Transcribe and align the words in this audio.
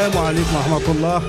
Salam 0.00 0.24
alaikum 0.24 0.54
wa 0.54 0.60
rahmatullah. 0.62 1.22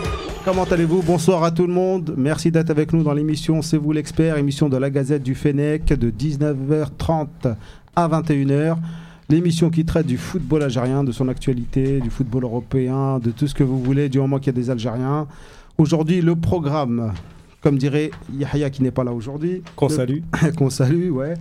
Comment 0.45 0.63
allez-vous? 0.63 1.01
Bonsoir 1.01 1.43
à 1.43 1.51
tout 1.51 1.67
le 1.67 1.73
monde. 1.73 2.15
Merci 2.17 2.51
d'être 2.51 2.69
avec 2.69 2.93
nous 2.93 3.03
dans 3.03 3.11
l'émission 3.11 3.61
C'est 3.61 3.75
vous 3.75 3.91
l'expert, 3.91 4.37
émission 4.37 4.69
de 4.69 4.77
la 4.77 4.89
Gazette 4.89 5.23
du 5.23 5.35
Fennec 5.35 5.87
de 5.87 6.09
19h30 6.09 7.27
à 7.97 8.07
21h. 8.07 8.77
L'émission 9.27 9.69
qui 9.71 9.83
traite 9.83 10.07
du 10.07 10.17
football 10.17 10.63
algérien, 10.63 11.03
de 11.03 11.11
son 11.11 11.27
actualité, 11.27 11.99
du 11.99 12.09
football 12.09 12.45
européen, 12.45 13.19
de 13.19 13.31
tout 13.31 13.45
ce 13.45 13.53
que 13.53 13.63
vous 13.65 13.77
voulez, 13.77 14.07
du 14.07 14.19
moment 14.19 14.37
qu'il 14.37 14.47
y 14.47 14.57
a 14.57 14.61
des 14.61 14.69
Algériens. 14.69 15.27
Aujourd'hui, 15.77 16.21
le 16.21 16.37
programme, 16.37 17.11
comme 17.59 17.77
dirait 17.77 18.11
Yahya 18.33 18.69
qui 18.69 18.83
n'est 18.83 18.91
pas 18.91 19.03
là 19.03 19.11
aujourd'hui. 19.11 19.63
Qu'on 19.75 19.89
salue. 19.89 20.19
qu'on 20.57 20.69
salue, 20.69 21.09
ouais. 21.09 21.33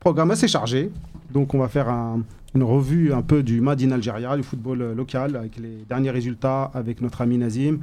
Programme 0.00 0.30
assez 0.30 0.48
chargé. 0.48 0.90
Donc 1.32 1.54
on 1.54 1.58
va 1.58 1.68
faire 1.68 1.88
un- 1.88 2.22
une 2.54 2.62
revue 2.62 3.12
un 3.12 3.22
peu 3.22 3.42
du 3.42 3.60
Made 3.60 3.82
in 3.82 3.92
Algeria, 3.92 4.36
du 4.36 4.42
football 4.42 4.82
euh, 4.82 4.94
local, 4.94 5.36
avec 5.36 5.56
les 5.58 5.84
derniers 5.88 6.10
résultats 6.10 6.64
avec 6.74 7.00
notre 7.00 7.20
ami 7.20 7.38
Nazim. 7.38 7.78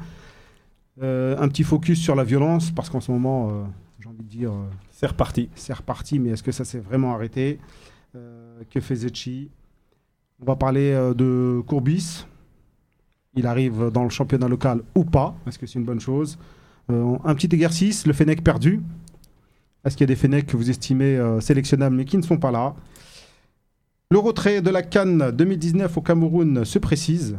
Euh, 1.02 1.36
un 1.40 1.48
petit 1.48 1.64
focus 1.64 2.00
sur 2.02 2.16
la 2.16 2.24
violence, 2.24 2.72
parce 2.72 2.90
qu'en 2.90 3.00
ce 3.00 3.12
moment, 3.12 3.50
euh, 3.50 3.64
j'ai 4.00 4.10
envie 4.10 4.24
de 4.24 4.30
dire, 4.30 4.52
euh, 4.52 4.66
C'est 4.92 5.06
reparti. 5.06 5.50
c'est 5.56 5.74
reparti, 5.74 6.20
mais 6.20 6.30
est-ce 6.32 6.44
que 6.44 6.52
ça 6.52 6.66
s'est 6.66 6.80
vraiment 6.80 7.14
arrêté? 7.14 7.60
Que 8.72 8.80
fait 8.80 8.96
Zetchi? 8.96 9.52
On 10.42 10.46
va 10.46 10.56
parler 10.56 10.92
de 11.16 11.62
Courbis. 11.68 12.26
Il 13.36 13.46
arrive 13.46 13.92
dans 13.94 14.04
le 14.04 14.10
championnat 14.10 14.48
local 14.48 14.82
ou 14.96 15.04
pas 15.04 15.36
Est-ce 15.46 15.60
que 15.60 15.68
c'est 15.68 15.78
une 15.78 15.86
bonne 15.86 16.00
chose? 16.00 16.40
Un 16.90 17.36
petit 17.36 17.50
exercice, 17.54 18.08
le 18.08 18.14
Fennec 18.14 18.44
perdu. 18.44 18.82
Est-ce 19.88 19.96
qu'il 19.98 20.04
y 20.04 20.10
a 20.12 20.14
des 20.14 20.20
Fennecs 20.20 20.46
que 20.48 20.58
vous 20.58 20.70
estimez 20.70 21.16
euh, 21.18 21.40
sélectionnables 21.40 21.96
mais 21.96 22.06
qui 22.06 22.18
ne 22.18 22.22
sont 22.22 22.38
pas 22.38 22.52
là? 22.52 22.76
Le 24.12 24.20
retrait 24.20 24.62
de 24.62 24.70
la 24.70 24.82
Cannes 24.84 25.32
2019 25.32 25.98
au 25.98 26.02
Cameroun 26.02 26.64
se 26.66 26.80
précise. 26.80 27.38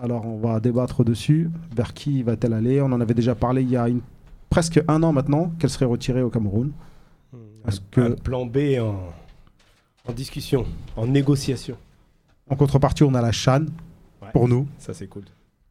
Alors 0.00 0.26
on 0.26 0.38
va 0.38 0.60
débattre 0.60 1.04
dessus. 1.04 1.50
Vers 1.74 1.94
qui 1.94 2.22
va-t-elle 2.22 2.52
aller? 2.52 2.80
On 2.80 2.86
en 2.92 3.00
avait 3.00 3.14
déjà 3.14 3.34
parlé 3.34 3.62
il 3.62 3.70
y 3.70 3.76
a 3.76 3.88
une- 3.88 4.00
presque 4.50 4.80
un 4.88 5.02
an 5.02 5.12
maintenant 5.12 5.52
qu'elle 5.58 5.70
serait 5.70 5.84
retirée 5.86 6.22
au 6.22 6.30
Cameroun? 6.30 6.72
Parce 7.64 7.80
que- 7.90 8.00
Un 8.00 8.10
plan 8.12 8.44
B 8.46 8.58
en, 8.80 8.96
en 10.08 10.12
discussion, 10.12 10.66
en 10.96 11.06
négociation. 11.06 11.76
En 12.50 12.56
contrepartie, 12.56 13.04
on 13.04 13.14
a 13.14 13.22
la 13.22 13.32
Chan 13.32 13.66
Ouais. 14.22 14.28
pour 14.32 14.48
nous. 14.48 14.66
Ça, 14.78 14.92
c'est 14.94 15.06
cool. 15.06 15.24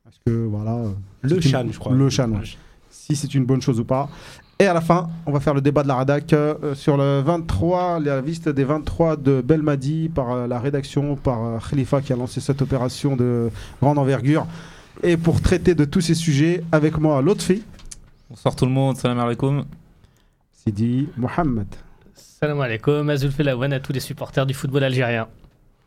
Parce 0.03 0.17
que 0.25 0.31
voilà. 0.31 0.75
euh, 0.75 0.91
Le 1.21 1.35
une- 1.35 1.41
Chan, 1.41 1.65
je 1.69 1.77
crois. 1.79 1.93
Le 1.93 2.09
Chan, 2.09 2.29
ouais. 2.31 2.39
Si 2.89 3.15
c'est 3.15 3.33
une 3.35 3.45
bonne 3.45 3.61
chose 3.61 3.79
ou 3.79 3.85
pas. 3.85 4.09
Et 4.59 4.67
à 4.67 4.73
la 4.73 4.81
fin, 4.81 5.09
on 5.25 5.31
va 5.31 5.39
faire 5.39 5.53
le 5.53 5.61
débat 5.61 5.83
de 5.83 5.87
la 5.87 5.97
rédac 5.97 6.31
euh, 6.31 6.75
sur 6.75 6.95
le 6.95 7.21
23, 7.21 7.99
la 7.99 8.21
liste 8.21 8.49
des 8.49 8.63
23 8.63 9.17
de 9.17 9.41
Belmadi 9.41 10.09
par 10.09 10.31
euh, 10.31 10.47
la 10.47 10.59
rédaction, 10.59 11.15
par 11.15 11.43
euh, 11.43 11.57
Khalifa 11.69 12.01
qui 12.01 12.13
a 12.13 12.15
lancé 12.15 12.39
cette 12.39 12.61
opération 12.61 13.15
de 13.15 13.49
grande 13.81 13.97
envergure. 13.97 14.45
Et 15.01 15.17
pour 15.17 15.41
traiter 15.41 15.73
de 15.73 15.85
tous 15.85 16.01
ces 16.01 16.13
sujets, 16.13 16.63
avec 16.71 16.97
moi, 16.97 17.21
Lotfi, 17.21 17.63
Bonsoir 18.29 18.55
tout 18.55 18.65
le 18.65 18.71
monde, 18.71 18.95
salam 18.97 19.19
alaikum. 19.19 19.65
Sidi, 20.53 21.09
Mohamed 21.17 21.67
Salam 22.15 22.61
alaikum, 22.61 23.09
Azul 23.09 23.31
Felawan 23.31 23.73
à 23.73 23.79
tous 23.79 23.91
les 23.91 23.99
supporters 23.99 24.45
du 24.45 24.53
football 24.53 24.83
algérien. 24.83 25.27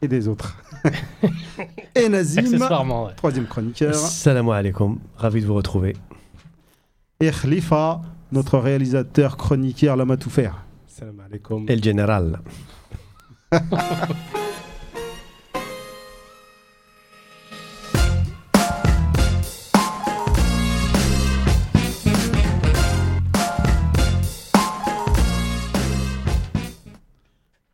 et 0.03 0.09
des 0.09 0.29
autres. 0.29 0.57
et 1.95 2.09
Nazim, 2.09 2.61
ouais. 2.61 3.13
troisième 3.17 3.47
chroniqueur. 3.47 3.95
Salam 3.95 4.49
alaikum, 4.51 4.99
ravi 5.17 5.41
de 5.41 5.47
vous 5.47 5.55
retrouver. 5.55 5.97
Et 7.21 7.31
Khalifa, 7.31 8.03
notre 8.33 8.59
réalisateur 8.59 9.37
chroniqueur, 9.37 9.97
l'homme 9.97 10.11
à 10.11 10.17
tout 10.17 10.31
faire. 10.31 10.65
Salam 10.87 11.21
alaikum. 11.21 11.67
El 11.69 11.83
General. 11.83 12.41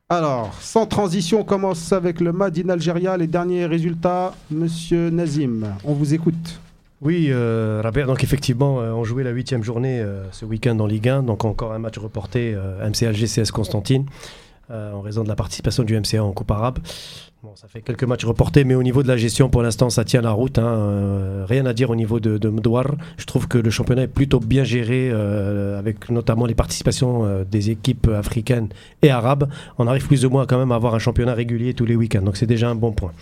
Alors, 0.09 0.53
sans 0.61 0.85
transition, 0.85 1.41
on 1.41 1.45
commence 1.45 1.91
avec 1.91 2.21
le 2.21 2.33
Made 2.33 2.59
in 2.59 2.69
Algeria. 2.69 3.17
Les 3.17 3.27
derniers 3.27 3.65
résultats, 3.65 4.35
monsieur 4.51 5.09
Nazim, 5.09 5.75
on 5.85 5.95
vous 5.95 6.13
écoute. 6.13 6.61
Oui, 7.05 7.31
euh, 7.31 7.81
Robert, 7.83 8.07
donc 8.07 8.23
effectivement, 8.23 8.81
euh, 8.81 8.93
on 8.93 9.03
jouait 9.03 9.25
la 9.25 9.31
huitième 9.31 9.65
journée 9.65 10.01
euh, 10.01 10.23
ce 10.31 10.45
week-end 10.45 10.79
en 10.79 10.87
Ligue 10.87 11.09
1, 11.09 11.25
donc 11.25 11.45
encore 11.45 11.73
un 11.73 11.81
match 11.81 11.99
reporté 11.99 12.55
euh, 12.55 12.89
MC 12.89 13.03
Alger 13.03 13.27
CS 13.27 13.51
Constantine, 13.51 14.07
en 14.71 15.03
raison 15.03 15.23
de 15.23 15.29
la 15.29 15.35
participation 15.35 15.83
du 15.83 15.99
MCA 15.99 16.25
en 16.25 16.33
Coupe 16.33 16.51
arabe. 16.51 16.79
Bon, 17.43 17.51
ça 17.57 17.69
fait 17.69 17.83
quelques 17.83 18.05
matchs 18.05 18.25
reportés, 18.25 18.65
mais 18.65 18.75
au 18.75 18.83
niveau 18.83 19.03
de 19.03 19.09
la 19.09 19.19
gestion, 19.19 19.51
pour 19.51 19.63
l'instant, 19.63 19.91
ça 19.91 20.03
tient 20.03 20.23
la 20.23 20.31
route. 20.31 20.59
hein, 20.59 21.45
rien 21.47 21.67
à 21.67 21.75
dire 21.75 21.91
au 21.91 21.95
niveau 21.95 22.21
de, 22.21 22.39
de 22.39 22.49
Mdouar. 22.49 22.87
Je 23.19 23.27
trouve 23.27 23.49
que 23.49 23.59
le 23.59 23.69
championnat 23.69 24.05
est 24.05 24.09
plutôt 24.09 24.41
bien 24.41 24.65
géré, 24.65 25.11
avec 25.11 26.09
notamment 26.09 26.47
les 26.47 26.55
participations 26.55 27.45
des 27.51 27.69
équipes 27.69 28.09
africaines 28.09 28.69
et 29.03 29.11
arabes. 29.11 29.47
On 29.77 29.87
arrive 29.89 30.07
plus 30.07 30.25
ou 30.25 30.31
moins 30.31 30.47
quand 30.47 30.57
même 30.57 30.73
à 30.73 30.77
avoir 30.77 30.95
un 30.95 31.01
championnat 31.01 31.35
régulier 31.35 31.75
tous 31.75 31.85
les 31.85 31.97
week-ends, 31.97 32.23
donc 32.23 32.39
c'est 32.39 32.47
déjà 32.47 32.71
un 32.71 32.75
bon 32.75 32.93
point. 32.93 33.13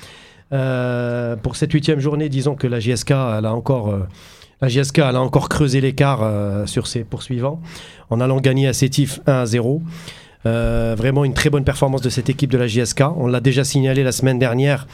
Euh, 0.52 1.36
pour 1.36 1.56
cette 1.56 1.72
huitième 1.72 2.00
journée, 2.00 2.28
disons 2.28 2.54
que 2.54 2.66
la 2.66 2.80
JSK, 2.80 3.10
elle 3.12 3.46
a 3.46 3.54
encore, 3.54 3.90
euh, 3.90 4.00
la 4.60 4.68
JSK, 4.68 4.98
elle 4.98 5.16
a 5.16 5.20
encore 5.22 5.48
creusé 5.48 5.80
l'écart 5.80 6.20
euh, 6.22 6.66
sur 6.66 6.86
ses 6.86 7.04
poursuivants 7.04 7.60
en 8.10 8.20
allant 8.20 8.40
gagner 8.40 8.66
à 8.68 8.72
Sétif 8.72 9.20
1 9.26 9.32
à 9.32 9.46
0. 9.46 9.82
Euh, 10.46 10.94
vraiment 10.96 11.24
une 11.24 11.34
très 11.34 11.50
bonne 11.50 11.64
performance 11.64 12.00
de 12.00 12.08
cette 12.08 12.30
équipe 12.30 12.50
de 12.50 12.58
la 12.58 12.66
JSK. 12.66 13.02
On 13.16 13.26
l'a 13.26 13.40
déjà 13.40 13.62
signalé 13.62 14.02
la 14.02 14.10
semaine 14.12 14.38
dernière 14.38 14.86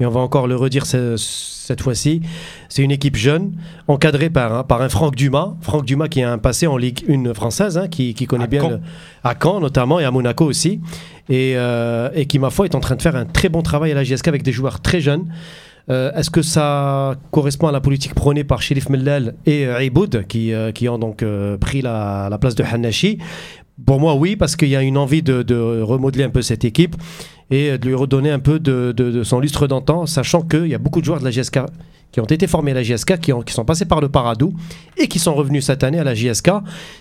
et 0.00 0.06
on 0.06 0.10
va 0.10 0.20
encore 0.20 0.46
le 0.46 0.54
redire 0.56 0.86
ce- 0.86 1.16
cette 1.16 1.80
fois-ci. 1.80 2.22
C'est 2.68 2.82
une 2.82 2.92
équipe 2.92 3.16
jeune, 3.16 3.52
encadrée 3.88 4.30
par, 4.30 4.54
un- 4.54 4.62
par 4.62 4.80
un 4.80 4.88
Franck 4.88 5.16
Dumas. 5.16 5.54
Franck 5.60 5.84
Dumas 5.84 6.06
qui 6.08 6.22
a 6.22 6.30
un 6.32 6.38
passé 6.38 6.68
en 6.68 6.76
Ligue 6.76 7.04
1 7.08 7.34
française, 7.34 7.78
hein, 7.78 7.88
qui, 7.88 8.14
qui 8.14 8.26
connaît 8.26 8.44
À 8.44 8.46
bien 8.46 8.60
Caen. 8.62 8.70
le- 8.70 8.80
à 9.24 9.34
Caen 9.40 9.58
notamment 9.60 9.98
et 9.98 10.04
à 10.04 10.10
Monaco 10.12 10.44
aussi. 10.44 10.80
Et, 11.28 11.54
euh, 11.56 12.08
qui, 12.24 12.38
ma 12.38 12.50
foi, 12.50 12.66
est 12.66 12.74
en 12.74 12.80
train 12.80 12.96
de 12.96 13.02
faire 13.02 13.16
un 13.16 13.24
très 13.24 13.48
bon 13.48 13.62
travail 13.62 13.92
à 13.92 13.94
la 13.94 14.04
JSK 14.04 14.28
avec 14.28 14.42
des 14.42 14.52
joueurs 14.52 14.80
très 14.80 15.00
jeunes. 15.00 15.26
Euh, 15.90 16.12
Est-ce 16.14 16.30
que 16.30 16.42
ça 16.42 17.16
correspond 17.30 17.66
à 17.68 17.72
la 17.72 17.80
politique 17.80 18.14
prônée 18.14 18.44
par 18.44 18.62
Sherif 18.62 18.88
Mellal 18.88 19.34
et 19.46 19.66
euh, 19.66 19.80
Aiboud 19.80 20.26
qui, 20.28 20.52
euh, 20.52 20.70
qui 20.72 20.88
ont 20.88 20.98
donc 20.98 21.22
euh, 21.22 21.56
pris 21.58 21.82
la, 21.82 22.28
la 22.30 22.38
place 22.38 22.54
de 22.54 22.62
Hanashi 22.62 23.18
Pour 23.84 23.98
moi, 23.98 24.14
oui, 24.14 24.36
parce 24.36 24.54
qu'il 24.56 24.68
y 24.68 24.76
a 24.76 24.82
une 24.82 24.96
envie 24.98 25.22
de, 25.22 25.42
de 25.42 25.80
remodeler 25.82 26.24
un 26.24 26.30
peu 26.30 26.42
cette 26.42 26.64
équipe 26.64 26.94
et 27.50 27.78
de 27.78 27.86
lui 27.88 27.94
redonner 27.94 28.30
un 28.30 28.38
peu 28.38 28.58
de, 28.60 28.92
de- 28.96 29.22
son 29.24 29.40
lustre 29.40 29.66
d'antan, 29.66 30.06
sachant 30.06 30.42
qu'il 30.42 30.66
y 30.68 30.74
a 30.74 30.78
beaucoup 30.78 31.00
de 31.00 31.04
joueurs 31.04 31.18
de 31.20 31.24
la 31.24 31.30
JSK 31.32 31.58
qui 32.12 32.20
ont 32.20 32.24
été 32.26 32.46
formés 32.46 32.70
à 32.72 32.74
la 32.74 32.82
JSK, 32.82 33.18
qui, 33.18 33.32
ont- 33.32 33.40
qui 33.42 33.54
sont 33.54 33.64
passés 33.64 33.86
par 33.86 34.00
le 34.02 34.08
Paradou 34.08 34.52
et 34.98 35.08
qui 35.08 35.18
sont 35.18 35.34
revenus 35.34 35.64
cette 35.64 35.82
année 35.82 35.98
à 35.98 36.04
la 36.04 36.14
JSK, 36.14 36.50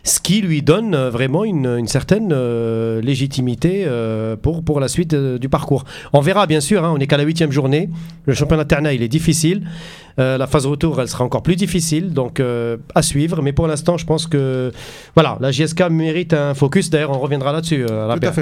ce 0.03 0.19
qui 0.22 0.41
lui 0.41 0.61
donne 0.61 0.95
euh, 0.95 1.09
vraiment 1.09 1.44
une, 1.44 1.66
une 1.67 1.88
certaine 1.88 2.31
euh, 2.31 3.01
légitimité 3.01 3.83
euh, 3.85 4.38
pour, 4.38 4.63
pour 4.63 4.79
la 4.79 4.88
suite 4.88 5.13
euh, 5.13 5.38
du 5.38 5.49
parcours. 5.49 5.83
On 6.13 6.22
verra 6.22 6.47
bien 6.47 6.61
sûr, 6.61 6.85
hein, 6.85 6.91
on 6.95 6.97
n'est 6.97 7.07
qu'à 7.07 7.17
la 7.17 7.23
huitième 7.23 7.51
journée, 7.51 7.89
le 8.25 8.33
championnat 8.33 8.63
Terna 8.66 8.94
il 8.94 9.03
est 9.03 9.09
difficile, 9.09 9.63
la 10.17 10.45
phase 10.45 10.66
retour 10.67 11.01
elle 11.01 11.07
sera 11.07 11.23
encore 11.23 11.41
plus 11.41 11.55
difficile, 11.55 12.13
donc 12.13 12.39
à 12.93 13.01
suivre, 13.01 13.41
mais 13.41 13.53
pour 13.53 13.66
l'instant 13.67 13.97
je 13.97 14.05
pense 14.05 14.28
que 14.28 14.72
voilà, 15.16 15.38
la 15.41 15.51
JSK 15.51 15.89
mérite 15.89 16.33
un 16.33 16.53
focus, 16.53 16.89
d'ailleurs 16.91 17.09
on 17.11 17.19
reviendra 17.19 17.51
là-dessus, 17.51 17.85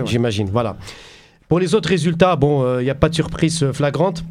ouais. 0.02 0.08
j'imagine. 0.08 0.50
Voilà. 0.52 0.76
Pour 1.48 1.60
les 1.60 1.74
autres 1.76 1.90
résultats, 1.90 2.36
bon, 2.36 2.80
il 2.80 2.84
n'y 2.84 2.90
a 2.90 2.96
pas 2.96 3.08
de 3.10 3.16
surprise 3.16 3.66
flagrante. 3.72 4.24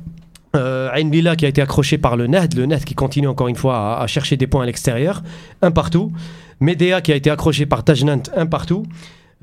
Euh, 0.56 0.90
Lila 0.94 1.36
qui 1.36 1.44
a 1.44 1.48
été 1.48 1.60
accroché 1.60 1.98
par 1.98 2.16
le 2.16 2.26
Ned, 2.26 2.54
le 2.56 2.66
Ned 2.66 2.84
qui 2.84 2.94
continue 2.94 3.28
encore 3.28 3.48
une 3.48 3.56
fois 3.56 4.00
à, 4.00 4.06
chercher 4.06 4.36
des 4.36 4.46
points 4.46 4.62
à 4.62 4.66
l'extérieur, 4.66 5.22
un 5.62 5.70
partout. 5.70 6.12
Medea 6.60 7.00
qui 7.02 7.12
a 7.12 7.16
été 7.16 7.30
accroché 7.30 7.66
par 7.66 7.84
Tajnant, 7.84 8.22
un 8.36 8.46
partout. 8.46 8.84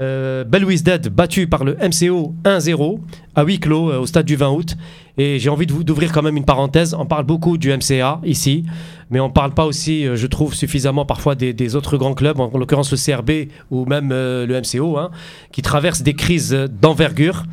Euh, 0.02 0.44
Belwisdad 0.44 1.08
battu 1.08 1.48
par 1.48 1.64
le 1.64 1.76
MCO 1.76 2.34
1-0 2.44 3.00
à 3.34 3.44
huis 3.44 3.60
clos 3.60 3.92
euh, 3.92 4.00
au 4.00 4.06
stade 4.06 4.26
du 4.26 4.36
20 4.36 4.50
août. 4.50 4.76
Et 5.18 5.40
j'ai 5.40 5.50
envie 5.50 5.66
d'ouvrir 5.66 6.12
quand 6.12 6.22
même 6.22 6.36
une 6.36 6.46
parenthèse. 6.46 6.94
On 6.98 7.06
parle 7.06 7.24
beaucoup 7.24 7.58
du 7.58 7.72
MCA 7.72 8.20
ici, 8.26 8.66
mais 9.10 9.20
on 9.22 9.30
parle 9.30 9.54
pas 9.54 9.66
aussi, 9.66 10.06
euh, 10.06 10.16
je 10.16 10.28
trouve, 10.28 10.54
suffisamment 10.54 11.06
parfois 11.06 11.36
des, 11.36 11.76
autres 11.76 11.98
grands 11.98 12.14
clubs, 12.14 12.40
en, 12.40 12.52
l'occurrence 12.58 12.92
le 12.92 12.98
CRB 12.98 13.50
ou 13.72 13.86
même 13.86 14.10
euh, 14.12 14.46
le 14.46 14.60
MCO, 14.60 14.98
hein, 14.98 15.12
qui 15.52 15.62
traversent 15.62 16.02
des 16.02 16.14
crises 16.14 16.52
d'envergure. 16.82 17.44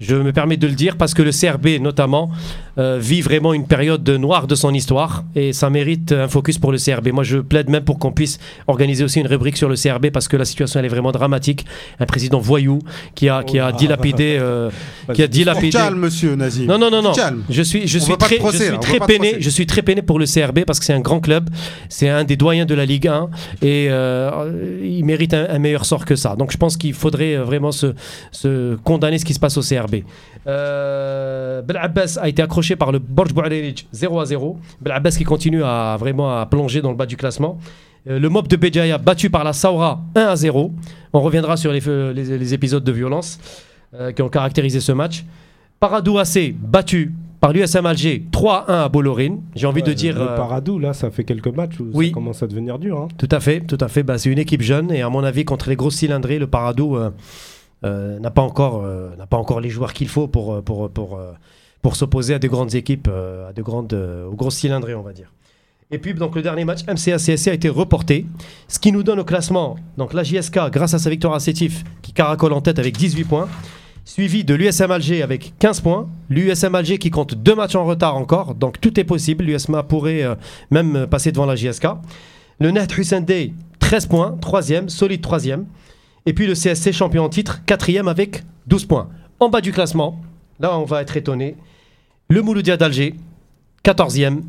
Je 0.00 0.16
me 0.16 0.32
permets 0.32 0.56
de 0.56 0.66
le 0.66 0.74
dire 0.74 0.96
parce 0.96 1.14
que 1.14 1.22
le 1.22 1.30
CRB, 1.30 1.80
notamment, 1.80 2.32
euh, 2.78 2.98
vit 3.00 3.20
vraiment 3.20 3.52
une 3.52 3.66
période 3.66 4.08
noire 4.08 4.46
de 4.46 4.54
son 4.54 4.72
histoire 4.72 5.24
et 5.34 5.52
ça 5.52 5.68
mérite 5.70 6.12
un 6.12 6.28
focus 6.28 6.58
pour 6.58 6.72
le 6.72 6.78
CRB. 6.78 7.08
Moi, 7.08 7.24
je 7.24 7.38
plaide 7.38 7.68
même 7.68 7.84
pour 7.84 7.98
qu'on 7.98 8.12
puisse 8.12 8.38
organiser 8.66 9.04
aussi 9.04 9.20
une 9.20 9.26
rubrique 9.26 9.56
sur 9.56 9.68
le 9.68 9.76
CRB 9.76 10.10
parce 10.10 10.28
que 10.28 10.36
la 10.36 10.44
situation 10.44 10.80
elle 10.80 10.86
est 10.86 10.88
vraiment 10.88 11.12
dramatique. 11.12 11.66
Un 12.00 12.06
président 12.06 12.38
voyou 12.38 12.78
qui 13.14 13.28
a, 13.28 13.42
qui 13.42 13.58
a 13.58 13.70
Oh. 13.72 13.76
dilapidé, 13.76 14.36
euh, 14.40 14.70
qui 15.14 15.22
a 15.22 15.26
dilapidé. 15.28 15.70
Calme, 15.70 15.98
monsieur 15.98 16.34
Nazim. 16.34 16.66
Non, 16.66 16.78
non, 16.78 16.90
non, 16.90 17.02
non. 17.02 17.12
Calme. 17.12 17.42
Je 17.48 17.62
suis, 17.62 17.86
je 17.86 17.98
suis 17.98 18.16
très, 18.16 18.36
procès, 18.36 18.58
je 18.66 18.70
suis 18.70 18.78
très 18.78 19.00
peiné. 19.00 19.36
Je 19.40 19.50
suis 19.50 19.66
très 19.66 19.82
peiné 19.82 20.02
pour 20.02 20.18
le 20.18 20.26
CRB 20.26 20.60
parce 20.66 20.78
que 20.78 20.84
c'est 20.84 20.92
un 20.92 21.00
grand 21.00 21.20
club. 21.20 21.48
C'est 21.88 22.08
un 22.08 22.24
des 22.24 22.36
doyens 22.36 22.66
de 22.66 22.74
la 22.74 22.84
Ligue 22.84 23.08
1 23.08 23.28
et 23.62 23.88
euh, 23.90 24.80
il 24.82 25.04
mérite 25.04 25.34
un, 25.34 25.46
un 25.48 25.58
meilleur 25.58 25.84
sort 25.84 26.04
que 26.04 26.16
ça. 26.16 26.36
Donc 26.36 26.52
je 26.52 26.56
pense 26.56 26.76
qu'il 26.76 26.94
faudrait 26.94 27.36
euh, 27.36 27.44
vraiment 27.44 27.72
se, 27.72 27.94
se 28.30 28.76
condamner 28.76 29.18
ce 29.18 29.24
qui 29.24 29.34
se 29.34 29.40
passe 29.40 29.56
au 29.56 29.62
CRB. 29.62 29.96
Euh, 30.46 31.62
Abbas 31.74 32.18
a 32.20 32.28
été 32.28 32.42
accroché 32.42 32.76
par 32.76 32.92
le 32.92 32.98
Borj 32.98 33.32
Bouarerij 33.32 33.86
0 33.92 34.20
à 34.20 34.24
0. 34.26 34.58
Belabbas 34.80 35.12
qui 35.16 35.24
continue 35.24 35.62
à 35.64 35.96
vraiment 35.98 36.38
à 36.38 36.46
plonger 36.46 36.80
dans 36.82 36.90
le 36.90 36.96
bas 36.96 37.06
du 37.06 37.16
classement. 37.16 37.58
Euh, 38.08 38.18
le 38.18 38.28
Mob 38.28 38.48
de 38.48 38.56
Béjaïa 38.56 38.98
battu 38.98 39.30
par 39.30 39.44
la 39.44 39.52
Saoura 39.52 40.00
1 40.14 40.20
à 40.20 40.36
0. 40.36 40.72
On 41.12 41.20
reviendra 41.20 41.56
sur 41.56 41.72
les, 41.72 41.80
les- 41.80 42.38
les 42.38 42.54
épisodes 42.54 42.82
de 42.84 42.92
violence 42.92 43.38
euh, 43.94 44.12
qui 44.12 44.22
ont 44.22 44.28
caractérisé 44.28 44.80
ce 44.80 44.92
match. 44.92 45.24
Paradou 45.78 46.18
AC 46.18 46.52
battu 46.56 47.12
par 47.40 47.52
l'USM 47.52 47.84
Alger 47.86 48.24
3 48.30 48.70
à 48.70 48.72
1 48.82 48.84
à 48.84 48.88
Bollorine. 48.88 49.40
J'ai 49.56 49.66
envie 49.66 49.82
de 49.82 49.92
dire. 49.92 50.14
Le 50.16 50.22
euh, 50.22 50.36
Paradou, 50.36 50.78
là, 50.78 50.92
ça 50.92 51.10
fait 51.10 51.24
quelques 51.24 51.48
matchs 51.48 51.78
où 51.80 51.88
Oui. 51.92 52.08
ça 52.08 52.14
commence 52.14 52.42
à 52.42 52.46
devenir 52.46 52.78
dur. 52.78 52.98
hein. 53.00 53.08
Tout 53.18 53.28
à 53.30 53.40
fait, 53.40 53.60
tout 53.60 53.78
à 53.80 53.88
fait. 53.88 54.02
Bah, 54.04 54.18
c'est 54.18 54.30
une 54.30 54.38
équipe 54.38 54.62
jeune 54.62 54.90
et 54.92 55.02
à 55.02 55.08
mon 55.08 55.24
avis, 55.24 55.44
contre 55.44 55.68
les 55.68 55.76
grosses 55.76 55.96
cylindrées, 55.96 56.38
le 56.38 56.46
Paradou 56.46 56.96
n'a 57.84 58.30
pas 58.30 58.42
encore, 58.42 58.82
euh, 58.84 59.14
n'a 59.16 59.26
pas 59.26 59.36
encore 59.36 59.60
les 59.60 59.70
joueurs 59.70 59.92
qu'il 59.92 60.08
faut 60.08 60.28
pour, 60.28 60.54
euh, 60.54 60.62
pour, 60.62 60.90
pour, 60.90 61.16
euh, 61.16 61.32
pour 61.82 61.96
s'opposer 61.96 62.34
à 62.34 62.38
des 62.38 62.48
grandes 62.48 62.74
équipes, 62.74 63.08
euh, 63.10 63.50
à 63.50 63.52
de 63.52 63.60
grandes, 63.60 63.92
euh, 63.92 64.26
aux 64.26 64.36
grosses 64.36 64.56
cylindrées, 64.56 64.94
on 64.94 65.02
va 65.02 65.12
dire. 65.12 65.32
Et 65.90 65.98
puis 65.98 66.14
donc 66.14 66.34
le 66.34 66.40
dernier 66.40 66.64
match 66.64 66.84
MCA 66.86 67.18
CSC 67.18 67.48
a 67.48 67.52
été 67.52 67.68
reporté, 67.68 68.24
ce 68.66 68.78
qui 68.78 68.92
nous 68.92 69.02
donne 69.02 69.20
au 69.20 69.24
classement 69.24 69.76
donc 69.98 70.14
la 70.14 70.22
JSK 70.22 70.70
grâce 70.70 70.94
à 70.94 70.98
sa 70.98 71.10
victoire 71.10 71.34
à 71.34 71.40
Sétif 71.40 71.84
qui 72.00 72.14
caracole 72.14 72.54
en 72.54 72.62
tête 72.62 72.78
avec 72.78 72.96
18 72.96 73.24
points, 73.24 73.48
suivi 74.06 74.42
de 74.42 74.54
l'USM 74.54 74.90
Alger 74.90 75.22
avec 75.22 75.52
15 75.58 75.82
points, 75.82 76.08
l'USM 76.30 76.74
Alger 76.74 76.96
qui 76.96 77.10
compte 77.10 77.34
deux 77.34 77.54
matchs 77.54 77.74
en 77.74 77.84
retard 77.84 78.16
encore, 78.16 78.54
donc 78.54 78.80
tout 78.80 78.98
est 78.98 79.04
possible, 79.04 79.44
l'USMA 79.44 79.82
pourrait 79.82 80.22
euh, 80.22 80.34
même 80.70 80.96
euh, 80.96 81.06
passer 81.06 81.30
devant 81.30 81.44
la 81.44 81.56
JSK. 81.56 81.88
Le 82.58 82.70
Net 82.70 82.96
Hussein 82.96 83.20
Day 83.20 83.52
13 83.80 84.06
points, 84.06 84.38
troisième, 84.40 84.88
solide 84.88 85.20
troisième. 85.20 85.66
Et 86.26 86.32
puis 86.32 86.46
le 86.46 86.54
CSC 86.54 86.92
champion 86.92 87.24
en 87.24 87.28
titre, 87.28 87.64
quatrième 87.64 88.08
avec 88.08 88.44
12 88.66 88.86
points. 88.86 89.08
En 89.40 89.48
bas 89.48 89.60
du 89.60 89.72
classement, 89.72 90.20
là 90.60 90.78
on 90.78 90.84
va 90.84 91.02
être 91.02 91.16
étonné, 91.16 91.56
le 92.28 92.42
Mouloudia 92.42 92.76
d'Alger, 92.76 93.14
14e 93.84 94.42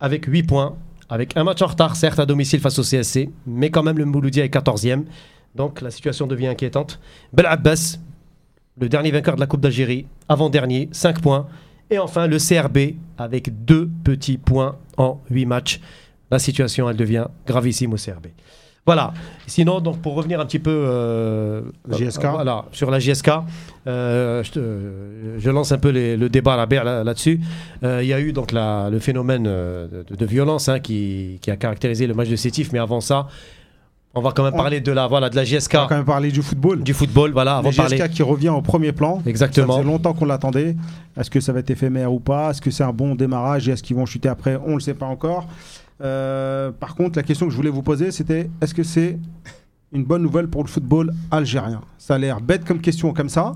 avec 0.00 0.26
8 0.26 0.42
points, 0.42 0.76
avec 1.08 1.36
un 1.36 1.44
match 1.44 1.62
en 1.62 1.66
retard 1.66 1.94
certes 1.94 2.18
à 2.18 2.26
domicile 2.26 2.58
face 2.60 2.78
au 2.78 2.82
CSC, 2.82 3.30
mais 3.46 3.70
quand 3.70 3.82
même 3.82 3.98
le 3.98 4.04
Mouloudia 4.04 4.44
est 4.44 4.52
14e. 4.52 5.04
Donc 5.54 5.80
la 5.80 5.90
situation 5.90 6.26
devient 6.26 6.48
inquiétante. 6.48 6.98
Bel 7.32 7.46
Abbas, 7.46 7.98
le 8.80 8.88
dernier 8.88 9.10
vainqueur 9.10 9.36
de 9.36 9.40
la 9.40 9.46
Coupe 9.46 9.60
d'Algérie, 9.60 10.06
avant-dernier, 10.28 10.88
5 10.92 11.20
points. 11.20 11.46
Et 11.90 11.98
enfin 11.98 12.26
le 12.26 12.38
CRB 12.38 12.96
avec 13.18 13.64
deux 13.64 13.88
petits 14.02 14.38
points 14.38 14.78
en 14.96 15.20
8 15.30 15.46
matchs. 15.46 15.80
La 16.30 16.38
situation, 16.38 16.88
elle 16.88 16.96
devient 16.96 17.26
gravissime 17.46 17.92
au 17.92 17.96
CRB. 17.96 18.28
Voilà. 18.84 19.12
Sinon, 19.46 19.80
donc 19.80 19.98
pour 20.00 20.14
revenir 20.14 20.40
un 20.40 20.44
petit 20.46 20.58
peu 20.58 20.70
euh, 20.72 21.62
JSK. 21.90 22.24
euh, 22.24 22.30
voilà, 22.30 22.64
sur 22.72 22.90
la 22.90 22.98
JSK, 22.98 23.30
euh, 23.86 24.42
je, 25.38 25.50
lance 25.50 25.70
un 25.72 25.78
peu 25.78 25.90
les- 25.90 26.16
le 26.16 26.28
débat 26.28 26.56
là- 26.56 26.66
là- 26.84 27.04
là-dessus. 27.04 27.40
Il 27.82 28.04
y 28.06 28.12
a 28.12 28.18
eu 28.20 28.32
donc 28.32 28.50
la- 28.50 28.88
le 28.90 28.98
phénomène 28.98 29.44
de, 29.44 30.04
de 30.16 30.26
violence 30.26 30.68
hein, 30.68 30.80
qui, 30.80 31.38
qui 31.42 31.50
a 31.50 31.56
caractérisé 31.56 32.06
le 32.06 32.14
match 32.14 32.28
de 32.28 32.36
Sétif, 32.36 32.70
mais 32.72 32.78
avant 32.80 33.00
ça, 33.00 33.28
on 34.14 34.20
va 34.20 34.32
quand 34.32 34.42
même 34.42 34.54
On- 34.54 34.58
parler 34.58 34.80
de 34.80 34.92
la, 34.92 35.06
voilà, 35.06 35.30
de 35.30 35.36
la 35.36 35.44
JSK, 35.44 35.74
On 35.74 35.78
va 35.82 35.86
quand 35.88 35.94
même 35.96 36.04
parler 36.04 36.30
du 36.32 36.42
football. 36.42 36.82
du 36.82 36.92
football. 36.92 37.30
Voilà, 37.32 37.58
avant 37.58 37.70
parler. 37.72 37.96
GSK 37.98 38.10
qui 38.10 38.22
revient 38.24 38.48
au 38.50 38.62
premier 38.62 38.90
plan. 38.92 39.22
Exactement. 39.26 39.74
Ça 39.74 39.78
faisait 39.80 39.88
longtemps 39.90 40.12
qu'on 40.12 40.26
l'attendait. 40.26 40.74
Est-ce 41.16 41.30
que 41.30 41.38
ça 41.40 41.52
va 41.52 41.60
être 41.60 41.70
éphémère 41.70 42.12
ou 42.12 42.18
pas? 42.20 42.50
Est-ce 42.50 42.60
que 42.60 42.70
c'est 42.72 42.84
un 42.84 42.92
bon 42.92 43.14
démarrage? 43.14 43.68
Et 43.68 43.72
est-ce 43.72 43.82
qu'ils 43.82 43.96
vont 43.96 44.06
chuter 44.06 44.28
après? 44.28 44.58
On 44.66 44.70
ne 44.70 44.74
le 44.74 44.80
sait 44.80 44.94
pas 44.94 45.06
encore. 45.06 45.46
Euh, 46.02 46.72
par 46.72 46.94
contre, 46.94 47.18
la 47.18 47.22
question 47.22 47.46
que 47.46 47.52
je 47.52 47.56
voulais 47.56 47.70
vous 47.70 47.82
poser, 47.82 48.10
c'était 48.10 48.50
est-ce 48.60 48.74
que 48.74 48.82
c'est 48.82 49.18
une 49.92 50.04
bonne 50.04 50.22
nouvelle 50.22 50.48
pour 50.48 50.64
le 50.64 50.68
football 50.68 51.12
algérien? 51.30 51.80
Ça 51.98 52.16
a 52.16 52.18
l'air 52.18 52.40
bête 52.40 52.64
comme 52.64 52.80
question 52.80 53.12
comme 53.12 53.28
ça, 53.28 53.52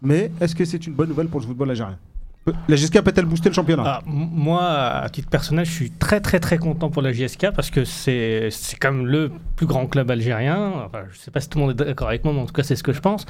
mais 0.00 0.30
est-ce 0.40 0.54
que 0.54 0.64
c'est 0.64 0.86
une 0.86 0.94
bonne 0.94 1.08
nouvelle 1.08 1.28
pour 1.28 1.40
le 1.40 1.46
football 1.46 1.70
algérien? 1.70 1.98
La 2.68 2.76
GSK 2.76 3.00
peut-elle 3.02 3.24
booster 3.24 3.48
le 3.48 3.54
championnat? 3.54 3.82
Ah, 3.84 4.02
moi, 4.06 4.62
à 4.62 5.08
titre 5.08 5.28
personnel, 5.28 5.64
je 5.66 5.72
suis 5.72 5.90
très 5.90 6.20
très 6.20 6.38
très 6.38 6.58
content 6.58 6.90
pour 6.90 7.02
la 7.02 7.12
JSK 7.12 7.50
parce 7.54 7.70
que 7.70 7.84
c'est 7.84 8.50
comme 8.80 9.06
le 9.06 9.32
plus 9.56 9.66
grand 9.66 9.86
club 9.86 10.10
algérien. 10.12 10.72
Enfin, 10.86 11.00
je 11.12 11.18
sais 11.18 11.30
pas 11.32 11.40
si 11.40 11.48
tout 11.48 11.58
le 11.58 11.64
monde 11.66 11.80
est 11.80 11.84
d'accord 11.84 12.08
avec 12.08 12.22
moi, 12.24 12.32
mais 12.32 12.40
en 12.40 12.46
tout 12.46 12.52
cas, 12.52 12.62
c'est 12.62 12.76
ce 12.76 12.84
que 12.84 12.92
je 12.92 13.00
pense. 13.00 13.26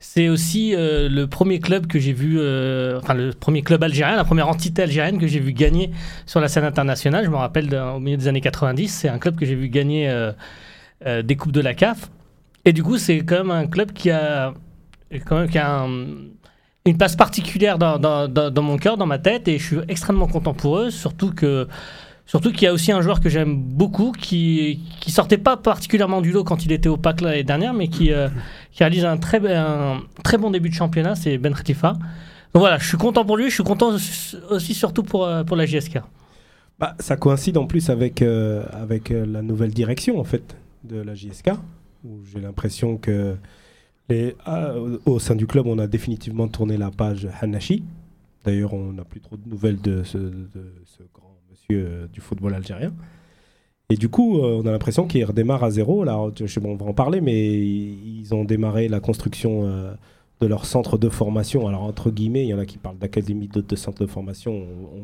C'est 0.00 0.28
aussi 0.28 0.74
euh, 0.74 1.08
le 1.08 1.26
premier 1.26 1.60
club 1.60 1.86
que 1.86 1.98
j'ai 1.98 2.12
vu, 2.12 2.38
euh, 2.38 2.98
enfin 2.98 3.14
le 3.14 3.32
premier 3.32 3.62
club 3.62 3.82
algérien, 3.82 4.16
la 4.16 4.24
première 4.24 4.48
entité 4.48 4.82
algérienne 4.82 5.18
que 5.18 5.26
j'ai 5.26 5.40
vu 5.40 5.52
gagner 5.52 5.90
sur 6.26 6.40
la 6.40 6.48
scène 6.48 6.64
internationale. 6.64 7.24
Je 7.24 7.30
me 7.30 7.36
rappelle 7.36 7.74
au 7.74 8.00
milieu 8.00 8.18
des 8.18 8.28
années 8.28 8.42
90, 8.42 8.88
c'est 8.88 9.08
un 9.08 9.18
club 9.18 9.36
que 9.36 9.46
j'ai 9.46 9.54
vu 9.54 9.68
gagner 9.70 10.08
euh, 10.10 11.22
des 11.22 11.36
coupes 11.36 11.52
de 11.52 11.60
la 11.62 11.72
CAF. 11.74 12.10
Et 12.66 12.72
du 12.74 12.82
coup, 12.82 12.98
c'est 12.98 13.20
quand 13.20 13.38
même 13.38 13.50
un 13.50 13.66
club 13.66 13.92
qui 13.92 14.10
a 14.10 14.52
qui 15.50 15.58
a 15.58 15.80
un- 15.80 16.06
une 16.88 16.96
place 16.96 17.16
particulière 17.16 17.78
dans, 17.78 18.62
mon 18.62 18.78
cœur, 18.78 18.96
dans 18.96 19.06
ma 19.06 19.18
tête, 19.18 19.48
et 19.48 19.58
je 19.58 19.64
suis 19.64 19.76
extrêmement 19.88 20.26
content 20.26 20.54
pour 20.54 20.78
eux, 20.78 20.90
surtout 20.90 21.32
que 21.32 21.68
surtout 22.26 22.52
qu'il 22.52 22.62
y 22.62 22.66
a 22.66 22.72
aussi 22.72 22.92
un 22.92 23.00
joueur 23.00 23.20
que 23.20 23.28
j'aime 23.28 23.56
beaucoup 23.56 24.12
qui 24.12 24.80
qui 25.00 25.10
sortait 25.10 25.38
pas 25.38 25.56
particulièrement 25.56 26.20
du 26.20 26.30
lot 26.30 26.44
quand 26.44 26.64
il 26.64 26.72
était 26.72 26.88
au 26.88 26.96
PAC 26.96 27.20
l'année 27.20 27.44
dernière, 27.44 27.74
mais 27.74 27.88
qui 27.88 28.12
euh, 28.12 28.28
qui 28.72 28.82
réalise 28.82 29.04
un 29.04 29.16
très 29.16 29.40
un 29.54 30.00
très 30.24 30.38
bon 30.38 30.50
début 30.50 30.68
de 30.68 30.74
championnat, 30.74 31.14
c'est 31.14 31.38
Ben 31.38 31.54
Khatifa. 31.54 31.92
Donc 32.54 32.60
voilà, 32.60 32.78
je 32.78 32.88
suis 32.88 32.96
content 32.96 33.24
pour 33.24 33.36
lui, 33.36 33.50
je 33.50 33.54
suis 33.54 33.64
content 33.64 33.92
aussi 34.50 34.74
surtout 34.74 35.02
pour 35.02 35.26
euh, 35.26 35.44
pour 35.44 35.56
la 35.56 35.66
JSK. 35.66 36.00
Bah, 36.78 36.94
ça 37.00 37.16
coïncide 37.16 37.58
en 37.58 37.66
plus 37.66 37.90
avec, 37.90 38.22
euh, 38.22 38.64
avec 38.72 39.10
la 39.10 39.42
nouvelle 39.42 39.72
direction 39.72 40.20
en 40.20 40.24
fait 40.24 40.56
de 40.84 41.00
la 41.00 41.16
JSK, 41.16 41.50
où 42.04 42.20
j'ai 42.32 42.40
l'impression 42.40 42.96
que 42.98 43.36
les, 44.08 44.34
ah, 44.44 44.72
au, 45.06 45.18
sein 45.18 45.34
du 45.34 45.46
club, 45.46 45.66
on 45.66 45.78
a 45.78 45.86
définitivement 45.86 46.48
tourné 46.48 46.76
la 46.76 46.90
page 46.90 47.28
Hanashi. 47.40 47.82
D'ailleurs, 48.44 48.72
on 48.74 48.92
n'a 48.92 49.04
plus 49.04 49.20
trop 49.20 49.36
de 49.36 49.48
nouvelles 49.48 49.80
de 49.80 50.02
ce, 50.04 50.16
de 50.18 50.72
ce 50.84 51.02
grand 51.12 51.36
monsieur 51.50 51.86
euh, 51.86 52.06
du 52.12 52.20
football 52.20 52.54
algérien. 52.54 52.92
Et 53.90 53.96
du 53.96 54.08
coup, 54.08 54.38
euh, 54.38 54.60
on 54.62 54.66
a 54.66 54.70
l'impression 54.70 55.06
qu'ils 55.06 55.24
redémarrent 55.24 55.64
à 55.64 55.70
zéro. 55.70 56.04
Là, 56.04 56.18
je 56.38 56.46
sais, 56.46 56.60
bon, 56.60 56.72
on 56.72 56.76
va 56.76 56.86
en 56.86 56.94
parler, 56.94 57.20
mais 57.20 57.48
ils 57.58 58.34
ont 58.34 58.44
démarré 58.44 58.88
la 58.88 59.00
construction 59.00 59.62
euh, 59.64 59.92
de 60.40 60.46
leur 60.46 60.64
centre 60.66 60.98
de 60.98 61.08
formation. 61.08 61.66
Alors, 61.68 61.82
entre 61.82 62.10
guillemets, 62.10 62.44
il 62.44 62.48
y 62.48 62.54
en 62.54 62.58
a 62.58 62.66
qui 62.66 62.78
parlent 62.78 62.98
d'académie, 62.98 63.48
d'autres 63.48 63.68
de 63.68 63.76
centre 63.76 64.00
de 64.02 64.06
formation. 64.06 64.52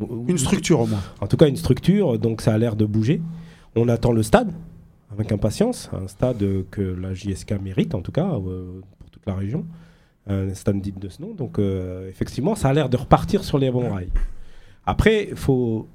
On- 0.01 0.05
on- 0.11 0.27
Une 0.29 0.39
structure 0.39 0.81
au 0.81 0.87
moins. 0.87 1.01
en 1.21 1.27
tout 1.27 1.37
cas, 1.37 1.49
une 1.49 1.57
structure, 1.57 2.19
donc 2.19 2.41
ça 2.41 2.55
a 2.55 2.59
l'air 2.59 2.77
de 2.77 2.85
bouger. 2.87 3.21
On 3.75 3.89
attend 3.89 4.13
le 4.13 4.23
stade 4.23 4.53
avec 5.11 5.33
impatience, 5.33 5.91
un 5.93 6.07
stade 6.09 6.43
euh, 6.43 6.63
que 6.71 6.81
la 6.83 7.15
JSK 7.15 7.53
mérite 7.63 7.95
en 7.95 8.01
tout 8.03 8.13
cas 8.13 8.33
euh, 8.35 8.81
toute 9.25 9.33
la 9.33 9.39
région, 9.39 9.65
un 10.27 10.53
stade 10.55 10.81
digne 10.81 10.99
de 10.99 11.09
ce 11.09 11.23
nom. 11.23 11.33
Donc 11.35 11.59
euh, 11.59 12.09
effectivement, 12.09 12.55
ça 12.55 12.69
a 12.69 12.73
l'air 12.73 12.89
de 12.89 12.97
repartir 12.97 13.45
sur 13.45 13.59
les 13.59 13.71
bons 13.71 13.91
rails. 13.93 14.11
Après, 14.87 15.29
il 15.31 15.37
faut 15.37 15.89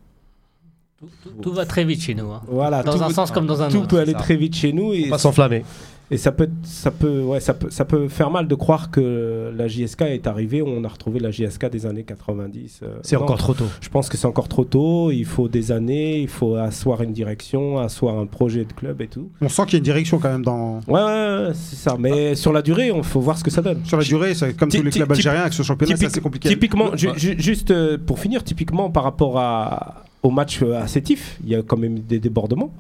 Tout, 0.97 1.07
tout- 1.23 1.29
tout 1.41 1.53
va 1.53 1.65
très 1.65 1.85
vite 1.85 2.01
chez 2.01 2.15
nous, 2.15 2.29
hein. 2.31 2.41
voilà, 2.47 2.83
dans 2.83 2.97
tout, 2.97 3.03
un 3.03 3.09
sens 3.11 3.31
comme 3.31 3.45
dans 3.47 3.61
un 3.61 3.69
tout 3.69 3.77
autre. 3.77 3.87
peut 3.87 3.99
aller 3.99 4.11
ça. 4.13 4.17
très 4.19 4.35
vite 4.35 4.55
chez 4.55 4.73
nous 4.73 4.93
et 4.93 5.09
Pas 5.09 5.17
s'enflammer. 5.17 5.63
Et 6.11 6.17
ça 6.17 6.31
peut, 6.31 6.49
ça 6.63 6.91
peut, 6.91 7.21
ouais, 7.21 7.39
ça 7.39 7.53
peut, 7.53 7.69
ça 7.69 7.85
peut 7.85 8.07
faire 8.07 8.31
mal 8.31 8.47
de 8.47 8.55
croire 8.55 8.89
que 8.91 9.51
la 9.55 9.67
JSK 9.67 10.01
est 10.03 10.27
arrivée. 10.27 10.61
On 10.61 10.83
a 10.83 10.87
retrouvé 10.87 11.19
la 11.19 11.31
JSK 11.31 11.69
des 11.69 11.85
années 11.85 12.03
90. 12.03 12.79
euh, 12.83 12.97
C'est 13.03 13.15
encore 13.15 13.37
trop 13.37 13.53
tôt. 13.53 13.65
Je 13.81 13.89
pense 13.89 14.09
que 14.09 14.17
c'est 14.17 14.25
encore 14.27 14.47
trop 14.47 14.63
tôt. 14.65 15.11
Il 15.11 15.25
faut 15.25 15.47
des 15.47 15.71
années. 15.71 16.19
Il 16.21 16.27
faut 16.27 16.55
asseoir 16.55 17.01
une 17.03 17.13
direction, 17.13 17.77
asseoir 17.79 18.17
un 18.17 18.25
projet 18.25 18.65
de 18.65 18.73
club 18.73 19.01
et 19.01 19.07
tout. 19.07 19.29
On 19.41 19.49
sent 19.49 19.63
qu'il 19.65 19.73
y 19.73 19.75
a 19.75 19.79
une 19.79 19.83
direction 19.83 20.17
quand 20.19 20.29
même 20.31 20.43
dans. 20.43 20.79
Ouais, 20.87 20.93
ouais, 21.01 21.03
ouais, 21.47 21.51
c'est 21.53 21.75
ça. 21.75 21.95
Mais 21.99 22.35
sur 22.35 22.53
la 22.53 22.61
durée, 22.61 22.91
on 22.91 23.03
faut 23.03 23.19
voir 23.21 23.37
ce 23.37 23.43
que 23.43 23.51
ça 23.51 23.61
donne. 23.61 23.85
Sur 23.85 23.97
la 23.97 24.03
durée, 24.03 24.33
c'est 24.33 24.55
comme 24.55 24.69
tous 24.69 24.81
les 24.81 24.89
clubs 24.91 25.11
algériens 25.11 25.41
avec 25.41 25.53
ce 25.53 25.63
championnat, 25.63 25.95
c'est 25.95 26.05
assez 26.05 26.21
compliqué. 26.21 26.49
Typiquement, 26.49 26.95
ju- 26.95 27.09
Ouais. 27.09 27.17
ju- 27.17 27.35
juste 27.37 27.71
euh, 27.71 27.97
pour 28.03 28.19
finir, 28.19 28.43
typiquement 28.43 28.89
par 28.89 29.03
rapport 29.03 29.37
à, 29.39 30.03
au 30.23 30.31
match 30.31 30.61
euh, 30.63 30.81
à 30.81 30.87
Sétif, 30.87 31.37
il 31.43 31.49
y 31.49 31.55
a 31.55 31.61
quand 31.61 31.77
même 31.77 31.99
des 31.99 32.19
débordements. 32.19 32.71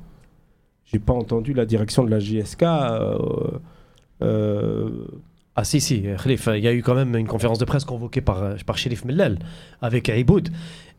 J'ai 0.91 0.99
pas 0.99 1.13
entendu 1.13 1.53
la 1.53 1.65
direction 1.65 2.03
de 2.03 2.09
la 2.09 2.19
JSK. 2.19 2.63
euh, 2.63 3.17
euh, 4.21 4.89
Ah 5.55 5.63
si, 5.63 5.81
si, 5.81 6.03
Khalif, 6.23 6.47
il 6.55 6.63
y 6.63 6.67
a 6.67 6.73
eu 6.73 6.81
quand 6.81 6.95
même 6.95 7.15
une 7.15 7.27
conférence 7.27 7.59
de 7.59 7.65
presse 7.65 7.83
convoquée 7.85 8.21
par, 8.21 8.55
par 8.65 8.77
Sherif 8.77 9.03
Mellal 9.05 9.37
avec 9.81 10.07
Aiboud. 10.09 10.49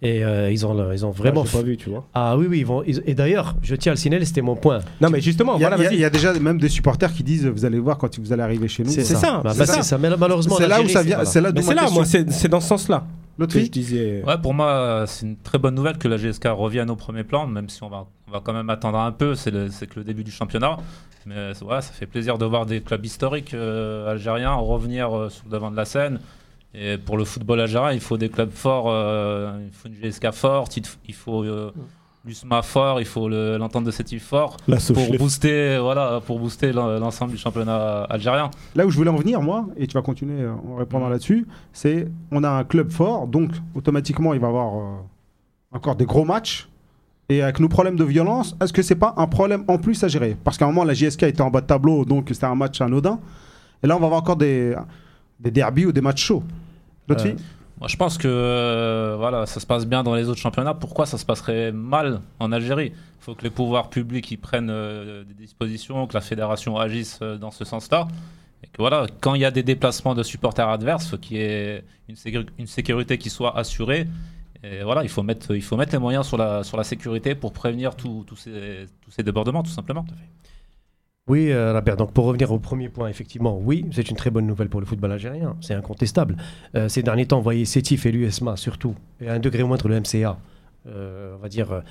Et 0.02 0.24
euh, 0.24 0.50
ils, 0.50 0.64
ont, 0.66 0.92
ils 0.92 1.04
ont 1.04 1.10
vraiment... 1.10 1.44
j'ai 1.44 1.58
pas 1.58 1.62
vu, 1.62 1.76
tu 1.76 1.90
vois. 1.90 2.06
Ah 2.14 2.36
oui, 2.38 2.46
oui, 2.48 2.58
ils 2.60 2.66
vont... 2.66 2.82
ils- 2.86 3.02
Et 3.06 3.14
d'ailleurs, 3.14 3.56
je 3.62 3.74
tiens 3.74 3.92
à 3.92 3.94
le 3.94 3.98
signaler, 4.00 4.24
c'était 4.24 4.40
mon 4.40 4.56
point. 4.56 4.80
Non, 5.00 5.10
mais 5.10 5.20
justement, 5.20 5.56
Il 5.56 5.60
y, 5.60 5.64
a, 5.64 5.68
voilà, 5.68 5.92
il 5.92 5.98
y 6.00 6.04
a- 6.04 6.08
y 6.08 6.10
déjà 6.10 6.32
même 6.38 6.58
des 6.58 6.70
supporters 6.70 7.12
qui 7.12 7.22
disent 7.22 7.46
vous 7.46 7.64
allez 7.66 7.78
voir 7.78 7.98
quand 7.98 8.18
vous 8.18 8.32
allez 8.32 8.42
arriver 8.42 8.66
chez 8.68 8.82
nous. 8.82 8.90
C'est 8.90 9.04
ça, 9.04 9.42
Bah, 9.44 9.50
c'est 9.52 9.58
bah, 9.58 9.66
ça. 9.66 9.74
c'est 9.74 9.82
ça. 9.82 9.98
Mais 9.98 10.08
malheureusement, 10.16 10.56
C'est 10.56 10.68
là 10.68 10.80
où 10.80 10.88
ça 10.88 11.02
vient. 11.02 11.16
voilà. 11.16 11.30
C'est 11.30 11.40
là 11.42 11.52
d'où 11.52 11.62
ma 11.66 11.74
là, 11.74 11.90
moi, 11.90 12.02
question. 12.04 12.24
c'est 12.30 12.48
dans 12.48 12.60
ce 12.60 12.68
sens-là 12.68 13.04
L'autre 13.40 13.58
je 13.58 13.66
disais. 13.66 14.22
Ouais, 14.24 14.36
pour 14.38 14.52
moi, 14.54 15.04
c'est 15.06 15.24
une 15.26 15.36
très 15.36 15.58
bonne 15.58 15.74
nouvelle 15.74 15.96
que 15.98 16.08
la 16.08 16.18
GSK 16.18 16.44
revienne 16.52 16.90
au 16.90 16.96
premier 16.96 17.24
plan, 17.24 17.46
même 17.46 17.68
si 17.68 17.82
on 17.82 17.88
va, 17.88 18.06
on 18.28 18.30
va 18.30 18.40
quand 18.40 18.52
même 18.52 18.70
attendre 18.70 18.98
un 18.98 19.12
peu, 19.12 19.34
c'est 19.34 19.50
que 19.50 19.98
le 19.98 20.04
début 20.04 20.22
du 20.24 20.30
championnat. 20.30 20.76
Mais 21.26 21.54
c'est- 21.54 21.64
ouais, 21.64 21.80
ça 21.80 21.92
fait 21.92 22.06
plaisir 22.06 22.38
de 22.38 22.44
voir 22.44 22.66
des 22.66 22.80
clubs 22.80 23.04
historiques 23.04 23.54
euh, 23.54 24.10
algériens 24.10 24.54
revenir 24.54 25.16
euh, 25.16 25.28
sur 25.30 25.44
le 25.46 25.50
devant 25.50 25.70
de 25.70 25.76
la 25.76 25.84
scène. 25.84 26.20
Et 26.74 26.98
pour 26.98 27.16
le 27.16 27.24
football 27.24 27.60
algérien, 27.60 27.92
il 27.92 28.00
faut 28.00 28.16
des 28.16 28.28
clubs 28.28 28.50
forts, 28.52 28.86
euh, 28.88 29.58
il 29.66 29.72
faut 29.72 29.88
une 29.88 29.94
GSK 29.94 30.30
forte, 30.32 30.76
il, 30.76 31.14
faut 31.14 31.42
euh, 31.44 31.72
l'USMA 32.24 32.62
fort, 32.62 33.00
il 33.00 33.06
faut 33.06 33.28
le- 33.28 33.56
l'entente 33.56 33.84
de 33.84 33.90
Sétif 33.90 34.24
fort 34.26 34.56
pour 34.94 35.04
booster, 35.18 35.78
voilà, 35.80 36.20
pour 36.26 36.38
booster 36.38 36.72
l'en- 36.72 36.98
l'ensemble 36.98 37.32
du 37.32 37.38
championnat 37.38 38.02
algérien. 38.04 38.50
Là 38.74 38.84
où 38.86 38.90
je 38.90 38.96
voulais 38.96 39.10
en 39.10 39.16
venir, 39.16 39.40
moi, 39.40 39.66
et 39.76 39.86
tu 39.86 39.94
vas 39.94 40.02
continuer 40.02 40.42
euh, 40.42 40.52
en 40.70 40.76
répondant 40.76 41.08
là-dessus, 41.08 41.46
c'est 41.72 42.08
on 42.30 42.44
a 42.44 42.50
un 42.50 42.64
club 42.64 42.90
fort, 42.90 43.26
donc 43.26 43.52
automatiquement 43.74 44.34
il 44.34 44.40
va 44.40 44.48
y 44.48 44.50
avoir 44.50 44.76
euh, 44.76 44.96
encore 45.72 45.96
des 45.96 46.04
gros 46.06 46.24
matchs. 46.24 46.68
Et 47.30 47.42
avec 47.42 47.60
nos 47.60 47.68
problèmes 47.68 47.94
de 47.96 48.02
violence, 48.04 48.56
est-ce 48.60 48.72
que 48.72 48.82
c'est 48.82 48.96
pas 48.96 49.14
un 49.16 49.28
problème 49.28 49.62
en 49.68 49.78
plus 49.78 50.02
à 50.02 50.08
gérer? 50.08 50.36
Parce 50.42 50.58
qu'à 50.58 50.64
un 50.64 50.68
moment, 50.68 50.82
la 50.82 50.94
JSK 50.94 51.22
était 51.22 51.42
en 51.42 51.50
bas 51.50 51.60
de 51.60 51.66
tableau, 51.66 52.04
donc 52.04 52.26
c'était 52.28 52.44
un 52.46 52.56
match 52.56 52.80
anodin. 52.80 53.20
Et 53.82 53.86
là, 53.86 53.96
on 53.96 54.00
va 54.00 54.06
avoir 54.06 54.20
encore 54.20 54.34
des, 54.36 54.74
des 55.38 55.52
derbies 55.52 55.86
ou 55.86 55.92
des 55.92 56.00
matchs 56.00 56.24
chauds. 56.24 56.42
L'autre 57.08 57.24
Euh, 57.24 57.28
fille? 57.28 57.36
Je 57.86 57.96
pense 57.96 58.18
que 58.18 58.28
euh, 58.28 59.16
voilà, 59.16 59.46
ça 59.46 59.58
se 59.58 59.66
passe 59.66 59.86
bien 59.86 60.02
dans 60.02 60.14
les 60.14 60.28
autres 60.28 60.40
championnats. 60.40 60.74
Pourquoi 60.74 61.06
ça 61.06 61.16
se 61.16 61.24
passerait 61.24 61.72
mal 61.72 62.20
en 62.38 62.52
Algérie? 62.52 62.92
Il 62.94 63.24
faut 63.24 63.34
que 63.34 63.42
les 63.42 63.50
pouvoirs 63.50 63.88
publics 63.88 64.30
ils 64.30 64.36
prennent 64.36 64.70
euh, 64.70 65.24
des 65.24 65.34
dispositions, 65.34 66.06
que 66.06 66.14
la 66.14 66.20
fédération 66.20 66.76
agisse 66.76 67.18
euh, 67.22 67.38
dans 67.38 67.50
ce 67.50 67.64
sens-là. 67.64 68.06
Voilà, 68.78 69.06
quand 69.20 69.34
il 69.34 69.40
y 69.40 69.46
a 69.46 69.50
des 69.50 69.62
déplacements 69.62 70.14
de 70.14 70.22
supporters 70.22 70.68
adverses, 70.68 71.06
il 71.06 71.08
faut 71.08 71.16
qu'il 71.18 71.36
y 71.38 71.40
ait 71.40 71.82
une, 72.08 72.16
sécu- 72.16 72.46
une 72.58 72.66
sécurité 72.66 73.16
qui 73.16 73.30
soit 73.30 73.56
assurée. 73.56 74.06
Voilà, 74.84 75.02
il 75.02 75.08
faut 75.08 75.22
mettre, 75.22 75.54
les 75.54 75.98
moyens 75.98 76.26
sur 76.26 76.36
la, 76.36 76.84
sécurité 76.84 77.34
pour 77.34 77.54
prévenir 77.54 77.96
tous 77.96 78.26
ces, 78.36 78.86
ces 79.08 79.22
débordements, 79.22 79.62
tout 79.62 79.70
simplement. 79.70 80.04
Oui, 81.30 81.52
euh, 81.52 81.72
Rabert, 81.72 81.96
donc 81.96 82.12
pour 82.12 82.24
revenir 82.24 82.50
au 82.50 82.58
premier 82.58 82.88
point, 82.88 83.08
effectivement, 83.08 83.56
oui, 83.62 83.86
c'est 83.92 84.10
une 84.10 84.16
très 84.16 84.30
bonne 84.30 84.46
nouvelle 84.48 84.68
pour 84.68 84.80
le 84.80 84.86
football 84.86 85.12
algérien, 85.12 85.54
c'est 85.60 85.74
incontestable. 85.74 86.36
Euh, 86.74 86.88
ces 86.88 87.04
derniers 87.04 87.26
temps, 87.26 87.36
vous 87.36 87.44
voyez 87.44 87.64
Sétif 87.64 88.04
et 88.04 88.10
l'USMA 88.10 88.56
surtout, 88.56 88.94
et 89.20 89.28
à 89.28 89.34
un 89.34 89.38
degré 89.38 89.62
moindre 89.62 89.86
le 89.86 90.00
MCA, 90.00 90.38
euh, 90.88 91.34
on 91.38 91.42
va 91.42 91.48
dire, 91.48 91.82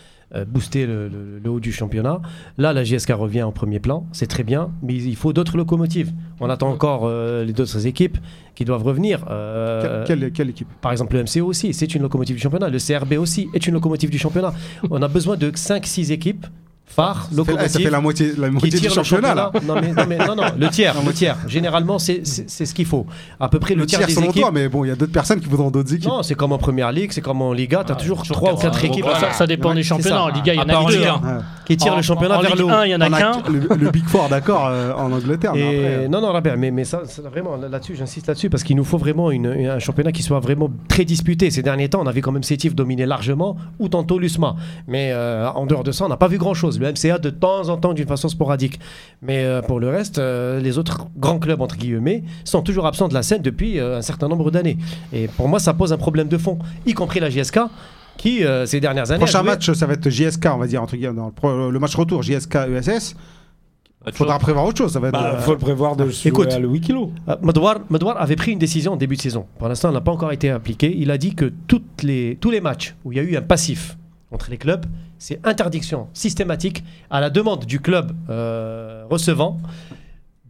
booster 0.47 0.85
le, 0.85 1.07
le- 1.07 1.39
le 1.43 1.49
haut 1.49 1.59
du 1.61 1.71
championnat. 1.71 2.21
Là, 2.57 2.73
la 2.73 2.83
JSK 2.83 3.11
revient 3.13 3.43
en 3.43 3.51
premier 3.53 3.79
plan, 3.79 4.05
c'est 4.11 4.27
très 4.27 4.43
bien, 4.43 4.71
mais 4.83 4.95
il 4.95 5.15
faut 5.15 5.31
d'autres 5.31 5.55
locomotives. 5.57 6.11
On 6.41 6.49
attend 6.49 6.69
encore 6.69 7.07
les 7.09 7.51
autres 7.61 7.87
équipes 7.87 8.17
qui 8.55 8.65
doivent 8.65 8.83
revenir. 8.83 9.23
quelle, 9.25 10.03
quelle- 10.19 10.31
quelle 10.33 10.49
équipe? 10.49 10.67
par 10.81 10.91
exemple, 10.91 11.15
le 11.15 11.23
MCO 11.23 11.45
aussi, 11.45 11.73
c'est 11.73 11.95
une 11.95 12.01
locomotive 12.01 12.35
du 12.35 12.41
championnat. 12.41 12.67
Le 12.69 12.77
CRB 12.79 13.13
aussi 13.17 13.47
est 13.53 13.65
une 13.67 13.73
locomotive 13.75 14.09
du 14.09 14.17
championnat. 14.19 14.53
On 14.91 15.01
a 15.01 15.07
besoin 15.07 15.37
de 15.37 15.49
5-6 15.51 16.11
équipes 16.11 16.45
fait, 17.45 17.55
eh, 17.65 17.69
ça 17.69 17.79
fait 17.79 17.89
la 17.89 18.01
moitié, 18.01 18.33
la 18.37 18.47
qui 18.47 18.53
moitié 18.53 18.69
du 18.71 18.79
tire 18.79 18.89
le 18.89 18.95
championnat, 19.03 19.35
là. 19.35 19.51
Non, 19.65 19.75
mais, 19.75 19.93
non, 19.93 20.03
mais- 20.07 20.17
non, 20.17 20.35
non, 20.35 20.43
le 20.57 20.67
tiers, 20.71 20.95
le 21.05 21.13
tiers. 21.13 21.37
Généralement, 21.47 21.99
c'est 21.99 22.23
ce 22.25 22.73
qu'il 22.73 22.85
faut. 22.85 23.05
À 23.39 23.47
peu 23.49 23.59
près 23.59 23.73
le, 23.75 23.81
Le 23.81 23.85
tiers, 23.85 23.99
tiers 23.99 24.07
des 24.07 24.13
selon 24.15 24.27
équipes. 24.29 24.41
toi, 24.41 24.51
mais 24.51 24.67
bon, 24.67 24.83
il 24.85 24.89
y 24.89 24.91
a 24.91 24.95
d'autres 24.95 25.11
personnes 25.11 25.39
qui 25.39 25.47
voudront 25.47 25.71
d'autres 25.71 25.93
équipes. 25.93 26.09
Non, 26.09 26.23
c'est 26.23 26.35
comme 26.35 26.51
en 26.51 26.57
première 26.57 26.91
ligue, 26.91 27.11
c'est 27.11 27.21
comme 27.21 27.41
en 27.41 27.53
Liga. 27.53 27.83
Tu 27.85 27.91
as 27.91 27.95
Ah, 27.95 27.99
toujours 27.99 28.19
toujours 28.21 28.37
3 28.37 28.53
ou 28.53 28.55
quatre, 28.57 28.73
4 28.81 28.83
hein, 28.85 28.87
équipes 28.87 29.05
Ça, 29.19 29.31
ça 29.33 29.47
dépend 29.47 29.69
Ouais, 29.69 29.75
des 29.75 29.83
championnats. 29.83 30.23
En 30.23 30.29
Liga, 30.29 30.53
il 30.53 30.57
y 30.57 30.59
en 30.59 30.63
a 30.69 30.91
deux. 30.91 31.03
Hein. 31.05 31.43
qui 31.65 31.77
tirent 31.77 31.95
le 31.95 32.01
championnat 32.01 32.39
vers 32.41 32.55
le 32.55 32.63
haut. 32.65 32.69
1, 32.69 32.85
il 32.85 32.89
y 32.91 32.95
en 32.95 33.01
a 33.01 33.09
qu'un. 33.09 33.31
le, 33.49 33.91
Big 33.91 34.05
Four, 34.05 34.27
d'accord, 34.29 34.67
euh, 34.67 34.91
en 34.93 35.11
Angleterre. 35.11 35.53
euh, 35.55 36.07
non, 36.07 36.19
non, 36.21 36.31
Robert, 36.31 36.57
mais, 36.57 36.71
mais 36.71 36.83
ça, 36.83 37.01
vraiment, 37.31 37.55
là- 37.55 37.69
là-dessus, 37.69 37.95
j'insiste 37.95 38.27
là-dessus, 38.27 38.49
parce 38.49 38.63
qu'il 38.63 38.75
nous 38.75 38.83
faut 38.83 38.97
vraiment 38.97 39.29
une- 39.31 39.47
un 39.47 39.79
championnat 39.79 40.11
qui 40.11 40.23
soit 40.23 40.39
vraiment 40.39 40.69
très 40.87 41.05
disputé. 41.05 41.51
Ces 41.51 41.61
derniers 41.61 41.87
temps, 41.89 42.01
on 42.03 42.07
a 42.07 42.11
vu 42.11 42.21
quand 42.21 42.31
même 42.31 42.43
Sétif 42.43 42.73
dominer 42.75 43.05
largement, 43.05 43.55
ou 43.79 43.87
tantôt 43.87 44.17
l'USMA. 44.17 44.55
Mais 44.87 45.11
euh, 45.13 45.47
en 45.51 45.65
dehors 45.67 45.83
de 45.83 45.91
ça, 45.91 46.05
on 46.05 46.09
n'a 46.09 46.17
pas 46.17 46.27
vu 46.27 46.37
grand-chose. 46.39 46.78
Le 46.79 46.91
MCA, 46.91 47.19
de 47.19 47.29
temps 47.29 47.69
en 47.69 47.77
temps, 47.77 47.93
d'une 47.93 48.07
façon 48.07 48.29
sporadique. 48.29 48.79
Mais 49.21 49.43
euh, 49.45 49.61
pour 49.61 49.79
le 49.79 49.89
reste, 49.89 50.17
euh, 50.19 50.59
les 50.59 50.77
autres 50.77 51.07
grands 51.17 51.39
clubs, 51.39 51.61
entre 51.61 51.75
guillemets, 51.77 52.23
sont 52.45 52.61
toujours 52.61 52.85
absents 52.87 53.07
de 53.07 53.13
la 53.13 53.21
scène 53.23 53.41
depuis 53.41 53.79
euh, 53.79 53.97
un 53.97 54.01
certain 54.01 54.27
nombre 54.27 54.49
d'années. 54.51 54.77
Et 55.13 55.27
pour 55.27 55.47
moi, 55.47 55.59
ça 55.59 55.73
pose 55.73 55.93
un 55.93 55.97
problème 55.97 56.27
de 56.29 56.37
fond, 56.37 56.57
y 56.85 56.93
compris 56.93 57.19
la 57.19 57.29
JSK, 57.29 57.59
qui, 58.17 58.43
euh, 58.43 58.65
ces 58.65 58.79
dernières 58.79 59.11
années... 59.11 59.19
prochain 59.19 59.39
joué- 59.39 59.45
match, 59.47 59.71
ça 59.71 59.85
va 59.85 59.93
être 59.93 60.09
JSK, 60.09 60.47
on 60.53 60.57
va 60.57 60.67
dire, 60.67 60.81
entre 60.83 60.95
guillemets, 60.95 61.13
dans 61.15 61.27
le, 61.27 61.31
pro- 61.31 61.69
le 61.71 61.79
match 61.79 61.95
retour 61.95 62.21
JSK-ESS. 62.23 63.15
Autre 64.05 64.15
Faudra 64.15 64.35
chose. 64.35 64.41
prévoir 64.43 64.65
autre 64.65 64.77
chose. 64.77 64.93
Ça 64.93 64.99
va 65.01 65.09
être, 65.09 65.13
Bah, 65.13 65.33
euh, 65.35 65.39
faut 65.41 65.51
le 65.51 65.57
prévoir 65.57 65.95
de 65.97 66.05
jouer 66.05 66.29
écoute. 66.29 66.53
à 66.53 66.59
le 66.59 66.69
8 66.69 66.81
kg. 66.81 66.95
Euh, 67.27 67.35
Madouar, 67.41 67.79
Madouar 67.89 68.19
avait 68.21 68.37
pris 68.37 68.53
une 68.53 68.59
décision 68.59 68.93
en 68.93 68.95
début 68.95 69.17
de 69.17 69.21
saison. 69.21 69.45
Pour 69.57 69.67
l'instant, 69.67 69.89
elle 69.89 69.93
n'a 69.95 69.99
pas 70.01 70.11
encore 70.13 70.31
été 70.31 70.49
appliquée. 70.49 70.95
Il 70.97 71.11
a 71.11 71.17
dit 71.17 71.35
que 71.35 71.51
toutes 71.67 72.03
les, 72.03 72.37
tous 72.39 72.49
les 72.49 72.61
matchs 72.61 72.95
où 73.03 73.11
il 73.11 73.17
y 73.17 73.19
a 73.19 73.23
eu 73.23 73.35
un 73.35 73.41
passif 73.41 73.97
entre 74.31 74.49
les 74.51 74.57
clubs, 74.57 74.85
c'est 75.19 75.39
interdiction 75.45 76.07
systématique 76.13 76.83
à 77.11 77.19
la 77.21 77.29
demande 77.29 77.65
du 77.65 77.79
club 77.79 78.13
euh, 78.29 79.03
recevant 79.09 79.57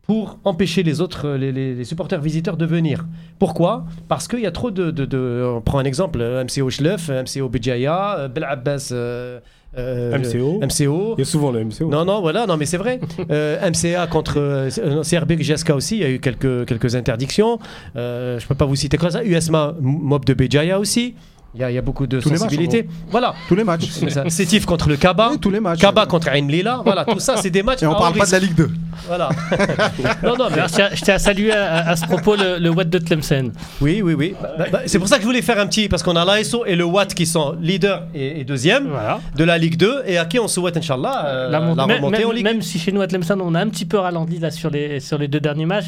pour 0.03 0.39
empêcher 0.43 0.81
les 0.81 1.01
autres, 1.01 1.27
euh, 1.27 1.37
les, 1.37 1.51
les- 1.51 1.75
les 1.75 1.83
supporters 1.83 2.19
visiteurs 2.19 2.57
de 2.57 2.65
venir. 2.65 3.05
Pourquoi? 3.37 3.85
Parce 4.07 4.27
qu'il 4.27 4.39
y 4.39 4.47
a 4.47 4.51
trop 4.51 4.71
de, 4.71 4.89
de- 4.89 5.05
de- 5.05 5.53
On 5.57 5.61
prend 5.61 5.77
un 5.77 5.83
exemple, 5.83 6.19
euh, 6.21 6.43
MCO 6.43 6.69
Schleuf, 6.71 7.09
euh, 7.09 7.21
MCO 7.23 7.51
euh, 7.53 8.27
Bel 8.27 8.43
Abbas, 8.43 8.89
euh, 8.91 9.39
euh, 9.77 10.17
MCO. 10.17 10.59
MCO. 10.65 11.13
Il 11.17 11.19
y 11.19 11.21
a 11.21 11.25
souvent 11.25 11.51
le 11.51 11.63
MCO. 11.63 11.89
Non, 11.89 12.05
non, 12.05 12.21
voilà, 12.21 12.47
non, 12.47 12.57
mais 12.57 12.65
c'est 12.65 12.77
vrai. 12.77 12.99
Euh, 13.29 13.69
MCA 13.69 14.07
contre 14.07 14.39
euh, 14.39 15.03
CRB, 15.03 15.33
GSK 15.41 15.69
aussi, 15.71 15.97
il 15.97 16.01
y 16.01 16.05
a 16.05 16.09
eu 16.09 16.19
quelques, 16.19 16.65
quelques 16.65 16.95
interdictions. 16.95 17.59
Je 17.95 18.47
peux 18.47 18.55
pas 18.55 18.65
vous 18.65 18.75
citer 18.75 18.97
comme 18.97 19.11
ça. 19.11 19.23
USMA, 19.23 19.75
Mob 19.79 20.25
de 20.25 20.33
Béjaïa 20.33 20.79
aussi. 20.79 21.13
Il 21.55 21.61
y, 21.61 21.63
a, 21.63 21.71
il 21.71 21.73
y 21.73 21.77
a 21.79 21.81
beaucoup 21.81 22.05
de 22.05 22.19
Tous 22.19 22.29
les 22.29 22.33
matchs, 22.35 22.41
sensibilité. 22.43 22.87
Voilà. 23.09 23.33
tous 23.47 23.55
les 23.55 23.63
matchs. 23.63 23.89
Sétif 24.27 24.67
contre 24.67 24.87
le 24.87 24.97
Kaba. 24.97 25.29
Oui, 25.31 25.39
tous 25.39 25.49
les 25.49 25.59
matchs. 25.59 25.79
Kaba 25.79 26.05
contre 26.05 26.27
Ain 26.29 26.45
Lila. 26.47 26.81
Voilà, 26.85 27.05
tout 27.05 27.19
ça, 27.19 27.37
c'est 27.37 27.49
des 27.49 27.63
matchs. 27.63 27.81
Et 27.81 27.87
on 27.87 27.95
à 27.95 27.97
parle 27.97 28.13
pas 28.13 28.25
de 28.27 28.31
la. 28.31 28.39
Ligue 28.39 28.53
2. 28.55 28.69
Voilà. 29.07 29.29
non, 30.23 30.37
non, 30.37 30.47
mais 30.55 30.61
Je 30.93 31.03
tiens, 31.03 31.15
à 31.15 31.19
saluer 31.19 31.51
à, 31.51 31.89
à 31.89 31.95
ce 31.95 32.05
propos 32.05 32.35
le, 32.35 32.59
le 32.59 32.69
Watt 32.69 32.87
de 32.89 32.99
Tlemcen. 32.99 33.51
oui, 33.81 34.01
oui, 34.03 34.13
oui. 34.13 34.35
Bah, 34.39 34.65
bah, 34.71 34.79
c'est 34.85 34.99
pour 34.99 35.07
ça 35.07 35.15
que 35.15 35.21
je 35.23 35.27
voulais 35.27 35.41
faire 35.41 35.59
un 35.59 35.65
petit, 35.65 35.89
parce 35.89 36.03
qu'on 36.03 36.15
a 36.15 36.23
l'ASO 36.23 36.65
et 36.65 36.75
le 36.75 36.83
Watt 36.83 37.15
qui 37.15 37.25
sont 37.25 37.55
leader 37.59 38.03
et, 38.13 38.41
et 38.41 38.43
deuxième 38.43 38.87
Voilà. 38.89 39.19
de 39.35 39.43
la 39.43 39.57
Ligue 39.57 39.77
2 39.77 40.03
et 40.05 40.19
à 40.19 40.25
qui 40.25 40.37
on 40.37 40.47
souhaite, 40.47 40.77
Inch'Allah, 40.77 41.23
euh, 41.25 41.49
La 41.49 41.59
la, 41.59 41.87
même, 41.87 42.03
remontée 42.03 42.25
en 42.25 42.31
Ligue 42.31 42.43
même 42.43 42.61
si 42.61 42.77
chez 42.77 42.91
nous 42.91 43.01
à 43.01 43.07
Tlemcen 43.07 43.41
on 43.41 43.55
a 43.55 43.59
un 43.59 43.67
petit 43.69 43.85
peu 43.85 43.97
ralenti 43.97 44.37
là 44.37 44.51
sur 44.51 44.69
les, 44.69 44.99
sur 44.99 45.17
les 45.17 45.27
deux 45.27 45.39
derniers 45.39 45.65
matchs, 45.65 45.87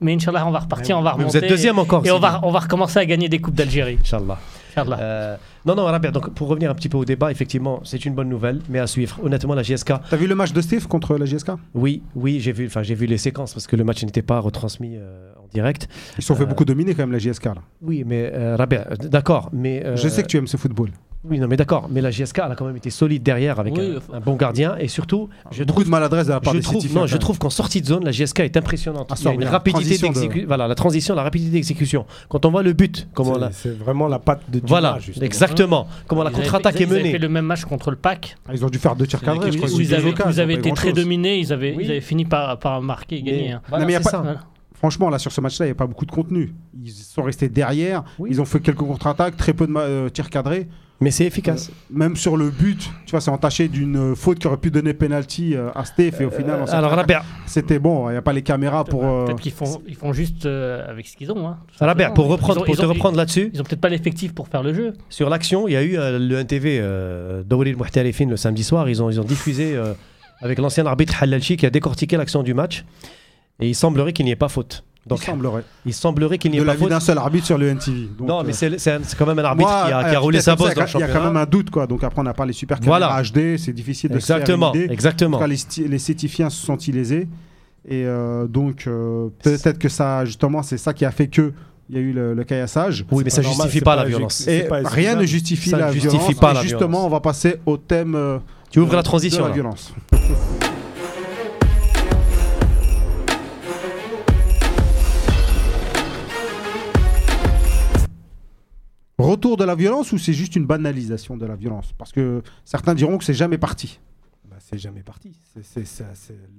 mais 0.00 0.14
Inch'Allah 0.14 0.46
on 0.46 0.50
va 0.52 0.60
repartir, 0.60 0.96
on 0.96 1.02
va 1.02 1.10
Mais 1.18 1.24
remonter. 1.24 1.38
vous 1.40 1.44
êtes 1.44 1.50
deuxième 1.50 1.78
encore. 1.78 2.06
Et 2.06 2.10
on 2.10 2.18
va, 2.18 2.40
on 2.44 2.50
va 2.50 2.60
recommencer 2.60 2.98
à 2.98 3.04
gagner 3.04 3.28
des 3.28 3.40
Coupes 3.40 3.54
d'Algérie. 3.54 3.98
Inch'Allah. 4.00 4.38
Euh, 4.76 5.36
non, 5.66 5.74
non, 5.74 5.84
Rabia, 5.84 6.10
donc 6.10 6.34
pour 6.34 6.48
revenir 6.48 6.70
un 6.70 6.74
petit 6.74 6.88
peu 6.88 6.96
au 6.98 7.04
débat, 7.04 7.30
effectivement, 7.30 7.80
c'est 7.84 8.04
une 8.04 8.14
bonne 8.14 8.28
nouvelle, 8.28 8.60
mais 8.68 8.78
à 8.78 8.86
suivre. 8.86 9.18
Honnêtement, 9.22 9.54
la 9.54 9.62
JSK, 9.62 9.92
T'as 10.10 10.16
vu 10.16 10.26
le 10.26 10.34
match 10.34 10.52
de 10.52 10.60
Steve 10.60 10.86
contre 10.88 11.16
la 11.16 11.26
JSK 11.26 11.52
oui, 11.74 12.02
oui, 12.14 12.40
j'ai 12.40 12.52
vu, 12.52 12.66
enfin, 12.66 12.82
j'ai 12.82 12.94
vu 12.94 13.06
les 13.06 13.18
séquences 13.18 13.52
parce 13.54 13.66
que 13.66 13.76
le 13.76 13.84
match 13.84 14.02
n'était 14.04 14.22
pas 14.22 14.38
retransmis 14.40 14.96
euh, 14.96 15.32
en 15.42 15.46
direct. 15.52 15.88
Ils 16.18 16.22
se 16.22 16.28
sont 16.28 16.34
fait 16.34 16.42
Euh, 16.44 16.46
beaucoup 16.46 16.64
dominer 16.64 16.94
quand 16.94 17.02
même, 17.02 17.12
la 17.12 17.18
JSK. 17.18 17.44
Là. 17.46 17.54
Oui, 17.80 18.04
mais 18.06 18.30
euh, 18.34 18.56
Rabia, 18.56 18.84
d'accord, 19.10 19.50
mais 19.52 19.84
euh, 19.84 19.96
Je 19.96 20.08
sais 20.08 20.22
que 20.22 20.28
tu 20.28 20.36
aimes 20.36 20.46
ce 20.46 20.56
football. 20.56 20.90
Oui, 21.24 21.38
non, 21.38 21.46
mais 21.46 21.56
d'accord, 21.56 21.88
mais 21.90 22.00
la 22.00 22.10
JSK, 22.10 22.40
elle 22.44 22.52
a 22.52 22.54
quand 22.56 22.64
même 22.66 22.76
été 22.76 22.90
solide 22.90 23.22
derrière 23.22 23.60
avec 23.60 23.76
Oui, 23.76 23.92
un, 23.94 23.98
enfin- 23.98 24.14
un 24.14 24.20
bon 24.20 24.34
gardien 24.34 24.76
et 24.78 24.88
surtout, 24.88 25.28
je 25.52 25.60
beaucoup 25.62 25.72
trouve. 25.80 25.84
de 25.84 25.90
maladresse 25.90 26.26
de 26.26 26.32
la 26.32 26.40
part 26.40 26.52
Je 26.52 26.58
des 26.58 26.64
trouve, 26.64 26.94
non, 26.94 27.06
je 27.06 27.12
quand 27.14 27.18
trouve 27.20 27.38
qu'en 27.38 27.50
sortie 27.50 27.80
de 27.80 27.86
zone, 27.86 28.04
la 28.04 28.10
JSK 28.10 28.40
est 28.40 28.56
impressionnante. 28.56 29.08
Ah, 29.10 29.14
Il 29.16 29.18
y 29.18 29.20
a 29.20 29.24
ça, 29.24 29.30
une 29.32 29.38
oui, 29.38 29.44
la 29.44 29.50
rapidité 29.50 29.96
de- 29.98 30.02
d'exécution. 30.02 30.44
Voilà, 30.48 30.66
la 30.66 30.74
transition, 30.74 31.14
la 31.14 31.22
rapidité 31.22 31.52
d'exécution. 31.52 32.06
Quand 32.28 32.44
on 32.44 32.50
voit 32.50 32.62
le 32.62 32.72
but, 32.72 33.06
comment 33.14 33.34
C'est- 33.34 33.40
la... 33.40 33.52
C'est 33.52 33.70
vraiment 33.78 34.08
la 34.08 34.18
patte 34.18 34.42
de 34.48 34.58
Dumas, 34.58 34.68
Voilà, 34.68 34.98
justement. 34.98 35.24
exactement. 35.26 35.86
Comment 36.08 36.24
la 36.24 36.30
contre-attaque 36.30 36.76
est 36.80 36.84
ils 36.84 36.90
avaient 36.90 36.98
menée. 36.98 37.12
fait 37.12 37.18
le 37.18 37.28
même 37.28 37.46
match 37.46 37.64
contre 37.64 37.90
le 37.90 37.96
PAC, 37.96 38.36
même. 38.48 38.56
Ils 38.56 38.64
ont 38.64 38.68
dû 38.70 38.78
faire 38.78 38.96
deux 38.96 39.06
tirs 39.06 39.20
cadrés, 39.20 39.52
je 39.52 39.58
ils 39.58 39.94
avaient, 39.94 40.14
ils 40.30 40.40
avaient 40.40 40.54
été 40.54 40.72
très 40.72 40.92
dominés, 40.92 41.38
ils 41.38 41.52
avaient, 41.52 41.74
Oui. 41.76 41.84
ils 41.84 41.90
avaient 41.90 42.00
fini 42.00 42.24
par, 42.24 42.58
par 42.58 42.82
marquer 42.82 43.16
et 43.18 43.22
gagner. 43.22 43.52
Hein. 43.52 43.62
Non, 43.70 43.86
mais. 43.86 43.98
Franchement, 44.74 45.10
là, 45.10 45.18
sur 45.20 45.30
ce 45.30 45.40
match-là, 45.40 45.66
il 45.66 45.68
n'y 45.68 45.72
a 45.72 45.76
pas 45.76 45.86
beaucoup 45.86 46.04
de 46.06 46.10
contenu. 46.10 46.52
Ils 46.82 46.90
sont 46.90 47.22
restés 47.22 47.48
derrière. 47.48 48.02
Oui. 48.18 48.30
Ils 48.32 48.40
ont 48.40 48.44
fait 48.44 48.58
quelques 48.58 48.78
contre-attaques, 48.78 49.36
très 49.36 49.52
peu 49.52 49.68
de 49.68 49.72
euh, 49.76 50.08
tirs 50.08 50.28
cadrés. 50.28 50.66
Mais 51.00 51.10
c'est 51.10 51.24
efficace. 51.24 51.72
Même 51.90 52.14
sur 52.14 52.36
le 52.36 52.50
but, 52.50 52.78
tu 53.06 53.10
vois, 53.10 53.20
c'est 53.20 53.30
entaché 53.32 53.66
d'une 53.66 53.96
euh, 53.96 54.14
faute 54.14 54.38
qui 54.38 54.46
aurait 54.46 54.56
pu 54.56 54.70
donner 54.70 54.94
penalty 54.94 55.56
euh, 55.56 55.70
à 55.74 55.84
Steph. 55.84 56.12
Et 56.20 56.24
au 56.24 56.30
final, 56.30 56.60
on 56.62 56.66
s'est- 56.66 56.74
alors, 56.74 56.92
Rabia, 56.92 57.24
c'était 57.44 57.80
bon. 57.80 58.08
Il 58.08 58.12
n'y 58.12 58.18
a 58.18 58.22
pas 58.22 58.32
les 58.32 58.42
caméras 58.42 58.84
pour. 58.84 59.04
euh, 59.04 59.24
Peut-être 59.26 59.40
qu'ils 59.40 59.50
font, 59.52 59.82
ils 59.88 59.96
font 59.96 60.12
juste 60.12 60.46
euh, 60.46 60.88
avec 60.88 61.08
ce 61.08 61.16
qu'ils 61.16 61.32
ont. 61.32 61.48
Hein, 61.48 61.58
simplement. 61.76 62.12
pour, 62.14 62.26
reprendre, 62.28 62.60
ont- 62.60 62.64
pour 62.64 62.76
te 62.76 62.84
ont- 62.84 62.88
reprendre 62.88 63.16
là-dessus, 63.16 63.50
Ils 63.52 63.60
ont 63.60 63.64
peut-être 63.64 63.80
pas 63.80 63.88
l'effectif 63.88 64.32
pour 64.32 64.46
faire 64.46 64.62
le 64.62 64.72
jeu. 64.74 64.92
sur 65.08 65.28
l'action, 65.28 65.66
il 65.66 65.72
y 65.72 65.76
a 65.76 65.82
eu 65.82 65.98
euh, 65.98 66.20
le 66.20 66.38
NTV 66.38 66.78
euh, 66.80 67.42
Mouhtalifin 67.50 68.26
le 68.26 68.36
samedi 68.36 68.62
soir. 68.62 68.88
Ils 68.88 69.02
ont, 69.02 69.10
ils 69.10 69.20
ont 69.20 69.24
diffusé 69.24 69.74
euh, 69.74 69.94
avec 70.40 70.58
l'ancien 70.60 70.86
arbitre 70.86 71.20
Halalchi 71.20 71.56
qui 71.56 71.66
a 71.66 71.70
décortiqué 71.70 72.16
l'action 72.16 72.44
du 72.44 72.54
match. 72.54 72.84
Et 73.60 73.68
il 73.68 73.74
semblerait 73.74 74.12
qu'il 74.12 74.24
n'y 74.24 74.30
ait 74.30 74.36
pas 74.36 74.48
faute. 74.48 74.84
Donc, 75.06 75.18
il 75.20 75.24
semblerait. 75.26 75.64
il 75.84 75.92
semblerait 75.94 76.38
qu'il 76.38 76.50
n'y 76.52 76.58
De 76.58 76.62
ait 76.62 76.64
pas 76.66 76.72
l'avis 76.72 76.82
faute. 76.82 76.90
d'un 76.90 77.00
seul 77.00 77.18
arbitre 77.18 77.46
sur 77.46 77.58
le 77.58 77.68
NTV. 77.68 78.08
Donc, 78.16 78.28
non, 78.28 78.40
euh, 78.40 78.42
mais 78.46 78.52
c'est 78.52 78.78
c'est 78.78 79.16
quand 79.18 79.26
même 79.26 79.38
un 79.40 79.44
arbitre 79.44 79.68
moi, 79.68 79.84
qui 79.86 79.92
a, 79.92 80.04
qui 80.04 80.14
a 80.14 80.18
euh, 80.18 80.20
roulé 80.20 80.40
sa 80.40 80.54
bosse 80.54 80.74
dans 80.74 80.82
le 80.82 80.88
Il 80.88 81.00
y 81.00 81.02
a 81.02 81.06
quand 81.08 81.14
même 81.14 81.22
championnat. 81.22 81.40
un 81.40 81.46
doute, 81.46 81.70
quoi. 81.70 81.86
Donc 81.88 82.04
après, 82.04 82.20
on 82.20 82.24
n'a 82.24 82.34
pas 82.34 82.46
les 82.46 82.52
super 82.52 82.78
Voilà. 82.82 83.20
HD. 83.22 83.56
C'est 83.58 83.72
difficile 83.72 84.10
de 84.10 84.14
Exactement, 84.16 84.68
se 84.68 84.72
faire 84.72 84.80
une 84.80 84.84
idée. 84.84 84.90
En 84.90 84.94
exactement. 84.94 85.38
tout 85.38 85.42
cas, 85.44 85.82
les, 85.88 85.98
Sétifiens 85.98 86.50
se 86.50 86.64
sont 86.64 86.78
lésés. 86.92 87.26
Et 87.88 88.04
euh, 88.06 88.46
donc, 88.46 88.84
euh, 88.86 89.28
peut-être 89.42 89.78
que 89.80 89.88
ça, 89.88 90.24
justement, 90.24 90.62
c'est 90.62 90.78
ça 90.78 90.92
qui 90.94 91.04
a 91.04 91.10
fait 91.10 91.26
que 91.26 91.52
il 91.90 91.96
y 91.96 91.98
a 91.98 92.00
eu 92.02 92.12
le, 92.12 92.32
le 92.32 92.44
caillassage. 92.44 93.04
Oui, 93.10 93.22
mais 93.24 93.30
ça 93.30 93.42
pas 93.42 93.48
normal, 93.48 93.64
justifie 93.66 93.84
pas 93.84 93.96
pas 93.96 94.02
la 94.04 94.08
violence. 94.08 94.46
Et 94.46 94.60
pas 94.62 94.80
rien 94.84 95.16
ne 95.16 95.24
justifie 95.26 95.70
Ça 95.70 95.78
la 95.78 95.88
ne 95.88 95.92
justifie 95.92 96.16
violence. 96.16 96.34
pas 96.40 96.50
et 96.52 96.54
la 96.54 96.62
justement, 96.62 96.80
violence. 96.88 97.06
on 97.06 97.08
va 97.10 97.20
passer 97.20 97.56
au 97.66 97.76
thème 97.76 98.14
euh, 98.14 98.38
Tu 98.70 98.78
ouvres 98.78 98.94
la 98.94 99.00
de 99.02 99.04
transition. 99.04 99.42
la 99.42 99.48
là. 99.48 99.54
violence. 99.54 99.92
retour 109.32 109.56
de 109.56 109.64
la 109.64 109.74
violence 109.74 110.12
ou 110.12 110.18
c'est 110.18 110.32
juste 110.32 110.54
une 110.56 110.66
banalisation 110.66 111.36
de 111.36 111.46
la 111.46 111.56
violence? 111.56 111.92
Parce 111.98 112.12
que 112.12 112.42
certains 112.64 112.94
diront 112.94 113.18
que 113.18 113.24
c'est 113.24 113.34
jamais 113.34 113.58
parti. 113.58 113.98
Bah, 114.50 114.56
c'est 114.58 114.78
jamais 114.78 115.02
parti. 115.02 115.32
C'est, 115.62 115.84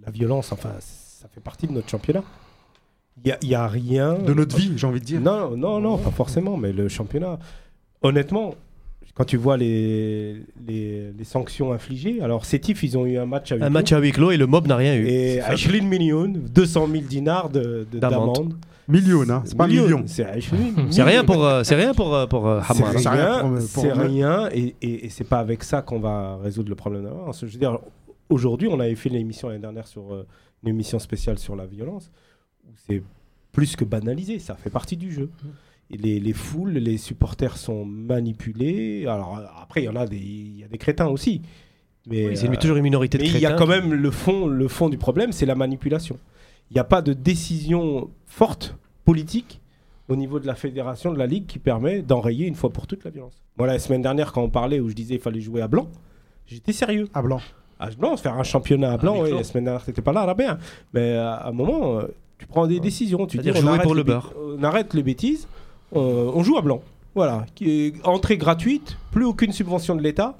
la 0.06 0.12
violence, 0.12 0.52
enfin, 0.52 0.72
ça 0.80 1.28
fait 1.34 1.42
partie 1.42 1.68
de 1.68 1.74
notre 1.74 1.90
championnat. 1.90 2.24
Il 3.18 3.28
n'y 3.28 3.32
a, 3.32 3.38
il 3.44 3.50
y 3.50 3.56
a 3.56 3.68
rien. 3.68 4.16
De 4.16 4.34
notre 4.34 4.56
vie, 4.58 4.72
j'ai 4.76 4.88
envie 4.88 5.00
de 5.00 5.06
dire. 5.06 5.22
Non, 5.22 5.56
non, 5.56 5.80
non, 5.80 5.98
pas 5.98 6.12
forcément, 6.12 6.58
mais 6.58 6.72
le 6.74 6.90
championnat. 6.90 7.38
Honnêtement, 8.02 8.56
quand 9.14 9.24
tu 9.26 9.38
vois 9.38 9.56
les, 9.58 10.42
les, 10.68 11.12
les 11.12 11.24
sanctions 11.24 11.72
infligées, 11.72 12.22
alors 12.22 12.46
Sétif, 12.46 12.82
ils 12.84 12.98
ont 12.98 13.06
eu 13.06 13.18
un 13.20 13.28
match 13.28 13.52
à 13.52 13.56
huis 13.56 13.62
Un 13.62 13.68
clos. 13.68 13.74
match 13.74 13.92
à 13.92 14.00
huis 14.00 14.12
clos 14.12 14.32
et 14.32 14.38
le 14.38 14.48
mob 14.48 14.68
n'a 14.68 14.76
rien 14.76 14.96
eu. 14.96 15.06
Et 15.08 15.40
Ashlyn 15.42 15.86
Million, 15.88 16.28
200 16.28 16.88
000 16.92 17.04
dinars 17.04 17.50
de, 17.52 17.86
de- 17.92 18.00
D'amende. 18.00 18.34
d'amende. 18.36 18.54
Million, 18.88 19.22
hein, 19.30 19.44
c'est 19.46 19.56
pas 19.58 19.68
Million, 19.68 19.84
million. 19.86 20.04
C'est 20.90 21.04
rien 21.04 21.24
pour, 21.24 21.46
euh, 21.46 21.64
c'est 21.64 21.76
rien 21.76 21.94
pour, 21.94 22.14
euh, 22.14 22.28
pour 22.28 22.48
euh, 22.48 22.62
C'est 22.68 22.84
rien 23.92 24.50
c'est 24.50 24.58
et, 24.58 24.76
et, 24.82 25.06
et 25.06 25.10
c'est 25.10 25.24
pas 25.24 25.40
avec 25.40 25.64
ça 25.64 25.82
qu'on 25.82 26.00
va 26.00 26.38
résoudre 26.38 26.70
le 26.70 26.76
problème. 26.76 27.10
Je 27.34 27.46
veux 27.46 27.60
dire, 27.60 27.80
aujourd'hui, 28.30 28.68
on 28.68 28.80
avait 28.80 28.96
fait 28.96 29.10
une 29.10 29.16
émission 29.16 29.48
l'année 29.48 29.62
dernière 29.62 29.88
sur 29.88 30.14
euh, 30.14 30.28
une 30.64 30.70
émission 30.70 31.00
spéciale 31.00 31.40
sur 31.40 31.56
la 31.56 31.66
violence, 31.66 32.12
où 32.68 32.72
c'est 32.88 33.02
plus 33.52 33.76
que 33.76 33.86
banalisé, 33.86 34.40
ça 34.40 34.56
fait 34.56 34.70
partie 34.70 34.98
du 34.98 35.12
jeu. 35.12 35.30
Et 35.92 35.98
les, 35.98 36.20
les 36.20 36.34
foules, 36.34 36.72
les 36.72 36.98
supporters 36.98 37.58
sont 37.58 37.86
manipulés. 37.86 39.06
Alors 39.06 39.42
après, 39.62 39.82
il 39.82 39.86
y 39.86 39.90
en 39.90 39.96
a 39.96 40.08
des, 40.08 40.18
il 40.18 40.60
y 40.60 40.64
a 40.64 40.68
des 40.68 40.78
crétins 40.78 41.08
aussi. 41.08 41.42
Mais, 42.08 42.28
Oui, 42.28 42.38
c'est 42.38 42.50
euh, 42.50 42.56
toujours 42.56 42.78
une 42.78 42.84
minorité 42.84 43.18
de 43.18 43.24
mais 43.24 43.30
il 43.30 43.40
y 43.40 43.46
a 43.46 43.50
crétins 43.50 43.58
quand 43.58 43.68
même 43.68 43.94
le 43.94 44.12
fond, 44.12 44.48
le 44.48 44.68
fond 44.68 44.90
du 44.90 44.98
problème, 44.98 45.32
c'est 45.32 45.46
la 45.46 45.56
manipulation. 45.56 46.18
Il 46.70 46.76
n'y 46.76 46.80
a 46.80 46.84
pas 46.84 47.02
de 47.02 47.14
décision 47.14 48.10
forte 48.26 48.76
politique 49.06 49.62
au 50.10 50.16
niveau 50.16 50.40
de 50.40 50.48
la 50.48 50.56
fédération, 50.56 51.14
de 51.14 51.18
la 51.20 51.28
ligue, 51.28 51.46
qui 51.46 51.60
permet 51.60 52.02
d'enrayer 52.02 52.46
une 52.48 52.56
fois 52.56 52.72
pour 52.72 52.88
toutes 52.88 53.04
la 53.04 53.12
violence. 53.12 53.34
Moi, 53.58 53.68
la 53.68 53.80
semaine 53.80 54.02
dernière, 54.02 54.32
quand 54.34 54.42
on 54.42 54.50
parlait 54.50 54.80
où 54.80 54.90
je 54.90 54.96
disais 54.96 55.16
qu'il 55.16 55.24
fallait 55.24 55.42
jouer 55.42 55.62
à 55.62 55.68
blanc, 55.68 55.88
j'étais 56.46 56.74
sérieux. 56.74 57.08
À 57.14 57.22
blanc. 57.22 57.40
À 57.80 57.90
blanc, 57.92 58.18
faire 58.18 58.34
un 58.38 58.44
championnat 58.44 58.94
à 58.94 58.98
blanc, 58.98 59.16
huis 59.24 59.32
ouais, 59.32 59.38
la 59.38 59.44
semaine 59.44 59.66
dernière, 59.66 59.84
t'étais 59.84 60.02
pas 60.02 60.14
là, 60.14 60.34
bien. 60.34 60.58
Mais 60.94 61.14
euh, 61.14 61.30
à 61.30 61.50
un 61.50 61.52
moment, 61.52 62.00
euh, 62.00 62.08
tu 62.38 62.48
prends 62.48 62.68
des 62.68 62.80
décisions. 62.80 63.26
Tu 63.28 63.38
dis, 63.38 63.44
C'est-à-dire 63.44 63.60
on 63.60 63.62
jouer 63.62 63.70
arrête, 63.70 63.84
pour 63.84 63.96
les 63.96 64.00
le 64.02 64.04
beurre. 64.04 64.34
on 64.38 64.64
arrête 64.64 64.94
les 64.94 65.04
bêtises, 65.04 65.48
on 65.92 66.44
joue 66.44 66.58
à 66.58 66.62
blanc. 66.62 66.82
Voilà. 67.16 67.46
Qui 67.56 67.70
est 67.70 68.08
entrée 68.08 68.38
gratuite, 68.38 68.98
plus 69.12 69.26
aucune 69.26 69.52
subvention 69.52 69.96
de 69.96 70.02
l'État. 70.02 70.36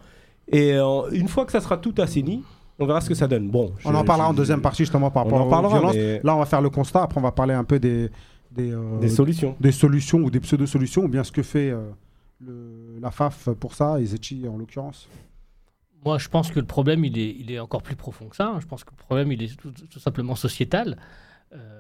Et 0.48 0.74
euh, 0.74 1.10
une 1.12 1.28
fois 1.28 1.46
que 1.46 1.52
ça 1.52 1.62
sera 1.62 1.78
tout 1.78 1.94
assaini, 1.98 2.44
on 2.80 2.86
verra 2.86 3.02
ce 3.02 3.10
que 3.10 3.16
ça 3.16 3.28
donne. 3.28 3.50
Bon, 3.50 3.74
On 3.86 3.94
en 3.96 4.04
parlera 4.04 4.30
en 4.30 4.34
deuxième 4.34 4.62
partie 4.62 4.84
justement 4.84 5.12
par 5.12 5.26
On 5.26 5.30
rapport 5.30 5.42
en 5.42 5.48
aux 5.48 5.50
parlera, 5.50 5.78
violences. 5.80 5.96
mais 5.96 6.22
Là, 6.24 6.36
on 6.36 6.40
va 6.40 6.46
faire 6.46 6.62
le 6.62 6.70
constat. 6.70 7.04
Après, 7.04 7.20
on 7.20 7.24
va 7.24 7.32
parler 7.32 7.54
un 7.54 7.64
peu 7.64 7.80
des, 7.80 8.10
des, 8.52 8.72
euh, 8.72 9.00
des 9.00 9.10
solutions. 9.10 9.56
des 9.60 9.72
solutions 9.72 10.20
ou 10.20 10.30
des 10.32 10.40
pseudo-solutions, 10.40 11.04
ou 11.04 11.08
bien 11.08 11.24
ce 11.24 11.32
que 11.32 11.44
fait 11.44 11.70
euh, 11.70 11.90
le- 12.40 13.00
la 13.02 13.12
FAF 13.12 13.50
pour 13.60 13.74
ça, 13.76 14.00
et 14.00 14.06
Zetchi 14.06 14.48
en 14.48 14.58
l'occurrence. 14.58 15.08
Moi, 16.06 16.18
je 16.18 16.28
pense 16.28 16.52
que 16.52 16.60
le 16.60 16.66
problème, 16.66 17.06
il 17.06 17.18
est, 17.18 17.36
il 17.40 17.50
est 17.52 17.60
encore 17.60 17.82
plus 17.82 17.96
profond 17.96 18.26
que 18.28 18.36
ça. 18.36 18.56
Je 18.60 18.66
pense 18.66 18.84
que 18.84 18.92
le 18.92 18.98
problème, 19.04 19.32
il 19.32 19.42
est 19.44 19.56
tout, 19.56 19.72
tout 19.90 20.00
simplement 20.00 20.36
sociétal. 20.36 20.98
Euh, 21.54 21.80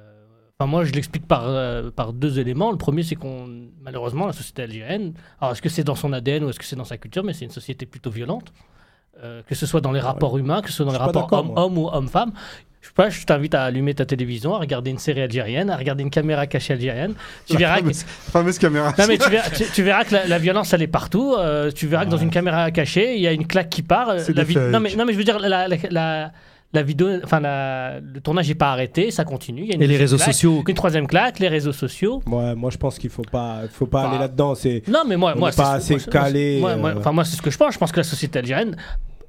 Enfin, 0.59 0.69
moi, 0.69 0.85
je 0.85 0.91
l'explique 0.93 1.27
par, 1.27 1.45
euh, 1.47 1.89
par 1.89 2.13
deux 2.13 2.37
éléments. 2.37 2.69
Le 2.71 2.77
premier, 2.77 3.01
c'est 3.01 3.15
qu'on, 3.15 3.49
malheureusement, 3.81 4.27
la 4.27 4.33
société 4.33 4.61
algérienne, 4.61 5.13
alors 5.41 5.53
est-ce 5.53 5.63
que 5.63 5.67
c'est 5.67 5.83
dans 5.83 5.95
son 5.95 6.13
ADN 6.13 6.43
ou 6.43 6.49
est-ce 6.49 6.59
que 6.59 6.63
c'est 6.65 6.75
dans 6.75 6.85
sa 6.85 6.97
culture, 6.99 7.23
mais 7.23 7.33
c'est 7.33 7.43
une 7.45 7.51
société 7.51 7.87
plutôt 7.87 8.11
violente. 8.11 8.53
Euh, 9.23 9.41
que 9.47 9.55
ce 9.55 9.65
soit 9.65 9.81
dans 9.81 9.91
les 9.91 9.99
rapports 9.99 10.37
humains, 10.37 10.61
que 10.61 10.69
ce 10.69 10.75
soit 10.77 10.85
dans 10.85 10.91
Je 10.91 10.97
les 10.97 11.03
rapports 11.03 11.31
homme-homme 11.31 11.77
ou 11.77 11.87
homme-femme. 11.89 12.31
Je 12.81 12.87
sais 12.87 12.93
pas, 12.93 13.09
je 13.09 13.23
t'invite 13.25 13.53
à 13.55 13.63
allumer 13.63 13.93
ta 13.93 14.05
télévision, 14.05 14.55
à 14.55 14.59
regarder 14.59 14.91
une 14.91 14.97
série 14.97 15.21
algérienne, 15.21 15.69
à 15.69 15.77
regarder 15.77 16.03
une 16.03 16.09
caméra 16.09 16.47
cachée 16.47 16.73
algérienne. 16.73 17.13
Tu 17.45 17.53
La 17.53 17.59
verras 17.59 17.75
que, 17.75 17.81
fameuse, 17.81 18.03
fameuse 18.03 18.59
caméra. 18.59 18.93
non, 18.97 19.05
mais 19.07 19.17
tu 19.17 19.29
verras, 19.29 19.49
tu, 19.51 19.63
tu 19.73 19.83
verras 19.83 20.03
que 20.03 20.13
la, 20.15 20.27
la 20.27 20.37
violence, 20.39 20.73
elle 20.73 20.81
est 20.81 20.87
partout. 20.87 21.35
Euh, 21.37 21.71
tu 21.71 21.87
verras 21.87 22.03
que 22.05 22.09
dans 22.09 22.17
une 22.17 22.29
caméra 22.31 22.69
cachée, 22.71 23.15
il 23.15 23.21
y 23.21 23.27
a 23.27 23.31
une 23.31 23.47
claque 23.47 23.69
qui 23.69 23.83
part. 23.83 24.09
Euh, 24.09 24.19
C'est 24.19 24.35
La 24.35 24.43
vid- 24.43 24.57
non, 24.71 24.81
mais, 24.81 24.93
non, 24.95 25.05
mais 25.05 25.13
je 25.13 25.17
veux 25.17 25.23
dire, 25.23 25.39
la, 25.39 25.67
la, 25.69 26.31
la, 26.73 26.83
vidéo, 26.83 27.07
enfin, 27.23 27.39
la- 27.39 27.99
le 27.99 28.19
tournage 28.19 28.47
n'est 28.47 28.55
pas 28.55 28.71
arrêté, 28.71 29.11
ça 29.11 29.23
continue. 29.25 29.61
Il 29.61 29.67
y 29.69 29.71
a 29.71 29.75
une 29.75 29.81
Et 29.83 29.87
les 29.87 29.97
réseaux 29.97 30.17
claque, 30.17 30.33
sociaux. 30.33 30.63
Une 30.67 30.73
troisième 30.75 31.07
claque, 31.07 31.39
les 31.39 31.47
réseaux 31.47 31.71
sociaux. 31.73 32.21
Ouais, 32.27 32.55
moi, 32.55 32.69
je 32.71 32.77
pense 32.77 32.97
qu'il 32.97 33.09
faut 33.09 33.21
pas, 33.21 33.61
faut 33.71 33.85
pas 33.85 34.03
Bah, 34.03 34.09
aller 34.09 34.19
là-dedans. 34.19 34.55
C'est 34.55 34.81
Non, 34.87 35.03
mais 35.07 35.15
moi, 35.17 35.33
On 35.35 35.39
moi 35.39 35.49
n'est 35.51 35.55
pas 35.55 35.73
assez 35.73 35.95
moi, 35.95 36.03
calé, 36.11 36.57
moi- 36.59 36.75
moi- 36.75 36.89
euh. 36.91 36.95
Enfin, 36.97 37.11
moi, 37.11 37.25
c'est 37.25 37.35
ce 37.37 37.41
que 37.41 37.51
je 37.51 37.57
pense. 37.57 37.73
Je 37.73 37.77
pense 37.79 37.91
que 37.91 37.99
la 37.99 38.03
société 38.03 38.39
algérienne, 38.39 38.75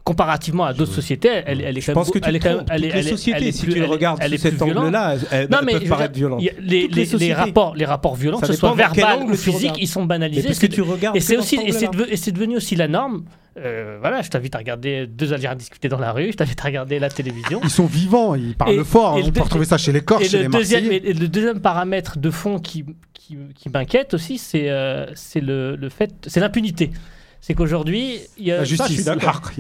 comparativement 0.05 0.65
à 0.65 0.75
d'autres 0.75 0.93
sociétés, 0.93 1.31
elle, 1.47 1.63
elle 1.63 1.79
est 1.79 1.81
Je 1.81 1.87
quand 1.87 1.95
pense 1.95 2.09
même- 2.09 2.13
que 2.15 2.19
tu 2.19 2.29
elle 2.29 2.37
est 2.37 2.39
te 2.39 2.45
quand 2.49 2.65
elle 2.71 2.85
est- 2.85 2.89
Toutes 2.89 2.95
les 2.95 3.01
elle 3.01 3.07
est- 3.07 3.11
sociétés, 3.11 3.39
elle 3.41 3.47
est 3.49 3.53
si 3.53 3.63
plus- 3.65 3.73
tu 3.75 3.79
le 3.81 3.87
regardes 3.87 4.19
elle 4.21 4.29
sous 4.29 4.35
est 4.35 4.51
cet 4.51 4.61
angle-là, 4.63 5.15
elles, 5.31 5.49
Non, 5.51 5.59
mais 5.65 5.73
peuvent 5.73 5.89
paraître 5.89 6.15
violentes. 6.15 6.43
les, 6.43 6.51
Toutes 6.51 6.61
les- 6.61 6.81
les 6.83 6.89
les 6.89 7.05
sociétés. 7.07 7.33
rapports, 7.35 7.75
les 7.75 7.85
rapports 7.87 8.15
violents, 8.15 8.39
que 8.41 8.47
ce 8.47 8.53
soit 8.53 8.75
verbal 8.75 9.23
ou 9.25 9.31
tu 9.31 9.37
physique, 9.39 9.73
ils 9.79 9.89
sont 9.89 10.05
banalisés. 10.05 10.43
tu 10.43 10.83
Et 11.15 11.21
c'est 11.21 11.37
aussi, 11.39 11.57
et 11.65 12.17
c'est 12.17 12.33
devenu 12.33 12.57
aussi 12.57 12.77
la 12.77 12.89
norme. 12.89 13.25
Euh, 13.57 13.99
voilà, 14.01 14.21
je 14.23 14.31
t'invite 14.31 14.55
à 14.55 14.59
regarder 14.59 15.07
deux 15.07 15.33
Algériens 15.33 15.55
discuter 15.55 15.89
dans 15.89 15.99
la 16.01 16.11
rue, 16.13 16.33
je 16.33 16.37
t'invite 16.37 16.61
à 16.61 16.65
regarder 16.65 16.99
la 16.99 17.09
télévision. 17.09 17.61
Ils 17.63 17.71
sont 17.71 17.87
vivants, 17.87 18.35
ils 18.35 18.57
parlent 18.57 18.73
Et- 18.73 18.85
fort. 18.85 19.17
et 19.19 19.23
On 19.23 19.27
le 19.27 19.33
peut 19.33 19.43
retrouver 19.43 19.65
ça 19.65 19.79
chez 19.79 19.93
les 19.93 20.01
Corses, 20.01 20.25
Et 20.25 20.29
chez 20.29 20.37
le, 20.39 20.43
les 20.45 20.49
deuxième, 20.49 20.91
et 20.91 21.13
le 21.13 21.29
deuxième 21.29 21.61
paramètre 21.61 22.19
de 22.19 22.31
fond 22.31 22.59
qui, 22.59 22.85
qui, 23.13 23.39
qui 23.55 23.69
m'inquiète 23.69 24.13
aussi, 24.15 24.39
c'est 24.39 24.69
euh, 24.71 25.07
c'est 25.15 25.41
le, 25.41 25.77
le 25.77 25.89
fait, 25.89 26.11
c'est 26.27 26.41
l'impunité. 26.41 26.91
C'est 27.41 27.55
qu'aujourd'hui, 27.55 28.19
il 28.39 28.47
y 28.47 28.53
a 28.53 28.59
La 28.59 28.65
justice, 28.65 29.01
il 29.01 29.07
y 29.07 29.11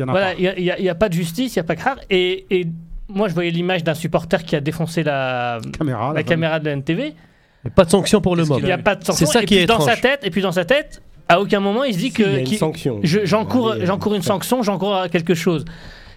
en 0.02 0.08
a 0.08 0.10
voilà, 0.10 0.32
pas. 0.34 0.34
il 0.38 0.74
n'y 0.80 0.88
a, 0.88 0.94
pas 0.94 1.08
de 1.10 1.14
justice, 1.14 1.54
il 1.54 1.58
n'y 1.58 1.60
a 1.60 1.64
pas 1.64 1.74
de 1.76 1.82
rare. 1.82 1.98
Et, 2.08 2.46
et 2.50 2.66
moi, 3.08 3.28
je 3.28 3.34
voyais 3.34 3.50
l'image 3.50 3.84
d'un 3.84 3.92
supporter 3.94 4.42
qui 4.42 4.56
a 4.56 4.60
défoncé 4.60 5.02
la, 5.02 5.58
Caméra, 5.78 6.08
la 6.08 6.14
la 6.14 6.22
caméra 6.22 6.58
de 6.60 6.64
la 6.64 6.72
NTV. 6.72 7.14
Et 7.66 7.70
Pas 7.70 7.84
de 7.84 7.90
sanction 7.90 8.20
pour 8.22 8.36
le 8.36 8.44
mob. 8.46 8.58
Il 8.60 8.64
n'y 8.64 8.72
a 8.72 8.78
pas 8.78 8.94
de 8.96 9.04
sanction. 9.04 9.26
C'est 9.26 9.32
ça 9.32 9.42
et 9.42 9.44
qui 9.44 9.54
puis 9.56 9.62
est 9.64 9.66
dans 9.66 9.80
sa 9.80 9.96
tête, 9.96 10.20
Et 10.22 10.30
puis 10.30 10.40
dans 10.42 10.52
sa 10.52 10.64
tête, 10.64 11.02
à 11.28 11.40
aucun 11.40 11.60
moment, 11.60 11.84
il 11.84 11.94
se 11.94 11.98
dit 11.98 12.10
Si, 12.10 12.12
que 12.12 12.44
j'encours 13.24 14.14
une 14.14 14.22
sanction, 14.22 14.62
j'encours 14.62 15.06
quelque 15.10 15.34
chose. 15.34 15.64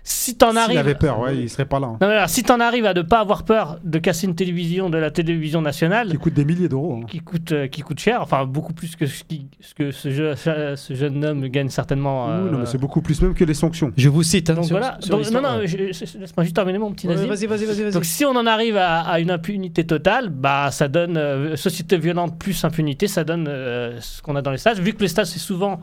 Si 0.09 0.37
t'en 0.37 0.51
S'il 0.51 0.57
arrives... 0.59 0.77
avait 0.77 0.95
peur, 0.95 1.19
ouais, 1.19 1.35
il 1.37 1.49
serait 1.49 1.65
pas 1.65 1.81
là. 1.81 1.87
hein. 1.87 1.97
Non, 1.99 2.07
mais 2.07 2.13
alors, 2.15 2.29
si 2.29 2.41
t'en 2.41 2.61
arrives 2.61 2.85
à 2.85 2.93
ne 2.93 3.01
pas 3.01 3.19
avoir 3.19 3.43
peur 3.43 3.77
de 3.83 3.99
casser 3.99 4.25
une 4.25 4.35
télévision 4.35 4.89
de 4.89 4.97
la 4.97 5.11
télévision 5.11 5.61
nationale, 5.61 6.07
Qui 6.09 6.17
coûte 6.17 6.33
des 6.33 6.45
milliers 6.45 6.69
d'euros. 6.69 7.01
hein. 7.03 7.05
qui 7.09 7.19
coûte, 7.19 7.51
euh, 7.51 7.67
qui 7.67 7.81
coûte 7.81 7.99
cher, 7.99 8.21
enfin 8.21 8.45
beaucoup 8.45 8.71
plus 8.71 8.95
que 8.95 9.05
ce, 9.05 9.25
qui- 9.25 9.47
ce 9.59 9.73
que 9.73 9.91
ce, 9.91 10.09
jeu- 10.09 10.33
ce 10.35 10.93
jeune 10.93 11.25
homme 11.25 11.47
gagne 11.49 11.67
certainement. 11.67 12.27
Oui, 12.27 12.31
non, 12.51 12.57
euh, 12.57 12.59
mais 12.61 12.65
c'est 12.67 12.77
beaucoup 12.77 13.01
plus 13.01 13.21
même 13.21 13.33
que 13.33 13.43
les 13.43 13.53
sanctions. 13.53 13.91
Je 13.97 14.07
vous 14.07 14.23
cite. 14.23 14.49
hein, 14.49 14.53
donc 14.53 14.65
sur- 14.65 14.77
voilà. 14.77 14.97
sur 15.01 15.17
Donc, 15.17 15.29
non, 15.29 15.41
non, 15.41 15.57
laisse-moi 15.59 16.43
juste 16.43 16.55
terminer 16.55 16.77
mon 16.79 16.93
petit 16.93 17.07
Ouais, 17.07 17.15
nazi. 17.15 17.27
Vas-y, 17.27 17.45
vas-y, 17.45 17.65
vas-y. 17.65 17.83
vas-y. 17.83 17.91
Donc 17.91 18.05
si 18.05 18.23
on 18.23 18.31
en 18.35 18.45
arrive 18.45 18.77
à, 18.77 19.01
à 19.01 19.19
une 19.19 19.29
impunité 19.31 19.85
totale, 19.85 20.29
bah 20.29 20.71
ça 20.71 20.87
donne 20.87 21.17
euh, 21.17 21.57
société 21.57 21.97
violente 21.97 22.39
plus 22.39 22.63
impunité, 22.63 23.07
ça 23.09 23.25
donne 23.25 23.47
euh, 23.49 23.99
ce 23.99 24.21
qu'on 24.21 24.37
a 24.37 24.41
dans 24.41 24.51
les 24.51 24.57
stades. 24.57 24.79
Vu 24.79 24.93
que 24.93 25.01
les 25.01 25.09
stades 25.09 25.25
c'est 25.25 25.37
souvent, 25.39 25.81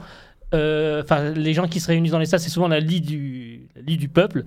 enfin 1.03 1.31
les 1.31 1.55
gens 1.55 1.69
qui 1.69 1.81
se 1.81 1.88
réunissent 1.88 2.12
dans 2.12 2.19
les 2.19 2.27
stades 2.27 2.40
c'est 2.40 2.51
souvent 2.51 2.69
la 2.69 2.81
lie 2.81 3.01
du, 3.01 3.69
la 3.75 3.83
lie 3.83 3.97
du 3.97 4.09
peuple. 4.09 4.45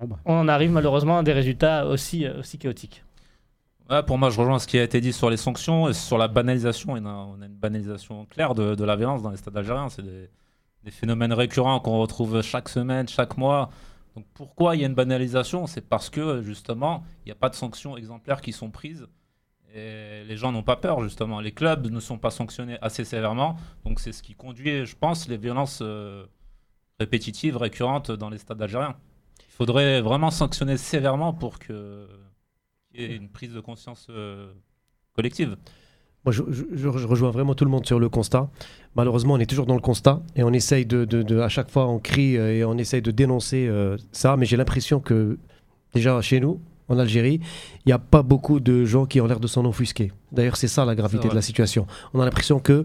Bon, 0.00 0.06
bah. 0.06 0.18
On 0.24 0.34
en 0.34 0.48
arrive 0.48 0.70
malheureusement 0.70 1.18
à 1.18 1.22
des 1.22 1.32
résultats 1.32 1.86
aussi 1.86 2.26
euh, 2.26 2.40
aussi 2.40 2.58
chaotiques. 2.58 3.04
Pour 4.06 4.16
moi, 4.16 4.30
je 4.30 4.40
rejoins 4.40 4.58
ce 4.58 4.66
qui 4.66 4.78
a 4.78 4.82
été 4.82 5.02
dit 5.02 5.12
sur 5.12 5.28
les 5.28 5.36
sanctions 5.36 5.88
et 5.90 5.92
sur 5.92 6.16
la 6.16 6.26
banalisation. 6.26 6.94
On 6.94 7.04
a, 7.04 7.10
on 7.10 7.42
a 7.42 7.46
une 7.46 7.54
banalisation 7.54 8.24
claire 8.24 8.54
de, 8.54 8.74
de 8.74 8.84
la 8.84 8.96
violence 8.96 9.22
dans 9.22 9.30
les 9.30 9.36
stades 9.36 9.56
algériens. 9.58 9.90
C'est 9.90 10.02
des, 10.02 10.30
des 10.84 10.90
phénomènes 10.90 11.34
récurrents 11.34 11.80
qu'on 11.80 11.98
retrouve 11.98 12.40
chaque 12.40 12.70
semaine, 12.70 13.06
chaque 13.08 13.36
mois. 13.36 13.68
Donc 14.16 14.24
pourquoi 14.32 14.74
il 14.74 14.80
y 14.80 14.84
a 14.84 14.86
une 14.86 14.94
banalisation? 14.94 15.66
C'est 15.66 15.86
parce 15.86 16.08
que 16.08 16.40
justement, 16.40 17.04
il 17.24 17.28
n'y 17.28 17.32
a 17.32 17.36
pas 17.36 17.50
de 17.50 17.54
sanctions 17.54 17.96
exemplaires 17.96 18.40
qui 18.40 18.52
sont 18.52 18.70
prises. 18.70 19.06
Et 19.74 20.22
les 20.24 20.36
gens 20.36 20.52
n'ont 20.52 20.62
pas 20.62 20.76
peur, 20.76 21.02
justement. 21.02 21.40
Les 21.40 21.50
clubs 21.50 21.90
ne 21.90 21.98
sont 21.98 22.16
pas 22.16 22.30
sanctionnés 22.30 22.78
assez 22.80 23.04
sévèrement. 23.04 23.56
Donc 23.84 23.98
c'est 23.98 24.12
ce 24.12 24.22
qui 24.22 24.34
conduit, 24.34 24.86
je 24.86 24.94
pense, 24.94 25.26
les 25.26 25.36
violences 25.36 25.80
euh, 25.82 26.24
répétitives, 27.00 27.56
récurrentes 27.56 28.12
dans 28.12 28.30
les 28.30 28.38
stades 28.38 28.62
algériens. 28.62 28.94
Il 29.40 29.52
faudrait 29.52 30.00
vraiment 30.00 30.30
sanctionner 30.30 30.76
sévèrement 30.76 31.32
pour 31.32 31.58
qu'il 31.58 32.06
y 32.94 33.02
ait 33.02 33.16
une 33.16 33.28
prise 33.28 33.52
de 33.52 33.58
conscience 33.58 34.06
euh, 34.10 34.52
collective. 35.12 35.56
Moi, 36.24 36.32
je, 36.32 36.88
rejoins 36.88 37.32
vraiment 37.32 37.54
tout 37.54 37.64
le 37.64 37.70
monde 37.70 37.84
sur 37.84 37.98
le 37.98 38.08
constat. 38.08 38.48
Malheureusement, 38.94 39.34
on 39.34 39.38
est 39.40 39.46
toujours 39.46 39.66
dans 39.66 39.74
le 39.74 39.80
constat 39.80 40.22
et 40.36 40.44
on 40.44 40.52
essaye 40.52 40.86
de, 40.86 41.40
à 41.40 41.48
chaque 41.48 41.70
fois, 41.70 41.88
on 41.88 41.98
crie 41.98 42.38
euh, 42.38 42.54
et 42.54 42.64
on 42.64 42.78
essaye 42.78 43.02
de 43.02 43.10
dénoncer 43.10 43.68
ça. 44.12 44.36
Mais 44.36 44.46
j'ai 44.46 44.56
l'impression 44.56 45.00
que 45.00 45.36
déjà 45.92 46.22
chez 46.22 46.38
nous, 46.38 46.60
en 46.88 46.98
Algérie, 46.98 47.40
il 47.84 47.88
n'y 47.88 47.92
a 47.92 47.98
pas 47.98 48.22
beaucoup 48.22 48.60
de 48.60 48.84
gens 48.84 49.06
qui 49.06 49.20
ont 49.20 49.26
l'air 49.26 49.40
de 49.40 49.46
s'en 49.46 49.64
offusquer. 49.64 50.12
D'ailleurs, 50.34 50.56
c'est 50.56 50.68
ça 50.68 50.84
la 50.84 50.94
gravité 50.94 51.28
de 51.28 51.34
la 51.34 51.42
situation. 51.42 51.86
On 52.12 52.20
a 52.20 52.24
l'impression 52.24 52.58
que 52.58 52.84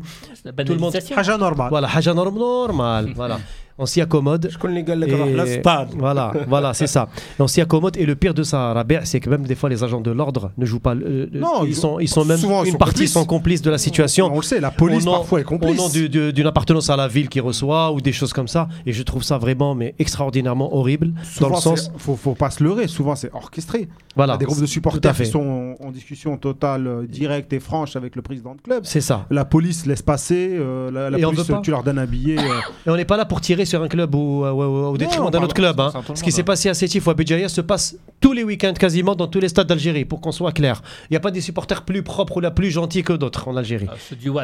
Tout 0.66 0.74
le 0.74 0.78
monde-. 0.78 0.96
Haja 1.16 1.38
normal. 1.38 1.70
voilà, 1.70 1.88
haja 1.94 2.14
norm- 2.14 2.38
normal, 2.38 3.12
voilà, 3.16 3.40
on 3.78 3.86
s'y 3.86 4.02
accommode. 4.02 4.50
Je 4.52 4.58
connais 4.58 4.76
les 4.76 4.84
gars 4.84 4.96
de 4.96 5.06
Et-. 5.06 5.62
Voilà, 5.98 6.34
voilà, 6.48 6.74
c'est 6.74 6.88
ça. 6.88 7.08
Et 7.38 7.42
on 7.42 7.48
s'y 7.48 7.62
accommode. 7.62 7.96
Et 7.98 8.06
le 8.06 8.16
pire 8.16 8.34
de 8.34 8.44
ça, 8.44 8.74
Rabia, 8.74 9.06
c'est 9.06 9.20
que 9.20 9.30
même 9.30 9.46
des 9.46 9.56
fois, 9.56 9.70
les 9.70 9.84
agents 9.84 10.02
de 10.02 10.12
l'ordre 10.12 10.52
ne 10.58 10.66
jouent 10.66 10.80
pas. 10.82 10.96
euh, 10.96 11.28
Non, 11.34 11.64
ils, 11.64 11.70
ils- 11.70 11.76
sont, 11.76 12.00
ils 12.00 12.08
sont 12.10 12.26
même 12.26 12.38
souvent, 12.38 12.64
une 12.66 12.74
sont 12.74 12.78
partie 12.78 12.94
complices. 12.96 13.14
sont 13.14 13.26
complices 13.26 13.62
de 13.62 13.72
la 13.72 13.78
situation. 13.78 14.30
On 14.34 14.38
le 14.38 14.42
sait, 14.44 14.60
la 14.60 14.72
police 14.72 15.04
Au 15.04 15.06
nom- 15.06 15.12
parfois 15.14 15.40
est 15.40 15.46
Au 15.46 15.48
complice. 15.48 15.78
nom 15.78 15.88
du- 15.90 16.10
du- 16.10 16.34
d'une 16.34 16.48
appartenance 16.48 16.90
à 16.90 16.98
la 16.98 17.08
ville 17.08 17.30
qui 17.30 17.40
reçoit 17.40 17.92
ou 17.94 18.02
des 18.02 18.12
choses 18.12 18.34
comme 18.34 18.50
ça. 18.50 18.68
Et 18.86 18.92
je 18.92 19.02
trouve 19.04 19.24
ça 19.24 19.38
vraiment 19.38 19.76
mais 19.76 19.96
extraordinairement 19.98 20.76
horrible. 20.76 21.14
Souvent, 21.24 21.50
dans 21.50 21.56
le 21.56 21.62
sens. 21.62 21.92
faut, 21.98 22.16
faut 22.18 22.36
pas 22.36 22.50
se 22.50 22.62
leurrer. 22.64 22.88
Souvent, 22.88 23.16
c'est 23.16 23.34
orchestré. 23.34 23.80
Il 23.80 23.84
y 23.84 23.88
Voilà. 24.18 24.34
a 24.34 24.38
des 24.38 24.46
groupes 24.46 24.60
de 24.60 24.66
supporters 24.66 25.16
qui 25.16 25.26
sont 25.26 25.76
en, 25.82 25.88
en 25.88 25.92
discussion 25.92 26.36
totale, 26.38 26.86
euh, 26.88 27.08
directe 27.08 27.39
directe 27.40 27.54
et 27.54 27.60
franche 27.60 27.96
avec 27.96 28.16
le 28.16 28.22
président 28.22 28.56
de 28.56 28.62
club. 28.62 28.82
C'est 28.86 29.02
ça. 29.02 29.26
La 29.30 29.46
police 29.46 29.86
laisse 29.86 30.02
passer, 30.02 30.58
euh, 30.60 30.92
la, 30.92 31.18
police, 31.18 31.52
tu 31.64 31.72
leur 31.72 31.84
donnes 31.84 32.00
un 32.00 32.06
billet. 32.06 32.38
euh, 32.38 32.42
Et 32.86 32.90
on 32.90 32.96
n'est 32.96 33.06
pas 33.06 33.18
là 33.18 33.26
pour 33.26 33.42
tirer 33.42 33.66
sur 33.66 33.82
un 33.82 33.88
club 33.88 34.14
ou 34.16 34.44
euh, 34.46 34.52
au 34.52 34.98
détriment 34.98 35.30
d'un 35.30 35.42
autre 35.42 35.54
club. 35.54 35.80
hein. 35.80 35.92
Ce 36.14 36.24
qui 36.24 36.32
s'est 36.32 36.44
passé 36.44 36.70
à 36.70 36.74
Sétif 36.74 37.08
ou 37.08 37.10
à 37.10 37.14
Béjaïa 37.14 37.50
se 37.50 37.62
passe 37.62 37.96
tous 38.20 38.34
les 38.34 38.44
week-ends 38.44 38.74
quasiment 38.74 39.16
dans 39.16 39.28
tous 39.28 39.40
les 39.40 39.48
stades 39.48 39.68
d'Algérie, 39.68 40.06
pour 40.06 40.20
qu'on 40.22 40.32
soit 40.32 40.52
clair. 40.52 40.82
Il 41.10 41.14
n'y 41.14 41.18
a 41.18 41.22
pas 41.22 41.32
des 41.32 41.42
supporters 41.42 41.84
plus 41.84 42.04
propres 42.04 42.38
ou 42.38 42.40
la 42.42 42.52
plus 42.52 42.70
gentils 42.72 43.04
que 43.04 43.14
d'autres 43.14 43.48
en 43.48 43.56
Algérie. 43.56 43.88
Ah. 43.90 43.96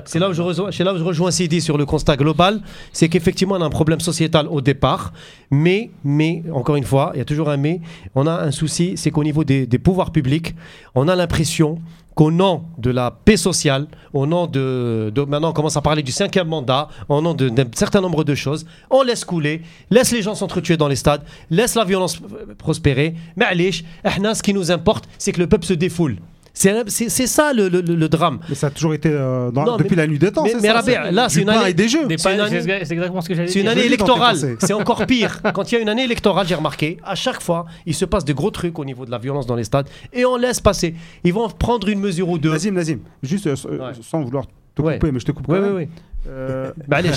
C'est 0.06 0.20
là, 0.20 0.30
où 0.30 0.34
je 0.34 0.42
rejoins, 0.42 0.70
là 0.80 0.94
où 0.94 0.98
je 0.98 1.04
rejoins 1.04 1.32
Sidi 1.32 1.60
sur 1.62 1.78
le 1.78 1.86
constat 1.86 2.16
global, 2.16 2.62
c'est 2.94 3.10
qu'effectivement 3.10 3.56
on 3.56 3.62
a 3.62 3.66
un 3.66 3.70
problème 3.70 4.00
sociétal 4.00 4.48
au 4.48 4.62
départ, 4.62 5.12
mais, 5.52 5.92
mais, 6.04 6.44
encore 6.54 6.76
une 6.76 6.84
fois, 6.84 7.12
il 7.14 7.18
y 7.18 7.22
a 7.22 7.26
toujours 7.26 7.50
un 7.50 7.58
mais, 7.58 7.82
on 8.16 8.28
a 8.28 8.44
un 8.44 8.52
souci, 8.52 8.94
c'est 8.96 9.12
qu'au 9.12 9.24
niveau 9.24 9.44
des, 9.44 9.66
des 9.68 9.80
pouvoirs 9.80 10.12
publics, 10.12 10.56
on 10.94 11.08
a 11.08 11.16
l'impression 11.16 11.80
qu'au 12.16 12.32
nom 12.32 12.64
de 12.78 12.90
la 12.90 13.12
paix 13.12 13.38
sociale, 13.38 13.88
au 14.14 14.26
nom 14.26 14.48
de, 14.48 15.12
maintenant 15.28 15.50
on 15.50 15.54
commence 15.54 15.78
à 15.78 15.82
parler 15.82 16.02
du 16.02 16.12
cinquième 16.12 16.48
mandat, 16.48 16.88
au 17.10 17.22
nom 17.22 17.34
d'un 17.34 17.66
certain 17.76 18.02
nombre 18.02 18.24
de 18.24 18.34
choses, 18.34 18.66
on 18.90 19.04
laisse 19.04 19.26
couler, 19.26 19.62
laisse 19.92 20.12
les 20.12 20.22
gens 20.22 20.34
s'entretuer 20.34 20.78
dans 20.78 20.88
les 20.88 20.96
stades, 20.96 21.22
laisse 21.50 21.76
la 21.76 21.84
violence 21.84 22.20
prospérer, 22.58 23.16
mais 23.36 23.46
allez, 23.46 23.72
ce 23.72 24.42
qui 24.42 24.54
nous 24.54 24.72
importe, 24.72 25.08
c'est 25.18 25.34
que 25.34 25.40
le 25.40 25.48
peuple 25.48 25.66
se 25.66 25.74
défoule. 25.74 26.18
C'est 26.58 26.90
c'est- 26.90 27.10
c'est 27.10 27.28
ça 27.28 27.52
le- 27.54 27.68
le- 27.68 27.82
le- 27.82 27.96
le 27.96 28.10
drame. 28.10 28.40
mais 28.50 28.56
ça 28.56 28.68
a 28.68 28.70
toujours 28.72 28.94
été 28.94 29.10
euh, 29.12 29.52
dans- 29.52 29.66
Non, 29.66 29.76
depuis 29.78 29.92
mais- 29.92 30.04
la 30.04 30.08
nuit 30.08 30.18
des 30.18 30.32
temps. 30.32 30.44
mais- 30.44 30.52
c'est 30.52 30.62
mais 30.62 30.68
ça, 30.70 30.74
Rabia, 30.76 31.04
c'est 31.06 31.12
là, 31.12 31.30
c'est 31.30 31.42
une 31.42 31.50
année- 31.50 31.74
des 31.74 31.88
jeux. 31.90 32.08
Des 32.08 32.18
C'est 32.18 32.32
une 32.32 32.38
pas- 32.38 32.44
année- 32.46 32.62
C'est 32.62 32.86
c'est 32.86 32.94
exactement 32.94 33.22
ce 33.22 33.28
que 33.28 33.36
j'allais 33.36 33.48
C'est 33.50 33.60
une 33.60 33.68
année 33.68 33.86
électorale. 33.86 34.38
C'est 34.60 34.74
encore 34.74 35.06
pire. 35.06 35.42
Quand 35.54 35.70
il 35.72 35.76
y 35.76 35.78
a 35.78 35.82
une 35.82 35.90
année 35.90 36.06
électorale, 36.06 36.48
j'ai 36.48 36.56
remarqué, 36.56 36.98
à 37.04 37.14
chaque 37.16 37.42
fois, 37.42 37.66
il 37.86 37.94
se 37.94 38.06
passe 38.06 38.26
de 38.26 38.34
gros 38.34 38.52
trucs 38.52 38.80
au 38.80 38.86
niveau 38.86 39.06
de 39.06 39.12
la 39.12 39.18
violence 39.18 39.46
dans 39.46 39.56
les 39.56 39.66
stades 39.66 39.88
et 40.14 40.24
on 40.26 40.38
laisse 40.38 40.62
passer. 40.62 40.96
Ils 41.26 41.34
vont 41.34 41.50
prendre 41.50 41.90
une 41.90 42.00
mesure 42.00 42.30
ou 42.30 42.38
deux. 42.38 42.52
Nazim, 42.52 42.72
Nazim, 42.74 43.00
juste 43.22 43.48
euh, 43.48 43.56
Ouais. 43.70 43.92
sans 44.02 44.22
vouloir 44.24 44.46
te 44.74 44.82
Ouais. 44.82 44.94
couper, 44.94 45.12
mais 45.12 45.20
je 45.20 45.26
te 45.26 45.32
coupe 45.34 45.46
quand 45.48 45.54
Oui, 45.54 45.60
oui, 45.62 45.70
oui. 45.76 45.88
Euh, 46.28 46.72
Bah, 46.88 46.98
allez. 46.98 47.12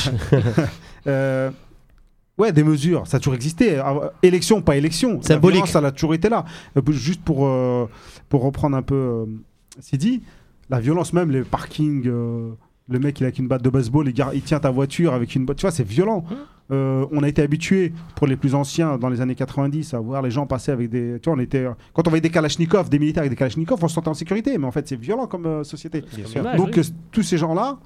Euh, 1.07 1.51
ouais, 2.39 2.53
des 2.53 2.63
mesures, 2.65 3.07
ça 3.07 3.17
a 3.17 3.21
toujours 3.21 3.35
existé. 3.35 3.77
Ah, 3.79 4.13
Élection, 4.23 4.63
pas 4.63 4.77
élection. 4.77 5.17
La 5.17 5.23
Symbolique. 5.23 5.57
violence, 5.57 5.71
ça 5.71 5.79
a 5.81 5.93
toujours 5.93 6.15
été 6.15 6.29
là. 6.29 6.45
Euh, 6.77 6.83
Juste 6.93 7.23
pour, 7.23 7.47
euh, 7.47 7.87
pour 8.29 8.43
reprendre 8.43 8.77
un 8.77 8.83
peu 8.83 8.95
euh, 8.95 9.25
Sidi, 9.81 10.23
la 10.71 10.81
violence 10.81 11.13
même, 11.13 11.31
les 11.31 11.43
parkings, 11.43 12.07
euh, 12.07 12.51
le 12.89 12.99
mec 12.99 13.21
il 13.21 13.25
a 13.25 13.27
avec 13.27 13.39
une 13.39 13.49
batte 13.49 13.63
de 13.63 13.71
baseball, 13.71 14.09
il, 14.09 14.15
il 14.35 14.43
tient 14.43 14.61
ta 14.61 14.71
voiture 14.71 15.13
avec 15.15 15.35
une 15.35 15.45
botte, 15.45 15.59
tu 15.59 15.63
vois, 15.63 15.71
c'est 15.71 15.87
violent. 15.87 16.25
Euh, 16.71 17.07
on 17.13 17.23
a 17.23 17.29
été 17.29 17.41
habitué 17.41 17.95
pour 18.15 18.27
les 18.27 18.37
plus 18.37 18.55
anciens 18.55 18.99
dans 18.99 19.09
les 19.09 19.23
années 19.23 19.35
90 19.35 19.95
à 19.95 20.01
voir 20.01 20.21
les 20.21 20.31
gens 20.31 20.47
passer 20.47 20.71
avec 20.71 20.91
des. 20.91 21.19
Tu 21.23 21.31
vois, 21.31 21.39
on 21.39 21.41
était. 21.41 21.67
Quand 21.95 22.07
on 22.07 22.11
voyait 22.11 22.21
des 22.21 22.29
kalachnikovs, 22.29 22.91
des 22.91 22.99
militaires 22.99 23.23
avec 23.23 23.31
des 23.31 23.37
kalachnikovs, 23.37 23.79
on 23.83 23.89
se 23.89 23.95
sentait 23.95 24.09
en 24.09 24.15
sécurité. 24.15 24.59
Mais 24.59 24.67
en 24.67 24.71
fait, 24.71 24.87
c'est 24.87 25.01
violent 25.01 25.27
comme 25.27 25.47
euh, 25.47 25.65
société. 25.65 26.03
Donc, 26.03 26.69
oui. 26.75 26.79
euh, 26.81 26.83
tous 27.11 27.23
ces 27.23 27.39
gens-là, 27.39 27.79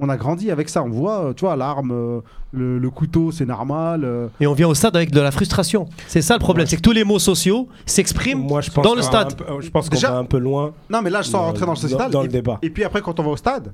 on 0.00 0.08
a 0.08 0.16
grandi 0.16 0.50
avec 0.50 0.68
ça. 0.68 0.82
On 0.82 0.88
voit, 0.90 1.24
euh, 1.26 1.32
tu 1.34 1.40
vois, 1.44 1.56
l'arme, 1.56 1.90
euh, 1.92 2.20
le, 2.52 2.78
le 2.78 2.90
couteau, 2.90 3.32
c'est 3.32 3.46
normal. 3.46 4.04
euh, 4.04 4.28
Et 4.40 4.46
on 4.46 4.52
vient 4.54 4.68
au 4.68 4.74
stade 4.74 4.94
avec 4.96 5.10
de 5.10 5.20
la 5.20 5.30
frustration. 5.30 5.88
C'est 6.06 6.22
ça 6.22 6.34
le 6.34 6.40
problème. 6.40 6.66
C'est 6.66 6.76
que 6.76 6.82
tous 6.82 6.92
les 6.92 7.04
mots 7.04 7.18
sociaux 7.18 7.68
s'expriment 7.86 8.42
Moi, 8.46 8.60
je 8.60 8.70
pense 8.70 8.84
dans 8.84 8.94
le 8.94 9.02
stade. 9.02 9.32
un 9.32 9.34
peu- 9.34 9.60
je 9.60 9.70
pense 9.70 9.88
qu'on 9.90 9.98
va 9.98 10.16
un 10.18 10.24
peu 10.24 10.38
loin. 10.38 10.72
Non, 10.90 11.02
mais 11.02 11.10
là, 11.10 11.22
je 11.22 11.28
sens 11.30 11.40
rentrer 11.40 11.66
dans 11.66 11.72
le 11.72 11.76
sociétal. 11.78 12.10
Dans 12.10 12.22
le 12.22 12.28
débat. 12.28 12.58
et 12.62 12.70
puis 12.70 12.84
après, 12.84 13.02
quand 13.02 13.18
on 13.20 13.22
va 13.24 13.30
au 13.30 13.36
stade, 13.36 13.72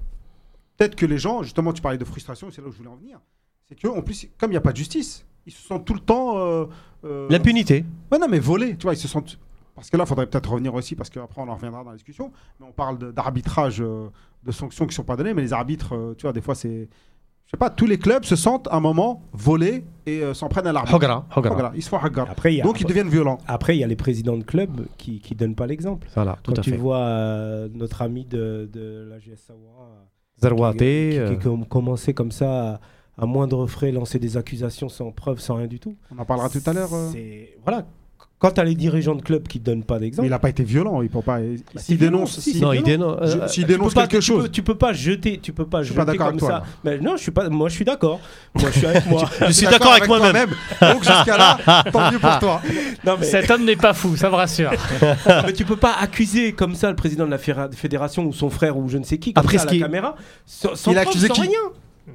peut-être 0.77 0.95
que 0.97 1.07
les 1.07 1.19
gens, 1.19 1.43
justement, 1.43 1.73
tu 1.73 1.83
parlais 1.83 1.99
de 1.99 2.05
frustration, 2.05 2.49
c'est 2.51 2.63
là 2.63 2.69
où 2.69 2.73
je 2.73 2.79
voulais 2.79 2.91
en 2.91 2.97
venir. 2.97 3.19
C'est 3.69 3.75
que, 3.81 3.89
en 3.89 4.03
plus, 4.03 4.27
comme 4.39 4.51
il 4.51 4.55
n'y 4.55 4.59
a 4.59 4.61
pas 4.63 4.73
de 4.73 4.77
justice, 4.77 5.25
ils 5.47 5.53
se 5.53 5.63
sentent 5.67 5.85
tout 5.85 5.95
le 5.95 6.01
temps. 6.01 6.39
euh, 6.39 6.65
euh, 7.05 7.27
L'impunité. 7.31 7.85
Ouais, 8.11 8.19
non, 8.19 8.27
mais 8.31 8.39
volés, 8.39 8.77
tu 8.77 8.85
vois, 8.85 8.95
ils 8.95 8.99
se 8.99 9.09
sentent. 9.09 9.39
Parce 9.75 9.91
que 9.91 9.97
là, 9.97 10.05
il 10.05 10.07
faudrait 10.07 10.27
peut-être 10.27 10.51
revenir 10.53 10.73
aussi, 10.75 10.95
parce 10.95 11.11
qu'après, 11.11 11.43
on 11.43 11.49
en 11.49 11.55
reviendra 11.55 11.83
dans 11.83 11.91
la 11.91 11.97
discussion. 11.97 12.31
Mais 12.61 12.67
on 12.67 12.73
parle 12.73 13.13
d'arbitrage, 13.13 13.81
euh, 13.81 14.09
de 14.45 14.53
sanctions 14.53 14.85
qui 14.87 14.91
ne 14.91 14.95
sont 14.95 15.05
pas 15.05 15.17
données, 15.17 15.35
mais 15.35 15.43
les 15.43 15.53
arbitres, 15.53 15.95
euh, 15.95 16.15
tu 16.17 16.23
vois, 16.23 16.33
des 16.33 16.41
fois, 16.41 16.55
c'est. 16.55 16.89
Je 17.47 17.51
sais 17.51 17.57
pas, 17.59 17.69
tous 17.69 17.85
les 17.87 17.99
clubs 17.99 18.25
se 18.25 18.37
sentent 18.37 18.69
à 18.69 18.77
un 18.77 18.81
moment 18.81 19.21
volés 19.33 19.85
et 20.07 20.23
euh, 20.23 20.33
s'en 20.33 20.49
prennent 20.49 20.67
à 20.67 20.73
l'arbitre. 20.73 20.95
Hogra, 20.95 21.27
hogra. 21.37 21.53
Voilà, 21.53 21.73
ils 21.75 21.83
se 21.83 21.89
font 21.91 21.99
hagar. 21.99 22.31
Après, 22.31 22.55
il 22.55 22.57
y 22.57 22.61
a, 22.61 22.65
Donc, 22.65 22.81
ils 22.81 22.87
deviennent 22.87 23.09
violents. 23.11 23.37
après, 23.47 23.77
il 23.77 23.81
y 23.81 23.85
a 23.85 23.87
les 23.87 23.97
présidents 23.97 24.37
de 24.39 24.43
clubs 24.45 24.87
qui 24.97 25.21
qui 25.21 25.35
donnent 25.35 25.55
pas 25.55 25.67
l'exemple. 25.67 26.09
Voilà, 26.15 26.39
tout 26.43 26.53
Quand 26.53 26.59
à 26.61 26.63
tu 26.63 26.71
fait. 26.71 26.77
vois 26.79 26.99
euh, 27.01 27.69
notre 27.75 28.01
ami 28.01 28.25
de, 28.25 28.69
de 28.73 29.07
la 29.11 29.19
GS 29.19 29.37
Sawara, 29.47 30.07
Zarouate, 30.41 30.79
qui, 30.79 31.19
qui- 31.29 31.37
qui 31.39 31.45
com- 31.45 31.67
commençait 31.67 32.15
comme 32.15 32.33
ça 32.33 32.75
à, 32.75 32.81
à 33.19 33.27
moindre 33.27 33.67
frais 33.67 33.93
lancer 33.93 34.19
des 34.19 34.37
accusations 34.39 34.89
sans 34.89 35.13
preuve, 35.13 35.39
sans 35.39 35.57
rien 35.57 35.67
du 35.67 35.79
tout. 35.81 35.97
On 36.17 36.19
en 36.19 36.25
parlera 36.25 36.49
tout 36.49 36.63
à 36.65 36.73
l'heure. 36.73 36.93
euh. 36.95 37.11
C'est- 37.13 37.59
Voilà. 37.63 37.85
Quand 38.45 38.51
tu 38.51 38.61
as 38.61 38.65
les 38.65 38.75
dirigeants 38.75 39.15
de 39.15 39.23
clubs 39.23 39.49
qui 39.49 39.59
donnent 39.59 39.85
pas 39.85 39.95
Mais 39.95 40.01
d'exemple, 40.01 40.27
il 40.27 40.31
n'a 40.31 40.39
pas 40.39 40.51
été 40.51 40.65
violent, 40.65 41.01
il 41.01 41.09
peut 41.09 41.23
pas. 41.23 41.39
Bah, 41.39 41.81
S'il 41.81 41.97
dénonce, 41.97 42.39
si, 42.41 42.61
Non, 42.61 42.75
il 42.75 42.83
dénonce. 42.83 43.17
Je- 43.23 43.39
euh, 43.39 43.49
s'il 43.49 43.63
tu 43.63 43.67
peux 43.69 43.73
dénonce 43.79 43.95
pas- 43.95 44.07
quelque 44.07 44.21
tu 44.21 44.27
chose. 44.27 44.43
peux- 44.43 44.49
tu 44.51 44.63
peux 44.63 44.75
pas 44.75 44.93
jeter, 44.93 45.39
tu 45.43 45.55
peux 45.55 45.65
pas 45.65 45.81
Je 45.81 45.87
suis 45.87 45.95
pas 45.95 46.03
jeter 46.05 46.19
comme 46.19 46.27
avec 46.27 46.39
toi, 46.41 46.49
ça. 46.49 46.63
Mais 46.85 46.99
non, 46.99 47.17
je 47.17 47.23
suis 47.23 47.31
pas. 47.31 47.49
Moi, 47.49 47.71
je 47.71 47.75
suis 47.77 47.87
d'accord. 47.87 48.21
Moi, 48.55 48.69
je 48.71 48.79
suis 48.79 48.87
avec 48.87 49.07
moi. 49.09 49.25
Je 49.47 49.51
suis 49.53 49.67
d'accord 49.67 49.93
avec 49.93 50.07
moi-même. 50.07 50.51
Donc 50.83 50.99
jusqu'à 51.05 51.39
là, 51.39 51.57
tant 51.91 52.13
mieux 52.13 52.19
pour 52.19 52.39
toi. 52.39 52.61
non, 53.07 53.17
mais, 53.19 53.25
Cet 53.25 53.51
homme 53.51 53.65
n'est 53.65 53.77
pas 53.77 53.95
fou, 53.95 54.15
ça 54.15 54.29
me 54.29 54.35
rassure. 54.35 54.73
mais 55.47 55.53
tu 55.55 55.65
peux 55.65 55.77
pas 55.77 55.95
accuser 55.99 56.53
comme 56.53 56.75
ça 56.75 56.91
le 56.91 56.97
président 56.97 57.25
de 57.25 57.31
la 57.31 57.39
fédération 57.39 58.27
ou 58.27 58.35
son 58.35 58.51
frère 58.51 58.77
ou 58.77 58.91
je 58.91 58.99
ne 58.99 59.05
sais 59.05 59.17
qui 59.17 59.33
comme 59.33 59.43
Après, 59.43 59.57
ça 59.57 59.63
à 59.63 59.67
la 59.69 59.73
qui- 59.73 59.81
caméra 59.81 60.17
sans, 60.45 60.75
sans 60.75 60.93
Il 60.93 60.99
a 60.99 61.01
preuve, 61.03 61.13
accusé 61.13 61.29
sans 61.29 61.35
qui 61.35 61.41
rien. 61.41 61.59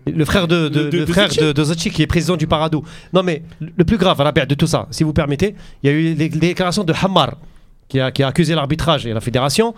Le 0.06 0.24
frère 0.26 0.48
de, 0.48 0.70
de, 0.70 0.84
De- 0.86 0.90
de- 0.90 0.98
le 1.00 1.06
de 1.06 1.12
frère 1.12 1.30
Zachi. 1.30 1.40
de, 1.42 1.52
de 1.52 1.64
Zachi, 1.64 1.90
qui 1.90 2.02
est 2.04 2.08
président 2.08 2.38
du 2.38 2.48
Paradou. 2.48 2.84
Non, 3.14 3.24
mais 3.24 3.42
le 3.60 3.84
plus 3.84 3.98
grave, 3.98 4.20
Rabia, 4.20 4.46
de 4.46 4.56
tout 4.56 4.68
ça, 4.68 4.88
si 4.92 5.04
vous 5.04 5.14
permettez, 5.14 5.56
il 5.84 5.90
y 5.90 5.94
a 5.94 5.96
eu 5.96 6.02
les, 6.14 6.16
les 6.16 6.30
déclarations 6.30 6.84
de 6.84 6.94
Hammar, 6.94 7.36
qui 7.88 8.00
a, 8.00 8.12
qui 8.12 8.22
a 8.24 8.28
accusé 8.28 8.54
l'arbitrage 8.56 9.06
et 9.08 9.14
la 9.14 9.20
fédération. 9.22 9.74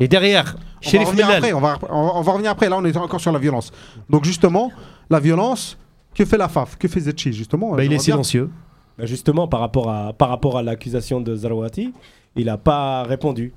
Et 0.00 0.06
derrière, 0.06 0.54
On 0.86 0.90
va, 0.98 1.04
revenir 1.04 1.28
après, 1.28 1.52
on, 1.52 1.60
va, 1.60 1.78
on 1.90 2.06
va- 2.06 2.12
on 2.14 2.20
va 2.22 2.32
revenir 2.32 2.50
après. 2.52 2.68
Là, 2.68 2.76
on 2.78 2.84
est 2.84 2.96
encore 2.96 3.20
sur 3.20 3.32
la 3.32 3.38
violence. 3.40 3.72
Donc 4.08 4.24
justement, 4.24 4.70
la 5.10 5.18
violence, 5.18 5.76
que 6.14 6.24
fait 6.24 6.38
la 6.38 6.48
FAF 6.48 6.76
Que 6.78 6.86
fait 6.88 7.00
Zetchi 7.00 7.32
justement? 7.32 7.74
Bah, 7.74 7.82
il 7.84 7.92
est 7.92 7.98
silencieux. 7.98 8.48
Bah, 8.96 9.06
Justement, 9.06 9.48
par 9.48 9.58
rapport 9.60 9.90
à, 9.90 10.12
par 10.12 10.28
rapport 10.28 10.56
à 10.58 10.62
l'accusation 10.62 11.20
de 11.20 11.34
Zarouati, 11.34 11.92
il 12.36 12.46
n'a 12.46 12.58
pas 12.58 13.02
répondu. 13.02 13.52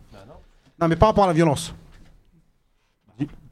Non, 0.79 0.87
mais 0.87 0.95
par 0.95 1.09
rapport 1.09 1.23
à 1.25 1.27
la 1.27 1.33
violence. 1.33 1.75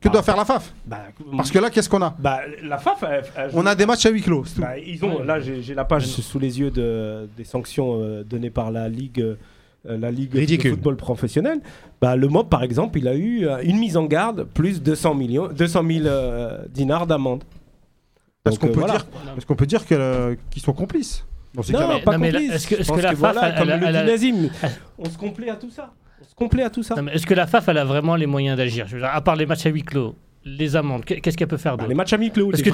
Que 0.02 0.08
doit 0.08 0.24
faire 0.24 0.38
la 0.38 0.46
FAF 0.46 0.74
Bah, 0.86 1.00
Parce 1.36 1.52
que 1.52 1.60
là, 1.60 1.70
qu'est-ce 1.70 1.90
qu'on 1.90 2.02
a 2.02 2.16
bah, 2.18 2.40
la 2.64 2.78
FAF, 2.78 3.04
elle- 3.04 3.24
elle- 3.36 3.52
On 3.54 3.66
a 3.66 3.76
des 3.76 3.86
matchs 3.86 4.06
à 4.06 4.10
huis 4.10 4.22
clos. 4.22 4.46
Bah, 4.58 4.78
ils 4.78 5.04
ont, 5.04 5.22
là, 5.24 5.40
j'ai 5.42 5.74
la 5.74 5.84
page 5.84 6.06
sous 6.08 6.40
les 6.40 6.60
yeux 6.60 6.72
de, 6.72 7.28
des 7.36 7.44
sanctions 7.44 8.00
euh, 8.02 8.24
données 8.24 8.50
par 8.50 8.72
la 8.72 8.88
Ligue, 8.88 9.20
euh, 9.20 9.36
la 9.86 10.10
Ligue 10.10 10.34
Ridicule. 10.34 10.72
de 10.72 10.76
football 10.76 10.96
professionnel. 10.96 11.60
Bah, 12.00 12.16
le 12.16 12.30
MOB, 12.30 12.48
par 12.48 12.64
exemple, 12.64 12.98
il 12.98 13.10
a 13.10 13.16
eu 13.16 13.46
euh, 13.46 13.58
une 13.62 13.78
mise 13.78 13.98
en 13.98 14.06
garde 14.06 14.46
plus 14.46 14.82
200, 14.82 15.16
millions, 15.16 15.48
200 15.50 15.84
000 15.86 16.06
euh, 16.06 16.60
dinars 16.70 17.06
d'amende. 17.06 17.44
Parce 18.44 18.58
Donc, 18.58 18.62
qu'on 18.62 18.68
euh, 18.68 18.74
peut, 18.76 18.80
voilà. 18.80 18.94
dire, 19.00 19.06
parce 19.34 19.44
qu'on 19.46 19.56
peut 19.56 19.66
dire 19.66 19.84
euh, 19.92 20.36
qu'ils 20.50 20.62
sont 20.62 20.72
complices? 20.74 21.26
Dans 21.54 21.62
ces 21.64 21.74
Non, 21.74 21.88
mais- 21.90 22.02
pas 22.04 22.14
non, 22.14 22.20
mais 22.20 22.30
est-ce 22.30 22.68
que- 22.68 22.76
est-ce 22.76 22.94
FAF, 22.94 23.16
voilà, 23.16 23.50
elle- 23.50 23.56
comme 23.60 23.70
elle- 23.70 23.80
le 23.82 23.88
elle 23.88 24.06
dit 24.06 24.12
Nazim, 24.32 24.50
on 24.98 25.10
se 25.10 25.18
complaît 25.18 25.50
à 25.50 25.56
tout 25.56 25.70
ça. 25.72 25.92
On 26.22 26.26
se 26.30 26.36
à 26.64 26.70
tout 26.70 26.84
ça. 26.84 26.96
Est-ce 27.12 27.26
que 27.26 27.34
la 27.34 27.48
FAF, 27.48 27.68
elle 27.70 27.78
a 27.78 27.86
vraiment 27.86 28.16
les 28.16 28.26
moyens 28.28 28.58
d'agir? 28.58 28.88
À 29.04 29.22
part 29.22 29.36
les 29.36 29.46
matchs 29.46 29.66
à 29.66 29.70
huis 29.70 29.84
clos, 29.84 30.16
les 30.46 30.76
amendes, 30.76 31.06
qu'est- 31.06 31.20
qu'est-ce 31.22 31.38
qu'elle 31.38 31.48
peut 31.48 31.58
faire 31.58 31.78
Bah, 31.78 31.86
les 31.88 31.96
matchs 31.96 32.14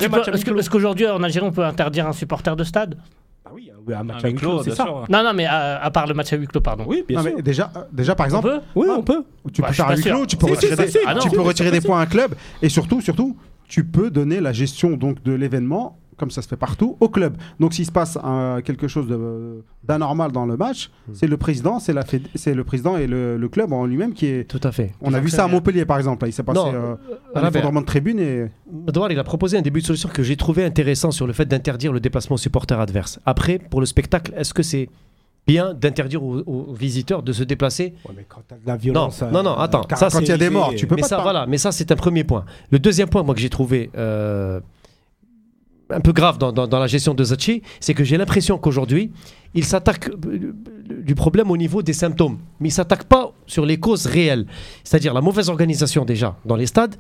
tu 0.06 0.10
peux- 0.10 0.18
matchs 0.18 0.28
est-ce 0.60 0.70
qu'aujourd'hui 0.70 1.08
en 1.08 1.22
Algérie 1.24 1.46
on 1.46 1.52
peut 1.52 1.64
interdire 1.66 2.08
un 2.08 2.14
supporter 2.14 2.56
de 2.56 2.64
stade? 2.64 2.96
Bah 3.44 3.52
oui, 3.54 3.70
un- 3.72 4.04
match 4.04 4.24
Un 4.24 4.28
à 4.28 4.30
huis 4.32 4.36
clos, 4.36 4.64
c'est 4.64 4.72
ça. 4.72 4.84
sûr. 4.84 5.06
Non, 5.10 5.24
non, 5.24 5.34
mais 5.34 5.46
à, 5.46 5.82
à 5.84 5.92
part 5.92 6.08
le 6.08 6.14
match 6.16 6.34
à 6.34 6.36
huis 6.38 6.48
clos, 6.48 6.62
pardon. 6.62 6.86
Oui, 6.88 7.04
bien 7.08 7.18
Non, 7.20 7.24
sûr. 7.26 7.34
mais 7.38 7.42
déjà, 7.44 7.72
déjà, 7.92 8.16
par 8.16 8.26
On 8.26 8.28
exemple, 8.30 8.50
peut? 8.50 8.60
Oui, 8.76 8.88
Ah. 8.90 8.96
on 8.98 9.04
peut. 9.04 9.24
tu 9.54 9.62
Bah, 9.62 9.68
peux 9.68 9.74
je 9.74 9.78
faire 9.78 9.88
un 9.92 9.96
huis 9.96 10.02
clos, 10.04 10.26
tu 10.26 10.38
peux 10.38 10.48
Si, 10.48 10.54
retirer, 10.54 10.76
si, 10.76 10.82
des, 10.82 10.88
si, 10.88 10.92
si. 10.94 11.00
Ah 11.06 11.14
non, 11.14 11.20
tu 11.22 11.30
si, 11.30 11.36
peux 11.36 11.42
retirer 11.42 11.72
des 11.72 11.82
points 11.82 12.00
à 12.00 12.04
un 12.04 12.08
club. 12.08 12.34
Et 12.64 12.70
surtout, 12.70 13.02
surtout, 13.02 13.38
tu 13.68 13.84
peux 13.84 14.10
donner 14.10 14.42
la 14.42 14.52
gestion 14.54 14.92
donc 14.98 15.22
de 15.24 15.34
l'événement, 15.34 15.98
comme 16.18 16.32
ça 16.32 16.42
se 16.42 16.48
fait 16.48 16.56
partout, 16.56 16.98
au 17.00 17.10
club. 17.10 17.36
Donc 17.60 17.74
s'il 17.74 17.86
se 17.86 17.92
passe 17.92 18.18
un- 18.24 18.62
quelque 18.64 18.88
chose 18.88 19.08
d'anormal 19.84 20.32
dans 20.32 20.46
le 20.46 20.58
match, 20.58 20.90
c'est 21.14 21.28
le 21.28 21.38
président, 21.38 21.80
c'est 21.80 21.94
la 21.94 22.04
c'est 22.36 22.54
le 22.54 22.64
président 22.64 22.98
et 22.98 23.08
le, 23.08 23.38
le 23.38 23.50
club 23.50 23.74
en 23.74 23.86
lui-même 23.86 24.14
qui 24.14 24.26
est. 24.28 24.48
Tout 24.50 24.62
à 24.64 24.72
fait. 24.72 24.94
On 25.02 25.14
a 25.14 25.20
vu 25.20 25.30
ça 25.30 25.44
à 25.44 25.48
Montpellier 25.48 25.86
par 25.86 25.98
exemple. 25.98 26.28
Il 26.28 26.34
s'est 26.34 26.44
passé 26.44 26.60
euh, 26.66 26.96
un 27.36 27.42
Rabia, 27.42 27.60
effondrement 27.60 27.82
de 27.82 27.86
tribune 27.86 28.20
et 28.20 28.46
Edouard, 28.88 29.12
il 29.12 29.20
a 29.20 29.24
proposé 29.24 29.58
un 29.58 29.62
début 29.62 29.82
de 29.82 29.86
solution 29.86 30.10
que 30.10 30.24
j'ai 30.24 30.36
trouvé 30.38 30.64
intéressant 30.64 31.12
sur 31.12 31.28
le 31.28 31.34
fait 31.34 31.46
d'interdire 31.46 31.92
le 31.94 32.00
déplacement 32.00 32.36
aux 32.36 32.40
supporters 32.40 32.80
adverses. 32.80 33.20
Après, 33.26 33.60
pour 33.60 33.80
le 33.80 33.86
spectacle, 33.86 34.34
est-ce 34.38 34.54
que 34.54 34.64
c'est 34.64 34.90
bien 35.48 35.76
d'interdire 35.76 36.24
aux, 36.24 36.40
aux 36.40 36.74
visiteurs 36.74 37.22
de 37.22 37.32
se 37.32 37.44
déplacer 37.44 37.94
Ouais, 38.08 38.16
mais 38.18 38.26
quand 38.28 38.40
de 38.50 38.56
la 38.66 38.78
violence. 38.78 39.22
Non, 39.22 39.32
non, 39.32 39.44
non, 39.44 39.58
attends, 39.58 39.84
ça, 39.96 40.10
quand 40.12 40.20
il 40.22 40.28
y 40.28 40.32
a 40.32 40.38
des 40.38 40.50
morts, 40.50 40.74
tu 40.76 40.88
peux 40.88 40.96
mais 40.96 41.02
pas 41.04 41.08
ça, 41.08 41.18
te 41.18 41.22
voilà, 41.22 41.46
mais 41.46 41.60
ça, 41.60 41.72
c'est 41.72 41.92
un 41.92 41.96
premier 41.96 42.24
point. 42.24 42.46
Le 42.72 42.80
deuxième 42.80 43.10
point, 43.10 43.22
moi, 43.22 43.36
que 43.36 43.42
j'ai 43.42 43.50
trouvé 43.52 43.92
euh, 43.96 44.60
un 45.90 46.00
peu 46.02 46.12
grave 46.14 46.38
dans, 46.38 46.52
dans- 46.52 46.68
la 46.80 46.88
gestion 46.88 47.14
de 47.14 47.24
Zachi, 47.24 47.62
c'est 47.80 47.94
que 47.94 48.04
j'ai 48.04 48.18
l'impression 48.18 48.58
qu'aujourd'hui, 48.58 49.12
il 49.56 49.66
s'attaque. 49.66 50.10
du 51.06 51.16
problème 51.16 51.52
au 51.52 51.58
niveau 51.58 51.82
des 51.82 51.94
symptômes, 51.94 52.38
mais 52.60 52.70
il 52.70 52.72
ne 52.72 52.76
s'attaque 52.76 53.06
pas 53.06 53.32
sur 53.48 53.66
les 53.66 53.78
causes 53.78 54.06
réelles, 54.06 54.46
c'est-à-dire 54.84 55.14
la 55.14 55.22
mauvaise 55.22 55.50
organisation 55.50 56.06
déjà 56.06 56.36
dans 56.46 56.56
les 56.56 56.66
stades, 56.66 56.96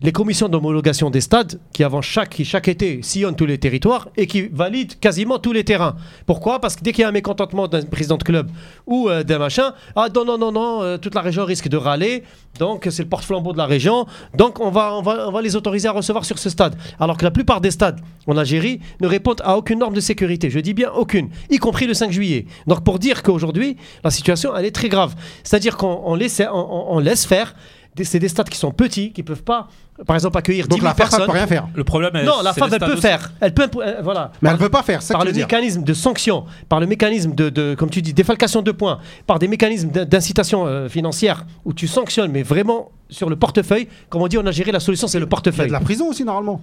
les 0.00 0.12
commissions 0.12 0.48
d'homologation 0.48 1.10
des 1.10 1.20
stades 1.20 1.60
qui 1.72 1.84
avant 1.84 2.02
chaque, 2.02 2.30
qui 2.30 2.44
chaque 2.44 2.68
été 2.68 3.00
sillonnent 3.02 3.36
tous 3.36 3.46
les 3.46 3.58
territoires 3.58 4.08
et 4.16 4.26
qui 4.26 4.48
valident 4.48 4.94
quasiment 5.00 5.38
tous 5.38 5.52
les 5.52 5.64
terrains. 5.64 5.96
Pourquoi? 6.26 6.60
Parce 6.60 6.76
que 6.76 6.82
dès 6.82 6.92
qu'il 6.92 7.02
y 7.02 7.04
a 7.04 7.08
un 7.08 7.12
mécontentement 7.12 7.66
d'un 7.68 7.82
président 7.82 8.16
de 8.16 8.22
club 8.22 8.50
ou 8.86 9.08
euh, 9.08 9.22
d'un 9.22 9.38
machin, 9.38 9.72
ah 9.96 10.08
non, 10.14 10.24
non, 10.24 10.38
non, 10.38 10.52
non, 10.52 10.82
euh, 10.82 10.98
toute 10.98 11.14
la 11.14 11.20
région 11.20 11.44
risque 11.44 11.68
de 11.68 11.76
râler, 11.76 12.22
donc 12.58 12.86
c'est 12.90 13.02
le 13.02 13.08
porte-flambeau 13.08 13.52
de 13.52 13.58
la 13.58 13.66
région, 13.66 14.06
donc 14.36 14.60
on 14.60 14.70
va, 14.70 14.94
on, 14.94 15.02
va, 15.02 15.28
on 15.28 15.32
va 15.32 15.42
les 15.42 15.56
autoriser 15.56 15.88
à 15.88 15.92
recevoir 15.92 16.24
sur 16.24 16.38
ce 16.38 16.50
stade. 16.50 16.76
Alors 17.00 17.16
que 17.16 17.24
la 17.24 17.30
plupart 17.30 17.60
des 17.60 17.70
stades 17.70 18.00
en 18.26 18.36
Algérie 18.36 18.80
ne 19.00 19.06
répondent 19.06 19.42
à 19.44 19.56
aucune 19.56 19.78
norme 19.78 19.94
de 19.94 20.00
sécurité, 20.00 20.50
je 20.50 20.60
dis 20.60 20.74
bien 20.74 20.90
aucune, 20.92 21.28
y 21.50 21.58
compris 21.58 21.86
le 21.86 21.94
5 21.98 22.10
juillet. 22.12 22.46
Donc 22.66 22.82
pour 22.84 22.98
dire 22.98 23.22
qu'aujourd'hui, 23.22 23.76
la 24.04 24.10
situation, 24.10 24.56
elle 24.56 24.64
est 24.64 24.74
très 24.74 24.88
grave. 24.88 25.14
C'est-à-dire 25.44 25.76
qu'on 25.76 26.00
on 26.04 26.14
laisse, 26.14 26.40
on- 26.52 26.86
on 26.90 26.98
laisse 26.98 27.26
faire, 27.26 27.54
c'est 28.02 28.20
des 28.20 28.28
stades 28.28 28.48
qui 28.48 28.56
sont 28.58 28.70
petits, 28.70 29.12
qui 29.12 29.24
peuvent 29.24 29.42
pas, 29.42 29.66
par 30.06 30.14
exemple, 30.14 30.38
accueillir 30.38 30.66
10 30.66 30.68
Donc 30.68 30.78
000 30.80 30.84
la 30.88 30.94
FAF, 30.94 31.00
elle 31.06 31.10
personnes. 31.10 31.26
peut 31.26 31.32
rien 31.32 31.46
faire. 31.48 31.66
Le 31.74 31.82
problème, 31.82 32.14
est- 32.14 32.22
Non, 32.24 32.42
la 32.44 32.52
FAF, 32.52 32.72
elle 32.72 32.78
peut 32.78 32.92
aussi. 32.92 33.02
faire. 33.02 33.32
Elle 33.40 33.52
peut, 33.52 33.68
euh, 33.78 33.96
voilà. 34.04 34.30
Mais 34.40 34.46
Par- 34.50 34.54
elle 34.56 34.62
veut 34.62 34.68
pas 34.68 34.82
faire, 34.84 35.02
ça 35.02 35.14
par 35.14 35.22
que 35.22 35.26
le 35.26 35.32
dire. 35.32 35.46
mécanisme 35.46 35.82
de 35.82 35.92
sanction, 35.94 36.44
par 36.68 36.78
le 36.78 36.86
mécanisme 36.86 37.34
de, 37.34 37.48
de- 37.50 37.74
comme 37.76 37.90
tu 37.90 38.00
dis, 38.00 38.12
défalcation 38.14 38.62
de 38.62 38.70
points, 38.70 39.00
par 39.26 39.40
des 39.40 39.48
mécanismes 39.48 39.88
d'in- 39.90 40.04
d'incitation 40.04 40.64
euh, 40.66 40.88
financière 40.88 41.44
où 41.64 41.72
tu 41.72 41.88
sanctionnes, 41.88 42.30
mais 42.30 42.44
vraiment 42.44 42.92
sur 43.10 43.28
le 43.28 43.34
portefeuille. 43.34 43.88
Comme 44.10 44.22
on 44.22 44.28
dit 44.28 44.38
en 44.38 44.46
Algérie, 44.46 44.70
la 44.70 44.78
solution 44.80 45.08
c'est 45.08 45.18
le 45.18 45.24
Il 45.24 45.26
y 45.26 45.26
a 45.26 45.30
portefeuille. 45.30 45.66
de 45.66 45.72
la 45.72 45.80
prison 45.80 46.08
aussi, 46.08 46.22
normalement. 46.24 46.60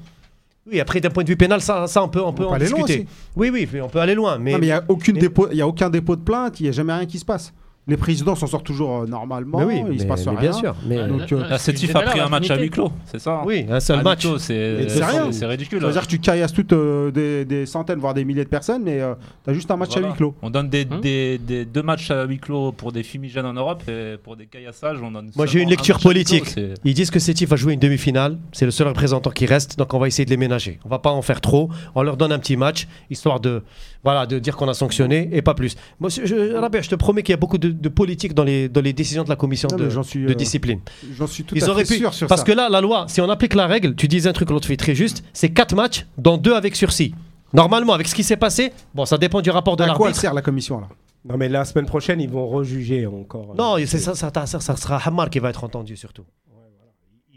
Oui, 0.71 0.79
après 0.79 0.99
d'un 0.99 1.09
point 1.11 1.23
de 1.23 1.29
vue 1.29 1.37
pénal, 1.37 1.61
ça, 1.61 1.85
ça 1.87 2.01
on 2.03 2.09
peut, 2.09 2.21
on 2.21 2.33
peut 2.33 2.43
peut 2.43 2.49
en 2.49 2.53
aller 2.53 2.67
loin 2.67 2.83
discuter. 2.83 3.03
aussi. 3.03 3.17
Oui, 3.35 3.49
oui, 3.51 3.67
on 3.81 3.87
peut 3.87 3.99
aller 3.99 4.15
loin, 4.15 4.39
mais, 4.39 4.53
il 4.53 4.61
n'y 4.61 4.71
a, 4.71 4.83
aucune 4.87 5.15
mais- 5.15 5.21
dépôt- 5.21 5.47
il 5.51 5.57
y 5.57 5.61
a 5.61 5.67
aucun 5.67 5.89
dépôt 5.91 6.15
de 6.15 6.21
plainte, 6.21 6.59
il 6.59 6.63
n'y 6.63 6.69
a 6.69 6.71
jamais 6.71 6.93
rien 6.93 7.05
qui 7.05 7.19
se 7.19 7.25
passe. 7.25 7.53
Les 7.87 7.97
présidents 7.97 8.33
s'en 8.33 8.47
sortent 8.47 8.65
toujours 8.65 9.03
euh, 9.03 9.05
normalement, 9.05 9.59
mais 9.59 9.83
oui, 9.83 9.83
il 9.93 9.99
se 10.01 10.05
passe 10.05 10.25
mais 10.25 10.31
rien. 10.31 10.39
bien 10.39 10.53
sûr. 10.53 10.75
Mais, 10.87 11.07
Donc, 11.07 11.31
euh, 11.31 11.47
La 11.47 11.59
Sétif 11.59 11.95
a 11.95 12.01
pris 12.01 12.19
un 12.19 12.29
match 12.29 12.49
à 12.49 12.57
huis 12.57 12.71
clos, 12.71 12.91
c'est 13.05 13.19
ça 13.19 13.41
hein 13.41 13.43
oui, 13.45 13.63
un 13.69 13.79
seul 13.79 13.99
À 13.99 14.01
match. 14.01 14.25
c'est 14.39 14.89
c'est 14.89 15.05
rien. 15.05 15.31
c'est 15.31 15.45
ridicule. 15.45 15.79
Ça 15.81 15.85
veut 15.87 15.93
dire 15.93 16.01
que 16.01 16.07
tu 16.07 16.17
caillasses 16.19 16.51
toutes 16.53 16.73
euh, 16.73 17.11
des, 17.11 17.45
des 17.45 17.67
centaines, 17.67 17.99
voire 17.99 18.15
des 18.15 18.25
milliers 18.25 18.43
de 18.43 18.49
personnes, 18.49 18.81
mais 18.83 19.01
tu 19.43 19.49
as 19.51 19.53
juste 19.53 19.69
un 19.69 19.77
match 19.77 19.91
Voilà. 19.91 20.07
à 20.07 20.09
huis 20.11 20.17
clos. 20.17 20.33
On 20.41 20.49
donne 20.49 20.67
des, 20.69 20.87
Hum. 20.89 20.99
des- 21.01 21.37
des- 21.37 21.65
deux 21.65 21.83
matchs 21.83 22.09
à 22.09 22.23
huis 22.25 22.39
clos 22.39 22.71
pour 22.71 22.91
des 22.91 23.03
fumigènes 23.03 23.45
en 23.45 23.53
Europe 23.53 23.83
et 23.87 24.15
pour 24.23 24.35
des 24.35 24.47
caillassages, 24.47 24.97
on 25.03 25.11
donne. 25.11 25.29
Moi, 25.35 25.45
j'ai 25.45 25.59
une 25.61 25.67
un 25.67 25.69
lecture 25.71 25.99
clos, 25.99 26.09
politique. 26.09 26.55
Ils 26.85 26.93
disent 26.95 27.11
que 27.11 27.19
Sétif 27.19 27.49
va 27.49 27.55
jouer 27.55 27.73
une 27.73 27.79
demi-finale. 27.79 28.39
C'est 28.51 28.65
le 28.65 28.71
seul 28.71 28.87
représentant 28.87 29.29
qui 29.29 29.45
reste, 29.45 29.77
donc 29.77 29.93
on 29.93 29.99
va 29.99 30.07
essayer 30.07 30.25
de 30.25 30.31
les 30.31 30.37
ménager. 30.37 30.79
On 30.85 30.89
va 30.89 30.97
pas 30.99 31.11
en 31.11 31.21
faire 31.21 31.39
trop. 31.39 31.69
On 31.93 32.01
leur 32.01 32.17
donne 32.17 32.31
un 32.31 32.39
petit 32.39 32.57
match, 32.57 32.87
histoire 33.11 33.39
de, 33.39 33.61
voilà, 34.05 34.25
de 34.25 34.39
dire 34.39 34.55
qu'on 34.55 34.69
a 34.69 34.73
sanctionné 34.73 35.29
et 35.33 35.41
pas 35.41 35.53
plus. 35.55 35.75
Moi, 35.99 36.09
je, 36.09 36.25
je, 36.25 36.53
Rabia, 36.55 36.81
je 36.81 36.89
te 36.89 36.95
promets 36.95 37.23
qu'il 37.23 37.33
y 37.33 37.37
a 37.37 37.37
beaucoup 37.37 37.57
de, 37.57 37.69
de 37.69 37.89
politique 37.89 38.33
dans 38.33 38.43
les, 38.45 38.69
dans 38.69 38.79
les 38.81 38.93
décisions 38.93 39.23
de 39.25 39.29
la 39.29 39.35
commission 39.35 39.67
Non, 39.71 39.77
de, 39.77 39.89
suis, 40.03 40.25
euh, 40.25 40.33
discipline. 40.35 40.79
J'en 41.17 41.27
suis 41.27 41.43
tout 41.43 41.55
Ils 41.55 41.63
à 41.65 41.69
auraient 41.69 41.83
fait 41.85 41.95
pu, 41.95 41.99
sûr 42.01 42.13
sur 42.13 42.27
parce 42.27 42.41
ça. 42.41 42.47
que 42.47 42.51
là, 42.53 42.69
la 42.69 42.79
loi, 42.79 43.05
si 43.09 43.19
on 43.19 43.29
applique 43.29 43.55
la 43.55 43.67
règle, 43.67 43.95
tu 43.95 44.07
dis 44.07 44.27
un 44.27 44.31
truc, 44.33 44.49
l'autre 44.51 44.67
fait 44.67 44.77
très 44.77 44.95
juste, 44.95 45.23
c'est 45.33 45.49
4 45.49 45.75
matchs, 45.75 46.05
dont 46.17 46.37
2 46.37 46.53
avec 46.53 46.75
sursis. 46.75 47.13
Normalement, 47.51 47.93
avec 47.93 48.07
ce 48.07 48.15
qui 48.15 48.23
s'est 48.23 48.37
passé, 48.37 48.71
bon, 48.93 49.05
ça 49.05 49.17
dépend 49.17 49.41
du 49.41 49.49
rapport 49.49 49.75
de 49.75 49.83
à 49.83 49.87
quoi 49.87 49.95
elle 49.95 49.99
l'arbitre. 50.01 50.21
sert 50.21 50.33
la 50.33 50.41
commission 50.41 50.79
là? 50.79 50.87
Non, 51.27 51.37
mais 51.37 51.49
la 51.49 51.65
semaine 51.65 51.87
prochaine, 51.87 52.21
ils 52.21 52.29
vont 52.29 52.45
rejuger 52.47 53.07
encore. 53.07 53.55
Non, 53.57 53.77
Euh, 53.77 53.83
c'est 53.87 53.97
ça, 53.97 54.13
ça, 54.13 54.31
ça, 54.45 54.59
ça 54.59 54.75
sera 54.75 54.97
Hamar 54.97 55.31
qui 55.31 55.39
va 55.39 55.49
être 55.49 55.63
entendu 55.63 55.95
surtout. 55.97 56.23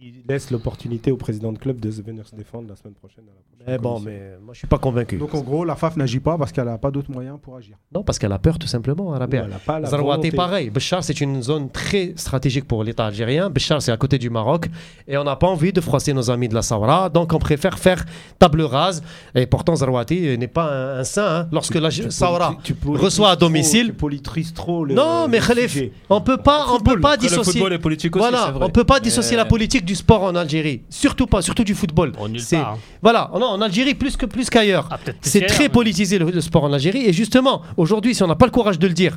Ils 0.01 0.23
laissent 0.29 0.51
l'opportunité 0.51 1.11
au 1.11 1.17
président 1.17 1.53
de 1.53 1.59
club 1.59 1.81
de 1.81 1.91
se- 1.91 2.03
venir 2.03 2.27
se 2.27 2.35
défendre 2.37 2.69
la 2.69 2.77
semaine 2.77 2.95
prochaine. 2.95 3.25
à 3.25 3.35
la 3.35 3.43
prochaine 3.43 3.67
Mais 3.67 3.79
bon, 3.79 3.99
mais 4.01 4.39
moi 4.45 4.55
je 4.55 4.59
suis 4.59 4.67
pas 4.69 4.79
convaincu. 4.79 5.17
Donc 5.17 5.35
en 5.35 5.41
gros, 5.41 5.65
la 5.65 5.75
FAF 5.75 5.97
n'agit 5.97 6.21
pas 6.21 6.39
parce 6.39 6.53
qu'elle 6.53 6.67
n'a 6.67 6.79
pas 6.79 6.91
d'autres 6.93 7.11
moyens 7.11 7.39
pour 7.43 7.57
agir. 7.57 7.77
Non, 7.93 8.05
parce 8.05 8.19
qu'elle 8.19 8.31
a 8.33 8.39
peur 8.39 8.59
tout 8.59 8.69
simplement, 8.69 9.09
Rabia. 9.09 9.45
Elle 9.47 9.53
a 9.53 9.59
pas 9.59 9.81
la 9.81 9.89
Zarouati, 9.89 10.21
volonté. 10.31 10.37
pareil. 10.37 10.71
Béchar, 10.71 11.03
c'est 11.03 11.21
une 11.21 11.43
zone 11.43 11.69
très 11.71 12.13
stratégique 12.17 12.67
pour 12.67 12.85
l'État 12.85 13.07
algérien. 13.07 13.51
Béchar, 13.51 13.83
c'est 13.83 13.91
à 13.91 13.97
côté 13.97 14.19
du 14.19 14.31
Maroc. 14.31 14.69
Et 15.09 15.17
on 15.17 15.25
n'a 15.25 15.35
pas 15.37 15.49
envie 15.49 15.73
de 15.73 15.81
froisser 15.81 16.13
nos 16.13 16.31
amis 16.31 16.49
de 16.49 16.55
la 16.55 16.63
Sahara. 16.63 17.09
Donc, 17.09 17.33
on 17.33 17.39
préfère 17.41 17.79
faire 17.79 18.05
table 18.39 18.63
rase. 18.63 19.03
Et 19.35 19.47
pourtant, 19.47 19.75
Zarouati 19.75 20.39
n'est 20.39 20.47
pas 20.49 20.71
un, 20.73 21.01
un 21.01 21.05
saint. 21.05 21.41
hein. 21.41 21.49
Lorsque 21.51 21.75
la 21.75 21.91
Tu 21.91 22.09
Sahara 22.11 22.57
reçoit 22.85 23.31
à 23.31 23.37
trop, 23.37 23.47
domicile- 23.49 23.95
Tu 23.99 24.53
trop 24.55 24.85
le. 24.85 24.95
Non, 24.95 25.27
mais 25.29 25.41
le 25.41 25.47
Khalif, 25.47 25.73
sujet. 25.73 25.93
on 26.09 26.21
peut 26.21 26.37
pas, 26.37 26.67
on 26.73 26.79
peut 26.81 27.01
pas 27.01 27.17
dissocier. 27.17 27.53
football 27.55 27.73
est 27.73 27.79
politique 27.79 28.15
aussi, 28.15 28.21
Voilà, 28.29 28.55
on 28.61 28.71
peut 28.71 28.85
pas 28.85 28.95
Mais- 28.95 29.01
dissocier 29.01 29.37
la 29.37 29.45
politique 29.45 29.85
du 29.89 29.97
sport 29.97 30.23
en 30.23 30.35
Algérie. 30.37 30.83
Surtout 30.91 31.27
pas, 31.27 31.43
surtout 31.43 31.65
du 31.65 31.75
football. 31.75 32.13
Nulle 32.29 32.41
C'est- 32.41 32.57
hein. 32.57 32.77
Voilà, 33.03 33.31
non, 33.35 33.47
en 33.47 33.61
Algérie 33.61 33.95
plus 33.95 34.17
que 34.17 34.27
plus 34.27 34.49
qu'ailleurs. 34.51 34.87
Ah, 34.93 34.99
C'est 35.21 35.41
très 35.47 35.69
politisé 35.69 36.19
le, 36.19 36.31
le 36.31 36.41
sport 36.41 36.65
en 36.65 36.73
Algérie. 36.73 37.05
Et 37.07 37.13
justement, 37.13 37.63
aujourd'hui, 37.77 38.15
si 38.15 38.23
on 38.23 38.27
n'a 38.29 38.37
pas 38.37 38.47
le 38.47 38.53
courage 38.53 38.79
de 38.79 38.87
le 38.87 38.95
dire, 38.95 39.17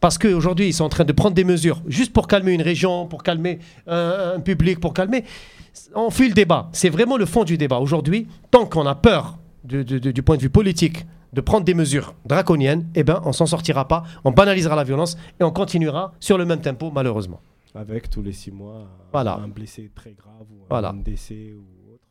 parce 0.00 0.16
qu'aujourd'hui, 0.18 0.68
ils 0.68 0.72
sont 0.72 0.84
en 0.84 0.88
train 0.88 1.04
de 1.04 1.12
prendre 1.12 1.34
des 1.34 1.44
mesures 1.44 1.82
juste 1.86 2.12
pour 2.12 2.26
calmer 2.26 2.52
une 2.52 2.62
région, 2.62 3.06
pour 3.06 3.22
calmer 3.22 3.58
euh, 3.88 4.36
un 4.36 4.40
public, 4.40 4.80
pour 4.80 4.94
calmer. 4.94 5.24
On 5.94 6.10
fuit 6.10 6.28
le 6.28 6.34
débat. 6.34 6.68
C'est 6.72 6.90
vraiment 6.90 7.16
le 7.16 7.26
fond 7.26 7.44
du 7.44 7.56
débat. 7.58 7.78
Aujourd'hui, 7.78 8.26
tant 8.50 8.64
qu'on 8.66 8.86
a 8.86 8.94
peur 8.94 9.38
de- 9.64 9.82
de- 9.82 9.98
de- 9.98 10.10
du 10.10 10.22
point 10.22 10.36
de 10.36 10.42
vue 10.42 10.50
politique 10.50 11.04
de 11.32 11.40
prendre 11.40 11.64
des 11.64 11.72
mesures 11.74 12.14
draconiennes, 12.26 12.86
eh 12.94 13.04
ben, 13.04 13.22
on 13.24 13.32
s'en 13.32 13.46
sortira 13.46 13.88
pas. 13.88 14.02
On 14.24 14.32
banalisera 14.32 14.76
la 14.76 14.84
violence 14.84 15.16
et 15.40 15.44
on 15.44 15.50
continuera 15.50 16.12
sur 16.20 16.36
le 16.36 16.44
même 16.44 16.60
tempo, 16.60 16.90
malheureusement. 16.94 17.40
Avec 17.74 18.10
tous 18.10 18.22
les 18.22 18.32
six 18.32 18.50
mois, 18.50 18.86
Voilà. 19.12 19.36
un 19.36 19.48
blessé 19.48 19.90
très 19.94 20.12
grave 20.12 20.46
ou 20.50 20.64
Voilà. 20.68 20.90
un 20.90 20.94
décès 20.94 21.54
ou 21.54 21.92
autre. 21.94 22.02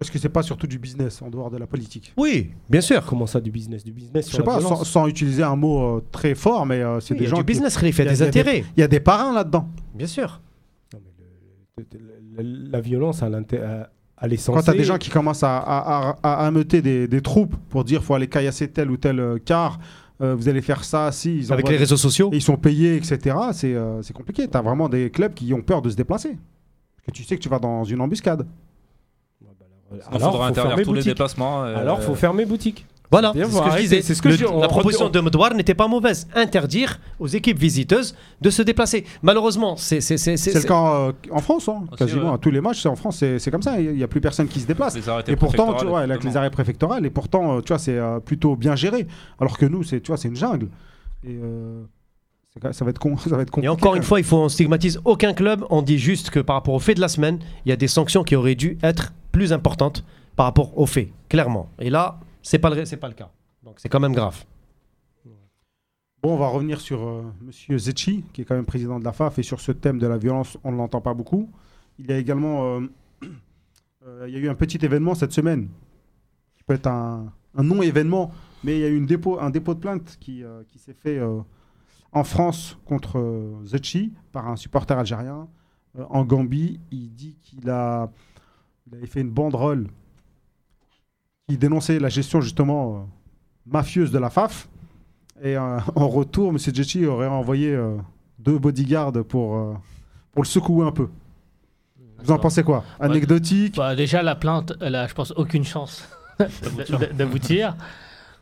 Est-ce 0.00 0.10
que 0.12 0.18
c'est 0.18 0.28
pas 0.28 0.42
surtout 0.42 0.66
du 0.66 0.78
business 0.78 1.22
en 1.22 1.30
dehors 1.30 1.50
de 1.50 1.56
la 1.56 1.66
politique 1.66 2.12
Oui, 2.16 2.50
bien 2.68 2.80
sûr. 2.82 3.04
Comment 3.06 3.26
ça, 3.26 3.40
du 3.40 3.50
business 3.50 3.82
Du 3.82 3.90
business 3.92 4.26
Je 4.26 4.32
sais 4.32 4.38
la 4.38 4.44
pas, 4.44 4.60
sans, 4.60 5.06
utiliser 5.08 5.42
un 5.42 5.56
mot 5.56 5.96
euh, 5.96 6.04
très 6.12 6.34
fort, 6.34 6.66
mais 6.66 6.82
euh, 6.82 7.00
c'est 7.00 7.14
Oui, 7.14 7.20
des 7.20 7.24
y 7.24 7.26
a 7.26 7.30
gens 7.30 7.36
du 7.38 7.42
qui- 7.42 7.46
business, 7.46 7.76
il 7.80 7.84
y 7.84 7.86
a 7.86 7.88
il 7.88 7.96
y 7.96 8.00
a- 8.00 8.04
des 8.04 8.04
il 8.04 8.08
y 8.08 8.12
a 8.12 8.16
des- 8.16 8.22
intérêts. 8.28 8.64
Il 8.76 8.80
y 8.80 8.82
a 8.84 8.88
des 8.88 9.00
parrains 9.00 9.32
là-dedans. 9.32 9.68
Bien 9.94 10.06
sûr. 10.06 10.40
Non, 10.92 11.00
mais 11.04 11.84
le- 11.88 12.42
le- 12.42 12.42
le- 12.42 12.70
la 12.70 12.80
violence 12.80 13.22
à 13.22 13.28
l'inté- 13.30 13.60
à- 13.60 13.90
à 14.18 14.28
l'essentiel. 14.28 14.56
Quand 14.56 14.70
tu 14.70 14.76
as 14.76 14.78
des 14.78 14.84
gens 14.84 14.98
qui 14.98 15.10
commencent 15.10 15.42
à, 15.42 15.56
à, 15.58 16.10
à- 16.10 16.18
à 16.22 16.46
ameuter 16.46 16.82
des, 16.82 17.08
des 17.08 17.20
troupes 17.22 17.56
pour 17.70 17.82
dire 17.84 18.04
faut 18.04 18.14
aller 18.14 18.28
caillasser 18.28 18.68
tel 18.70 18.90
ou 18.90 18.96
tel 18.98 19.18
euh, 19.18 19.38
car, 19.44 19.78
euh, 20.20 20.34
vous 20.34 20.48
allez 20.48 20.60
faire 20.62 20.82
ça, 20.84 21.12
si 21.12 21.38
ils 21.38 21.52
Avec 21.52 21.68
les 21.68 21.76
réseaux 21.76 21.96
sociaux. 21.96 22.30
et 22.32 22.36
ils 22.36 22.42
sont 22.42 22.56
payés, 22.56 22.96
etc. 22.96 23.36
C'est 23.52 23.74
euh, 23.74 24.02
c'est 24.02 24.12
compliqué. 24.12 24.48
Tu 24.48 24.56
as 24.56 24.62
vraiment 24.62 24.88
des 24.88 25.10
clubs 25.10 25.32
qui 25.34 25.52
ont 25.54 25.62
peur 25.62 25.80
de 25.82 25.90
se 25.90 25.96
déplacer. 25.96 26.30
Parce 26.30 27.06
que 27.06 27.10
tu 27.12 27.24
sais 27.24 27.36
que 27.36 27.42
tu 27.42 27.48
vas 27.48 27.58
dans 27.58 27.84
une 27.84 28.00
embuscade. 28.00 28.46
Bah 29.40 29.48
alors, 29.90 30.02
Sinon, 30.04 30.18
faudra 30.18 30.30
faut 30.30 30.42
interdire 30.50 30.62
fermer 30.70 30.84
tous 30.84 30.92
les 30.94 31.02
déplacements. 31.02 31.64
euh, 31.64 31.76
Alors, 31.76 32.02
faut 32.02 32.14
fermer 32.14 32.44
boutique. 32.44 32.84
Voilà, 33.10 33.32
c'est 33.34 33.44
ce 33.50 33.62
que 33.62 33.70
je 33.70 33.76
disais. 33.78 34.02
c'est 34.02 34.14
ce 34.14 34.20
que 34.20 34.28
Le- 34.28 34.34
je 34.34 34.38
dis, 34.38 34.44
on- 34.44 34.60
la 34.60 34.66
on- 34.66 34.68
proposition 34.68 35.06
on- 35.06 35.10
de 35.10 35.20
Medouar 35.20 35.54
n'était 35.54 35.74
pas 35.74 35.88
mauvaise. 35.88 36.28
Interdire 36.34 37.00
aux 37.18 37.26
équipes 37.26 37.58
visiteuses 37.58 38.14
de 38.42 38.50
se 38.50 38.60
déplacer. 38.62 39.04
Malheureusement, 39.22 39.76
c'est 39.76 40.00
c'est- 40.02 40.18
c'est- 40.18 40.36
C'est 40.36 40.50
c'est- 40.52 40.58
le 40.58 40.64
cas 40.64 40.94
euh, 40.94 41.12
en 41.30 41.38
France, 41.40 41.68
hein. 41.70 41.84
Aussi, 41.90 41.96
quasiment 41.98 42.28
ouais. 42.28 42.34
à 42.34 42.38
tous 42.38 42.50
les 42.50 42.60
matchs. 42.60 42.82
c'est 42.82 42.88
En 42.88 42.96
France, 42.96 43.16
c'est 43.18 43.38
c'est 43.38 43.50
comme 43.50 43.62
ça. 43.62 43.80
Il 43.80 43.92
n'y 43.94 44.02
a 44.02 44.08
plus 44.08 44.20
personne 44.20 44.46
qui 44.46 44.60
se 44.60 44.66
déplace. 44.66 44.94
les 44.94 45.08
arrêtés 45.08 45.32
Et 45.32 45.36
pourtant, 45.36 45.72
tu 45.74 45.86
vois, 45.86 46.00
avec 46.00 46.22
les 46.22 46.36
arrêts 46.36 46.50
préfectorales, 46.50 47.06
et 47.06 47.10
pourtant, 47.10 47.56
euh, 47.56 47.60
tu 47.62 47.68
vois, 47.68 47.78
c'est 47.78 47.96
euh, 47.96 48.20
plutôt 48.20 48.56
bien 48.56 48.76
géré. 48.76 49.06
Alors 49.40 49.56
que 49.56 49.64
nous, 49.66 49.82
c'est, 49.84 50.00
tu 50.00 50.08
vois, 50.08 50.16
c'est 50.18 50.28
une 50.28 50.36
jungle. 50.36 50.68
Et 51.24 51.30
euh, 51.42 51.82
ça 52.72 52.84
va 52.84 52.90
être 52.90 52.98
con, 52.98 53.16
ça 53.16 53.30
va 53.36 53.40
être 53.42 53.48
Et 53.48 53.50
compliqué. 53.50 53.68
encore 53.68 53.80
quand 53.80 53.94
une 53.94 54.00
même. 54.00 54.02
fois, 54.06 54.20
il 54.20 54.24
faut 54.24 54.36
on 54.36 54.48
stigmatise 54.50 55.00
aucun 55.06 55.32
club. 55.32 55.64
On 55.70 55.80
dit 55.80 55.98
juste 55.98 56.28
que 56.30 56.40
par 56.40 56.56
rapport 56.56 56.74
au 56.74 56.78
fait 56.78 56.94
de 56.94 57.00
la 57.00 57.08
semaine, 57.08 57.38
il 57.64 57.70
y 57.70 57.72
a 57.72 57.76
des 57.76 57.88
sanctions 57.88 58.22
qui 58.22 58.36
auraient 58.36 58.54
dû 58.54 58.76
être 58.82 59.14
plus 59.32 59.52
importantes 59.54 60.04
par 60.36 60.44
rapport 60.46 60.76
aux 60.78 60.86
faits, 60.86 61.08
clairement. 61.30 61.68
Et 61.80 61.88
là, 61.90 62.18
c'est 62.42 62.58
pas 62.58 62.70
le 62.70 62.84
c'est 62.84 62.96
pas 62.96 63.08
le 63.08 63.14
cas. 63.14 63.30
Donc 63.62 63.76
c'est 63.78 63.88
quand 63.88 64.00
même 64.00 64.14
grave. 64.14 64.44
Bon, 66.20 66.34
on 66.34 66.36
va 66.36 66.48
revenir 66.48 66.80
sur 66.80 67.06
euh, 67.06 67.22
Monsieur 67.40 67.78
Zetchi, 67.78 68.24
qui 68.32 68.40
est 68.40 68.44
quand 68.44 68.56
même 68.56 68.64
président 68.64 68.98
de 68.98 69.04
la 69.04 69.12
FAF, 69.12 69.38
et 69.38 69.44
sur 69.44 69.60
ce 69.60 69.70
thème 69.70 69.98
de 69.98 70.06
la 70.08 70.18
violence, 70.18 70.58
on 70.64 70.72
ne 70.72 70.76
l'entend 70.76 71.00
pas 71.00 71.14
beaucoup. 71.14 71.48
Il 72.00 72.06
y 72.06 72.12
a 72.12 72.18
également, 72.18 72.64
euh, 72.64 72.80
euh, 74.04 74.24
il 74.26 74.34
y 74.34 74.36
a 74.36 74.40
eu 74.40 74.48
un 74.48 74.56
petit 74.56 74.84
événement 74.84 75.14
cette 75.14 75.32
semaine, 75.32 75.68
qui 76.56 76.64
peut 76.64 76.74
être 76.74 76.88
un, 76.88 77.32
non-événement, 77.54 78.32
mais 78.64 78.78
il 78.78 78.80
y 78.80 78.84
a 78.84 78.88
eu 78.88 78.96
une 78.96 79.06
dépôt, 79.06 79.38
un 79.38 79.50
dépôt 79.50 79.74
de 79.74 79.80
plainte 79.80 80.16
qui, 80.20 80.42
euh, 80.42 80.64
qui 80.68 80.78
s'est 80.78 80.94
fait 80.94 81.20
en 82.12 82.24
France 82.24 82.78
contre 82.84 83.60
Zetchi 83.64 84.12
par 84.32 84.48
un 84.48 84.56
supporter 84.56 84.98
algérien. 84.98 85.48
En 86.10 86.24
Gambie, 86.24 86.80
il 86.90 87.12
dit 87.12 87.36
qu'il 87.40 87.68
a, 87.70 88.10
il 88.86 88.94
avait 88.94 89.06
fait 89.06 89.20
une 89.20 89.30
banderole 89.30 89.88
qui 91.48 91.56
dénonçait 91.56 91.98
la 91.98 92.08
gestion 92.08 92.40
justement 92.40 92.94
euh, 92.94 92.98
mafieuse 93.66 94.10
de 94.12 94.18
la 94.18 94.30
FAF. 94.30 94.68
Et 95.42 95.56
euh, 95.56 95.78
en 95.96 96.08
retour, 96.08 96.50
M. 96.50 96.58
Jetchi 96.58 97.06
aurait 97.06 97.26
envoyé 97.26 97.70
euh, 97.72 97.96
deux 98.38 98.58
bodyguards 98.58 99.12
pour, 99.28 99.56
euh, 99.56 99.74
pour 100.32 100.42
le 100.42 100.48
secouer 100.48 100.86
un 100.86 100.92
peu. 100.92 101.08
Vous 102.22 102.32
en 102.32 102.38
pensez 102.38 102.62
quoi? 102.64 102.84
Anecdotique? 102.98 103.76
Bah, 103.76 103.94
déjà, 103.94 104.22
la 104.22 104.34
plainte, 104.34 104.72
elle 104.80 104.96
a, 104.96 105.06
je 105.06 105.14
pense, 105.14 105.32
aucune 105.36 105.64
chance 105.64 106.06
d'aboutir. 107.14 107.76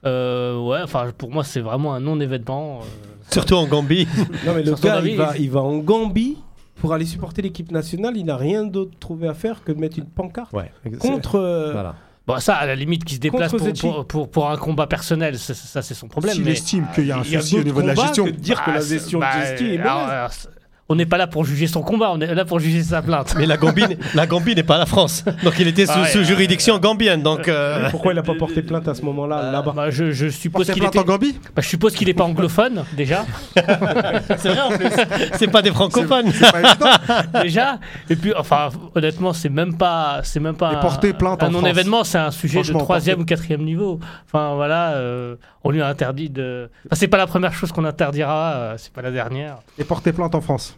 Euh, 0.05 0.59
ouais, 0.66 0.81
enfin, 0.83 1.11
pour 1.16 1.31
moi, 1.31 1.45
c'est 1.45 1.61
vraiment 1.61 1.92
un 1.95 2.01
non-événement. 2.01 2.81
euh, 2.81 2.85
Surtout 3.31 3.55
en 3.55 3.66
Gambie. 3.66 4.07
Non, 4.47 4.55
mais 4.55 4.62
le 4.62 4.75
gars, 4.75 4.95
avis, 4.97 5.11
il 5.12 5.16
va, 5.16 5.37
il- 5.37 5.45
il 5.45 5.51
va 5.51 5.62
en 5.62 5.79
Gambie 5.79 6.38
pour 6.77 6.92
aller 6.95 7.05
supporter 7.05 7.42
l'équipe 7.42 7.71
nationale. 7.71 8.16
Il 8.16 8.25
n'a 8.25 8.37
rien 8.37 8.64
d'autre 8.64 8.92
trouvé 8.99 9.29
à 9.29 9.35
faire 9.35 9.62
que 9.64 9.73
de 9.73 9.79
mettre 9.81 9.99
une 9.99 10.07
pancarte 10.07 10.53
ouais. 10.55 10.71
contre. 10.99 11.35
euh, 11.37 11.73
Voilà. 11.73 11.97
Bon, 12.27 12.41
ça, 12.41 12.57
à 12.57 12.67
la 12.67 12.75
limite, 12.75 13.05
qui 13.05 13.15
se 13.15 13.21
déplace 13.21 13.53
pour, 13.53 13.73
pour, 13.73 14.07
pour, 14.07 14.31
pour 14.31 14.51
un 14.51 14.57
combat 14.57 14.89
personnel, 14.89 15.39
ça, 15.39 15.55
ça, 15.55 15.81
c'est 15.81 15.95
son 15.95 16.09
problème. 16.09 16.35
S'il 16.35 16.49
estime 16.49 16.87
qu'il 16.95 17.07
y 17.07 17.12
a 17.12 17.19
un 17.19 17.25
souci 17.25 17.59
au 17.59 17.62
niveau 17.62 17.83
de 17.83 17.87
la 17.87 17.95
gestion. 17.95 18.25
que 18.25 18.31
de 18.31 18.37
dire 18.37 18.65
que 18.65 18.71
Ah, 18.71 18.75
la 18.75 18.81
gestion 18.81 19.21
bah, 19.21 19.31
de 19.41 19.47
Zetchi 19.47 19.75
est 19.75 19.79
mauvaise. 19.79 20.51
On 20.88 20.94
n'est 20.94 21.07
pas 21.07 21.16
là 21.16 21.27
pour 21.27 21.44
juger 21.44 21.66
son 21.66 21.83
combat, 21.83 22.11
on 22.12 22.20
est 22.20 22.35
là 22.35 22.44
pour 22.44 22.61
juger 22.61 22.83
sa 22.83 23.03
plainte. 23.03 23.35
Mais 23.37 23.46
la 23.46 23.57
Gambie, 23.57 23.99
la 24.14 24.27
Gambie 24.27 24.55
n'est 24.55 24.62
pas 24.62 24.79
la 24.79 24.87
France. 24.87 25.25
Donc 25.42 25.55
il 25.59 25.66
était 25.66 25.87
sous, 25.87 25.92
Ah 25.96 26.03
ouais, 26.03 26.09
sous 26.09 26.18
euh, 26.18 26.25
juridiction 26.25 26.79
gambienne. 26.79 27.22
Donc 27.22 27.49
euh, 27.49 27.90
Pourquoi 27.90 28.12
il 28.12 28.16
n'a 28.16 28.22
pas 28.22 28.35
porté 28.35 28.62
plainte 28.62 28.87
à 28.87 28.94
ce 28.94 29.03
moment-là, 29.03 29.51
là-bas 29.51 29.72
Bah, 29.75 29.90
je, 29.90 30.12
je 30.12 30.29
suppose 30.29 30.70
qu'il 30.70 30.85
était... 30.85 30.99
en 30.99 31.03
Gambie 31.03 31.38
bah, 31.55 31.62
je 31.62 31.68
suppose 31.68 31.94
qu'il 31.94 32.07
n'est 32.07 32.14
pas 32.14 32.25
anglophone, 32.25 32.85
déjà. 32.96 33.25
c'est 33.55 34.49
vrai 34.49 34.61
en 34.61 34.77
plus. 34.77 34.90
C'est 35.35 35.51
pas 35.51 35.62
des 35.62 35.70
francophones. 35.72 36.31
C'est 36.33 36.53
pas 36.53 36.61
évident. 36.61 36.87
déjà. 37.42 37.79
Et 38.09 38.16
puis, 38.16 38.33
enfin, 38.37 38.68
honnêtement, 38.94 39.33
c'est 39.33 39.49
même 39.49 39.77
pas, 39.77 40.20
c'est 40.22 40.40
même 40.40 40.57
pas 40.57 40.75
Et 40.75 40.81
porter 40.81 41.12
plainte 41.12 41.42
un 41.42 41.49
en 41.49 41.51
non-événement, 41.51 42.05
c'est 42.05 42.18
un 42.18 42.31
sujet 42.31 42.62
de 42.62 42.72
troisième 42.72 43.20
ou 43.20 43.25
quatrième 43.25 43.64
niveau. 43.64 43.99
Enfin, 44.27 44.55
voilà, 44.55 44.92
euh, 44.92 45.37
on 45.64 45.70
lui 45.70 45.83
a 45.83 45.88
interdit 45.88 46.31
de. 46.31 46.70
Enfin, 46.87 46.96
c'est 46.96 47.09
pas 47.09 47.18
la 47.18 47.27
première 47.27 47.53
chose 47.53 47.72
qu'on 47.72 47.85
interdira, 47.85 48.53
euh, 48.55 48.75
c'est 48.79 48.92
pas 48.92 49.03
la 49.03 49.11
dernière. 49.11 49.59
Et 49.79 49.85
porter 49.85 50.12
plainte 50.12 50.35
en 50.35 50.40
France. 50.40 50.76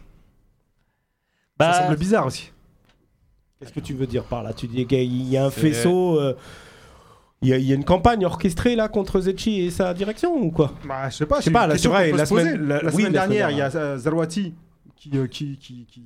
Bah, 1.59 1.73
Ça 1.73 1.83
semble 1.83 1.97
bizarre 1.97 2.25
aussi. 2.25 2.51
Qu'est-ce 3.59 3.73
que 3.73 3.81
tu 3.81 3.93
veux 3.93 4.07
dire 4.07 4.23
par 4.23 4.41
là? 4.41 4.53
Tu 4.53 4.67
dis 4.67 4.85
qu'il 4.87 5.29
y 5.29 5.35
a 5.37 5.45
un 5.45 5.49
faisceau. 5.51 6.19
euh, 6.19 6.33
Il 7.41 7.47
y, 7.47 7.53
a- 7.53 7.57
il 7.57 7.63
y 7.65 7.71
a 7.71 7.75
une 7.75 7.85
campagne 7.85 8.25
orchestrée 8.25 8.75
là 8.75 8.89
contre 8.89 9.21
Zetchi 9.21 9.61
et 9.61 9.69
sa 9.71 9.93
direction 9.93 10.35
ou 10.35 10.51
quoi? 10.51 10.73
Bah, 10.85 11.09
je 11.09 11.15
sais 11.15 11.25
pas, 11.25 11.39
Je 11.39 11.45
sais 11.45 11.51
pas, 11.51 11.67
c'est 11.77 11.87
vrai, 11.87 12.11
la 12.11 12.25
semaine- 12.25 12.67
la- 12.67 12.81
La 12.81 12.89
oui, 12.89 12.91
semaine 12.91 13.13
dernière, 13.13 13.49
il 13.51 13.57
y 13.57 13.61
a 13.61 13.69
dernière. 13.69 13.97
Euh, 14.99 15.09
qui, 15.09 15.17
euh, 15.17 15.27
qui, 15.27 15.57
qui, 15.57 15.87
qui 15.89 16.03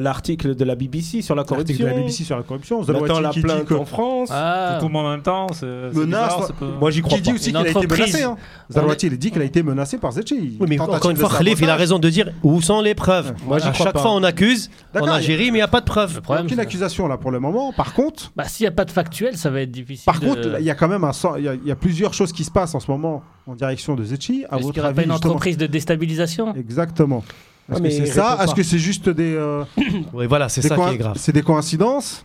l'article 0.00 0.54
de 0.54 0.64
la 0.64 0.74
BBC 0.74 1.22
sur 1.22 1.34
la 1.34 1.40
l'article 1.40 1.62
corruption. 1.62 1.84
de 1.86 1.90
la 1.90 1.96
BBC 1.96 2.24
sur 2.24 2.36
la 2.36 2.42
corruption. 2.42 2.82
Zarouati 2.82 3.22
la 3.22 3.28
qui 3.30 3.38
dit 3.38 3.42
plainte 3.42 3.64
que 3.64 3.74
en 3.74 3.84
France. 3.84 4.28
ah, 4.32 4.76
Tout 4.80 4.86
le 4.86 4.92
monde 4.92 5.06
en 5.06 5.10
même 5.12 5.22
temps, 5.22 5.46
c'est 5.52 5.60
c'est 5.92 5.98
Menace, 5.98 6.34
bizarre, 6.34 6.44
c'est 6.46 6.56
pas- 6.56 6.66
Moi 6.78 6.90
j'y 6.90 7.00
crois 7.02 7.16
qui 7.16 7.22
dit 7.22 7.32
aussi 7.32 7.50
Une 7.50 7.56
qu'il 7.56 7.66
a 7.66 7.70
été 7.70 7.86
menacé. 7.86 8.22
Hein. 8.22 8.36
Zarouati, 8.70 9.06
il 9.06 9.18
dit 9.18 9.30
qu'il 9.30 9.40
a 9.40 9.44
été 9.44 9.62
menacé 9.62 9.98
par 9.98 10.12
Zetchi. 10.12 10.56
Oui, 10.60 10.66
mais 10.68 10.78
encore 10.80 11.10
une 11.10 11.16
fois, 11.16 11.30
Khalif, 11.30 11.60
il 11.60 11.70
a 11.70 11.76
raison 11.76 11.98
de 11.98 12.08
dire 12.10 12.30
où 12.42 12.60
sont 12.60 12.80
les 12.80 12.94
preuves. 12.94 13.34
Moi, 13.46 13.58
j'y 13.58 13.68
à 13.68 13.72
crois 13.72 13.86
chaque 13.86 13.94
pas. 13.94 14.02
fois, 14.02 14.12
on 14.12 14.22
accuse 14.22 14.70
en 14.94 15.06
Algérie, 15.06 15.44
mais 15.50 15.58
il 15.58 15.60
n'y 15.60 15.62
a 15.62 15.68
pas 15.68 15.80
de 15.80 15.86
preuves. 15.86 16.16
le 16.16 16.20
problème, 16.20 16.44
Aucune 16.46 16.56
c'est- 16.56 16.62
accusation 16.62 17.08
là 17.08 17.16
pour 17.16 17.30
le 17.30 17.40
moment. 17.40 17.72
Par 17.72 17.94
contre, 17.94 18.32
bah, 18.36 18.44
s'il 18.44 18.64
n'y 18.64 18.68
a 18.68 18.72
pas 18.72 18.84
de 18.84 18.90
factuel, 18.90 19.36
ça 19.36 19.50
va 19.50 19.60
être 19.62 19.70
difficile. 19.70 20.04
par 20.06 20.20
contre, 20.20 20.56
il 20.58 20.64
y 20.64 20.70
a 20.70 20.74
quand 20.74 20.88
même 20.88 21.04
un 21.04 21.12
il 21.38 21.48
a- 21.48 21.54
il 21.54 21.66
y 21.66 21.70
a 21.70 21.76
plusieurs 21.76 22.12
choses 22.14 22.32
qui 22.32 22.44
se 22.44 22.50
passent 22.50 22.74
en 22.74 22.80
ce 22.80 22.90
moment 22.90 23.22
en 23.46 23.54
direction 23.54 23.94
de 23.94 24.04
Zetchi. 24.04 24.44
À 24.50 24.56
Est-ce 24.58 24.66
qu'il 24.66 24.74
n'y 24.74 24.80
aura 24.80 24.92
pas 24.94 25.02
une 25.02 25.12
entreprise 25.12 25.56
de 25.56 25.66
déstabilisation? 25.66 26.54
Exactement. 26.54 27.18
Est-ce 27.68 27.72
Ah, 27.72 27.76
que 27.76 27.82
mais 27.82 27.90
c'est 27.90 28.06
ça? 28.06 28.38
Est-ce 28.42 28.54
que 28.54 28.62
c'est 28.62 28.78
juste 28.78 29.08
des, 29.08 29.34
euh, 29.34 29.64
Oui, 30.12 30.26
voilà, 30.26 30.48
c'est 30.48 30.60
des 30.60 30.68
ça 30.68 30.76
coïn- 30.76 30.88
qui 30.90 30.94
est 30.94 30.98
grave. 30.98 31.16
c'est 31.18 31.32
des 31.32 31.42
coïncidences? 31.42 32.24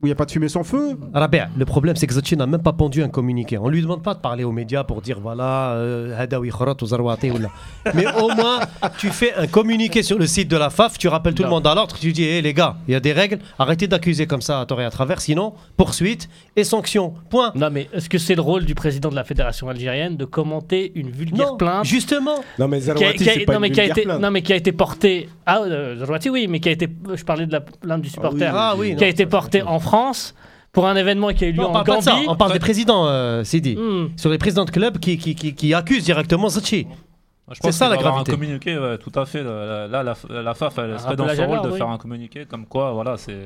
Où 0.00 0.06
il 0.06 0.10
n'y 0.10 0.12
a 0.12 0.14
pas 0.14 0.26
de 0.26 0.30
fumée 0.30 0.48
sans 0.48 0.62
feu? 0.62 0.96
Rabia, 1.12 1.48
le 1.56 1.64
problème, 1.64 1.96
c'est 1.96 2.06
que 2.06 2.14
Zetchi 2.14 2.36
n'a 2.36 2.46
même 2.46 2.62
pas 2.62 2.72
pondu 2.72 3.02
un 3.02 3.08
communiqué. 3.08 3.58
On 3.58 3.68
lui 3.68 3.82
demande 3.82 4.00
pas 4.04 4.14
de 4.14 4.20
parler 4.20 4.44
aux 4.44 4.52
médias 4.52 4.84
pour 4.84 5.02
dire 5.02 5.18
voilà, 5.18 5.72
euh, 5.72 6.16
Hadawi 6.16 6.50
Khorat 6.50 6.76
ou 6.80 6.86
Zarwati 6.86 7.32
ou 7.32 7.38
là. 7.38 7.48
Mais 7.96 8.06
au 8.14 8.28
moins, 8.28 8.60
tu 8.98 9.08
fais 9.08 9.34
un 9.34 9.48
communiqué 9.48 10.04
sur 10.04 10.16
le 10.16 10.28
site 10.28 10.46
de 10.48 10.56
la 10.56 10.70
FAF, 10.70 10.98
tu 10.98 11.08
rappelles 11.08 11.34
tout 11.34 11.42
le 11.42 11.48
monde 11.48 11.66
à 11.66 11.74
l'ordre, 11.74 11.96
tu 11.98 12.12
dis 12.12 12.22
hé 12.22 12.40
les 12.42 12.54
gars, 12.54 12.76
il 12.86 12.92
y 12.92 12.94
a 12.94 13.00
des 13.00 13.12
règles, 13.12 13.40
arrêtez 13.58 13.88
d'accuser 13.88 14.28
comme 14.28 14.40
ça 14.40 14.60
à 14.60 14.66
tort 14.66 14.80
et 14.80 14.84
à 14.84 14.90
travers, 14.90 15.20
sinon, 15.20 15.54
poursuite 15.76 16.28
et 16.58 16.64
sanctions. 16.64 17.14
Point. 17.30 17.52
Non, 17.54 17.70
mais 17.70 17.88
est-ce 17.92 18.08
que 18.08 18.18
c'est 18.18 18.34
le 18.34 18.42
rôle 18.42 18.64
du 18.64 18.74
président 18.74 19.08
de 19.08 19.14
la 19.14 19.24
fédération 19.24 19.68
algérienne 19.68 20.16
de 20.16 20.24
commenter 20.24 20.92
une 20.94 21.10
vulgaire 21.10 21.52
Non, 21.52 21.56
plainte 21.56 21.84
justement. 21.84 22.36
Non 22.58 22.68
mais 22.68 22.78
qui 22.80 22.90
a, 22.90 22.94
Zarouati, 22.94 23.16
qui 23.24 23.30
a- 23.30 23.32
c'est 23.34 23.40
pas 23.44 23.52
non, 23.54 23.58
une 23.58 23.62
mais 23.62 23.70
qui 23.70 23.80
a 23.80 23.84
été, 23.84 24.02
plainte. 24.02 24.20
non, 24.20 24.30
mais 24.30 24.42
qui 24.42 24.52
a 24.52 24.56
été 24.56 24.72
portée. 24.72 25.28
Ah, 25.46 25.60
euh, 25.62 25.96
Zarouati, 25.96 26.30
oui, 26.30 26.46
mais 26.48 26.60
qui 26.60 26.68
a 26.68 26.72
été. 26.72 26.88
Je 27.14 27.24
parlais 27.24 27.46
de 27.46 27.52
la 27.52 27.60
plainte 27.60 28.02
du 28.02 28.08
supporter. 28.08 28.50
Ah 28.54 28.74
oui, 28.76 28.88
qui 28.96 29.04
a 29.04 29.06
non, 29.06 29.10
été 29.12 29.22
ça, 29.24 29.28
portée 29.30 29.62
en 29.62 29.78
France 29.80 30.34
pour 30.72 30.86
un 30.86 30.96
événement 30.96 31.28
qui 31.32 31.44
a 31.44 31.48
eu 31.48 31.52
lieu 31.52 31.62
Non, 31.62 31.70
on 31.72 31.76
en 31.76 31.82
Gambie. 31.82 32.26
on 32.28 32.36
parle 32.36 32.52
des 32.52 32.58
présidents, 32.58 33.06
euh, 33.06 33.42
Sidi. 33.44 33.76
Hmm. 33.76 34.08
Sur 34.16 34.30
les 34.30 34.38
présidents 34.38 34.64
de 34.64 34.70
club 34.70 34.98
qui, 34.98 35.16
qui, 35.18 35.34
qui, 35.34 35.54
qui 35.54 35.74
accusent 35.74 36.04
directement. 36.04 36.42
Moi, 36.42 36.50
Je 36.50 36.60
C'est 36.60 37.68
pense 37.68 37.76
ça, 37.76 37.88
la 37.88 37.96
gravité. 37.96 38.30
un 38.30 38.34
communiqué, 38.34 38.78
ouais, 38.78 38.98
tout 38.98 39.12
à 39.18 39.24
fait. 39.24 39.42
Là, 39.42 39.86
là, 39.88 40.02
la, 40.02 40.42
la 40.42 40.54
FAF, 40.54 40.76
elle 40.78 41.00
serait 41.00 41.16
dans 41.16 41.26
son 41.34 41.46
rôle 41.46 41.62
de 41.62 41.70
oui. 41.70 41.78
faire 41.78 41.88
un 41.88 41.96
communiqué 41.96 42.44
comme 42.44 42.66
quoi, 42.66 42.92
voilà, 42.92 43.16
c'est. 43.16 43.38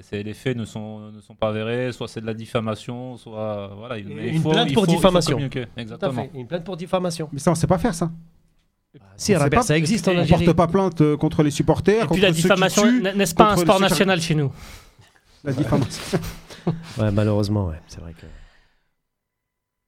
C'est- 0.00 0.22
les 0.22 0.34
faits 0.34 0.56
ne 0.56 0.64
sont, 0.64 1.10
ne 1.10 1.20
sont 1.20 1.34
pas 1.34 1.48
avérés, 1.48 1.92
soit 1.92 2.08
c'est 2.08 2.20
de 2.20 2.26
la 2.26 2.34
diffamation, 2.34 3.16
soit. 3.16 3.70
Voilà, 3.76 3.98
il, 3.98 4.06
mais 4.08 4.28
il 4.28 4.34
Une 4.36 4.42
faut- 4.42 4.50
plainte 4.50 4.68
il 4.70 4.74
pour 4.74 4.84
faut- 4.84 4.90
il 4.90 4.94
faut 4.94 4.96
diffamation. 4.98 5.38
Exactement. 5.76 6.28
Une 6.34 6.46
plainte 6.46 6.64
pour 6.64 6.76
diffamation. 6.76 7.28
Mais 7.32 7.38
ça, 7.38 7.50
on 7.50 7.54
sait 7.54 7.66
pas 7.66 7.78
faire 7.78 7.94
ça. 7.94 8.10
Si, 9.16 9.34
Rabia, 9.36 9.58
pas- 9.60 9.64
ça 9.64 9.76
existe 9.76 10.08
en 10.08 10.12
Et 10.12 10.16
On 10.16 10.20
Algérie. 10.20 10.44
porte 10.46 10.56
pas 10.56 10.66
plainte 10.66 11.00
euh, 11.00 11.16
contre 11.16 11.42
les 11.44 11.50
supporters, 11.52 11.96
Et 11.96 12.00
contre 12.00 12.12
puis 12.14 12.22
la 12.22 12.32
diffamation, 12.32 12.90
n'est-ce 13.14 13.34
pas 13.34 13.52
un 13.52 13.56
sport 13.56 13.78
national 13.80 14.20
chez 14.20 14.34
nous? 14.34 14.52
La 15.44 15.52
diffamation. 15.52 16.18
Ouais, 16.98 17.10
malheureusement, 17.12 17.66
ouais, 17.66 17.80
c'est 17.86 18.00
vrai 18.00 18.12
que. 18.14 18.26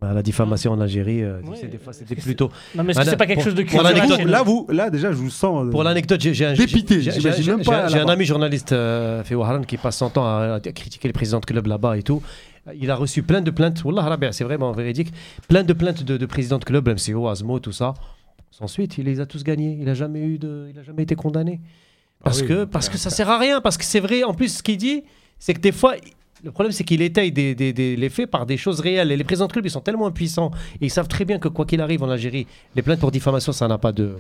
Bah, 0.03 0.13
la 0.13 0.23
diffamation 0.23 0.73
en 0.73 0.81
Algérie, 0.81 1.23
euh, 1.23 1.41
Ouais, 1.43 1.57
c'est 1.61 1.69
des 1.69 1.79
fois, 1.79 1.93
c'était 1.93 2.17
plutôt. 2.17 2.51
Non, 2.75 2.83
mais 2.83 2.93
c'est 2.93 3.17
pas 3.17 3.25
quelque 3.25 3.37
pour- 3.37 3.45
chose 3.45 3.55
de 3.55 3.63
pour 3.63 3.81
culturel 3.83 4.29
là, 4.29 4.43
vous, 4.43 4.67
là, 4.69 4.91
déjà, 4.91 5.13
je 5.13 5.17
vous 5.17 5.31
sens. 5.31 5.65
euh, 5.67 5.71
Pour 5.71 5.85
l'anecdote, 5.85 6.21
j'ai 6.21 6.35
j'ai 6.35 6.45
un, 6.47 6.55
Dépité, 6.55 7.01
j'imagine 7.01 7.57
même 7.57 7.65
pas 7.65 7.87
j'ai- 7.87 8.01
un 8.01 8.09
ami 8.09 8.25
journaliste, 8.25 8.73
euh, 8.73 9.23
fait 9.23 9.37
Waharan, 9.37 9.63
qui 9.63 9.77
passe 9.77 9.99
son 9.99 10.11
temps 10.11 10.27
à, 10.27 10.55
à 10.57 10.61
critiquer 10.61 11.07
les 11.07 11.13
présidents 11.13 11.39
de 11.39 11.47
club 11.47 11.67
là-bas 11.69 11.97
et 11.97 12.03
tout. 12.03 12.21
Il 12.77 12.91
a 12.91 12.97
reçu 12.97 13.23
plein 13.23 13.41
de 13.43 13.51
plaintes. 13.53 13.85
Wallah, 13.85 14.19
c'est 14.33 14.45
vraiment 14.45 14.73
véridique. 14.73 15.13
Plein 15.49 15.63
de 15.63 15.73
plaintes 15.73 16.03
de, 16.03 16.17
de 16.17 16.27
présidents 16.27 16.59
de 16.59 16.65
club, 16.65 16.89
MCO, 16.89 17.29
Asmo, 17.29 17.61
tout 17.61 17.73
ça. 17.73 17.95
Sans 18.51 18.67
suite, 18.67 18.99
il 18.99 19.05
les 19.05 19.21
a 19.21 19.27
tous 19.27 19.45
gagnés. 19.45 19.77
Il 19.79 19.85
n'a 19.87 19.95
jamais, 19.95 20.21
eu 20.21 20.39
de, 20.39 20.69
il 20.73 20.79
a 20.79 20.83
jamais 20.83 21.05
été 21.05 21.15
condamné. 21.15 21.61
Parce, 22.25 22.39
Ah 22.39 22.43
oui, 22.43 22.49
que, 22.49 22.65
parce 22.65 22.89
euh, 22.89 22.93
que 22.93 22.99
ça 22.99 23.11
sert 23.11 23.31
à 23.31 23.39
rien. 23.39 23.61
Parce 23.61 23.77
que 23.77 23.85
c'est 23.85 24.01
vrai, 24.01 24.25
en 24.25 24.35
plus, 24.35 24.59
ce 24.59 24.63
qu'il 24.65 24.79
dit, 24.79 25.03
c'est 25.39 25.55
que 25.55 25.61
des 25.61 25.73
fois. 25.73 25.95
Le 26.45 26.51
problème, 26.51 26.73
c'est 26.73 26.83
qu'il 26.85 27.03
étaye 27.03 27.31
des, 27.31 27.55
des- 27.55 27.73
des- 27.73 27.95
les 27.97 28.09
faits 28.09 28.31
par 28.31 28.47
des 28.47 28.57
choses 28.57 28.81
réelles. 28.81 29.13
Et 29.13 29.17
les 29.17 29.23
présidents 29.25 29.47
de 29.47 29.53
club, 29.53 29.65
ils 29.65 29.71
sont 29.71 29.81
tellement 29.81 30.07
impuissants. 30.07 30.51
Et 30.81 30.87
ils 30.87 30.91
savent 30.91 31.07
très 31.09 31.25
bien 31.25 31.39
que 31.39 31.49
quoi 31.49 31.65
qu'il 31.67 31.81
arrive 31.81 32.03
en 32.03 32.11
Algérie, 32.11 32.47
les 32.75 32.83
plaintes 32.83 32.99
pour 33.01 33.13
diffamation, 33.13 33.53
ça 33.53 33.69
n'a 33.69 33.79
pas 33.79 33.93
de. 33.93 34.17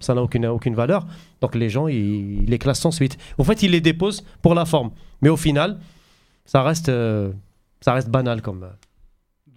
Ça 0.00 0.14
n'a 0.14 0.22
aucune, 0.22 0.46
aucune 0.46 0.74
valeur. 0.74 1.06
Donc 1.40 1.54
les 1.56 1.68
gens, 1.68 1.88
ils, 1.88 2.42
ils 2.44 2.48
les 2.48 2.58
classent 2.58 2.80
sans 2.80 2.90
suite. 2.92 3.18
En 3.36 3.44
fait, 3.44 3.62
ils 3.62 3.70
les 3.70 3.80
déposent 3.80 4.24
pour 4.42 4.54
la 4.54 4.64
forme. 4.64 4.90
Mais 5.20 5.28
au 5.28 5.36
final, 5.36 5.78
ça 6.46 6.62
reste, 6.62 6.88
euh, 6.88 7.32
ça 7.80 7.92
reste 7.94 8.08
banal 8.08 8.40
comme. 8.40 8.62
euh. 8.62 8.68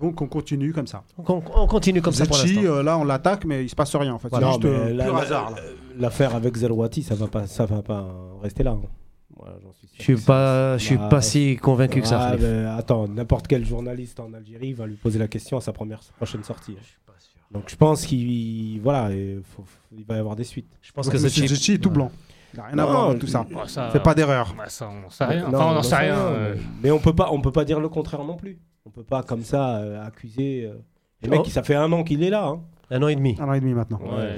Donc, 0.01 0.19
on 0.19 0.27
continue 0.27 0.73
comme 0.73 0.87
ça. 0.87 1.03
On, 1.27 1.43
on 1.55 1.67
continue 1.67 2.01
comme 2.01 2.11
ça 2.13 2.25
pour 2.25 2.35
l'instant. 2.37 2.61
euh, 2.65 2.81
là, 2.83 2.97
on 2.97 3.03
l'attaque, 3.03 3.45
mais 3.45 3.63
il 3.63 3.69
se 3.69 3.75
passe 3.75 3.95
rien 3.95 4.15
en 4.15 4.17
fait. 4.19 4.29
Voilà. 4.29 4.47
juste 4.49 4.65
euh, 4.65 4.91
la- 4.93 5.05
pur 5.05 5.13
la- 5.13 5.19
hasard. 5.21 5.55
L'affaire 5.99 6.33
avec 6.35 6.57
Zarouati, 6.57 7.03
ça 7.03 7.13
va 7.13 7.27
pas, 7.27 7.45
ça 7.45 7.65
va 7.67 7.83
pas 7.83 8.07
rester 8.41 8.63
là. 8.63 8.71
hein. 8.71 8.81
Suis 9.73 9.87
sûr. 9.87 9.97
Je 9.97 10.03
suis 10.03 10.25
pas, 10.25 10.77
je 10.77 10.83
suis 10.85 10.97
Bah, 10.97 11.07
pas 11.09 11.21
si 11.21 11.57
convaincu 11.57 12.01
que 12.01 12.07
ça. 12.07 12.35
Ah, 12.39 12.75
attends, 12.77 13.07
n'importe 13.07 13.47
quel 13.47 13.65
journaliste 13.65 14.19
en 14.19 14.33
Algérie 14.33 14.73
va 14.73 14.85
lui 14.87 14.95
poser 14.95 15.19
la 15.19 15.27
question 15.27 15.57
à 15.57 15.61
sa 15.61 15.73
première 15.73 15.99
prochaine 16.17 16.43
sortie. 16.43 16.75
Donc 17.51 17.63
je 17.67 17.75
pense 17.75 18.05
qu'il 18.05 18.79
voilà, 18.81 19.11
et 19.11 19.39
faut- 19.43 19.63
faut- 19.63 19.95
il 19.97 20.05
va 20.05 20.15
y 20.15 20.19
avoir 20.19 20.35
des 20.37 20.43
suites. 20.45 20.69
Je 20.81 20.91
pense 20.93 21.07
Donc, 21.07 21.15
que 21.15 21.21
Monsieur 21.21 21.47
Zetchi 21.47 21.73
est 21.73 21.77
tout 21.79 21.89
blanc. 21.89 22.09
Il 22.53 22.57
n'a 22.57 22.65
rien 22.65 22.77
à 22.79 22.85
voir 22.85 23.09
avec 23.09 23.19
tout 23.19 23.27
ça. 23.27 23.45
Bah, 23.51 23.63
ça- 23.67 23.89
Fais 23.91 23.99
pas 23.99 24.13
d'erreur. 24.15 24.53
bah, 24.57 24.65
ça, 24.69 24.89
on 24.89 25.01
n'en 25.01 25.09
sait 25.09 25.25
rien. 25.25 25.41
Non, 25.43 25.47
Enfin, 25.57 25.57
on 25.57 25.67
n'en 25.69 25.73
n'en 25.75 25.83
sait 25.83 25.89
sait 25.89 25.95
rien. 25.97 26.13
rien, 26.15 26.23
euh. 26.27 26.55
mais- 26.81 26.91
on 26.91 26.99
peut 26.99 27.13
pas, 27.15 27.29
on 27.31 27.41
peut 27.41 27.51
pas 27.51 27.65
dire 27.65 27.79
le 27.79 27.89
contraire 27.89 28.23
non 28.23 28.35
plus. 28.37 28.59
On 28.85 28.89
peut 28.89 29.03
pas 29.03 29.21
comme 29.23 29.43
ça 29.43 29.77
euh, 29.77 30.05
accuser. 30.05 30.65
euh, 30.65 30.75
Le 31.23 31.27
Oh. 31.27 31.31
mec, 31.41 31.47
ça 31.51 31.61
fait 31.61 31.75
un 31.75 31.91
an 31.91 32.03
qu'il 32.03 32.23
est 32.23 32.29
là. 32.29 32.47
hein. 32.47 32.61
Un 32.89 33.03
an 33.03 33.07
et 33.09 33.15
demi. 33.15 33.35
Un 33.39 33.47
an 33.47 33.53
et 33.53 33.59
demi 33.59 33.73
maintenant. 33.73 33.99
Ouais. 34.01 34.35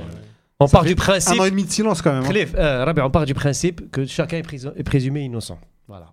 On 0.62 0.66
Ça 0.66 0.72
part 0.79 0.83
fait 0.83 0.88
du 0.88 0.96
principe. 0.96 1.38
Un 1.40 1.42
an 1.42 1.46
et 1.46 1.51
demi 1.51 1.64
de 1.64 1.70
silence 1.70 2.03
quand 2.03 2.12
même. 2.12 2.24
hein. 2.24 2.27
Khalif, 2.27 2.53
euh, 2.57 2.85
Rabia, 2.85 3.07
on 3.07 3.11
part 3.11 3.27
du 3.27 3.35
principe 3.35 3.90
que 3.92 4.05
chacun 4.07 4.38
est, 4.38 4.42
prés- 4.42 4.66
est 4.77 4.83
présumé 4.83 5.20
innocent. 5.22 5.59
Voilà. 5.87 6.07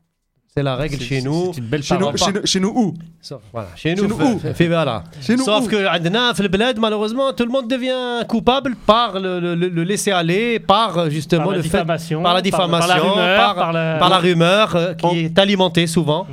C'est 0.57 0.63
la 0.63 0.75
règle 0.77 0.95
C'est- 0.97 1.03
chez 1.03 1.19
c'est- 1.19 1.25
nous. 1.25 1.51
C'est 1.53 1.59
une 1.59 1.65
belle 1.67 1.83
Chez 1.83 1.95
nous, 1.95 1.99
parole. 2.11 2.17
chez, 2.17 2.31
nous, 2.31 2.45
chez 2.45 2.59
nous 2.61 2.69
où 2.81 2.93
Sauf, 3.21 3.41
voilà. 3.51 3.67
Chez 3.75 3.93
nous, 3.95 4.03
Chez 4.03 4.07
nous 4.07 4.17
fait- 4.17 4.23
où 4.23 4.39
fait- 4.39 4.53
fait- 4.53 4.67
voilà. 4.67 5.03
Chez 5.19 5.35
nous 5.35 5.43
Sauf 5.43 5.65
où 5.65 5.67
que 5.69 5.75
عندنا 5.87 6.33
في 6.33 6.39
البلاد, 6.41 6.79
malheureusement, 6.79 7.33
tout 7.35 7.43
le 7.43 7.51
monde 7.51 7.67
devient 7.67 8.23
coupable 8.29 8.75
par 8.85 9.19
le, 9.19 9.39
le- 9.41 9.55
le- 9.55 9.67
le 9.67 9.83
laisser 9.83 10.11
aller, 10.11 10.59
par 10.59 10.97
euh, 10.97 11.09
justement 11.09 11.43
par 11.45 11.51
la 11.51 11.57
le 11.57 11.63
fait, 11.63 11.69
diffamation, 11.69 12.23
par 12.23 12.33
la 12.35 12.41
diffamation, 12.41 12.79
par, 12.79 12.87
la 12.87 13.03
rumeur, 13.03 13.37
par- 13.37 13.55
par 13.55 13.73
la, 13.73 13.97
par 13.97 14.09
la 14.09 14.19
rumeur 14.19 14.75
euh, 14.75 14.93
qui 14.93 15.05
On- 15.07 15.13
est 15.15 15.37
alimentée 15.39 15.87
souvent. 15.87 16.25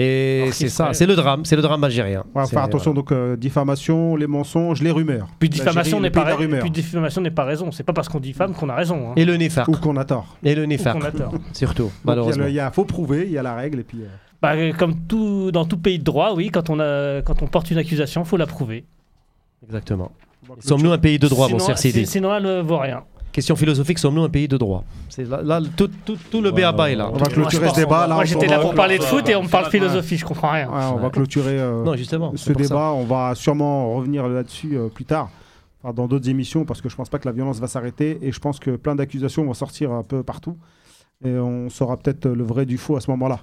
Et 0.00 0.48
c'est 0.52 0.68
ça, 0.68 0.92
c'est 0.92 1.06
le 1.06 1.14
drame, 1.16 1.44
c'est 1.44 1.56
le 1.56 1.62
drame 1.62 1.82
algérien. 1.84 2.24
Faire 2.48 2.62
attention 2.62 2.94
donc 2.94 3.12
euh, 3.12 3.36
diffamation, 3.36 4.16
les 4.16 4.26
mensonges, 4.26 4.82
les 4.82 4.90
rumeurs. 4.90 5.26
Puis 5.38 5.48
diffamation 5.48 6.00
n'est 6.00 6.10
pas 6.10 6.24
ra- 6.24 6.36
puis 6.60 6.70
diffamation 6.70 7.20
n'est 7.20 7.30
pas 7.30 7.44
raison. 7.44 7.70
C'est 7.70 7.82
pas 7.82 7.92
parce 7.92 8.08
qu'on 8.08 8.20
diffame 8.20 8.54
qu'on 8.54 8.68
a 8.68 8.74
raison. 8.74 9.10
hein. 9.10 9.12
Et 9.16 9.24
le 9.24 9.34
nifaq. 9.36 9.68
Ou 9.68 9.72
qu'on 9.72 9.96
a 9.96 10.04
tort. 10.04 10.36
Et 10.42 10.54
le 10.54 10.64
tort. 10.64 11.32
surtout, 11.52 11.84
il 11.84 11.86
y 11.86 12.06
malheureusement. 12.06 12.46
il 12.46 12.54
y 12.54 12.60
a, 12.60 12.70
faut 12.70 12.84
prouver, 12.84 13.24
il 13.26 13.32
y 13.32 13.38
a 13.38 13.42
la 13.42 13.54
règle 13.54 13.80
et 13.80 13.84
puis. 13.84 13.98
euh, 14.02 14.06
Bah, 14.40 14.52
euh, 14.54 14.72
comme 14.72 14.94
tout, 15.06 15.50
dans 15.52 15.64
tout 15.66 15.78
pays 15.78 15.98
de 15.98 16.04
droit, 16.04 16.32
oui, 16.34 16.50
quand 16.50 16.70
on, 16.70 16.80
a, 16.80 17.20
quand 17.22 17.42
on 17.42 17.46
porte 17.46 17.70
une 17.70 17.78
accusation, 17.78 18.22
il 18.22 18.26
faut 18.26 18.36
la 18.38 18.46
prouver. 18.46 18.84
Exactement. 19.64 20.12
Sommes-nous 20.60 20.92
un 20.92 20.98
pays 20.98 21.18
de 21.18 21.28
droit, 21.28 21.48
mon 21.48 21.58
cher 21.58 21.76
Sinon, 21.78 22.34
elle 22.34 22.42
ne 22.42 22.60
vaut 22.60 22.78
rien. 22.78 23.04
Question 23.32 23.54
philosophique, 23.54 23.98
sommes-nous 23.98 24.24
un 24.24 24.28
pays 24.28 24.48
de 24.48 24.56
droit? 24.56 24.84
C'est 25.08 25.24
là, 25.24 25.40
là, 25.42 25.60
tout, 25.76 25.88
tout, 26.04 26.16
tout 26.30 26.40
le 26.40 26.48
Ouais, 26.50 26.56
béaba 26.56 26.90
est 26.90 26.96
là. 26.96 27.08
On 27.08 27.12
va 27.12 27.18
Moi, 27.20 27.28
clôturer 27.28 27.68
ce 27.68 27.76
débat. 27.76 28.06
Là, 28.08 28.14
Moi, 28.16 28.24
j'étais 28.24 28.48
là 28.48 28.58
pour 28.58 28.74
parler 28.74 28.98
de 28.98 29.04
foot 29.04 29.28
et 29.28 29.36
on 29.36 29.44
me 29.44 29.48
parle 29.48 29.70
philosophie, 29.70 30.16
je 30.16 30.24
comprends 30.24 30.50
rien. 30.50 30.68
Ouais, 30.68 30.84
on 30.92 30.96
va 30.96 31.10
clôturer 31.10 31.58
euh, 31.60 31.84
Non, 31.84 31.94
justement. 31.94 32.32
ce 32.34 32.52
ça. 32.52 32.54
débat. 32.54 32.90
On 32.92 33.04
va 33.04 33.34
sûrement 33.36 33.94
revenir 33.94 34.26
là-dessus 34.28 34.76
euh, 34.76 34.88
plus 34.88 35.04
tard, 35.04 35.30
enfin, 35.82 35.94
dans 35.94 36.08
d'autres 36.08 36.28
émissions, 36.28 36.64
parce 36.64 36.80
que 36.80 36.88
je 36.88 36.96
pense 36.96 37.08
pas 37.08 37.18
que 37.20 37.28
la 37.28 37.32
violence 37.32 37.60
va 37.60 37.68
s'arrêter 37.68 38.18
et 38.22 38.32
je 38.32 38.40
pense 38.40 38.58
que 38.58 38.72
plein 38.72 38.96
d'accusations 38.96 39.44
vont 39.44 39.54
sortir 39.54 39.92
un 39.92 40.02
peu 40.02 40.22
partout. 40.24 40.56
Et 41.24 41.30
on 41.38 41.68
saura 41.70 41.96
peut-être 41.98 42.26
le 42.28 42.42
vrai 42.44 42.66
du 42.66 42.78
faux 42.78 42.96
à 42.96 43.00
ce 43.00 43.10
moment-là. 43.12 43.40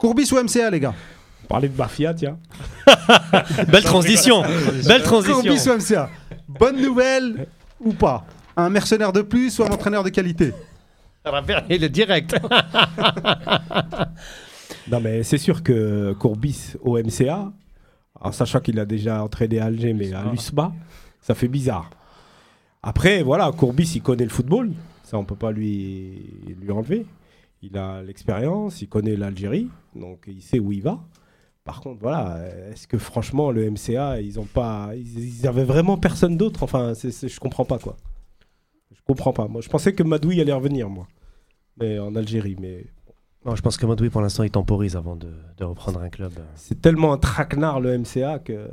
Courbis 0.00 0.32
ou 0.32 0.42
MCA, 0.42 0.70
les 0.70 0.80
gars 0.80 0.94
Parler 1.46 1.68
de 1.68 1.76
mafia, 1.76 2.14
tiens. 2.14 2.38
Belle 3.68 3.84
transition. 3.84 4.42
Belle 4.86 5.02
transition. 5.02 5.42
Courbis 5.42 5.68
ou 5.68 5.74
MCA 5.74 6.08
Bonne 6.48 6.80
nouvelle 6.80 7.46
ou 7.80 7.92
pas 7.92 8.24
Un 8.56 8.70
mercenaire 8.70 9.12
de 9.12 9.20
plus 9.20 9.58
ou 9.58 9.64
un 9.64 9.68
entraîneur 9.68 10.02
de 10.02 10.08
qualité 10.08 10.54
Il 11.68 11.84
est 11.84 11.88
direct. 11.88 12.34
Non, 14.90 15.00
mais 15.00 15.22
c'est 15.22 15.38
sûr 15.38 15.62
que 15.62 16.14
Courbis 16.14 16.72
au 16.80 16.98
MCA, 16.98 17.52
en 18.20 18.32
sachant 18.32 18.60
qu'il 18.60 18.78
a 18.80 18.84
déjà 18.84 19.22
entraîné 19.22 19.60
à 19.60 19.66
Alger, 19.66 19.92
mais 19.92 20.12
à 20.12 20.24
l'USMA, 20.24 20.72
ça 21.20 21.34
fait 21.34 21.46
bizarre. 21.46 21.90
Après, 22.82 23.22
voilà, 23.22 23.52
Courbis, 23.52 23.92
il 23.94 24.02
connaît 24.02 24.24
le 24.24 24.30
football. 24.30 24.72
Ça, 25.04 25.16
on 25.18 25.24
peut 25.24 25.36
pas 25.36 25.52
lui, 25.52 26.22
lui 26.60 26.72
enlever. 26.72 27.06
Il 27.62 27.76
a 27.76 28.02
l'expérience, 28.02 28.80
il 28.82 28.88
connaît 28.88 29.16
l'Algérie, 29.16 29.68
donc 29.94 30.24
il 30.26 30.40
sait 30.42 30.58
où 30.58 30.72
il 30.72 30.82
va. 30.82 31.00
Par 31.64 31.80
contre, 31.82 32.00
voilà, 32.00 32.38
est-ce 32.70 32.86
que 32.88 32.96
franchement, 32.96 33.50
le 33.50 33.70
MCA, 33.70 34.20
ils 34.20 34.40
ont 34.40 34.46
pas. 34.46 34.90
Ils, 34.96 35.40
ils 35.40 35.46
avaient 35.46 35.64
vraiment 35.64 35.98
personne 35.98 36.36
d'autre? 36.38 36.62
Enfin, 36.62 36.94
c'est, 36.94 37.10
c'est- 37.10 37.28
je 37.28 37.38
comprends 37.38 37.66
pas, 37.66 37.78
quoi. 37.78 37.96
Je 38.92 39.00
comprends 39.06 39.32
pas. 39.34 39.46
Moi, 39.46 39.60
je 39.60 39.68
pensais 39.68 39.92
que 39.94 40.02
Madoui 40.02 40.40
allait 40.40 40.52
revenir, 40.54 40.88
moi. 40.88 41.06
Mais 41.78 41.98
en 41.98 42.14
Algérie, 42.16 42.56
mais 42.58 42.86
Non, 43.44 43.54
je 43.56 43.62
pense 43.62 43.76
que 43.76 43.84
Madoui, 43.86 44.08
pour 44.10 44.20
l'instant, 44.22 44.42
il 44.42 44.50
temporise 44.50 44.96
avant 44.96 45.16
de, 45.16 45.30
de 45.58 45.64
reprendre 45.64 46.00
un 46.00 46.08
club. 46.08 46.32
c'est 46.54 46.80
tellement 46.80 47.12
un 47.12 47.18
traquenard, 47.18 47.80
le 47.80 47.98
MCA, 47.98 48.38
que. 48.38 48.70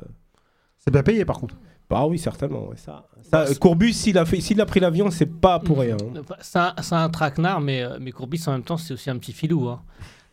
C'est 0.79 0.91
bien 0.91 1.03
payé 1.03 1.25
par 1.25 1.39
contre. 1.39 1.57
Bah 1.89 2.05
oui, 2.05 2.19
certainement. 2.19 2.67
ouais, 2.67 2.75
ça, 2.77 3.05
ça, 3.31 3.41
euh, 3.43 3.53
Courbus, 3.55 3.93
s'il 3.93 4.17
a, 4.17 4.25
fait, 4.25 4.41
s'il 4.41 4.59
a 4.59 4.65
pris 4.65 4.79
l'avion, 4.81 5.09
c'est 5.09 5.25
pas 5.25 5.59
pour 5.59 5.79
rien. 5.79 5.95
hein. 5.95 6.21
C'est 6.41 6.59
un, 6.59 6.73
c'est 6.81 6.95
un 6.95 7.09
traquenard, 7.09 7.61
mais, 7.61 7.81
euh, 7.81 7.97
mais 8.01 8.11
Courbis, 8.11 8.43
en 8.47 8.51
même 8.51 8.63
temps, 8.63 8.75
c'est 8.77 8.93
aussi 8.93 9.09
un 9.09 9.17
petit 9.17 9.31
filou. 9.33 9.69
Hein. 9.69 9.81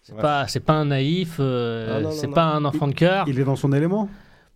C'est 0.03 0.15
Ouais. 0.15 0.21
pas, 0.21 0.47
c'est 0.49 0.61
pas 0.61 0.73
un 0.75 0.87
naïf, 0.87 1.37
euh, 1.39 1.95
Ah, 1.97 2.01
non, 2.01 2.09
non, 2.09 2.15
c'est 2.15 2.27
non. 2.27 2.33
pas 2.33 2.45
un 2.45 2.65
enfant 2.65 2.89
de 2.89 2.95
cœur. 2.95 3.25
Il 3.29 3.39
est 3.39 3.45
dans 3.45 3.57
son 3.57 3.73
élément. 3.73 4.09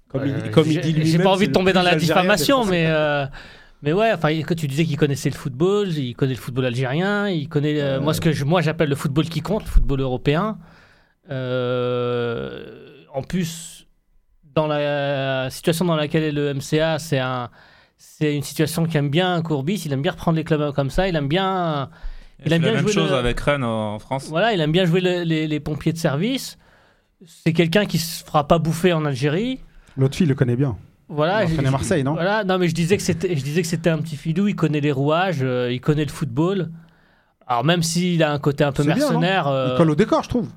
Comme, 0.08 0.22
Euh, 0.22 0.40
il, 0.44 0.50
comme 0.50 0.66
il 0.66 0.72
j'ai- 0.72 0.80
dit 0.80 0.92
lui 0.92 1.06
J'ai 1.06 1.18
pas 1.18 1.30
envie 1.30 1.46
de 1.48 1.52
tomber 1.52 1.72
dans 1.72 1.82
la 1.82 1.94
diffamation, 1.94 2.64
mais, 2.64 2.86
euh, 2.88 3.26
mais 3.82 3.92
ouais, 3.92 4.10
enfin, 4.12 4.42
que 4.42 4.54
tu 4.54 4.66
disais 4.66 4.84
qu'il 4.84 4.96
connaissait 4.96 5.30
le 5.30 5.36
football, 5.36 5.88
il 5.96 6.14
connaît 6.14 6.34
le 6.34 6.40
football 6.40 6.64
algérien, 6.66 7.28
il 7.28 7.48
connaît 7.48 7.80
euh, 7.80 8.00
moi 8.00 8.12
ce 8.12 8.20
que 8.20 8.32
je, 8.32 8.44
moi 8.44 8.60
j'appelle 8.60 8.88
le 8.88 8.96
football 8.96 9.26
qui 9.26 9.40
compte, 9.40 9.64
le 9.64 9.70
football 9.70 10.00
européen. 10.00 10.58
Euh, 11.30 13.04
en 13.14 13.22
plus, 13.22 13.77
dans 14.58 14.66
la 14.66 15.48
situation 15.50 15.84
dans 15.84 15.94
laquelle 15.96 16.22
est 16.24 16.32
le 16.32 16.52
MCA, 16.54 16.98
c'est 16.98 17.18
un, 17.20 17.48
c'est 17.96 18.34
une 18.34 18.42
situation 18.42 18.86
qu'aime 18.86 19.08
bien 19.10 19.40
Courbis. 19.42 19.82
Il 19.86 19.92
aime 19.92 20.02
bien 20.02 20.12
reprendre 20.12 20.36
les 20.36 20.44
clubs 20.44 20.72
comme 20.74 20.90
ça. 20.90 21.08
Il 21.08 21.14
aime 21.16 21.28
bien, 21.28 21.88
Il 22.44 22.52
aime 22.52 22.62
la 22.62 22.68
bien 22.68 22.76
même 22.76 22.82
jouer 22.82 22.92
chose 22.92 23.10
le- 23.10 23.16
avec 23.16 23.38
Rennes 23.40 23.64
en 23.64 23.98
France. 23.98 24.26
voilà, 24.28 24.52
il 24.52 24.60
aime 24.60 24.72
bien 24.72 24.84
jouer 24.84 25.00
le- 25.00 25.22
les, 25.22 25.46
les 25.46 25.60
pompiers 25.60 25.92
de 25.92 25.98
service. 25.98 26.58
C'est 27.26 27.52
quelqu'un 27.52 27.84
qui 27.86 27.98
se 27.98 28.24
fera 28.24 28.46
pas 28.46 28.58
bouffer 28.58 28.92
en 28.92 29.04
Algérie. 29.04 29.60
L'autre 29.96 30.16
fille 30.16 30.26
le 30.26 30.34
connaît 30.34 30.56
bien. 30.56 30.76
Voilà, 31.08 31.44
Il 31.44 31.56
je- 31.56 31.70
Marseille, 31.70 32.04
non? 32.04 32.12
Voilà, 32.14 32.44
non, 32.44 32.58
mais 32.58 32.68
je 32.68 32.74
disais 32.74 32.96
que 32.96 33.02
c'était, 33.02 33.34
je 33.34 33.42
disais 33.42 33.62
que 33.62 33.68
c'était 33.68 33.90
un 33.90 33.98
petit 33.98 34.16
filou. 34.16 34.46
Il 34.46 34.54
connaît 34.56 34.80
les 34.80 34.92
rouages, 34.92 35.38
euh, 35.42 35.72
il 35.72 35.80
connaît 35.80 36.04
le 36.04 36.10
football. 36.10 36.70
Alors 37.46 37.64
même 37.64 37.82
s'il 37.82 38.22
a 38.22 38.30
un 38.30 38.38
côté 38.38 38.62
un 38.62 38.72
peu 38.72 38.82
C'est 38.82 38.92
bien, 38.92 39.08
mercenaire, 39.10 39.48
euh, 39.48 39.70
Il 39.72 39.76
colle 39.78 39.90
au 39.90 39.94
décor, 39.94 40.22
je 40.22 40.28
trouve. 40.28 40.48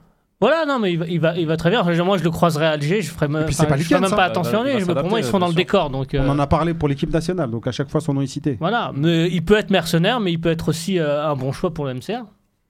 Voilà, 0.42 0.66
non, 0.66 0.80
mais 0.80 0.92
il 0.94 0.98
va, 0.98 1.06
il 1.08 1.20
va, 1.20 1.38
il 1.38 1.46
va 1.46 1.56
très 1.56 1.70
bien. 1.70 1.84
Moi, 2.04 2.18
je 2.18 2.24
le 2.24 2.32
croiserai 2.32 2.66
à 2.66 2.72
Alger, 2.72 3.02
je 3.04 3.12
ferai 3.12 3.28
même, 3.28 3.46
puis 3.46 3.54
c'est 3.54 3.68
pas 3.68 3.78
je 3.78 3.84
ferai 3.84 4.02
même 4.02 4.10
ça. 4.10 4.16
pas 4.16 4.24
attention 4.26 4.64
à 4.64 4.70
il 4.72 4.78
lui. 4.78 4.84
va 4.84 4.96
Pour 4.96 5.10
moi, 5.10 5.20
ils 5.20 5.24
s'adapter, 5.24 5.32
sont 5.32 5.39
dans 5.39 5.48
le 5.48 5.54
bien 5.54 5.60
sûr. 5.60 5.66
décor, 5.66 5.89
donc. 5.92 6.10
On 6.14 6.18
euh, 6.18 6.30
en 6.30 6.39
a 6.39 6.48
parlé 6.48 6.74
pour 6.74 6.88
l'équipe 6.89 7.14
nationale, 7.14 7.52
donc 7.52 7.68
à 7.68 7.72
chaque 7.72 7.89
fois 7.89 8.02
son 8.02 8.16
nom 8.16 8.22
est 8.22 8.28
cité. 8.28 8.58
Voilà, 8.60 8.92
mais 8.96 9.30
il 9.30 9.46
peut 9.46 9.56
être 9.58 9.70
mercenaire, 9.70 10.20
mais 10.20 10.32
il 10.32 10.42
peut 10.42 10.50
être 10.50 10.70
aussi 10.70 10.98
euh, 10.98 11.24
un 11.30 11.36
bon 11.36 11.52
choix 11.52 11.72
pour 11.74 11.86
le 11.86 11.94
MCA. 11.94 12.26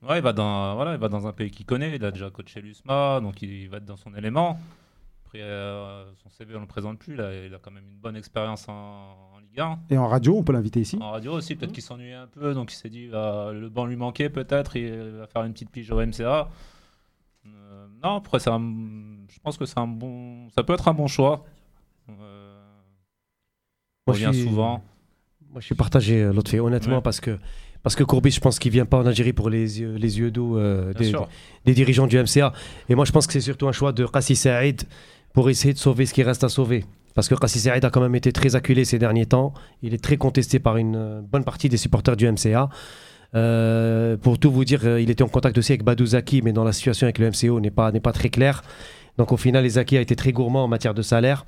Ouais, 0.08 0.18
il 0.18 0.22
va 0.22 0.34
dans, 0.34 0.76
voilà, 0.76 0.94
il 0.94 1.00
va 1.00 1.08
dans 1.08 1.28
un 1.28 1.32
pays 1.32 1.50
qu'il 1.50 1.66
connaît. 1.66 1.96
Il 1.96 2.04
a 2.04 2.12
déjà 2.12 2.30
coaché 2.30 2.60
l'USMA, 2.60 3.22
donc 3.22 3.42
il 3.42 3.70
va 3.70 3.78
être 3.78 3.86
dans 3.86 3.96
son 3.98 4.14
élément. 4.16 4.60
Après, 5.26 5.40
euh, 5.42 6.04
son 6.22 6.30
CV, 6.30 6.54
on 6.56 6.58
ne 6.58 6.62
le 6.64 6.68
présente 6.68 7.00
plus. 7.00 7.16
Là, 7.16 7.30
il 7.46 7.54
a 7.54 7.58
quand 7.62 7.72
même 7.72 7.86
une 7.90 8.00
bonne 8.00 8.18
expérience 8.18 8.68
en, 8.68 8.74
en 8.74 9.40
Ligue 9.40 9.62
1. 9.62 9.80
Et 9.92 9.98
en 9.98 10.08
radio, 10.10 10.36
on 10.38 10.44
peut 10.44 10.52
l'inviter 10.52 10.82
ici. 10.82 10.98
En 11.02 11.12
radio 11.12 11.32
aussi, 11.32 11.56
peut-être 11.56 11.72
qu'il 11.72 11.84
s'ennuyait 11.84 12.16
un 12.16 12.28
peu, 12.28 12.54
donc 12.54 12.74
il 12.74 12.76
s'est 12.76 12.90
dit 12.90 13.08
bah, 13.08 13.52
le 13.54 13.70
banc 13.70 13.86
lui 13.86 13.96
manquait 13.96 14.30
peut-être, 14.30 14.76
il 14.76 14.92
va 15.20 15.28
faire 15.28 15.44
une 15.44 15.54
petite 15.54 15.70
pige 15.70 15.90
au 15.90 16.06
MCA. 16.06 16.50
Non, 18.04 18.16
après, 18.18 18.40
c'est 18.40 18.50
un- 18.50 18.60
je 19.30 19.40
pense 19.44 19.58
que 19.58 19.66
c'est 19.66 19.78
un 19.78 19.88
bon, 19.88 20.50
ça 20.56 20.64
peut 20.64 20.74
être 20.74 20.88
un 20.88 20.94
bon 20.94 21.08
choix. 21.08 21.46
Euh, 22.10 22.14
on 24.08 24.12
Moi, 24.12 24.18
je 24.20 24.26
revient 24.26 24.38
suis- 24.38 24.48
souvent. 24.48 24.84
Moi, 25.52 25.60
je 25.62 25.66
suis 25.66 25.76
partagé, 25.76 26.22
euh, 26.24 26.34
l'autre 26.34 26.50
fait, 26.50 26.60
honnêtement, 26.60 26.96
Ouais. 26.98 27.02
parce 27.02 27.20
que 27.20 27.38
parce 27.84 27.96
que 27.96 28.04
Courbis, 28.04 28.30
je 28.30 28.40
pense 28.40 28.60
qu'il 28.60 28.72
vient 28.72 28.86
pas 28.86 29.00
en 29.00 29.06
Algérie 29.08 29.34
pour 29.34 29.50
les 29.50 29.80
yeux, 29.82 29.96
les 29.96 30.20
yeux 30.20 30.30
doux 30.30 30.56
euh, 30.56 30.94
des, 31.66 31.74
dirigeants 31.74 32.06
du 32.06 32.16
MCA. 32.20 32.54
Et 32.90 32.94
moi, 32.96 33.06
je 33.06 33.12
pense 33.12 33.26
que 33.26 33.34
c'est 33.34 33.42
surtout 33.42 33.68
un 33.68 33.72
choix 33.72 33.92
de 33.92 34.04
Rassi 34.04 34.36
Saïd 34.36 34.84
pour 35.34 35.50
essayer 35.50 35.74
de 35.74 35.80
sauver 35.80 36.06
ce 36.06 36.14
qui 36.14 36.22
reste 36.22 36.44
à 36.44 36.50
sauver. 36.50 36.86
Parce 37.16 37.28
que 37.28 37.34
Rassi 37.34 37.60
Saïd 37.60 37.84
a 37.84 37.90
quand 37.90 38.02
même 38.02 38.14
été 38.14 38.32
très 38.32 38.56
acculé 38.56 38.86
ces 38.86 39.00
derniers 39.00 39.26
temps. 39.26 39.56
Il 39.82 39.96
est 39.96 40.04
très 40.04 40.16
contesté 40.18 40.60
par 40.60 40.78
une 40.78 40.96
euh, 40.96 41.22
bonne 41.22 41.44
partie 41.44 41.70
des 41.70 41.78
supporters 41.78 42.16
du 42.16 42.28
MCA. 42.32 42.70
Euh, 43.34 44.18
pour 44.18 44.40
tout 44.40 44.52
vous 44.52 44.66
dire, 44.66 44.82
euh, 44.84 45.02
il 45.02 45.10
était 45.10 45.24
en 45.24 45.30
contact 45.30 45.58
aussi 45.58 45.72
avec 45.72 45.84
Badou 45.84 46.06
Zaki, 46.06 46.42
mais 46.42 46.52
dans 46.52 46.64
la 46.64 46.74
situation 46.74 47.06
avec 47.06 47.18
le 47.18 47.30
MCO 47.30 47.60
n'est 47.60 47.72
pas, 47.72 47.92
pas 47.92 48.12
très 48.12 48.30
claire. 48.30 48.62
Donc 49.18 49.32
au 49.32 49.38
final, 49.38 49.64
les 49.64 49.78
a 49.78 49.82
été 49.82 50.16
très 50.16 50.32
gourmand 50.32 50.64
en 50.64 50.68
matière 50.68 50.94
de 50.94 51.02
salaire. 51.02 51.46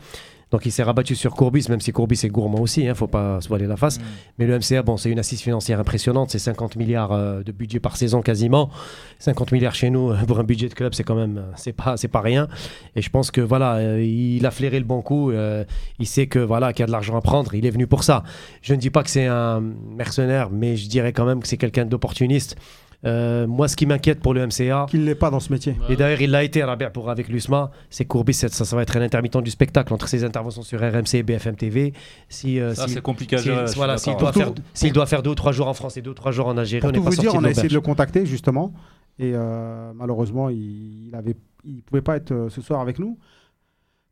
Donc 0.53 0.67
il 0.67 0.71
s'est 0.71 0.83
rabattu 0.83 1.15
sur 1.15 1.33
Courbis, 1.33 1.65
même 1.67 1.81
si 1.81 1.91
Courbis 1.91 2.19
est 2.23 2.29
gourmand 2.29 2.61
aussi, 2.61 2.81
il 2.81 2.87
ne 2.87 2.93
faut 2.93 3.07
pas 3.07 3.41
se 3.41 3.47
voiler 3.47 3.65
la 3.65 3.75
face. 3.75 3.97
Mm. 3.97 4.03
Mais 4.37 4.45
le 4.45 4.59
MCA, 4.59 4.83
bon, 4.83 4.97
c'est 4.97 5.09
une 5.09 5.17
assise 5.17 5.41
financière 5.41 5.79
impressionnante, 5.79 6.29
c'est 6.29 6.37
50 6.37 6.75
milliards 6.75 7.11
euh, 7.11 7.41
de 7.41 7.51
budget 7.51 7.79
par 7.79 7.97
saison 7.97 8.21
quasiment. 8.21 8.69
50 9.17 9.51
milliards 9.51 9.73
chez 9.73 9.89
nous, 9.89 10.13
pour 10.27 10.37
un 10.37 10.43
budget 10.43 10.69
de 10.69 10.75
club, 10.75 10.93
c'est 10.93 11.03
quand 11.03 11.15
même, 11.15 11.39
euh, 11.39 11.51
c'est 11.55 11.73
pas, 11.73 11.97
c'est 11.97 12.07
pas 12.07 12.21
rien. 12.21 12.47
Et 12.95 13.01
je 13.01 13.09
pense 13.09 13.31
que 13.31 13.41
voilà, 13.41 13.77
euh, 13.77 14.03
il 14.03 14.45
a 14.45 14.51
flairé 14.51 14.77
le 14.77 14.85
bon 14.85 15.01
coup, 15.01 15.31
euh, 15.31 15.63
il 15.97 16.05
sait 16.05 16.27
que 16.27 16.37
voilà, 16.37 16.71
qu'il 16.71 16.81
y 16.81 16.83
a 16.83 16.87
de 16.87 16.91
l'argent 16.91 17.17
à 17.17 17.21
prendre, 17.21 17.55
il 17.55 17.65
est 17.65 17.71
venu 17.71 17.87
pour 17.87 18.03
ça. 18.03 18.21
Je 18.61 18.75
ne 18.75 18.79
dis 18.79 18.91
pas 18.91 19.01
que 19.01 19.09
c'est 19.09 19.25
un 19.25 19.59
mercenaire, 19.59 20.51
mais 20.51 20.75
je 20.75 20.87
dirais 20.87 21.13
quand 21.13 21.25
même 21.25 21.41
que 21.41 21.47
c'est 21.47 21.57
quelqu'un 21.57 21.85
d'opportuniste. 21.85 22.57
Euh, 23.05 23.47
moi, 23.47 23.67
ce 23.67 23.75
qui 23.75 23.85
m'inquiète 23.85 24.21
pour 24.21 24.33
le 24.33 24.45
MCA, 24.47 24.85
Qu'il 24.89 25.03
l'est 25.03 25.13
pas 25.15 25.29
dans 25.29 25.41
ce 25.41 25.51
métier. 25.51 25.75
et 25.89 25.95
d'ailleurs, 25.97 26.21
il 26.21 26.31
l'a 26.31 26.43
été 26.43 26.63
Rabia 26.63 26.89
pour 26.89 27.09
avec 27.09 27.27
l'USMA. 27.27 27.69
C'est 27.89 28.05
Courbis, 28.05 28.33
ça, 28.33 28.47
ça 28.49 28.75
va 28.75 28.81
être 28.81 28.95
un 28.95 29.01
intermittent 29.01 29.37
du 29.43 29.51
spectacle 29.51 29.93
entre 29.93 30.07
ses 30.07 30.23
interventions 30.23 30.61
sur 30.63 30.79
RMC 30.79 31.15
et 31.15 31.23
BFM 31.23 31.55
TV. 31.57 31.91
Si, 32.29 32.59
euh, 32.61 32.73
Ça, 32.73 32.87
si- 32.87 32.93
c'est 32.93 33.01
compliqué 33.01 33.35
à 33.35 33.39
si- 33.67 33.75
voilà, 33.75 33.97
s'il 33.97 34.15
doit, 34.15 34.31
faire, 34.31 34.53
s'il 34.73 34.93
doit 34.93 35.05
faire 35.05 35.21
deux 35.21 35.31
ou 35.31 35.35
trois 35.35 35.51
jours 35.51 35.67
en 35.67 35.73
France 35.73 35.97
et 35.97 36.01
deux 36.01 36.11
ou 36.11 36.15
trois 36.15 36.31
jours 36.31 36.47
en 36.47 36.57
Algérie, 36.57 36.79
Pour 36.81 36.91
on 36.91 36.93
tout 36.93 37.03
pas 37.03 37.09
vous 37.09 37.15
dire, 37.17 37.35
on 37.35 37.43
a 37.43 37.49
essayé 37.49 37.67
de 37.67 37.73
le 37.73 37.81
contacter 37.81 38.25
justement. 38.25 38.73
Et 39.19 39.33
euh, 39.35 39.91
malheureusement, 39.95 40.49
il, 40.49 41.11
il 41.65 41.81
pouvait 41.83 42.01
pas 42.01 42.15
être 42.15 42.47
ce 42.49 42.61
soir 42.61 42.79
avec 42.79 42.99
nous. 42.99 43.17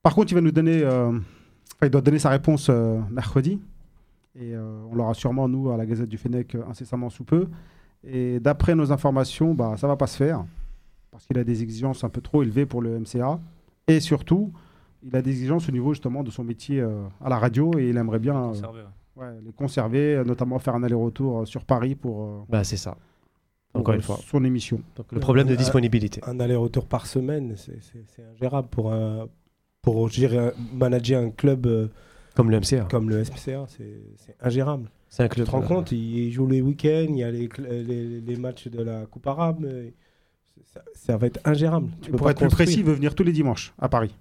Par 0.03 0.15
contre, 0.15 0.31
il 0.31 0.35
va 0.35 0.41
nous 0.41 0.51
donner, 0.51 0.81
euh, 0.83 1.11
il 1.81 1.89
doit 1.89 2.01
donner 2.01 2.19
sa 2.19 2.29
réponse 2.29 2.67
euh, 2.69 2.99
mercredi. 3.09 3.59
Et 4.35 4.53
euh, 4.55 4.83
on 4.91 4.95
l'aura 4.95 5.13
sûrement, 5.13 5.47
nous, 5.47 5.71
à 5.71 5.77
la 5.77 5.85
Gazette 5.85 6.09
du 6.09 6.17
Fennec, 6.17 6.55
incessamment 6.69 7.09
sous 7.09 7.23
peu. 7.23 7.47
Et 8.03 8.39
d'après 8.39 8.75
nos 8.75 8.91
informations, 8.91 9.53
bah, 9.53 9.75
ça 9.77 9.87
va 9.87 9.95
pas 9.95 10.07
se 10.07 10.17
faire. 10.17 10.43
Parce 11.11 11.25
qu'il 11.27 11.37
a 11.37 11.43
des 11.43 11.61
exigences 11.61 12.03
un 12.03 12.09
peu 12.09 12.21
trop 12.21 12.41
élevées 12.43 12.65
pour 12.65 12.81
le 12.81 12.97
MCA. 12.99 13.39
Et 13.87 13.99
surtout, 13.99 14.51
il 15.03 15.15
a 15.15 15.21
des 15.21 15.31
exigences 15.31 15.67
au 15.67 15.71
niveau 15.71 15.93
justement 15.93 16.23
de 16.23 16.31
son 16.31 16.43
métier 16.43 16.79
euh, 16.79 17.03
à 17.23 17.29
la 17.29 17.37
radio. 17.37 17.77
Et 17.77 17.89
il 17.89 17.97
aimerait 17.97 18.19
bien 18.19 18.35
euh, 18.35 18.47
Conservé, 18.49 18.81
ouais. 19.17 19.23
ouais, 19.25 19.39
les 19.45 19.51
conserver, 19.51 20.15
euh, 20.15 20.23
notamment 20.23 20.57
faire 20.59 20.75
un 20.75 20.83
aller-retour 20.83 21.47
sur 21.47 21.65
Paris 21.65 21.95
pour, 21.95 22.23
euh, 22.23 22.39
Bah, 22.49 22.63
c'est 22.63 22.77
ça. 22.77 22.97
Encore 23.73 23.93
une 23.93 24.01
fois. 24.01 24.17
son 24.25 24.43
émission. 24.43 24.81
Donc, 24.97 25.11
le 25.13 25.19
problème 25.21 25.47
de 25.47 25.55
disponibilité. 25.55 26.19
Un 26.25 26.39
aller-retour 26.41 26.85
par 26.87 27.05
semaine, 27.07 27.55
c'est- 27.55 27.79
ingérable 28.35 28.67
pour, 28.69 28.91
un, 28.91 29.27
pour 29.81 30.09
gérer, 30.09 30.51
manager 30.73 31.21
un 31.21 31.29
club 31.29 31.65
euh, 31.67 31.87
Comme 32.35 32.49
le 32.51 32.57
MCA. 32.59 32.85
comme 32.89 33.09
le 33.09 33.23
SPCA. 33.23 33.65
C'est 33.67 34.01
c'est 34.17 34.35
ingérable. 34.41 34.89
C'est 35.13 35.23
un 35.23 35.27
Tu 35.27 35.35
club. 35.35 35.45
te 35.45 35.51
rends 35.51 35.61
euh, 35.61 35.67
compte, 35.67 35.91
il 35.91 36.31
joue 36.31 36.47
les 36.47 36.61
week-ends, 36.61 37.05
il 37.09 37.17
y 37.17 37.23
a 37.23 37.29
les, 37.29 37.47
cl- 37.49 37.67
les, 37.85 38.21
les 38.21 38.35
matchs 38.37 38.67
de 38.69 38.81
la 38.81 39.05
Coupe 39.05 39.27
arabe. 39.27 39.67
Ça, 40.73 40.81
ça 40.95 41.17
va 41.17 41.27
être 41.27 41.39
ingérable. 41.45 41.89
Tu 42.01 42.11
peux 42.11 42.17
pour 42.17 42.25
pas 42.25 42.31
être 42.31 42.37
plus 42.37 42.45
construire. 42.47 42.65
précis, 42.67 42.79
il 42.79 42.85
veut 42.85 42.93
venir 42.93 43.13
tous 43.13 43.23
les 43.23 43.33
dimanches 43.33 43.73
à 43.77 43.89
Paris. 43.89 44.15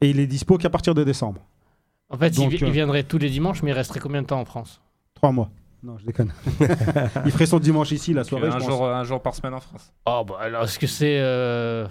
Et 0.00 0.10
il 0.10 0.18
est 0.18 0.26
dispo 0.26 0.58
qu'à 0.58 0.68
partir 0.70 0.94
de 0.96 1.04
décembre. 1.04 1.40
En 2.08 2.18
fait, 2.18 2.34
Donc, 2.34 2.52
il, 2.52 2.64
euh, 2.64 2.66
il 2.66 2.72
viendrait 2.72 3.04
tous 3.04 3.18
les 3.18 3.30
dimanches, 3.30 3.62
mais 3.62 3.70
il 3.70 3.74
resterait 3.74 4.00
combien 4.00 4.20
de 4.22 4.26
temps 4.26 4.40
en 4.40 4.44
France? 4.44 4.80
Trois 5.14 5.30
mois. 5.30 5.48
Non, 5.84 5.96
je 5.96 6.04
déconne. 6.06 6.32
il 7.24 7.30
ferait 7.30 7.46
son 7.46 7.60
dimanche 7.60 7.92
ici, 7.92 8.12
la 8.12 8.24
Tu 8.24 8.30
soirée, 8.30 8.46
veux 8.46 8.50
je 8.50 8.56
un, 8.56 8.60
pense. 8.60 8.68
jour, 8.68 8.86
un 8.88 9.04
jour 9.04 9.22
par 9.22 9.34
semaine 9.34 9.54
en 9.54 9.60
France. 9.60 9.92
Oh, 10.06 10.24
bah 10.26 10.38
alors, 10.40 10.64
est-ce 10.64 10.78
que 10.78 10.86
c'est. 10.88 11.20
euh, 11.20 11.86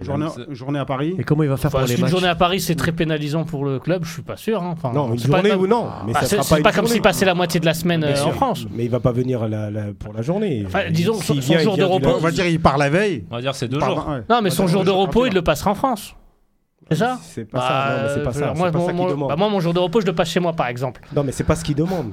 Journée, 0.00 0.26
C'est- 0.34 0.54
journée 0.54 0.78
à 0.78 0.84
Paris. 0.84 1.14
Et 1.18 1.24
comment 1.24 1.42
il 1.42 1.48
va 1.48 1.56
faire 1.56 1.68
enfin, 1.68 1.78
pour 1.78 1.88
les 1.88 1.96
matchs 1.96 2.10
journée 2.10 2.28
à 2.28 2.34
Paris, 2.34 2.60
c'est 2.60 2.74
très 2.74 2.92
pénalisant 2.92 3.44
pour 3.44 3.64
le 3.64 3.78
club 3.78 4.04
Je 4.04 4.12
suis 4.12 4.22
pas 4.22 4.36
sûr. 4.36 4.62
hein. 4.62 4.74
Enfin, 4.76 4.92
Non, 4.92 5.12
une 5.14 5.20
pas 5.22 5.38
journée 5.42 5.54
ou 5.54 5.66
non. 5.66 5.88
Mais 6.06 6.12
Bah, 6.12 6.20
c'est 6.24 6.36
pas, 6.36 6.42
pas 6.42 6.56
une 6.58 6.62
comme 6.64 6.74
journée. 6.74 6.88
s'il 6.90 7.00
passait 7.02 7.24
la 7.24 7.34
moitié 7.34 7.60
de 7.60 7.64
la 7.64 7.72
semaine 7.72 8.04
euh, 8.04 8.24
en 8.24 8.32
France. 8.32 8.66
Mais 8.72 8.84
il 8.84 8.90
va 8.90 9.00
pas 9.00 9.12
venir 9.12 9.48
la- 9.48 9.70
la- 9.70 9.94
pour 9.98 10.12
la 10.12 10.20
journée. 10.20 10.64
Enfin, 10.66 10.90
disons, 10.90 11.14
S'il 11.14 11.42
son- 11.42 11.58
jour 11.60 11.76
de 11.78 11.84
repos-. 11.84 12.10
On 12.14 12.20
va 12.20 12.30
dire, 12.30 12.46
il 12.46 12.60
part 12.60 12.76
la 12.76 12.90
veille. 12.90 13.24
On 13.30 13.36
va 13.36 13.40
dire 13.40 13.54
c'est 13.54 13.68
deux 13.68 13.78
part- 13.78 13.94
jours. 13.94 14.08
ouais. 14.08 14.22
Non, 14.28 14.42
mais 14.42 14.50
On 14.50 14.54
son 14.54 14.66
jour 14.66 14.84
de 14.84 14.90
repos, 14.90 15.24
il 15.26 15.32
le 15.32 15.42
passera 15.42 15.70
en 15.70 15.74
France. 15.74 16.14
C'est 16.90 16.96
ça 16.98 17.18
C'est 17.22 17.44
pas 17.46 17.60
ça. 17.60 17.88
Non, 17.90 18.02
mais 18.02 18.08
c'est 18.10 18.18
pas 18.20 18.24
Bah, 18.26 18.32
ça. 18.32 19.26
Bah, 19.28 19.36
moi, 19.36 19.48
mon 19.48 19.60
jour 19.60 19.72
de 19.74 19.78
repos, 19.80 20.00
je 20.02 20.06
le 20.06 20.14
passe 20.14 20.28
chez 20.28 20.40
moi, 20.40 20.52
par 20.52 20.68
exemple. 20.68 21.00
Non, 21.16 21.24
mais 21.24 21.32
c'est 21.32 21.42
pas 21.44 21.56
ce 21.56 21.64
qu'il 21.64 21.74
demande. 21.74 22.12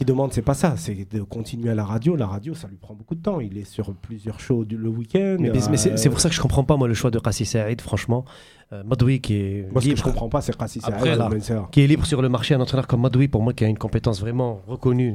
Qui 0.00 0.06
demande, 0.06 0.32
c'est 0.32 0.40
pas 0.40 0.54
ça, 0.54 0.78
c'est 0.78 1.06
de 1.12 1.20
continuer 1.20 1.68
à 1.68 1.74
la 1.74 1.84
radio. 1.84 2.16
La 2.16 2.26
radio, 2.26 2.54
ça 2.54 2.68
lui 2.68 2.78
prend 2.78 2.94
beaucoup 2.94 3.14
de 3.14 3.20
temps. 3.20 3.38
Il 3.38 3.58
est 3.58 3.66
sur 3.66 3.92
plusieurs 3.92 4.40
shows 4.40 4.64
du- 4.64 4.78
le 4.78 4.88
week-end. 4.88 5.36
Mais, 5.38 5.52
c'est 5.76 5.92
euh, 5.92 5.96
c'est 5.98 6.08
pour 6.08 6.20
ça 6.20 6.30
que 6.30 6.34
je 6.34 6.40
comprends 6.40 6.64
pas, 6.64 6.78
moi, 6.78 6.88
le 6.88 6.94
choix 6.94 7.10
de 7.10 7.18
Rassi 7.18 7.44
Saïd, 7.44 7.82
franchement. 7.82 8.24
Euh, 8.72 8.82
Madoui 8.82 9.20
qui 9.20 9.34
est, 9.34 9.68
Moi, 9.70 9.82
ce 9.82 9.88
que 9.88 9.90
je 9.90 9.96
libre, 9.96 10.02
comprends 10.04 10.30
pas, 10.30 10.40
c'est 10.40 10.56
Saïd, 10.58 10.80
qui 11.70 11.82
est 11.82 11.86
libre 11.86 12.06
sur 12.06 12.22
le 12.22 12.30
marché, 12.30 12.54
un 12.54 12.60
entraîneur 12.62 12.86
comme 12.86 13.02
Madoui, 13.02 13.28
pour 13.28 13.42
moi, 13.42 13.52
qui 13.52 13.62
a 13.62 13.68
une 13.68 13.76
compétence 13.76 14.20
vraiment 14.22 14.62
reconnue, 14.66 15.14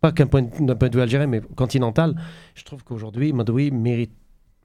pas 0.00 0.10
qu'un 0.10 0.26
point, 0.26 0.42
point 0.46 0.88
de 0.88 0.96
vue 0.96 1.00
algérien, 1.02 1.28
mais 1.28 1.40
continental. 1.54 2.16
Je 2.56 2.64
trouve 2.64 2.82
qu'aujourd'hui, 2.82 3.32
Madoui 3.32 3.70
mérite 3.70 4.10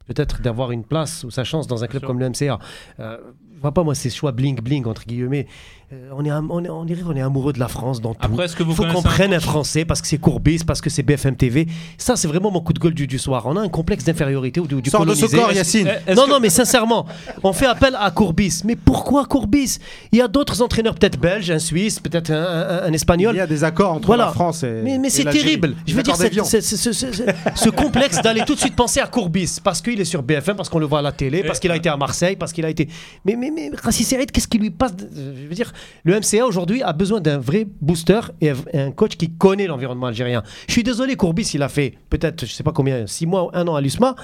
peut-être 0.08 0.42
d'avoir 0.42 0.72
une 0.72 0.84
place 0.84 1.24
ou 1.26 1.30
sa 1.30 1.44
chance 1.44 1.68
dans 1.68 1.84
un 1.84 1.88
club 1.88 2.02
sûr. 2.02 2.08
comme 2.08 2.20
le 2.20 2.28
MCA. 2.28 2.58
Euh, 3.00 3.18
je 3.58 3.62
vois 3.64 3.74
pas, 3.74 3.84
moi, 3.84 3.96
ces 3.96 4.12
choix 4.12 4.32
bling-bling, 4.32 4.86
entre 4.86 5.04
guillemets. 5.06 5.48
Euh, 5.94 6.10
on, 6.16 6.26
est, 6.26 6.32
on, 6.32 6.64
est, 6.66 6.70
on 6.70 6.84
dirait 6.84 7.02
qu'on 7.02 7.16
est 7.16 7.22
amoureux 7.22 7.54
de 7.54 7.60
la 7.60 7.70
France 7.70 8.02
dans 8.02 8.14
tout. 8.14 8.20
Après, 8.22 8.44
est-ce 8.46 8.58
que 8.58 8.62
vous 8.62 8.72
Il 8.72 8.76
faut 8.76 8.86
qu'on 8.86 9.02
prenne 9.02 9.34
un 9.34 9.40
français 9.40 9.86
parce 9.86 10.02
que 10.02 10.08
c'est 10.08 10.18
Courbis, 10.18 10.60
parce 10.68 10.82
que 10.82 10.90
c'est 10.90 11.02
BFM 11.02 11.38
TV. 11.38 11.66
Ça, 11.98 12.18
c'est 12.18 12.28
vraiment 12.28 12.52
mon 12.52 12.60
coup 12.60 12.74
de 12.74 12.80
gueule 12.80 12.94
du, 12.94 13.08
du 13.08 13.18
soir. 13.18 13.44
On 13.46 13.56
a 13.56 13.62
un 13.62 13.70
complexe 13.70 14.04
d'infériorité 14.04 14.60
ou 14.60 14.68
du, 14.68 14.82
du 14.82 14.90
Sors 14.90 15.06
de 15.06 15.14
ce 15.16 15.26
corps, 15.28 15.52
Yacine. 15.54 15.88
Non, 16.10 16.26
que- 16.26 16.30
non, 16.30 16.40
mais 16.42 16.50
sincèrement, 16.50 17.06
on 17.42 17.54
fait 17.54 17.66
appel 17.68 17.96
à 17.98 18.12
Courbis. 18.12 18.62
Mais 18.66 18.76
pourquoi 18.76 19.26
Courbis? 19.26 19.80
Il 20.12 20.18
y 20.20 20.22
a 20.22 20.28
d'autres 20.28 20.62
entraîneurs, 20.62 20.94
peut-être 20.94 21.18
belges, 21.18 21.50
un 21.52 21.58
Suisse, 21.60 22.02
peut-être 22.02 22.32
un, 22.32 22.36
un- 22.44 22.84
un 22.84 22.90
Il 22.90 22.96
espagnol. 22.96 23.36
y 23.38 23.40
a 23.40 23.48
des 23.48 23.64
accords 23.64 23.94
entre 23.94 24.08
Voilà. 24.08 24.26
la 24.26 24.32
France 24.34 24.64
et. 24.64 24.82
Mais, 24.84 24.98
mais 24.98 25.10
c'est 25.10 25.24
terrible. 25.24 25.74
Je 25.88 25.96
veux 25.96 26.04
dire, 26.04 26.18
ce 26.18 27.70
complexe 27.70 28.22
d'aller 28.22 28.44
tout 28.46 28.56
de 28.56 28.60
suite 28.60 28.76
penser 28.76 29.00
à 29.00 29.08
Courbis 29.08 29.60
parce 29.64 29.82
qu'il 29.82 30.00
est 30.02 30.06
sur 30.06 30.22
BFM, 30.22 30.58
parce 30.58 30.68
qu'on 30.68 30.80
le 30.80 30.86
voit 30.86 31.00
à 31.00 31.02
la 31.02 31.14
télé, 31.14 31.44
parce 31.44 31.60
qu'il 31.60 31.72
a 31.72 31.76
été 31.78 31.88
à 31.90 31.96
Marseille, 31.98 32.36
parce 32.36 32.52
qu'il 32.52 32.66
a 32.66 32.70
été. 32.70 32.90
Mais, 33.26 33.38
mais, 33.38 33.47
mais 33.52 33.72
Saïd, 33.92 34.32
qu'est-ce 34.32 34.48
qui 34.48 34.58
lui 34.58 34.70
passe 34.70 34.94
Je 35.16 35.48
veux 35.48 35.56
dire, 35.56 35.72
le 36.04 36.14
MCA 36.20 36.46
aujourd'hui 36.46 36.82
a 36.84 36.94
besoin 36.94 37.20
d'un 37.22 37.38
vrai 37.38 37.68
booster 37.82 38.20
et 38.42 38.52
un- 38.74 38.92
coach 38.92 39.16
qui 39.18 39.30
connaît 39.32 39.68
l'environnement 39.68 40.08
algérien. 40.08 40.44
Je 40.68 40.74
suis 40.74 40.84
désolé, 40.84 41.16
Courbis, 41.16 41.52
il 41.54 41.62
a 41.64 41.70
fait 41.70 41.94
peut-être, 42.10 42.46
je 42.46 42.52
sais 42.52 42.64
pas 42.64 42.72
combien, 42.72 43.06
six 43.08 43.26
mois 43.26 43.46
ou 43.46 43.50
un 43.54 43.68
an 43.68 43.76
à 43.76 43.82
l'USMA, 43.82 44.16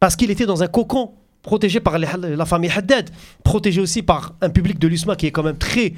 parce 0.00 0.16
qu'il 0.16 0.30
était 0.30 0.46
dans 0.46 0.62
un 0.62 0.66
cocon 0.68 1.12
protégé 1.42 1.80
par 1.80 1.98
la 1.98 2.44
famille 2.46 2.70
Haddad, 2.74 3.10
protégé 3.44 3.80
aussi 3.80 4.02
par 4.02 4.34
un 4.40 4.50
public 4.50 4.78
de 4.78 4.88
l'USMA 4.88 5.14
qui 5.16 5.26
est 5.26 5.30
quand 5.30 5.42
même 5.44 5.58
très 5.58 5.92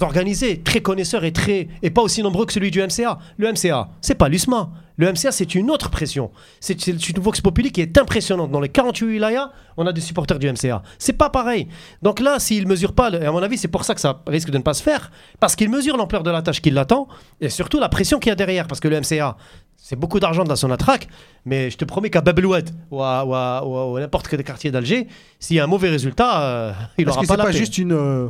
organisé, 0.00 0.60
très 0.60 0.80
connaisseur 0.80 1.24
et 1.24 1.32
très 1.32 1.68
et 1.82 1.90
pas 1.90 2.02
aussi 2.02 2.22
nombreux 2.22 2.46
que 2.46 2.52
celui 2.52 2.70
du 2.70 2.80
MCA. 2.80 3.18
Le 3.36 3.52
MCA, 3.52 3.88
c'est 4.00 4.14
pas 4.14 4.28
l'USMA. 4.28 4.70
Le 4.96 5.10
MCA, 5.10 5.32
c'est 5.32 5.54
une 5.54 5.70
autre 5.70 5.90
pression. 5.90 6.30
C'est 6.60 6.86
une 6.86 6.98
vox 7.18 7.40
populi 7.40 7.72
qui 7.72 7.80
est 7.80 7.98
impressionnante. 7.98 8.50
Dans 8.52 8.60
les 8.60 8.68
48 8.68 9.06
wilayas, 9.06 9.50
on 9.76 9.86
a 9.86 9.92
des 9.92 10.00
supporters 10.00 10.38
du 10.38 10.48
MCA. 10.50 10.82
C'est 10.98 11.14
pas 11.14 11.30
pareil. 11.30 11.66
Donc 12.02 12.20
là, 12.20 12.38
s'il 12.38 12.66
mesure 12.68 12.92
pas, 12.92 13.10
et 13.10 13.24
à 13.26 13.32
mon 13.32 13.42
avis, 13.42 13.58
c'est 13.58 13.68
pour 13.68 13.84
ça 13.84 13.94
que 13.94 14.00
ça 14.00 14.22
risque 14.26 14.50
de 14.50 14.58
ne 14.58 14.62
pas 14.62 14.74
se 14.74 14.82
faire, 14.82 15.10
parce 15.40 15.56
qu'il 15.56 15.68
mesure 15.68 15.96
l'ampleur 15.96 16.22
de 16.22 16.30
la 16.30 16.42
tâche 16.42 16.60
qui 16.62 16.70
l'attend 16.70 17.08
et 17.40 17.48
surtout 17.48 17.80
la 17.80 17.88
pression 17.88 18.18
qu'il 18.20 18.30
y 18.30 18.32
a 18.32 18.36
derrière, 18.36 18.68
parce 18.68 18.78
que 18.80 18.86
le 18.88 19.00
MCA, 19.00 19.36
c'est 19.76 19.96
beaucoup 19.96 20.20
d'argent 20.20 20.44
dans 20.44 20.56
son 20.56 20.70
attraque, 20.70 21.08
mais 21.44 21.70
je 21.70 21.76
te 21.76 21.84
promets 21.84 22.08
qu'à 22.08 22.20
Babloued 22.20 22.70
ou 22.92 23.02
à, 23.02 23.62
n'importe 24.00 24.28
quel 24.28 24.42
quartier 24.44 24.70
d'Alger, 24.70 25.08
s'il 25.40 25.56
y 25.56 25.60
a 25.60 25.64
un 25.64 25.66
mauvais 25.66 25.90
résultat, 25.90 26.40
euh, 26.42 26.72
il 26.98 27.02
Est-ce 27.02 27.10
aura 27.10 27.22
que 27.22 27.26
pas 27.26 27.34
c'est 27.34 27.38
la 27.38 27.44
pas 27.44 27.50
paix. 27.50 27.58
juste 27.58 27.78
une, 27.78 27.92
euh, 27.92 28.28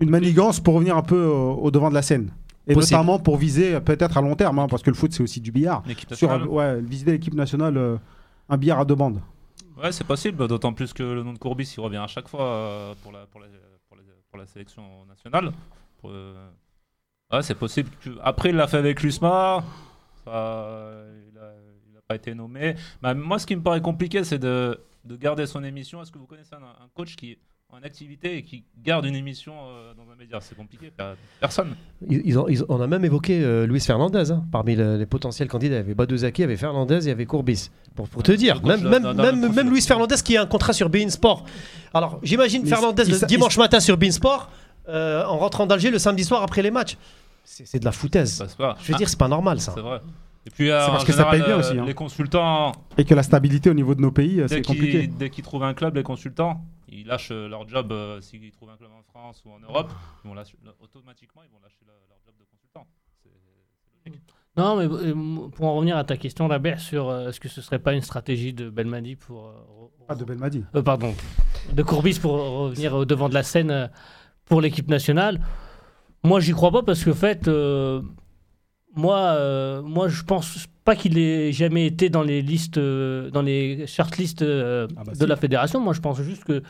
une 0.00 0.10
manigance 0.10 0.60
pour 0.60 0.74
revenir 0.74 0.96
un 0.96 1.02
peu 1.02 1.16
euh, 1.16 1.30
au 1.32 1.70
devant 1.70 1.88
de 1.88 1.94
la 1.94 2.02
scène? 2.02 2.30
Et 2.66 2.74
Possible. 2.74 2.96
notamment 2.98 3.18
pour 3.18 3.36
viser 3.36 3.80
peut-être 3.80 4.16
à 4.16 4.20
long 4.20 4.36
terme, 4.36 4.58
hein, 4.58 4.66
parce 4.68 4.82
que 4.82 4.90
le 4.90 4.96
foot 4.96 5.12
c'est 5.12 5.22
aussi 5.22 5.40
du 5.40 5.50
billard. 5.50 5.82
L'équipe 5.86 6.14
Sur, 6.14 6.52
ouais, 6.52 6.80
visiter 6.80 7.12
l'équipe 7.12 7.34
nationale, 7.34 7.76
euh, 7.76 7.96
un 8.48 8.56
billard 8.56 8.80
à 8.80 8.84
deux 8.84 8.94
bandes. 8.94 9.20
Ouais, 9.82 9.90
c'est 9.92 10.04
possible, 10.06 10.46
d'autant 10.46 10.72
plus 10.74 10.92
que 10.92 11.02
le 11.02 11.22
nom 11.22 11.32
de 11.32 11.38
Courbis 11.38 11.72
il 11.76 11.80
revient 11.80 11.96
à 11.96 12.06
chaque 12.06 12.28
fois 12.28 12.42
euh, 12.44 12.94
pour 13.02 13.12
la, 13.12 13.26
pour 13.26 13.40
la, 13.40 13.46
pour 13.88 13.96
la, 13.96 14.02
pour 14.30 14.38
la 14.38 14.46
sélection 14.46 14.82
nationale. 15.08 15.52
Pour, 16.00 16.10
euh, 16.10 16.48
Ouais, 17.32 17.42
c'est 17.42 17.54
possible. 17.54 17.88
que- 18.02 18.10
Après, 18.22 18.50
il 18.50 18.56
l'a 18.56 18.66
fait 18.66 18.76
avec 18.78 19.02
l'USMA. 19.02 19.62
ça, 20.24 21.04
il 21.28 21.32
n'a 21.94 22.00
pas 22.08 22.16
été 22.16 22.34
nommé. 22.34 22.74
Mais 23.02 23.14
moi, 23.14 23.38
ce 23.38 23.46
qui 23.46 23.54
me 23.56 23.62
paraît 23.62 23.80
compliqué, 23.80 24.24
c'est 24.24 24.38
de, 24.40 24.80
de 25.04 25.16
garder 25.16 25.46
son 25.46 25.62
émission. 25.62 26.02
Est-ce 26.02 26.10
que 26.10 26.18
vous 26.18 26.26
connaissez 26.26 26.54
un, 26.56 26.58
un 26.62 26.88
coach 26.92 27.14
qui 27.16 27.38
en 27.72 27.82
activité 27.84 28.36
et 28.36 28.42
qui 28.42 28.64
garde 28.84 29.06
une 29.06 29.14
émission 29.14 29.52
euh, 29.68 29.92
dans 29.94 30.10
un 30.12 30.16
média 30.16 30.38
C'est 30.40 30.56
compliqué. 30.56 30.90
per- 30.96 31.14
Personne. 31.40 31.74
Ils- 32.08 32.22
ils 32.24 32.38
ont- 32.38 32.48
ils 32.48 32.62
ont- 32.62 32.66
on 32.68 32.80
a 32.80 32.86
même 32.86 33.04
évoqué 33.04 33.40
euh, 33.42 33.66
Luis 33.66 33.80
Fernandez 33.80 34.30
hein, 34.30 34.44
parmi 34.52 34.74
le- 34.76 34.96
les 34.96 35.06
potentiels 35.06 35.48
candidats. 35.48 35.74
Il 35.76 35.78
y 35.78 35.80
avait 35.80 35.94
Badouzaki, 35.94 36.40
il 36.40 36.42
y 36.42 36.44
avait 36.44 36.56
Fernandez, 36.56 36.98
il 37.02 37.08
y 37.08 37.10
avait 37.10 37.26
Courbis. 37.26 37.70
Pour, 37.94 38.08
pour 38.08 38.22
te 38.22 38.32
dire, 38.32 38.62
même. 38.64 39.68
Luis 39.70 39.82
Fernandez 39.82 40.16
qui 40.24 40.36
a 40.36 40.42
un 40.42 40.46
contrat 40.46 40.72
sur 40.72 40.88
Bein 40.90 41.08
Sport. 41.10 41.44
Alors 41.94 42.20
j'imagine 42.22 42.66
Fernandez 42.66 43.04
il- 43.06 43.12
le 43.12 43.18
il- 43.20 43.26
dimanche 43.26 43.56
matin 43.58 43.80
sur 43.80 43.96
Bein 43.96 44.10
Sport 44.10 44.50
euh, 44.88 45.24
en 45.24 45.38
rentrant 45.38 45.66
d'Alger 45.66 45.90
le 45.90 45.98
samedi 45.98 46.24
soir 46.24 46.42
après 46.42 46.62
les 46.62 46.70
matchs. 46.70 46.96
C'est 47.44 47.78
de 47.80 47.84
la 47.84 47.92
foutaise. 47.92 48.38
Je 48.58 48.62
veux 48.62 48.94
Ah, 48.94 48.98
dire, 48.98 49.08
c'est 49.08 49.18
pas 49.18 49.26
normal 49.28 49.60
ça. 49.60 49.72
c'est 49.74 49.80
vrai. 49.80 50.00
Et 50.50 50.52
puis, 50.52 50.70
euh, 50.70 50.84
C'est 50.84 50.90
parce 50.90 51.04
que 51.04 51.12
ça 51.12 51.24
paye 51.26 51.40
bien 51.42 51.56
euh, 51.56 51.60
aussi, 51.60 51.78
hein. 51.78 51.84
Les 51.86 51.94
consultants, 51.94 52.72
Et 52.98 53.04
que 53.04 53.14
la 53.14 53.22
stabilité 53.22 53.70
au 53.70 53.74
niveau 53.74 53.94
de 53.94 54.00
nos 54.00 54.10
pays, 54.10 54.40
euh, 54.40 54.48
c'est 54.48 54.62
compliqué. 54.62 55.06
dès 55.06 55.30
qu'ils 55.30 55.44
trouvent 55.44 55.62
un 55.62 55.74
club, 55.74 55.94
les 55.96 56.02
consultants, 56.02 56.64
ils 56.88 57.06
lâchent 57.06 57.30
euh, 57.30 57.48
leur 57.48 57.68
job. 57.68 57.92
euh, 57.92 58.20
S'ils 58.20 58.50
trouvent 58.50 58.70
un 58.70 58.76
club 58.76 58.90
en 58.98 59.02
France 59.02 59.42
ou 59.46 59.50
en 59.52 59.60
Europe, 59.60 59.90
ils 60.24 60.28
vont 60.28 60.34
lâcher- 60.34 60.56
automatiquement, 60.82 61.42
ils 61.44 61.50
vont 61.52 61.60
lâcher 61.62 61.78
leur, 61.86 61.94
leur 62.08 62.18
job 62.26 62.34
de 62.38 62.44
consultant. 62.44 62.86
C'est 63.22 63.30
logique. 64.10 64.22
Non, 64.56 64.76
mais 64.76 65.50
pour 65.54 65.66
en 65.66 65.76
revenir 65.76 65.96
à 65.96 66.02
ta 66.04 66.16
question, 66.16 66.48
Rabert, 66.48 66.80
sur 66.80 67.08
euh, 67.08 67.28
est-ce 67.28 67.38
que 67.38 67.48
ce 67.48 67.62
serait 67.62 67.78
pas 67.78 67.92
une 67.94 68.02
stratégie 68.02 68.52
de 68.52 68.68
Belmadi 68.68 69.14
pour. 69.14 69.46
euh, 69.46 70.04
Pas 70.08 70.16
de 70.16 70.24
Belmadi. 70.24 70.64
euh, 70.74 70.82
pardon, 70.82 71.14
de 71.72 71.82
Courbis 71.84 72.18
pour 72.20 72.32
revenir 72.32 72.92
au 72.94 73.04
devant 73.04 73.28
de 73.28 73.34
la 73.34 73.44
scène 73.44 73.88
pour 74.46 74.60
l'équipe 74.60 74.88
nationale. 74.88 75.40
Moi, 76.24 76.40
j'y 76.40 76.52
crois 76.52 76.72
pas 76.72 76.82
parce 76.82 77.04
que, 77.04 77.10
en 77.10 77.14
fait, 77.14 77.46
euh, 77.46 78.02
moi, 78.94 79.18
euh, 79.18 79.82
moi, 79.82 80.08
je 80.08 80.22
pense 80.22 80.66
pas 80.84 80.96
qu'il 80.96 81.18
ait 81.18 81.52
jamais 81.52 81.86
été 81.86 82.08
dans 82.08 82.22
les 82.22 82.42
listes, 82.42 82.78
euh, 82.78 83.30
dans 83.30 83.42
les 83.42 83.86
shortlists 83.86 84.42
euh, 84.42 84.86
Ah 84.96 85.02
bah 85.04 85.12
de 85.12 85.18
si. 85.18 85.26
la 85.26 85.36
fédération. 85.36 85.80
Moi, 85.80 85.92
je 85.94 86.00
pense 86.00 86.20
juste 86.22 86.44
que, 86.44 86.62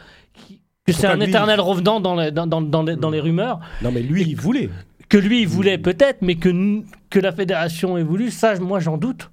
c'est 0.88 1.06
un 1.06 1.16
lui. 1.16 1.24
éternel 1.24 1.60
revenant 1.60 2.00
dans 2.00 2.14
les, 2.16 2.30
dans, 2.30 2.46
dans, 2.46 2.60
dans 2.60 2.82
les, 2.82 2.96
dans 2.96 3.10
les 3.10 3.20
rumeurs. 3.20 3.60
Non, 3.82 3.92
mais 3.92 4.02
lui, 4.02 4.22
il 4.22 4.36
voulait. 4.36 4.68
Que 5.08 5.18
lui, 5.18 5.42
il 5.42 5.48
voulait 5.48 5.78
peut-être, 5.78 6.22
mais 6.22 6.36
que, 6.36 6.82
que 7.10 7.18
la 7.18 7.32
fédération 7.32 7.96
ait 7.96 8.02
voulu, 8.02 8.30
ça, 8.30 8.58
moi, 8.60 8.80
j'en 8.80 8.96
doute. 8.98 9.30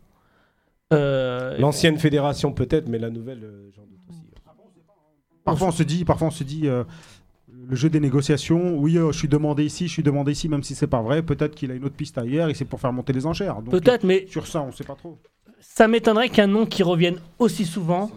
Euh, 0.93 1.57
L'ancienne 1.57 1.97
fédération, 1.97 2.51
peut-être, 2.53 2.87
mais 2.87 2.97
la 2.99 3.09
nouvelle, 3.09 3.43
euh, 3.43 3.69
j'en 3.75 3.83
doute 3.83 3.99
aussi. 4.09 4.21
Parfois 5.43 5.67
on 5.67 5.71
se 5.71 5.83
dit, 5.83 6.05
parfois 6.05 6.27
on 6.27 6.31
se 6.31 6.43
dit, 6.43 6.67
euh, 6.67 6.83
le 7.67 7.75
jeu 7.75 7.89
des 7.89 7.99
négociations. 7.99 8.77
Oui, 8.77 8.97
euh, 8.97 9.11
je 9.11 9.17
suis 9.17 9.27
demandé 9.27 9.65
ici, 9.65 9.87
je 9.87 9.93
suis 9.93 10.03
demandé 10.03 10.31
ici, 10.31 10.47
même 10.49 10.63
si 10.63 10.73
c'est 10.75 10.87
pas 10.87 11.01
vrai. 11.01 11.21
Peut-être 11.21 11.55
qu'il 11.55 11.71
a 11.71 11.75
une 11.75 11.83
autre 11.85 11.95
piste 11.95 12.17
ailleurs 12.17 12.49
et 12.49 12.53
c'est 12.53 12.65
pour 12.65 12.79
faire 12.79 12.93
monter 12.93 13.13
les 13.13 13.25
enchères. 13.25 13.55
Donc, 13.61 13.71
peut-être, 13.71 14.03
mais 14.03 14.23
euh, 14.25 14.31
Sur 14.31 14.47
ça, 14.47 14.61
on 14.61 14.71
sait 14.71 14.83
pas 14.83 14.95
trop. 14.95 15.17
ça 15.59 15.87
m'étonnerait 15.87 16.29
qu'un 16.29 16.47
nom 16.47 16.65
qui 16.65 16.83
revienne 16.83 17.17
aussi 17.39 17.65
souvent 17.65 18.09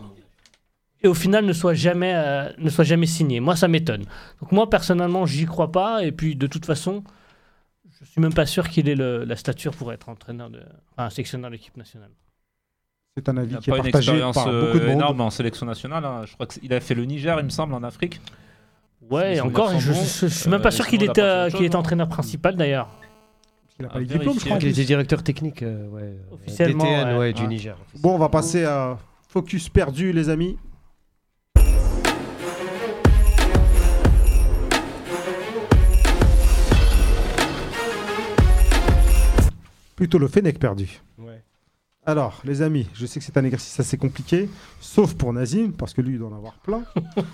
et 1.02 1.08
au 1.08 1.14
final 1.14 1.44
ne 1.46 1.52
soit 1.52 1.74
jamais, 1.74 2.12
euh, 2.14 2.50
ne 2.58 2.68
soit 2.70 2.84
jamais 2.84 3.06
signé. 3.06 3.40
Moi, 3.40 3.56
ça 3.56 3.68
m'étonne. 3.68 4.04
Donc 4.40 4.52
moi, 4.52 4.68
personnellement, 4.70 5.26
j'y 5.26 5.46
crois 5.46 5.72
pas. 5.72 6.04
Et 6.04 6.12
puis, 6.12 6.36
de 6.36 6.46
toute 6.46 6.66
façon, 6.66 7.02
je 8.00 8.04
suis 8.04 8.20
même 8.20 8.34
pas 8.34 8.46
sûr 8.46 8.68
qu'il 8.68 8.88
ait 8.88 8.94
le- 8.94 9.24
la 9.24 9.36
stature 9.36 9.74
pour 9.74 9.92
être 9.92 10.08
entraîneur 10.08 10.50
de, 10.50 10.60
enfin, 10.96 11.10
sectionneur 11.10 11.50
de 11.50 11.56
l'équipe 11.56 11.76
nationale. 11.76 12.10
C'est 13.16 13.28
un 13.28 13.34
Il 13.34 13.38
avis 13.40 13.56
qui 13.58 13.70
est 13.70 13.74
une 13.76 13.82
partagé 13.82 14.12
expérience 14.12 14.34
par 14.36 14.48
euh, 14.48 14.66
beaucoup 14.66 14.78
de 14.78 14.84
monde. 14.86 14.94
énorme 14.96 15.20
en 15.22 15.30
sélection 15.30 15.66
nationale. 15.66 16.04
hein. 16.04 16.22
Je 16.26 16.34
crois 16.34 16.46
qu'il 16.46 16.72
a 16.72 16.80
fait 16.80 16.94
le 16.94 17.04
Niger, 17.04 17.36
il 17.40 17.44
me 17.44 17.50
semble, 17.50 17.74
en 17.74 17.82
Afrique. 17.82 18.20
Ouais, 19.08 19.36
et 19.36 19.40
encore, 19.40 19.78
je, 19.78 19.92
je, 19.92 20.26
suis 20.26 20.50
même 20.50 20.60
pas 20.60 20.68
Euh, 20.68 20.70
sûr 20.70 20.84
sinon, 20.84 20.90
qu'il 20.98 21.02
il 21.02 21.08
a 21.08 21.10
était, 21.12 21.22
euh, 21.22 21.50
qu'il 21.50 21.64
est 21.64 21.74
entraîneur 21.74 22.08
principal 22.08 22.54
d'ailleurs. 22.56 22.88
Il 23.78 23.86
a 23.86 23.88
pas 23.88 23.98
les 23.98 24.04
diplômes, 24.06 24.38
je 24.38 24.44
crois. 24.44 24.58
Il 24.60 24.68
était 24.68 24.84
directeur 24.84 25.22
technique 25.22 25.62
euh, 25.62 25.88
ouais, 25.88 26.02
euh, 26.02 26.34
Officiellement, 26.34 26.84
DTN, 26.84 27.08
ouais. 27.12 27.18
ouais, 27.18 27.32
du 27.32 27.42
Ouais. 27.42 27.48
Niger. 27.48 27.76
Bon, 28.00 28.14
on 28.14 28.18
va 28.18 28.28
passer 28.28 28.64
à 28.64 28.98
focus 29.28 29.68
perdu, 29.70 30.12
les 30.12 30.28
amis. 30.28 30.58
Plutôt 39.96 40.18
le 40.18 40.28
Fennec 40.28 40.58
perdu. 40.58 41.00
Ouais. 42.06 42.10
Alors, 42.12 42.40
les 42.44 42.62
amis, 42.62 42.88
je 42.94 43.06
sais 43.06 43.20
que 43.20 43.24
c'est 43.26 43.36
un 43.36 43.44
exercice 43.44 43.78
assez 43.78 43.96
compliqué, 43.96 44.48
sauf 44.80 45.14
pour 45.14 45.32
Nazim, 45.32 45.72
parce 45.72 45.92
que 45.94 46.00
lui, 46.00 46.14
il 46.14 46.18
doit 46.18 46.28
en 46.28 46.36
avoir 46.36 46.54
plein. 46.58 46.82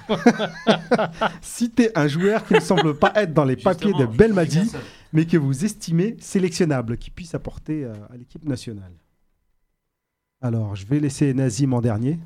Citez 1.41 1.91
un 1.97 2.09
joueur 2.09 2.45
qui 2.45 2.55
ne 2.55 2.61
semble 2.61 2.99
pas 2.99 3.13
être 3.15 3.33
dans 3.33 3.45
les 3.45 3.57
papiers 3.57 3.93
de 3.93 4.07
Belmadi, 4.07 4.73
mais 5.13 5.25
que 5.25 5.37
vous 5.37 5.65
estimez 5.65 6.17
sélectionnable, 6.21 6.99
qui 6.99 7.11
puisse 7.11 7.35
apporter 7.35 7.85
euh, 7.85 7.95
à 8.13 8.17
l'équipe 8.17 8.45
nationale. 8.45 8.93
Alors, 10.43 10.77
je 10.77 10.87
vais 10.87 11.01
laisser 11.01 11.33
Nazim 11.33 11.73
en 11.73 11.81
dernier, 11.81 12.19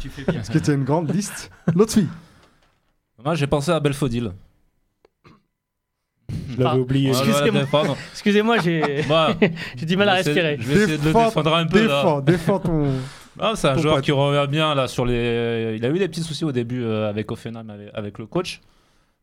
Tu 0.00 0.08
fais 0.08 0.22
bien. 0.22 0.34
parce 0.36 0.48
que 0.48 0.58
tu 0.58 0.70
as 0.70 0.74
une 0.74 0.84
grande 0.84 1.14
liste. 1.14 1.50
L'autre 1.74 1.92
fille. 1.92 2.08
Moi, 3.22 3.34
j'ai 3.34 3.46
pensé 3.46 3.70
à 3.70 3.80
Belfodil. 3.80 4.32
Je 6.28 6.56
l'avais 6.58 6.70
Ah, 6.70 6.78
oublié. 6.78 7.08
Excusez-moi. 7.10 7.60
défendre. 7.60 7.96
Excusez-moi, 8.12 8.58
j'ai 8.58 8.82
j'ai 9.76 9.86
du 9.86 9.96
mal 9.96 10.08
à 10.08 10.14
respirer. 10.14 10.56
Je 10.60 10.66
vais 10.66 10.74
essayer 10.74 10.98
de 10.98 11.02
le 11.02 11.08
Défends- 11.12 11.24
défendre 11.26 11.54
un 11.54 11.66
peu. 11.66 11.86
là. 11.86 12.02
Défends, 12.02 12.20
défends 12.20 12.58
ton. 12.60 12.84
Non, 13.40 13.54
c'est 13.54 13.68
un 13.68 13.74
Ton 13.76 13.82
joueur 13.82 13.94
pote. 13.96 14.04
qui 14.04 14.12
revient 14.12 14.50
bien 14.50 14.74
là 14.74 14.88
sur 14.88 15.04
les. 15.06 15.74
Il 15.76 15.84
a 15.84 15.88
eu 15.90 15.98
des 15.98 16.08
petits 16.08 16.22
soucis 16.22 16.44
au 16.44 16.52
début 16.52 16.82
euh, 16.82 17.08
avec 17.08 17.30
Offenheim, 17.30 17.68
avec, 17.70 17.90
avec 17.94 18.18
le 18.18 18.26
coach. 18.26 18.60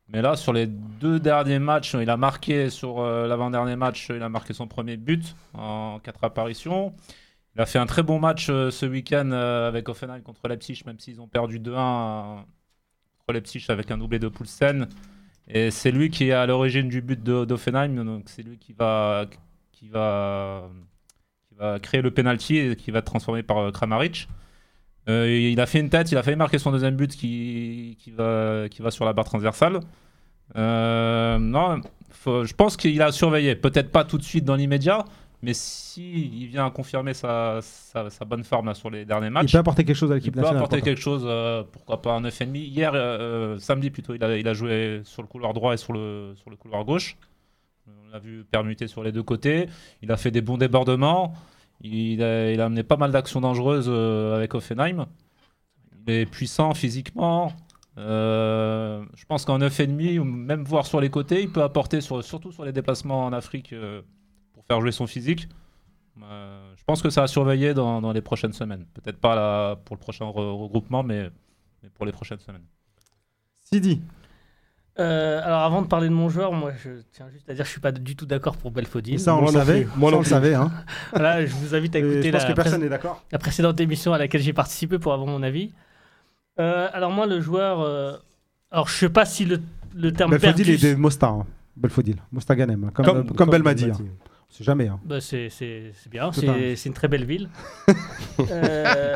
Mais 0.09 0.21
là, 0.21 0.35
sur 0.35 0.53
les 0.53 0.67
deux 0.67 1.19
derniers 1.19 1.59
matchs, 1.59 1.95
il 1.99 2.09
a 2.09 2.17
marqué 2.17 2.69
sur 2.69 2.99
euh, 2.99 3.25
l'avant-dernier 3.25 3.75
match, 3.77 4.07
il 4.13 4.21
a 4.21 4.29
marqué 4.29 4.53
son 4.53 4.67
premier 4.67 4.97
but 4.97 5.35
en 5.53 5.99
quatre 6.03 6.23
apparitions. 6.23 6.93
Il 7.55 7.61
a 7.61 7.65
fait 7.65 7.79
un 7.79 7.85
très 7.85 8.03
bon 8.03 8.19
match 8.19 8.47
euh, 8.49 8.69
ce 8.69 8.85
week-end 8.85 9.29
euh, 9.31 9.67
avec 9.67 9.87
Offenheim 9.87 10.19
contre 10.21 10.47
Leipzig, 10.47 10.81
même 10.85 10.99
s'ils 10.99 11.21
ont 11.21 11.27
perdu 11.27 11.59
2-1 11.59 11.69
euh, 11.69 12.35
contre 12.35 13.33
Leipzig 13.33 13.65
avec 13.69 13.91
un 13.91 13.97
doublé 13.97 14.19
de 14.19 14.27
Poulsen. 14.27 14.87
Et 15.47 15.71
c'est 15.71 15.91
lui 15.91 16.09
qui 16.09 16.29
est 16.29 16.31
à 16.31 16.45
l'origine 16.45 16.89
du 16.89 17.01
but 17.01 17.21
d'Offenheim, 17.21 18.03
donc 18.03 18.23
c'est 18.27 18.43
lui 18.43 18.57
qui 18.57 18.73
va, 18.73 19.25
qui, 19.71 19.89
va, 19.89 20.69
qui 21.47 21.55
va 21.55 21.79
créer 21.79 22.01
le 22.01 22.11
penalty 22.11 22.57
et 22.57 22.75
qui 22.75 22.91
va 22.91 22.99
être 22.99 23.05
transformé 23.05 23.43
par 23.43 23.57
euh, 23.57 23.71
Kramaric. 23.71 24.27
Euh, 25.09 25.29
il 25.29 25.59
a 25.59 25.65
fait 25.65 25.79
une 25.79 25.89
tête, 25.89 26.11
il 26.11 26.17
a 26.17 26.23
failli 26.23 26.37
marquer 26.37 26.59
son 26.59 26.71
deuxième 26.71 26.95
but 26.95 27.11
qui, 27.11 27.97
qui, 27.99 28.11
va, 28.11 28.69
qui 28.69 28.81
va 28.81 28.89
sur 28.89 29.03
la 29.03 29.11
barre 29.11 29.25
transversale. 29.25 29.81
Euh, 30.55 31.37
non, 31.39 31.81
je 32.25 32.53
pense 32.53 32.77
qu'il 32.77 33.01
a 33.01 33.11
surveillé. 33.11 33.55
Peut-être 33.55 33.91
pas 33.91 34.05
tout 34.05 34.17
de 34.17 34.23
suite 34.23 34.45
dans 34.45 34.55
l'immédiat, 34.55 35.03
mais 35.43 35.53
si 35.53 36.41
il 36.41 36.47
vient 36.47 36.69
confirmer 36.71 37.13
sa, 37.13 37.59
sa, 37.61 38.09
sa 38.09 38.25
bonne 38.25 38.43
forme 38.43 38.65
là, 38.67 38.73
sur 38.73 38.89
les 38.89 39.05
derniers 39.05 39.27
Il 39.27 39.31
matchs, 39.31 39.51
peut 39.51 39.57
apporter 39.59 39.83
quelque 39.85 39.95
chose 39.95 40.11
à 40.11 40.15
il 40.15 40.17
l'équipe 40.17 40.33
peut 40.33 40.39
nationale. 40.39 40.63
apporter 40.63 40.77
pour 40.77 40.85
toi. 40.85 40.91
quelque 40.91 41.01
chose, 41.01 41.23
euh, 41.27 41.63
pourquoi 41.71 42.01
pas 42.01 42.13
un 42.13 42.21
9,5. 42.21 42.55
Hier, 42.55 42.93
euh, 42.95 43.55
euh, 43.55 43.59
samedi 43.59 43.91
plutôt, 43.91 44.15
il 44.15 44.23
a, 44.23 44.37
il 44.37 44.47
a 44.47 44.53
joué 44.55 45.01
sur 45.03 45.21
le 45.21 45.27
couloir 45.27 45.53
droit 45.53 45.73
et 45.73 45.77
sur 45.77 45.93
le, 45.93 46.33
sur 46.35 46.49
le 46.49 46.55
couloir 46.55 46.85
gauche. 46.85 47.17
On 47.87 48.11
l'a 48.11 48.19
vu 48.19 48.45
permuter 48.49 48.87
sur 48.87 49.03
les 49.03 49.11
deux 49.11 49.23
côtés. 49.23 49.67
Il 50.01 50.11
a 50.11 50.17
fait 50.17 50.31
des 50.31 50.41
bons 50.41 50.57
débordements. 50.57 51.33
Il 51.81 52.23
a, 52.23 52.51
il 52.51 52.61
a 52.61 52.65
amené 52.65 52.83
pas 52.83 52.97
mal 52.97 53.11
d'actions 53.11 53.41
dangereuses 53.41 53.89
avec 53.89 54.55
Offenheim. 54.55 55.07
Il 56.07 56.13
est 56.13 56.25
puissant 56.25 56.73
physiquement. 56.73 57.51
Euh, 57.97 59.03
je 59.15 59.25
pense 59.25 59.45
qu'en 59.45 59.59
9,5, 59.59 60.19
ou 60.19 60.23
même 60.23 60.63
voir 60.63 60.85
sur 60.85 60.99
les 60.99 61.09
côtés, 61.09 61.41
il 61.41 61.51
peut 61.51 61.61
apporter, 61.63 62.01
sur, 62.01 62.23
surtout 62.23 62.51
sur 62.51 62.65
les 62.65 62.71
déplacements 62.71 63.25
en 63.25 63.33
Afrique, 63.33 63.73
euh, 63.73 64.01
pour 64.67 64.75
faire 64.75 64.81
jouer 64.81 64.91
son 64.91 65.07
physique. 65.07 65.47
Euh, 66.21 66.73
je 66.77 66.83
pense 66.85 67.01
que 67.01 67.09
ça 67.09 67.23
a 67.23 67.27
surveillé 67.27 67.73
dans, 67.73 68.01
dans 68.01 68.11
les 68.13 68.21
prochaines 68.21 68.53
semaines. 68.53 68.85
Peut-être 68.93 69.17
pas 69.17 69.35
là, 69.35 69.75
pour 69.83 69.95
le 69.95 69.99
prochain 69.99 70.25
re- 70.25 70.61
regroupement, 70.61 71.03
mais, 71.03 71.29
mais 71.81 71.89
pour 71.89 72.05
les 72.05 72.11
prochaines 72.11 72.39
semaines. 72.39 72.65
Sidi, 73.63 74.01
Euh, 74.99 75.41
alors 75.43 75.61
avant 75.61 75.81
de 75.81 75.87
parler 75.87 76.07
de 76.07 76.13
mon 76.13 76.29
joueur, 76.29 76.53
moi 76.53 76.71
je 76.83 77.01
tiens 77.11 77.27
juste 77.31 77.49
à 77.49 77.53
dire 77.55 77.63
que 77.63 77.67
je 77.67 77.71
suis 77.71 77.81
pas 77.81 77.91
du 77.91 78.15
tout 78.15 78.27
d'accord 78.27 78.57
pour 78.57 78.69
Belfodil. 78.69 79.19
ça 79.19 79.33
on 79.35 79.41
Moi 79.41 79.51
le 79.51 79.57
savait. 79.57 79.87
Moi 79.97 80.11
ça, 80.11 80.17
on 80.17 80.19
le 80.19 80.25
savait. 80.25 80.53
Hein. 80.53 80.71
Voilà, 81.11 81.43
je 81.43 81.51
vous 81.55 81.73
invite 81.73 81.95
à 81.95 81.99
écouter 81.99 82.21
je 82.27 82.29
pense 82.31 82.43
la, 82.43 82.49
que 82.49 82.53
personne 82.53 82.73
pré- 82.73 82.83
n'est 82.83 82.89
d'accord. 82.89 83.23
la 83.31 83.39
précédente 83.39 83.79
émission 83.79 84.13
à 84.13 84.19
laquelle 84.19 84.41
j'ai 84.41 84.53
participé 84.53 84.99
pour 84.99 85.13
avoir 85.13 85.27
mon 85.27 85.41
avis. 85.41 85.71
Euh, 86.59 86.87
alors 86.93 87.09
moi 87.09 87.25
le 87.25 87.41
joueur, 87.41 87.79
euh, 87.81 88.17
alors 88.69 88.87
je 88.87 88.93
sais 88.93 89.09
pas 89.09 89.25
si 89.25 89.45
le, 89.45 89.59
le 89.95 90.11
terme 90.13 90.29
Belfodil 90.29 90.63
perdu, 90.67 90.85
est 90.87 90.93
de 90.93 90.99
Mostar. 90.99 91.33
hein. 91.33 91.47
Belfodil, 91.75 92.17
Mostaganem, 92.31 92.83
hein, 92.83 92.91
comme, 92.93 93.05
comme, 93.05 93.31
comme 93.31 93.49
Belmadi. 93.49 93.85
hein. 93.85 93.97
Sait 94.55 94.63
jamais. 94.63 94.87
hein. 94.87 94.99
Bah, 95.03 95.19
c'est 95.19 95.49
c'est- 95.49 95.91
c'est 95.95 96.09
bien, 96.11 96.31
C'est 96.31 96.41
c'est 96.41 96.47
un- 96.49 96.75
c'est 96.75 96.87
une 96.89 96.93
très 96.95 97.07
belle 97.07 97.25
ville. 97.25 97.49
Euh, 98.51 99.15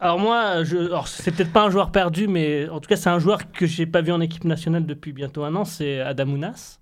alors 0.00 0.18
moi, 0.18 0.62
je, 0.64 0.76
alors 0.76 1.08
c'est 1.08 1.30
peut-être 1.30 1.52
pas 1.52 1.62
un 1.64 1.70
joueur 1.70 1.90
perdu, 1.90 2.26
mais 2.28 2.68
en 2.68 2.80
tout 2.80 2.88
cas 2.88 2.96
c'est 2.96 3.08
un 3.10 3.18
joueur 3.18 3.50
que 3.52 3.66
j'ai 3.66 3.86
pas 3.86 4.02
vu 4.02 4.12
en 4.12 4.20
équipe 4.20 4.44
nationale 4.44 4.84
depuis 4.86 5.12
bientôt 5.12 5.44
un 5.44 5.54
an, 5.54 5.64
c'est 5.64 6.00
Adamounas. 6.00 6.80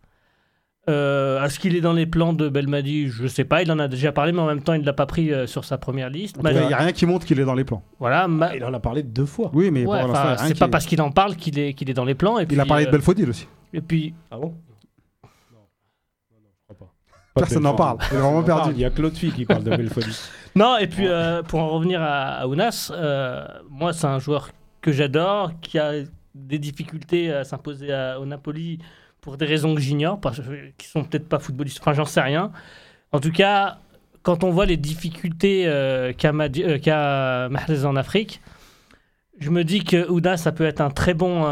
Euh, 0.89 1.45
Est-ce 1.45 1.61
qu'il 1.61 1.77
est 1.77 1.81
dans 1.81 1.93
les 1.93 2.07
plans 2.07 2.33
de 2.33 2.49
Belmadi? 2.49 3.07
Je 3.09 3.29
sais 3.29 3.45
pas, 3.45 3.63
il 3.63 3.71
en 3.71 3.79
a 3.79 3.87
déjà 3.87 4.11
parlé, 4.11 4.33
mais 4.33 4.41
en 4.41 4.47
même 4.47 4.63
temps 4.63 4.73
il 4.73 4.83
l'a 4.85 4.93
pas 4.93 5.07
pris 5.07 5.33
euh, 5.33 5.47
sur 5.47 5.65
sa 5.65 5.79
première 5.79 6.11
liste. 6.11 6.39
Il 6.45 6.51
n'y 6.53 6.73
a 6.73 6.77
rien 6.79 6.91
qui 6.93 7.07
montre 7.07 7.25
qu'il 7.25 7.39
est 7.39 7.45
dans 7.45 7.55
les 7.55 7.65
plans. 7.65 7.83
voilà, 8.01 8.27
ma- 8.27 8.55
Il 8.57 8.65
en 8.65 8.75
a 8.75 8.81
parlé 8.81 9.05
deux 9.05 9.27
fois. 9.27 9.51
Oui, 9.55 9.71
mais 9.71 9.87
ouais, 9.87 10.01
c'est 10.39 10.59
pas 10.59 10.67
parce 10.69 10.87
qu'il 10.87 11.01
en 11.01 11.11
parle 11.13 11.37
qu'il 11.37 11.59
est, 11.59 11.75
qu'il 11.75 11.89
est 11.89 11.95
dans 11.95 12.05
les 12.05 12.17
plans. 12.17 12.39
Et 12.41 12.47
puis, 12.47 12.57
Il 12.57 12.61
a 12.61 12.67
parlé 12.67 12.85
de 12.85 12.89
euh, 12.89 12.93
Belfodil 12.93 13.29
aussi. 13.31 13.47
Et 13.73 13.81
puis, 13.81 14.13
Ah 14.31 14.39
bon? 14.39 14.55
Personne 17.35 17.63
n'en 17.63 17.75
parle. 17.75 17.99
Il 18.11 18.17
est 18.17 18.21
vraiment 18.21 18.41
Il 18.41 18.45
y 18.45 18.47
perdu. 18.47 18.85
a 18.85 18.91
Claude 18.91 19.17
Fille 19.17 19.33
qui 19.33 19.45
parle 19.45 19.65
de 19.65 19.71
Belfodil. 19.77 20.13
Non, 20.55 20.77
et 20.77 20.87
puis 20.87 21.09
euh, 21.09 21.43
pour 21.43 21.61
en 21.61 21.69
revenir 21.71 22.03
à, 22.03 22.41
à 22.41 22.47
Ounas, 22.47 22.91
euh, 22.95 23.43
moi 23.71 23.95
c'est 23.95 24.07
un 24.07 24.19
joueur 24.19 24.51
que 24.83 24.93
j'adore, 24.93 25.53
qui 25.63 25.79
a 25.79 25.93
des 26.35 26.59
difficultés 26.59 27.33
à 27.33 27.45
s'imposer 27.45 27.91
à- 27.93 28.21
au 28.21 28.27
Napoli 28.27 28.79
pour 29.23 29.39
des 29.39 29.47
raisons 29.47 29.75
que 29.75 29.81
j'ignore, 29.81 30.21
parce 30.21 30.41
que- 30.41 30.71
qui 30.77 30.87
sont 30.87 31.05
peut-être 31.05 31.27
pas 31.27 31.39
footballistes, 31.39 31.79
enfin 31.81 31.95
j'en 31.95 32.05
sais 32.05 32.21
rien. 32.21 32.53
En 33.13 33.19
tout 33.21 33.33
cas, 33.33 33.79
quand 34.23 34.45
on 34.45 34.51
voit 34.51 34.67
les 34.67 34.77
difficultés 34.77 35.65
euh, 35.67 36.13
qu'a 36.13 36.33
Madi- 36.33 36.65
euh, 36.65 36.79
qu'a 36.79 37.49
Mahrez 37.49 37.87
en 37.87 37.97
Afrique, 37.97 38.43
je 39.39 39.49
me 39.49 39.65
dis 39.65 39.83
que 39.85 40.07
Ounas 40.11 40.37
ça 40.37 40.53
peut 40.53 40.65
être 40.67 40.83
un 40.83 40.91
très 40.91 41.15
bon. 41.15 41.45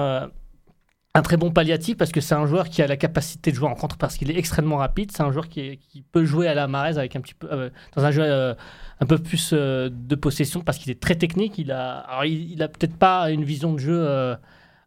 Un 1.15 1.23
très 1.23 1.37
bon 1.37 1.51
palliatif 1.51 1.97
parce 1.97 2.13
que 2.13 2.21
c'est 2.21 2.37
un 2.37 2.47
joueur 2.47 2.69
qui 2.69 2.83
a 2.83 2.87
la 2.87 2.97
capacité 2.97 3.51
de 3.51 3.57
jouer 3.57 3.69
en 3.69 3.75
contre 3.75 3.97
parce 3.97 4.17
qu'il 4.17 4.31
est 4.31 4.39
extrêmement 4.39 4.77
rapide. 4.77 5.11
C'est 5.13 5.23
un 5.25 5.33
joueur 5.33 5.49
qui, 5.49 5.61
est- 5.61 5.77
qui 5.77 6.03
peut 6.03 6.25
jouer 6.25 6.47
à 6.47 6.55
la 6.55 6.69
Mahrez 6.69 6.99
avec 6.99 7.17
un 7.17 7.21
petit 7.21 7.35
peu 7.35 7.49
euh, 7.51 7.69
dans 7.97 8.05
un 8.05 8.13
jeu 8.13 8.23
euh, 8.23 8.55
un 9.01 9.07
peu 9.07 9.19
plus 9.19 9.51
euh, 9.53 9.91
de 9.93 10.15
possession 10.15 10.61
parce 10.61 10.79
qu'il 10.79 10.91
est 10.93 11.01
très 11.01 11.17
technique. 11.17 11.59
Il 11.59 11.73
a, 11.73 11.99
alors 11.99 12.25
il, 12.27 12.53
il 12.53 12.63
a 12.63 12.69
peut-être 12.69 12.95
pas 12.97 13.31
une 13.33 13.43
vision 13.43 13.73
de 13.73 13.79
jeu 13.79 13.97
euh, 13.99 14.37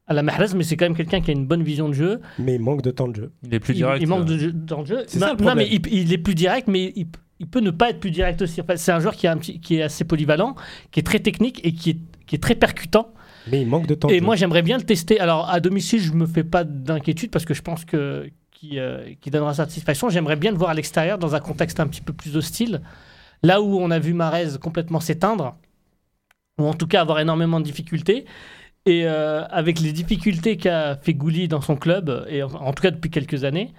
à 0.07 0.13
la 0.13 0.23
Mahrez, 0.23 0.55
mais 0.55 0.63
c'est 0.63 0.77
quand 0.77 0.85
même 0.85 0.95
quelqu'un 0.95 1.19
qui 1.19 1.29
a 1.29 1.33
une 1.33 1.45
bonne 1.45 1.63
vision 1.63 1.89
de 1.89 1.93
jeu. 1.93 2.21
Mais 2.39 2.55
il 2.55 2.61
manque 2.61 2.83
de 2.83 2.91
temps 2.91 3.09
de 3.09 3.15
jeu. 3.17 3.31
Il 3.43 3.53
est 3.53 3.59
plus 3.59 3.73
direct. 3.73 4.01
il 4.01 4.07
manque 4.07 4.25
de 4.25 4.37
jeu 4.37 4.53
dans 4.53 4.79
le 4.79 4.85
jeu. 4.85 5.03
C'est 5.07 5.19
non, 5.19 5.27
ça, 5.27 5.33
le 5.33 5.43
non, 5.43 5.55
mais 5.55 5.67
il, 5.69 5.85
il 5.93 6.13
est 6.13 6.17
plus 6.17 6.35
direct, 6.35 6.69
mais 6.69 6.93
il, 6.95 7.07
il 7.39 7.47
peut 7.47 7.59
ne 7.59 7.71
pas 7.71 7.89
être 7.89 7.99
plus 7.99 8.11
direct 8.11 8.41
aussi. 8.41 8.61
Enfin, 8.61 8.77
c'est 8.77 8.93
un 8.93 9.01
joueur 9.01 9.15
qui, 9.15 9.27
a 9.27 9.33
un 9.33 9.37
petit- 9.37 9.59
qui 9.59 9.75
est 9.75 9.81
assez 9.83 10.05
polyvalent, 10.05 10.55
qui 10.91 11.01
est 11.01 11.03
très 11.03 11.19
technique 11.19 11.59
et 11.65 11.73
qui 11.73 11.89
est, 11.89 11.97
qui 12.27 12.35
est 12.35 12.39
très 12.41 12.55
percutant. 12.55 13.13
Mais 13.51 13.61
il 13.61 13.67
manque 13.67 13.87
de 13.87 13.95
temps 13.95 14.09
Et 14.09 14.21
moi, 14.21 14.35
j'aimerais 14.35 14.61
bien 14.61 14.77
le 14.77 14.83
tester. 14.83 15.19
Alors, 15.19 15.49
à 15.49 15.59
domicile, 15.59 16.01
je 16.01 16.13
me 16.13 16.25
fais 16.25 16.43
pas 16.43 16.63
d'inquiétude 16.63 17.31
parce 17.31 17.45
que 17.45 17.53
je 17.53 17.61
pense 17.61 17.85
que 17.85 18.29
qui, 18.51 18.79
euh, 18.79 19.13
qui 19.19 19.29
donnera 19.29 19.53
satisfaction. 19.53 20.09
J'aimerais 20.09 20.35
bien 20.35 20.51
le 20.51 20.57
voir 20.57 20.69
à 20.69 20.73
l'extérieur 20.73 21.17
dans 21.17 21.35
un 21.35 21.39
contexte 21.39 21.79
un 21.79 21.87
petit 21.87 22.01
peu 22.01 22.13
plus 22.13 22.37
hostile. 22.37 22.81
Là 23.41 23.61
où 23.61 23.77
on 23.79 23.91
a 23.91 23.99
vu 23.99 24.13
Marez 24.13 24.57
complètement 24.61 25.01
s'éteindre, 25.01 25.57
ou 26.59 26.65
en 26.65 26.73
tout 26.73 26.87
cas 26.87 27.01
avoir 27.01 27.19
énormément 27.19 27.59
de 27.59 27.65
difficultés. 27.65 28.25
Et 28.85 29.05
euh, 29.05 29.45
avec 29.45 29.79
les 29.79 29.93
difficultés 29.93 30.57
qu'a 30.57 30.97
fait 30.97 31.13
Gouli 31.13 31.47
dans 31.47 31.61
son 31.61 31.75
club, 31.75 32.25
et 32.27 32.43
en, 32.43 32.49
en 32.49 32.73
tout 32.73 32.83
cas 32.83 32.91
depuis 32.91 33.09
quelques 33.09 33.45
années, 33.45 33.73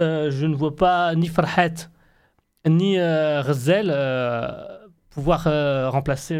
euh, 0.00 0.30
je 0.30 0.46
ne 0.46 0.54
vois 0.54 0.74
pas 0.74 1.14
ni 1.14 1.28
Farhat 1.28 1.88
ni 2.66 2.98
euh, 2.98 3.42
pouvoir 5.10 5.44
remplacer 5.92 6.38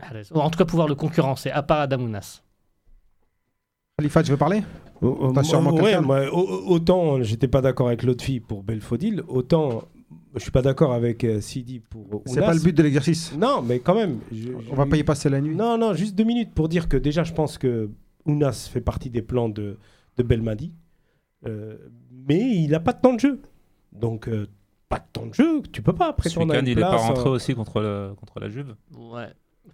Mahrez. 0.00 0.22
Ou 0.34 0.38
en 0.40 0.50
tout 0.50 0.58
cas 0.58 0.64
pouvoir 0.64 0.88
le 0.88 0.94
concurrencer, 0.94 1.50
à 1.50 1.62
part 1.62 1.80
Adamounas. 1.80 2.42
Khalifa, 3.98 4.22
tu 4.22 4.30
veux 4.30 4.36
parler? 4.36 4.62
Oh, 5.02 5.30
T'as 5.34 5.42
sûrement 5.42 5.72
ouais, 5.74 5.82
quelqu'un. 5.82 6.00
moi, 6.02 6.26
au- 6.32 6.38
au- 6.38 6.66
autant 6.74 7.22
j'étais 7.22 7.48
pas 7.48 7.60
d'accord 7.60 7.88
avec 7.88 8.02
l'autre 8.02 8.24
fille 8.24 8.40
pour 8.40 8.62
Belfodil, 8.62 9.22
autant 9.28 9.84
je 10.34 10.40
suis 10.40 10.50
pas 10.50 10.62
d'accord 10.62 10.92
avec 10.92 11.24
euh, 11.24 11.40
Sidi 11.40 11.80
pour 11.80 12.22
C'est 12.26 12.40
pas 12.40 12.54
le 12.54 12.60
but 12.60 12.76
de 12.76 12.82
l'exercice. 12.82 13.34
Non, 13.36 13.62
mais 13.62 13.80
quand 13.80 13.94
même. 13.94 14.20
je- 14.32 14.52
On 14.52 14.60
je- 14.60 14.74
va 14.74 14.86
pas 14.86 14.96
y 14.96 15.04
passer 15.04 15.28
la 15.28 15.40
nuit. 15.40 15.54
Non, 15.54 15.76
non, 15.78 15.94
juste 15.94 16.14
deux 16.14 16.24
minutes 16.24 16.52
pour 16.54 16.68
dire 16.68 16.88
que 16.88 16.96
déjà, 16.96 17.24
je 17.24 17.32
pense 17.32 17.58
que 17.58 17.90
Ounas 18.26 18.68
fait 18.72 18.80
partie 18.80 19.10
des 19.10 19.22
plans 19.22 19.48
de, 19.48 19.76
de 20.16 20.22
Belmadi. 20.22 20.72
Euh, 21.46 21.76
mais 22.28 22.38
il 22.38 22.68
n'a 22.70 22.80
pas 22.80 22.92
de 22.92 23.00
temps 23.00 23.14
de 23.14 23.20
jeu. 23.20 23.40
Donc, 23.92 24.28
euh, 24.28 24.46
pas 24.88 24.98
de 24.98 25.04
temps 25.12 25.26
de 25.26 25.34
jeu, 25.34 25.62
tu 25.72 25.80
peux 25.82 25.92
pas 25.94 26.10
Ce 26.10 26.16
prétendre 26.28 26.52
à 26.52 26.56
week-end, 26.58 26.66
il 26.70 26.78
est 26.78 26.82
pas 26.82 26.96
rentré 26.96 27.28
euh, 27.28 27.32
aussi 27.32 27.54
contre, 27.54 27.80
le, 27.80 28.12
contre 28.18 28.40
la 28.40 28.48
Juve. 28.50 28.74
Ouais. 28.96 29.28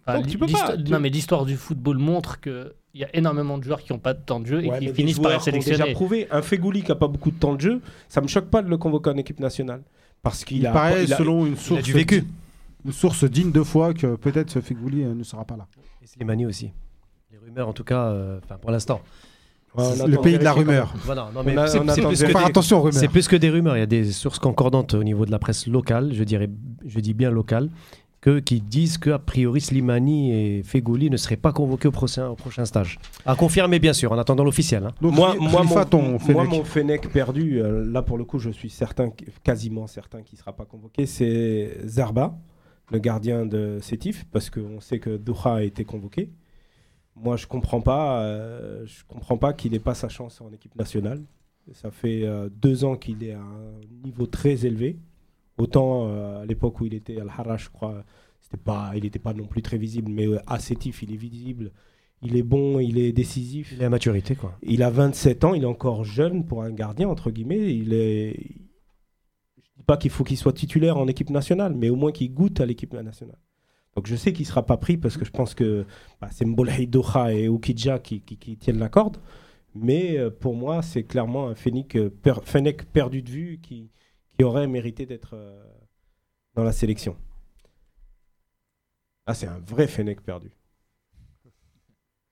Donc, 0.06 0.26
tu 0.28 0.38
peux 0.38 0.46
pas, 0.46 0.76
tu- 0.76 0.90
Non, 0.92 1.00
mais 1.00 1.08
l'histoire 1.08 1.44
du 1.44 1.56
football 1.56 1.98
montre 1.98 2.40
qu'il 2.40 2.72
y 2.94 3.02
a 3.04 3.08
énormément 3.16 3.58
de 3.58 3.64
joueurs 3.64 3.82
qui 3.82 3.92
n'ont 3.92 3.98
pas 3.98 4.14
de 4.14 4.20
temps 4.20 4.38
de 4.40 4.46
jeu 4.46 4.64
et 4.64 4.70
ouais, 4.70 4.78
qui 4.78 4.88
finissent 4.94 5.18
par 5.18 5.32
être 5.32 5.40
ont 5.42 5.44
déjà 5.50 5.60
sélectionnés. 5.62 5.92
prouvé. 5.94 6.28
Un 6.30 6.42
Fegouli 6.42 6.82
qui 6.82 6.88
n'a 6.88 6.94
pas 6.94 7.08
beaucoup 7.08 7.30
de 7.32 7.38
temps 7.38 7.54
de 7.54 7.60
jeu, 7.60 7.80
ça 8.08 8.20
me 8.20 8.28
choque 8.28 8.46
pas 8.46 8.62
de 8.62 8.68
le 8.68 8.76
convoquer 8.76 9.10
en 9.10 9.16
équipe 9.16 9.40
nationale. 9.40 9.82
Parce 10.22 10.44
qu'il 10.44 10.58
Il 10.58 10.66
a. 10.66 10.72
paraît, 10.72 11.04
il 11.04 11.12
a- 11.12 11.16
selon 11.16 11.44
une 11.46 11.56
source, 11.56 11.82
du 11.82 11.92
vécu. 11.92 12.24
une 12.84 12.92
source 12.92 13.24
digne 13.24 13.50
de 13.52 13.62
foi, 13.62 13.94
que 13.94 14.14
peut-être 14.16 14.50
ce 14.50 14.60
Figouli 14.60 15.02
euh, 15.02 15.14
ne 15.14 15.24
sera 15.24 15.44
pas 15.44 15.56
là. 15.56 15.66
Et 16.02 16.06
Slimani 16.06 16.46
aussi. 16.46 16.70
Les 17.32 17.38
rumeurs, 17.38 17.68
en 17.68 17.72
tout 17.72 17.84
cas, 17.84 18.06
euh, 18.06 18.38
enfin, 18.44 18.56
pour 18.60 18.70
l'instant. 18.70 19.00
Ouais, 19.76 20.06
le 20.06 20.16
pays 20.18 20.38
de 20.38 20.44
la 20.44 20.52
rumeur. 20.52 20.94
Voilà, 21.04 21.28
non, 21.34 21.40
On 21.40 21.44
mais 21.44 21.56
a- 21.58 21.66
c'est 21.66 21.80
plus 21.80 22.22
que 22.22 22.26
des- 22.28 22.36
attention 22.36 22.78
aux 22.78 22.82
rumeurs. 22.82 22.98
C'est 23.00 23.08
plus 23.08 23.28
que 23.28 23.36
des 23.36 23.50
rumeurs. 23.50 23.76
Il 23.76 23.80
y 23.80 23.82
a 23.82 23.86
des 23.86 24.10
sources 24.12 24.38
concordantes 24.38 24.94
au 24.94 25.04
niveau 25.04 25.26
de 25.26 25.30
la 25.30 25.38
presse 25.38 25.66
locale, 25.66 26.14
je 26.14 26.24
dirais, 26.24 26.48
je 26.86 26.98
dis 27.00 27.12
bien 27.12 27.30
locale, 27.30 27.68
que, 28.20 28.38
qui 28.40 28.60
disent 28.60 28.98
qu'a 28.98 29.18
priori 29.18 29.60
Slimani 29.60 30.32
et 30.32 30.62
Fegouli 30.62 31.10
ne 31.10 31.16
seraient 31.16 31.36
pas 31.36 31.52
convoqués 31.52 31.88
au 31.88 31.92
prochain, 31.92 32.28
au 32.28 32.34
prochain 32.34 32.64
stage. 32.64 32.98
À 33.24 33.36
confirmer, 33.36 33.78
bien 33.78 33.92
sûr, 33.92 34.10
en 34.12 34.18
attendant 34.18 34.42
l'officiel. 34.44 34.84
hein. 34.84 34.94
Donc, 35.00 35.14
moi, 35.14 35.34
mon, 35.38 35.84
ton 35.84 36.02
moi, 36.02 36.18
Fennec. 36.18 36.48
mon 36.48 36.64
Fennec 36.64 37.08
perdu, 37.12 37.60
euh, 37.60 37.84
là 37.84 38.02
pour 38.02 38.18
le 38.18 38.24
coup, 38.24 38.38
je 38.38 38.50
suis 38.50 38.70
certain, 38.70 39.10
quasiment 39.44 39.86
certain 39.86 40.22
qu'il 40.22 40.36
ne 40.36 40.40
sera 40.40 40.54
pas 40.54 40.64
convoqué. 40.64 41.06
C'est 41.06 41.78
Zarba, 41.86 42.36
le 42.90 42.98
gardien 42.98 43.46
de 43.46 43.78
Sétif, 43.80 44.24
parce 44.32 44.50
qu'on 44.50 44.80
sait 44.80 44.98
que 44.98 45.16
Doha 45.16 45.56
a 45.56 45.62
été 45.62 45.84
convoqué. 45.84 46.30
Moi, 47.14 47.36
je 47.36 47.46
comprends 47.46 47.80
pas, 47.80 48.20
euh, 48.22 48.84
je 48.86 49.04
comprends 49.06 49.38
pas 49.38 49.52
qu'il 49.52 49.72
n'ait 49.72 49.78
pas 49.78 49.94
sa 49.94 50.08
chance 50.08 50.40
en 50.40 50.52
équipe 50.52 50.74
nationale. 50.76 51.22
Ça 51.72 51.90
fait 51.90 52.24
euh, 52.24 52.48
deux 52.50 52.84
ans 52.84 52.94
qu'il 52.96 53.24
est 53.24 53.32
à 53.32 53.40
un 53.40 53.80
niveau 54.04 54.26
très 54.26 54.66
élevé. 54.66 54.98
Autant 55.58 56.08
euh, 56.08 56.42
à 56.42 56.46
l'époque 56.46 56.80
où 56.80 56.86
il 56.86 56.94
était 56.94 57.18
à 57.18 57.22
Al-Harrach, 57.22 57.64
je 57.64 57.70
crois, 57.70 58.04
c'était 58.40 58.56
pas, 58.62 58.92
il 58.94 59.02
n'était 59.04 59.18
pas 59.18 59.32
non 59.32 59.46
plus 59.46 59.62
très 59.62 59.78
visible, 59.78 60.10
mais 60.12 60.26
euh, 60.26 60.38
il 61.02 61.12
est 61.12 61.16
visible. 61.16 61.72
il 62.22 62.36
est 62.36 62.42
bon, 62.42 62.78
il 62.78 62.98
est 62.98 63.12
décisif. 63.12 63.72
Il 63.72 63.82
est 63.82 63.86
à 63.86 63.90
maturité, 63.90 64.34
quoi. 64.36 64.58
Il 64.62 64.82
a 64.82 64.90
27 64.90 65.44
ans, 65.44 65.54
il 65.54 65.62
est 65.62 65.66
encore 65.66 66.04
jeune 66.04 66.44
pour 66.44 66.62
un 66.62 66.70
gardien, 66.72 67.08
entre 67.08 67.30
guillemets. 67.30 67.74
Il 67.74 67.92
est... 67.94 68.36
Je 69.56 69.62
dis 69.78 69.82
pas 69.86 69.96
qu'il 69.96 70.10
faut 70.10 70.24
qu'il 70.24 70.36
soit 70.36 70.52
titulaire 70.52 70.96
en 70.98 71.06
équipe 71.08 71.30
nationale, 71.30 71.74
mais 71.74 71.88
au 71.90 71.96
moins 71.96 72.12
qu'il 72.12 72.32
goûte 72.32 72.60
à 72.60 72.66
l'équipe 72.66 72.92
nationale. 72.94 73.38
Donc 73.94 74.06
je 74.06 74.16
sais 74.16 74.32
qu'il 74.34 74.42
ne 74.44 74.48
sera 74.48 74.66
pas 74.66 74.76
pris 74.76 74.98
parce 74.98 75.16
que 75.16 75.24
je 75.24 75.30
pense 75.30 75.54
que 75.54 75.86
bah, 76.20 76.28
c'est 76.30 76.44
Mbolhi 76.44 76.86
Doha 76.86 77.32
et 77.32 77.48
Oukidja 77.48 77.98
qui, 77.98 78.20
qui- 78.20 78.36
qui 78.36 78.56
tiennent 78.58 78.78
la 78.78 78.90
corde. 78.90 79.16
Mais 79.74 80.18
euh, 80.18 80.30
pour 80.30 80.54
moi, 80.54 80.82
c'est 80.82 81.04
clairement 81.04 81.48
un 81.48 81.54
Fennec, 81.54 81.96
euh, 81.96 82.10
per- 82.10 82.40
perdu 82.92 83.22
de 83.22 83.30
vue 83.30 83.58
qui, 83.62 83.90
qui 84.36 84.44
aurait 84.44 84.66
mérité 84.66 85.06
d'être 85.06 85.34
euh, 85.34 85.62
dans 86.54 86.64
la 86.64 86.72
sélection. 86.72 87.16
Ah, 89.26 89.34
c'est 89.34 89.46
un 89.46 89.58
vrai 89.66 89.86
Fennec 89.88 90.20
perdu. 90.22 90.50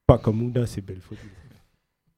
Pas 0.07 0.19
comme 0.19 0.43
Ouna, 0.43 0.67
c'est 0.67 0.81
belle 0.81 1.01
faute. 1.01 1.19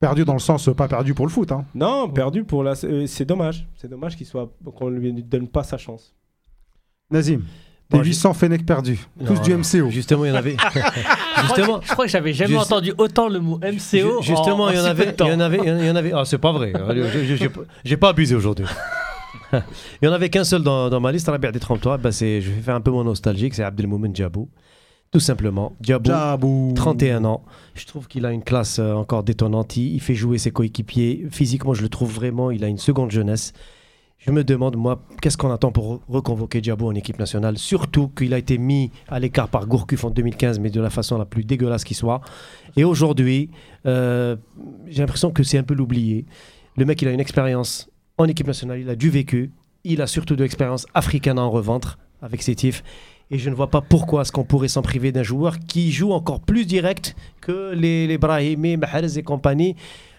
Perdu 0.00 0.24
dans 0.24 0.34
le 0.34 0.38
sens 0.40 0.68
euh, 0.68 0.74
pas 0.74 0.88
perdu 0.88 1.14
pour 1.14 1.24
le 1.26 1.30
foot. 1.32 1.50
Hein. 1.52 1.64
Non, 1.74 2.08
perdu 2.10 2.44
pour 2.44 2.62
la. 2.62 2.74
euh, 2.84 3.06
C'est 3.06 3.24
dommage. 3.24 3.66
C'est 3.76 3.88
dommage 3.88 4.16
qu'il 4.16 4.26
soit 4.26 4.52
qu'on 4.74 4.90
lui 4.90 5.12
donne 5.22 5.48
pas 5.48 5.62
sa 5.62 5.78
chance. 5.78 6.14
Nazim, 7.10 7.42
Bon, 7.88 7.98
je- 8.02 8.08
800 8.08 8.34
Fennec 8.34 8.66
perdus. 8.66 8.98
Tous 9.24 9.34
Non, 9.34 9.40
du 9.40 9.54
MCO. 9.54 9.90
Justement, 9.90 10.24
il 10.24 10.28
y 10.28 10.32
en 10.32 10.34
avait. 10.34 10.56
Je 10.56 10.56
crois 10.56 10.82
justement, 11.42 11.78
que- 11.78 11.86
je 11.86 11.92
crois 11.92 12.04
que 12.06 12.10
j'avais 12.10 12.32
jamais 12.34 12.54
Juste- 12.58 12.72
entendu 12.72 12.92
autant 12.98 13.28
le 13.28 13.38
mot 13.38 13.58
MCO. 13.62 14.20
Ju- 14.20 14.26
Justement, 14.34 14.64
en- 14.64 14.66
en 14.66 14.70
il 14.70 14.76
y 14.76 14.80
en 14.80 14.82
si 14.82 14.84
peu 14.86 14.90
avait, 15.02 15.12
de 15.12 15.24
il 15.24 15.28
y 15.28 15.32
en 15.32 15.40
avait, 15.40 15.58
il 15.58 15.86
y 15.86 15.90
en 15.90 15.96
avait. 15.96 16.12
Ah, 16.12 16.24
c'est 16.24 16.38
pas 16.38 16.50
vrai. 16.52 16.72
Je- 16.90 17.24
je- 17.24 17.36
J'ai 17.36 17.48
pas- 17.48 17.60
j'ai 17.84 17.96
pas 17.96 18.08
abusé 18.10 18.34
aujourd'hui. 18.34 18.66
Il 19.52 19.62
y 20.04 20.08
en 20.08 20.12
avait 20.12 20.28
qu'un 20.30 20.44
seul 20.44 20.62
dans, 20.62 20.88
dans 20.90 21.00
ma 21.00 21.12
liste. 21.12 21.28
Rabia 21.28 21.52
des 21.52 21.60
33. 21.60 21.98
Bah, 21.98 22.12
c'est, 22.12 22.40
je 22.40 22.50
vais 22.50 22.60
faire 22.60 22.74
un 22.74 22.80
peu 22.80 22.90
mon 22.90 23.04
nostalgique. 23.04 23.54
C'est 23.54 23.62
Abdelmoumen 23.62 24.14
Djabou. 24.14 24.48
Tout 25.12 25.20
simplement. 25.20 25.72
Djabou. 25.80 26.08
Jabou. 26.10 26.72
31 26.74 27.24
ans. 27.24 27.44
Je 27.74 27.86
trouve 27.86 28.08
qu'il 28.08 28.26
a 28.26 28.32
une 28.32 28.42
classe 28.42 28.78
euh, 28.78 28.92
encore 28.94 29.22
détonnante. 29.22 29.76
Il, 29.76 29.94
il 29.94 30.00
fait 30.00 30.14
jouer 30.14 30.38
ses 30.38 30.50
coéquipiers. 30.50 31.26
Physiquement, 31.30 31.74
je 31.74 31.82
le 31.82 31.88
trouve 31.88 32.12
vraiment. 32.12 32.50
Il 32.50 32.64
a 32.64 32.68
une 32.68 32.78
seconde 32.78 33.10
jeunesse. 33.10 33.52
Je 34.18 34.32
me 34.32 34.42
demande, 34.42 34.76
moi, 34.76 35.02
qu'est-ce 35.22 35.36
qu'on 35.36 35.52
attend 35.52 35.70
pour 35.70 35.96
re- 35.96 36.00
reconvoquer 36.08 36.60
Diabo 36.60 36.88
en 36.88 36.94
équipe 36.94 37.18
nationale? 37.18 37.58
Surtout 37.58 38.08
qu'il 38.08 38.34
a 38.34 38.38
été 38.38 38.58
mis 38.58 38.90
à 39.08 39.20
l'écart 39.20 39.48
par 39.48 39.66
Gourcuff 39.66 40.04
en 40.04 40.10
2015, 40.10 40.58
mais 40.58 40.70
de 40.70 40.80
la 40.80 40.90
façon 40.90 41.16
la 41.18 41.26
plus 41.26 41.44
dégueulasse 41.44 41.84
qui 41.84 41.94
soit. 41.94 42.20
Et 42.76 42.82
aujourd'hui, 42.82 43.50
euh, 43.86 44.34
j'ai 44.88 45.02
l'impression 45.02 45.30
que 45.30 45.42
c'est 45.44 45.58
un 45.58 45.62
peu 45.62 45.74
l'oublié. 45.74 46.24
Le 46.76 46.84
mec, 46.84 47.00
il 47.02 47.08
a 47.08 47.12
une 47.12 47.20
expérience 47.20 47.88
en 48.18 48.24
équipe 48.26 48.46
nationale, 48.46 48.80
il 48.80 48.88
a 48.88 48.96
du 48.96 49.10
vécu. 49.10 49.50
Il 49.84 50.02
a 50.02 50.06
surtout 50.06 50.36
de 50.36 50.42
l'expérience 50.42 50.86
africaine 50.94 51.38
à 51.38 51.42
en 51.42 51.50
revendre 51.50 51.98
avec 52.22 52.42
ses 52.42 52.54
tifs. 52.54 52.82
Et 53.30 53.38
je 53.38 53.50
ne 53.50 53.54
vois 53.54 53.70
pas 53.70 53.80
pourquoi 53.80 54.22
est-ce 54.22 54.32
qu'on 54.32 54.44
pourrait 54.44 54.68
s'en 54.68 54.82
priver 54.82 55.12
d'un 55.12 55.22
joueur 55.22 55.58
qui 55.58 55.90
joue 55.92 56.12
encore 56.12 56.40
plus 56.40 56.64
direct 56.64 57.16
que 57.40 57.74
les, 57.74 58.18
Brahimi, 58.18 58.76
Mahrez 58.76 59.18
et 59.18 59.22
compagnie. 59.22 59.76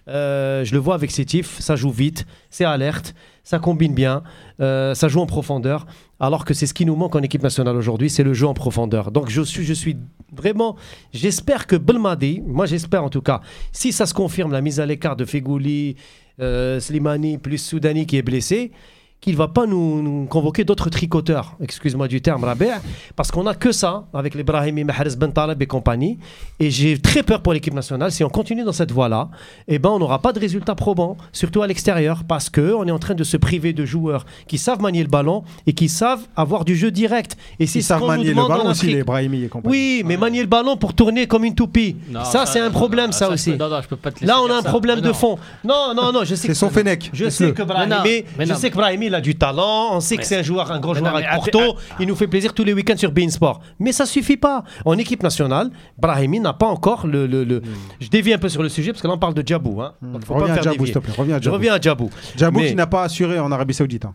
Euh, 0.09 0.63
je 0.63 0.73
le 0.73 0.79
vois 0.79 0.95
avec 0.95 1.11
ses 1.11 1.25
tifs, 1.25 1.59
ça 1.59 1.75
joue 1.75 1.91
vite, 1.91 2.25
c'est 2.49 2.63
alerte, 2.63 3.13
ça 3.43 3.59
combine 3.59 3.93
bien, 3.93 4.23
euh, 4.61 4.93
ça 4.93 5.09
joue 5.09 5.19
en 5.19 5.25
profondeur. 5.25 5.85
Alors 6.19 6.45
que 6.45 6.53
c'est 6.53 6.65
ce 6.65 6.73
qui 6.73 6.85
nous 6.85 6.95
manque 6.95 7.15
en 7.15 7.21
équipe 7.21 7.43
nationale 7.43 7.75
aujourd'hui, 7.75 8.09
c'est 8.09 8.23
le 8.23 8.33
jeu 8.33 8.47
en 8.47 8.53
profondeur. 8.53 9.11
Donc 9.11 9.29
je 9.29 9.41
suis, 9.41 9.65
je 9.65 9.73
suis 9.73 9.97
vraiment, 10.33 10.77
j'espère 11.13 11.67
que 11.67 11.75
Belmadi, 11.75 12.41
moi 12.45 12.65
j'espère 12.65 13.03
en 13.03 13.09
tout 13.09 13.21
cas, 13.21 13.41
si 13.73 13.91
ça 13.91 14.05
se 14.05 14.13
confirme 14.13 14.53
la 14.53 14.61
mise 14.61 14.79
à 14.79 14.85
l'écart 14.85 15.17
de 15.17 15.25
Fegouli, 15.25 15.97
Slimani 16.39 17.37
plus 17.37 17.57
Soudani 17.57 18.05
qui 18.05 18.17
est 18.17 18.21
blessé, 18.21 18.71
qu'il 19.19 19.35
va 19.35 19.47
pas 19.47 19.65
nous, 19.65 20.01
nous 20.03 20.25
convoquer 20.27 20.63
d'autres 20.63 20.89
tricoteurs, 20.91 21.55
excuse-moi 21.59 22.07
du 22.07 22.21
terme, 22.21 22.43
Rabé, 22.43 22.69
parce 23.15 23.31
qu'on 23.31 23.43
n'a 23.43 23.55
que 23.55 23.71
ça 23.71 24.05
avec 24.13 24.35
les 24.35 24.43
Brahimi, 24.43 24.83
Mahrez, 24.83 25.15
Ben 25.17 25.31
Taleb 25.33 25.59
et 25.61 25.65
compagnie. 25.65 26.19
Et 26.59 26.69
j'ai 26.69 26.97
très 26.99 27.23
peur 27.23 27.41
pour 27.41 27.53
l'équipe 27.53 27.73
nationale. 27.73 28.11
Si 28.11 28.23
on 28.23 28.29
continue 28.29 28.63
dans 28.63 28.71
cette 28.71 28.91
voie-là, 28.91 29.29
eh 29.67 29.79
ben, 29.79 29.89
on 29.89 29.99
n'aura 29.99 30.21
pas 30.21 30.33
de 30.33 30.39
résultats 30.39 30.75
probants, 30.75 31.17
surtout 31.31 31.61
à 31.63 31.67
l'extérieur, 31.67 32.23
parce 32.27 32.49
qu'on 32.49 32.87
est 32.87 32.91
en 32.91 32.99
train 32.99 33.15
de 33.15 33.23
se 33.23 33.37
priver 33.37 33.73
de 33.73 33.85
joueurs 33.85 34.25
qui 34.47 34.57
savent 34.59 34.81
manier 34.81 35.01
le 35.03 35.09
ballon 35.09 35.43
et 35.65 35.73
qui 35.73 35.89
savent 35.89 36.21
avoir 36.35 36.63
du 36.63 36.75
jeu 36.75 36.91
direct. 36.91 37.37
Et 37.59 37.63
Ils 37.65 37.83
savent 37.83 38.05
manier 38.05 38.29
le 38.33 38.47
ballon 38.47 38.67
aussi, 38.69 38.87
les 38.87 39.03
Brahimi 39.03 39.43
et 39.43 39.47
compagnie. 39.47 39.71
Oui, 39.75 40.03
mais 40.05 40.15
manier 40.17 40.41
le 40.41 40.47
ballon 40.47 40.77
pour 40.77 40.93
tourner 40.93 41.25
comme 41.27 41.43
une 41.43 41.55
toupie. 41.55 41.95
Non, 42.09 42.23
ça, 42.23 42.45
c'est 42.45 42.59
un 42.59 42.69
problème, 42.71 43.07
non, 43.07 43.11
ça 43.11 43.27
je 43.29 43.33
aussi. 43.33 43.51
peux- 43.51 43.57
non, 43.57 43.69
non, 43.69 43.81
je 43.81 43.87
peux 43.87 43.95
pas 43.95 44.11
te 44.11 44.23
Là, 44.23 44.39
on 44.41 44.49
a 44.49 44.55
un 44.57 44.61
ça. 44.61 44.69
problème 44.69 44.99
Mais 45.01 45.07
de 45.07 45.13
fond. 45.13 45.37
Non, 45.63 45.93
non, 45.95 46.11
non, 46.11 46.23
je 46.23 46.35
sais 46.35 46.47
C'est 46.47 46.53
son 46.53 46.69
Fennec. 46.69 47.09
je 47.13 47.25
que 47.25 47.63
Brahimi, 47.63 48.23
sais 48.55 48.69
que 48.69 48.75
Brahimi, 48.75 49.06
il 49.07 49.15
a 49.15 49.21
du 49.21 49.35
talent. 49.35 49.89
On 49.95 49.99
sait 49.99 50.17
que 50.17 50.25
c'est 50.25 50.37
un 50.37 50.41
joueur, 50.43 50.71
un 50.71 50.79
grand 50.79 50.93
joueur 50.93 51.11
non, 51.11 51.17
avec 51.17 51.29
Porto. 51.33 51.77
Il 51.99 52.07
nous 52.07 52.15
fait 52.15 52.27
plaisir 52.27 52.53
tous 52.53 52.63
les 52.63 52.73
week-ends 52.73 52.95
sur 52.97 53.11
Bein 53.11 53.29
Sport. 53.29 53.59
Mais 53.79 53.91
ça 53.91 54.05
suffit 54.05 54.37
pas. 54.37 54.63
En 54.85 54.97
équipe 54.97 55.23
nationale, 55.23 55.69
Brahimi 55.97 56.39
n'a 56.39 56.53
pas 56.53 56.67
encore 56.67 57.07
le. 57.07 57.25
le- 57.27 57.43
le- 57.43 57.61
Je 57.99 58.09
dévie 58.09 58.33
un 58.33 58.37
peu 58.37 58.49
sur 58.49 58.61
le 58.63 58.69
sujet 58.69 58.91
parce 58.91 59.01
que 59.01 59.07
là 59.07 59.13
on 59.15 59.17
parle 59.17 59.33
de 59.33 59.45
Djabou. 59.45 59.81
Hein. 59.81 59.93
Faut 60.25 60.35
Reviens 60.35 60.53
à 60.53 60.61
Djabou, 60.61 60.69
dévier. 60.77 60.85
s'il 60.85 60.93
te 60.93 60.99
plaît. 60.99 61.13
Reviens 61.17 61.35
à 61.35 61.39
Je 61.39 61.43
Djabou. 61.43 61.55
reviens 61.55 61.73
à 61.73 61.79
Djabou. 61.81 62.09
Djabou 62.37 62.59
Mais- 62.59 62.67
qui 62.69 62.75
n'a 62.75 62.87
pas 62.87 63.03
assuré 63.03 63.39
en 63.39 63.51
Arabie 63.51 63.73
Saoudite. 63.73 64.05
hein. 64.05 64.13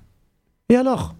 Et 0.68 0.76
alors? 0.76 1.14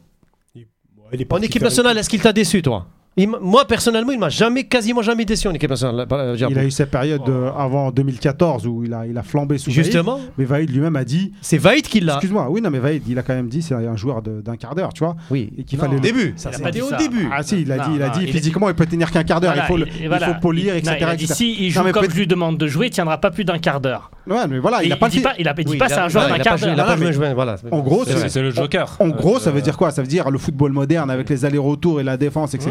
Il 1.15 1.21
est 1.21 1.31
En 1.33 1.37
équipe 1.43 1.61
nationale, 1.63 1.99
est-ce 1.99 2.09
qu'il 2.09 2.23
t'a 2.23 2.33
déçu, 2.33 2.63
toi? 2.63 2.87
Il 3.15 3.29
Moi, 3.29 3.67
personnellement, 3.67 4.13
il 4.13 4.19
m'a 4.19 4.31
jamais, 4.31 4.65
quasiment 4.65 5.03
jamais 5.03 5.27
déçu 5.27 5.47
en 5.47 5.53
équipe 5.53 5.69
nationale. 5.69 6.07
euh. 6.11 6.35
Il 6.49 6.59
a 6.59 6.65
eu 6.65 6.71
cette 6.71 6.91
période 6.91 7.21
euh, 7.29 7.51
avant 7.55 7.91
2014 7.91 8.67
où 8.67 8.85
il 8.85 8.95
a, 8.95 9.07
il 9.07 9.19
a 9.19 9.23
flambé 9.23 9.59
sous 9.59 9.71
Vaïd. 9.71 9.85
Justement, 9.85 10.19
Mais 10.39 10.47
Vaïd 10.47 10.71
lui-même 10.71 10.97
a 10.97 11.05
dit 11.05 11.33
c'est 11.43 11.59
Vaïd 11.59 11.87
qui 11.87 12.01
l'a. 12.01 12.15
Excuse-moi, 12.15 12.47
oui, 12.49 12.63
non, 12.63 12.71
mais 12.71 12.79
Vaïd, 12.79 13.03
il 13.07 13.19
a 13.19 13.23
quand 13.23 13.35
même 13.35 13.49
dit 13.49 13.61
c'est 13.61 13.75
un 13.75 13.97
joueur 13.97 14.23
d'un 14.23 14.57
quart 14.57 14.75
d'heure, 14.75 14.95
tu 14.95 15.05
vois. 15.05 15.15
Oui. 15.31 15.53
Et 15.59 15.65
qu'il 15.65 15.79
fallait 15.79 15.93
au 15.93 15.97
le- 15.97 16.01
début. 16.01 16.35
Il 16.39 16.55
a 16.55 16.59
pas 16.59 16.71
dit 16.71 16.81
au 16.81 16.89
ça. 16.89 16.97
début. 16.97 17.29
Ah 17.31 17.43
si, 17.43 17.61
il 17.61 17.71
a 17.73 17.77
Non, 17.77 17.85
dit, 17.85 17.91
il 17.97 18.03
a 18.03 18.07
non, 18.09 18.13
dit 18.15 18.25
il 18.25 18.33
physiquement, 18.33 18.69
il 18.71 18.75
peut 18.75 18.87
tenir 18.87 19.11
qu'un 19.11 19.25
quart 19.25 19.43
d'heure. 19.43 19.53
Voilà, 19.53 19.65
il 19.67 19.69
faut, 19.69 19.77
le- 19.77 19.87
il 20.03 20.09
voilà. 20.09 20.27
faut 20.35 20.41
polir, 20.41 20.75
etc. 20.75 20.93
non, 20.93 21.07
il 21.07 21.11
a 21.11 21.17
dit 21.17 21.25
etc. 21.25 21.35
si 21.37 21.67
il 21.67 21.71
joue 21.71 21.83
Non, 21.83 21.93
comme 21.93 22.11
je 22.11 22.17
lui 22.17 22.27
demande 22.27 22.57
de 22.57 22.67
jouer, 22.67 22.87
il 22.87 22.91
tiendra 22.91 23.19
pas 23.19 23.31
plus 23.31 23.45
d'un 23.45 23.59
quart 23.59 23.83
d'heure. 23.83 24.11
Ouais, 24.27 24.37
mais 24.49 24.59
voilà, 24.59 24.83
il 24.85 24.93
a 24.93 24.97
pas 24.97 25.09
dit 25.11 25.21
pas, 25.21 25.35
il 25.39 25.47
a, 25.49 25.53
dit 25.53 25.65
pas 25.65 25.73
il 25.75 25.83
a- 25.83 25.89
c'est 25.89 25.95
un 26.01 26.09
joueur 26.09 26.29
d'un 26.29 26.39
quart 26.39 26.59
d'heure. 26.59 26.97
En 27.73 27.81
gros, 27.81 28.05
C'est 28.07 28.41
le 28.41 28.51
joker. 28.53 28.97
En 29.01 29.09
gros, 29.09 29.39
ça 29.39 29.51
Euh, 29.51 29.53
veut 29.53 29.61
dire 29.61 29.77
quoi 29.77 29.91
Ça 29.91 30.01
veut 30.01 30.09
dire 30.09 30.31
le 30.31 30.39
football 30.39 30.73
moderne 30.73 31.11
avec 31.11 31.29
les 31.29 31.45
allers-retours 31.45 32.01
et 32.01 32.05
la 32.05 32.17
défense, 32.17 32.55
etc. 32.55 32.71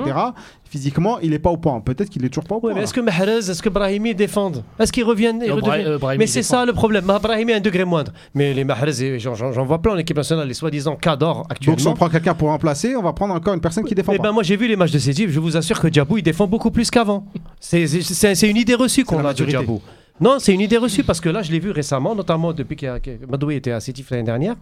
Physiquement, 0.70 1.20
il 1.20 1.34
est 1.34 1.40
pas 1.40 1.50
au 1.50 1.58
point. 1.58 1.82
Peut-être 1.82 2.10
qu'il 2.10 2.24
est 2.24 2.30
toujours 2.30 2.46
pas 2.46 2.56
au 2.56 2.60
point. 2.62 2.76
est-ce 2.76 2.94
que 2.94 3.02
Mahrez, 3.02 3.38
est-ce 3.40 3.62
que 3.62 3.68
Brahimi 3.70 4.16
défendent? 4.16 4.64
Est-ce 4.80 4.92
qu'ils 4.94 5.04
reviennent, 5.04 5.40
Non, 5.40 5.58
euh, 5.68 5.98
Brahimi 5.98 6.20
Mais 6.20 6.28
c'est 6.28 6.40
défend. 6.40 6.60
ça 6.60 6.66
le 6.66 6.72
problème. 6.74 7.04
Brahimi 7.06 7.52
a 7.52 7.58
un 7.58 7.60
degré 7.60 7.84
moindre. 7.84 8.14
Mais 8.34 8.54
les 8.54 8.64
Mahrez, 8.64 9.02
et 9.04 9.20
j'en- 9.20 9.36
j'en 9.36 9.52
j'en 9.52 9.66
vois 9.66 9.82
plein 9.82 9.94
en 9.94 9.98
équipe 9.98 10.16
nationale, 10.18 10.48
les 10.48 10.54
soi-disant 10.54 10.96
cadors 10.96 11.38
Donc, 11.40 11.46
si 11.62 11.70
actuellement. 11.70 11.92
on 11.92 11.96
prend 11.96 12.10
quelqu'un 12.10 12.34
pour 12.34 12.48
remplacer, 12.50 12.96
on 12.96 13.02
va 13.02 13.12
prendre 13.14 13.34
encore 13.34 13.54
une 13.54 13.62
personne 13.62 13.84
qui 13.84 13.96
défend 13.96 14.14
Eh 14.14 14.18
pas. 14.18 14.24
ben, 14.24 14.32
moi 14.32 14.44
j'ai 14.44 14.56
vu 14.56 14.68
les 14.68 14.76
matchs 14.78 14.92
de 14.92 15.00
Sédif, 15.00 15.30
je 15.30 15.40
vous 15.40 15.58
assure 15.58 15.80
que 15.80 15.92
Djabou 15.92 16.18
il 16.18 16.24
défend 16.24 16.48
beaucoup 16.48 16.72
plus 16.72 16.90
qu'avant. 16.90 17.26
C'est- 17.60 17.88
C'est 17.88 18.02
c'est- 18.02 18.36
c'est 18.36 18.50
une 18.50 18.58
idée 18.58 18.76
reçue 18.76 19.04
qu'on 19.04 19.26
a 19.26 19.34
de. 19.34 19.46
Djabou. 19.46 19.82
Non, 20.20 20.36
c'est 20.38 20.54
une 20.54 20.62
idée 20.62 20.78
reçue 20.78 21.04
parce 21.04 21.20
que 21.20 21.30
là 21.30 21.42
je 21.42 21.52
l'ai 21.52 21.60
vu 21.60 21.72
récemment, 21.72 22.14
notamment 22.16 22.54
depuis 22.54 22.76
que 22.76 23.00
que 23.00 23.12
Madoui 23.28 23.56
était 23.56 23.72
à 23.72 23.80
Sétif 23.80 24.12
l'année 24.12 24.24
dernière, 24.24 24.56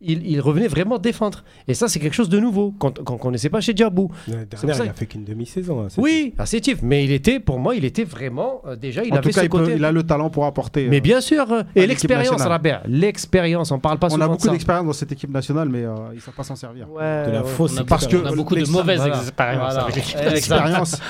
il, 0.00 0.26
il 0.26 0.40
revenait 0.40 0.68
vraiment 0.68 0.98
défendre. 0.98 1.44
Et 1.68 1.74
ça 1.74 1.88
c'est 1.88 1.98
quelque 2.00 2.14
chose 2.14 2.28
de 2.28 2.38
nouveau 2.38 2.72
qu'on 2.78 2.90
qu'on 2.92 3.16
connaissait 3.18 3.48
pas 3.50 3.60
chez 3.60 3.72
Djabou. 3.74 4.10
L'année 4.28 4.46
pour 4.46 4.58
dernière, 4.60 4.76
ça 4.76 4.84
il 4.84 4.86
que- 4.88 4.92
a 4.92 4.94
fait 4.94 5.06
qu'une 5.06 5.24
demi-saison. 5.24 5.80
hein, 5.82 5.86
c'est 5.88 6.00
Oui, 6.00 6.34
à 6.38 6.46
Sétif, 6.46 6.78
mais 6.82 7.04
il 7.04 7.12
était, 7.12 7.40
pour 7.40 7.58
moi, 7.58 7.74
il 7.74 7.84
était 7.84 8.04
vraiment, 8.04 8.60
euh, 8.66 8.76
déjà, 8.76 9.02
il 9.04 9.12
en 9.12 9.16
avait 9.16 9.22
tout 9.30 9.34
cas, 9.34 9.40
ce 9.40 9.46
il, 9.46 9.50
peut- 9.50 9.58
côté. 9.58 9.74
il 9.76 9.84
a 9.84 9.92
le 9.92 10.02
talent 10.02 10.30
pour 10.30 10.44
apporter. 10.46 10.88
Mais 10.88 10.98
euh, 10.98 11.00
bien 11.00 11.20
sûr, 11.20 11.50
euh, 11.52 11.62
et 11.74 11.86
l'expérience. 11.86 12.42
Rabert, 12.42 12.82
l'expérience, 12.86 13.70
on 13.70 13.78
parle 13.78 13.98
pas 13.98 14.08
on 14.12 14.20
a 14.20 14.28
beaucoup 14.28 14.44
ça. 14.44 14.50
d'expérience 14.52 14.86
dans 14.86 14.92
cette 14.92 15.12
équipe 15.12 15.30
nationale, 15.30 15.68
mais 15.68 15.84
euh, 15.84 15.94
ils 16.14 16.20
savent 16.20 16.34
pas 16.34 16.42
s'en 16.44 16.56
servir. 16.56 16.90
Ouais, 16.90 17.26
De 17.26 17.32
la 17.32 17.42
ouais. 17.42 17.48
fausse 17.48 17.74
On 17.76 17.80
a, 17.80 17.84
Parce 17.84 18.06
beaucoup- 18.06 18.22
que 18.22 18.28
on 18.28 18.32
a 18.32 18.36
beaucoup 18.36 18.54
de 18.54 18.68
mauvaises 18.68 18.98
voilà. 19.00 19.16
expériences 19.20 19.72
Voilà. 19.74 20.30
L'expérience. 20.30 21.00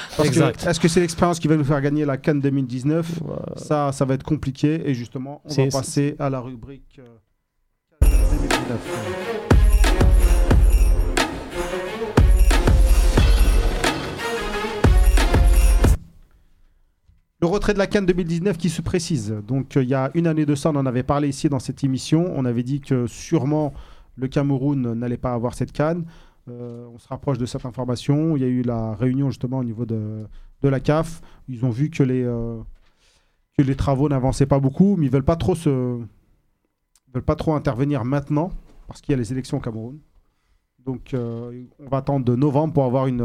Est-ce 0.67 0.81
que 0.81 0.89
c'est 0.89 1.01
l'expérience 1.01 1.39
qui 1.39 1.49
va 1.49 1.57
nous 1.57 1.65
faire 1.65 1.81
gagner 1.81 2.05
la 2.05 2.17
Cannes 2.17 2.41
2019 2.41 3.21
Ça, 3.57 3.93
ça 3.93 4.05
va 4.05 4.15
être 4.15 4.23
compliqué. 4.23 4.83
Et 4.89 4.95
justement, 4.95 5.43
on 5.45 5.55
va 5.55 5.69
passer 5.71 6.17
à 6.19 6.31
la 6.31 6.41
rubrique 6.41 6.99
euh, 6.99 7.03
Cannes 7.03 7.05
2019. 7.05 7.34
Le 17.41 17.47
retrait 17.47 17.75
de 17.75 17.79
la 17.79 17.87
Cannes 17.87 18.07
2019 18.07 18.57
qui 18.57 18.71
se 18.71 18.81
précise. 18.81 19.35
Donc, 19.47 19.77
euh, 19.77 19.83
il 19.83 19.89
y 19.91 19.95
a 19.95 20.11
une 20.15 20.27
année 20.27 20.47
de 20.47 20.55
ça, 20.55 20.71
on 20.71 20.77
en 20.77 20.87
avait 20.87 21.03
parlé 21.03 21.29
ici 21.29 21.51
dans 21.51 21.59
cette 21.59 21.85
émission. 21.85 22.33
On 22.35 22.47
avait 22.47 22.63
dit 22.63 22.81
que 22.81 23.07
sûrement 23.07 23.75
le 24.17 24.29
Cameroun 24.29 24.95
n'allait 24.95 25.19
pas 25.19 25.35
avoir 25.35 25.53
cette 25.53 25.73
Cannes. 25.73 26.07
Euh, 26.49 26.87
on 26.95 26.99
se 26.99 27.09
rapproche 27.09 27.37
de 27.37 27.45
cette 27.45 27.67
information. 27.67 28.35
Il 28.37 28.43
y 28.43 28.47
a 28.47 28.49
eu 28.49 28.63
la 28.63 28.95
réunion 28.95 29.29
justement 29.29 29.59
au 29.59 29.65
niveau 29.65 29.85
de, 29.85 30.27
la 30.63 30.81
CAF. 30.81 31.21
Ils 31.49 31.67
ont 31.67 31.71
vu 31.71 31.91
que 31.91 32.03
les, 32.03 32.23
euh, 32.23 32.59
que 33.59 33.63
les 33.63 33.75
travaux 33.75 34.09
n'avançaient 34.09 34.47
pas 34.47 34.59
beaucoup, 34.59 34.97
mais 34.97 35.07
ils 35.07 35.13
veulent 35.13 35.23
pas 35.23 35.37
trop 35.37 35.55
se, 35.55 36.01
veulent 37.15 37.23
pas 37.25 37.37
trop 37.37 37.55
intervenir 37.55 38.05
maintenant 38.05 38.51
parce 38.89 39.01
qu'il 39.01 39.13
y 39.13 39.15
a 39.15 39.19
les 39.19 39.33
élections 39.33 39.57
au 39.59 39.61
Cameroun. 39.61 39.99
Donc, 40.85 41.15
euh, 41.15 41.65
on 41.79 41.89
va 41.89 41.99
attendre 41.99 42.25
de 42.25 42.35
novembre 42.37 42.75
pour 42.75 42.85
avoir 42.85 43.07
une, 43.07 43.21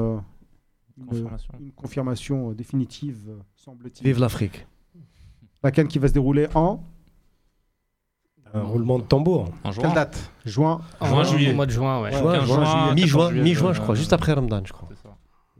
une- 0.97 1.05
Confirmation. 1.05 1.53
une 1.59 1.71
confirmation 1.71 2.51
euh, 2.51 2.53
définitive, 2.53 3.17
euh, 3.29 3.39
semble-t-il. 3.55 4.05
Vive 4.05 4.19
l'Afrique. 4.19 4.65
La 5.63 5.71
Cannes 5.71 5.87
qui 5.89 5.99
va 5.99 6.07
se 6.07 6.13
dérouler 6.13 6.47
en 6.55 6.81
Un 8.53 8.61
roulement 8.63 8.97
de 8.99 9.03
tambour. 9.03 9.51
En 9.63 9.71
juin. 9.71 9.83
quelle 9.83 9.93
date? 9.93 10.31
Juin. 10.45 10.81
Juin, 11.01 11.21
Au 11.21 11.23
juillet. 11.25 11.53
mois 11.53 11.65
de 11.65 11.71
juin, 11.71 12.01
ouais. 12.01 12.11
Ouais. 12.15 12.17
Juin, 12.21 12.33
15 12.39 12.45
juin, 12.47 12.55
juin, 12.63 12.65
juillet. 12.65 13.05
14 13.05 13.33
Mi-juin, 13.33 13.69
euh, 13.69 13.73
je 13.73 13.81
crois, 13.81 13.95
juste 13.95 14.13
après 14.13 14.33
Ramadan, 14.33 14.61
je 14.65 14.71
crois. 14.73 14.87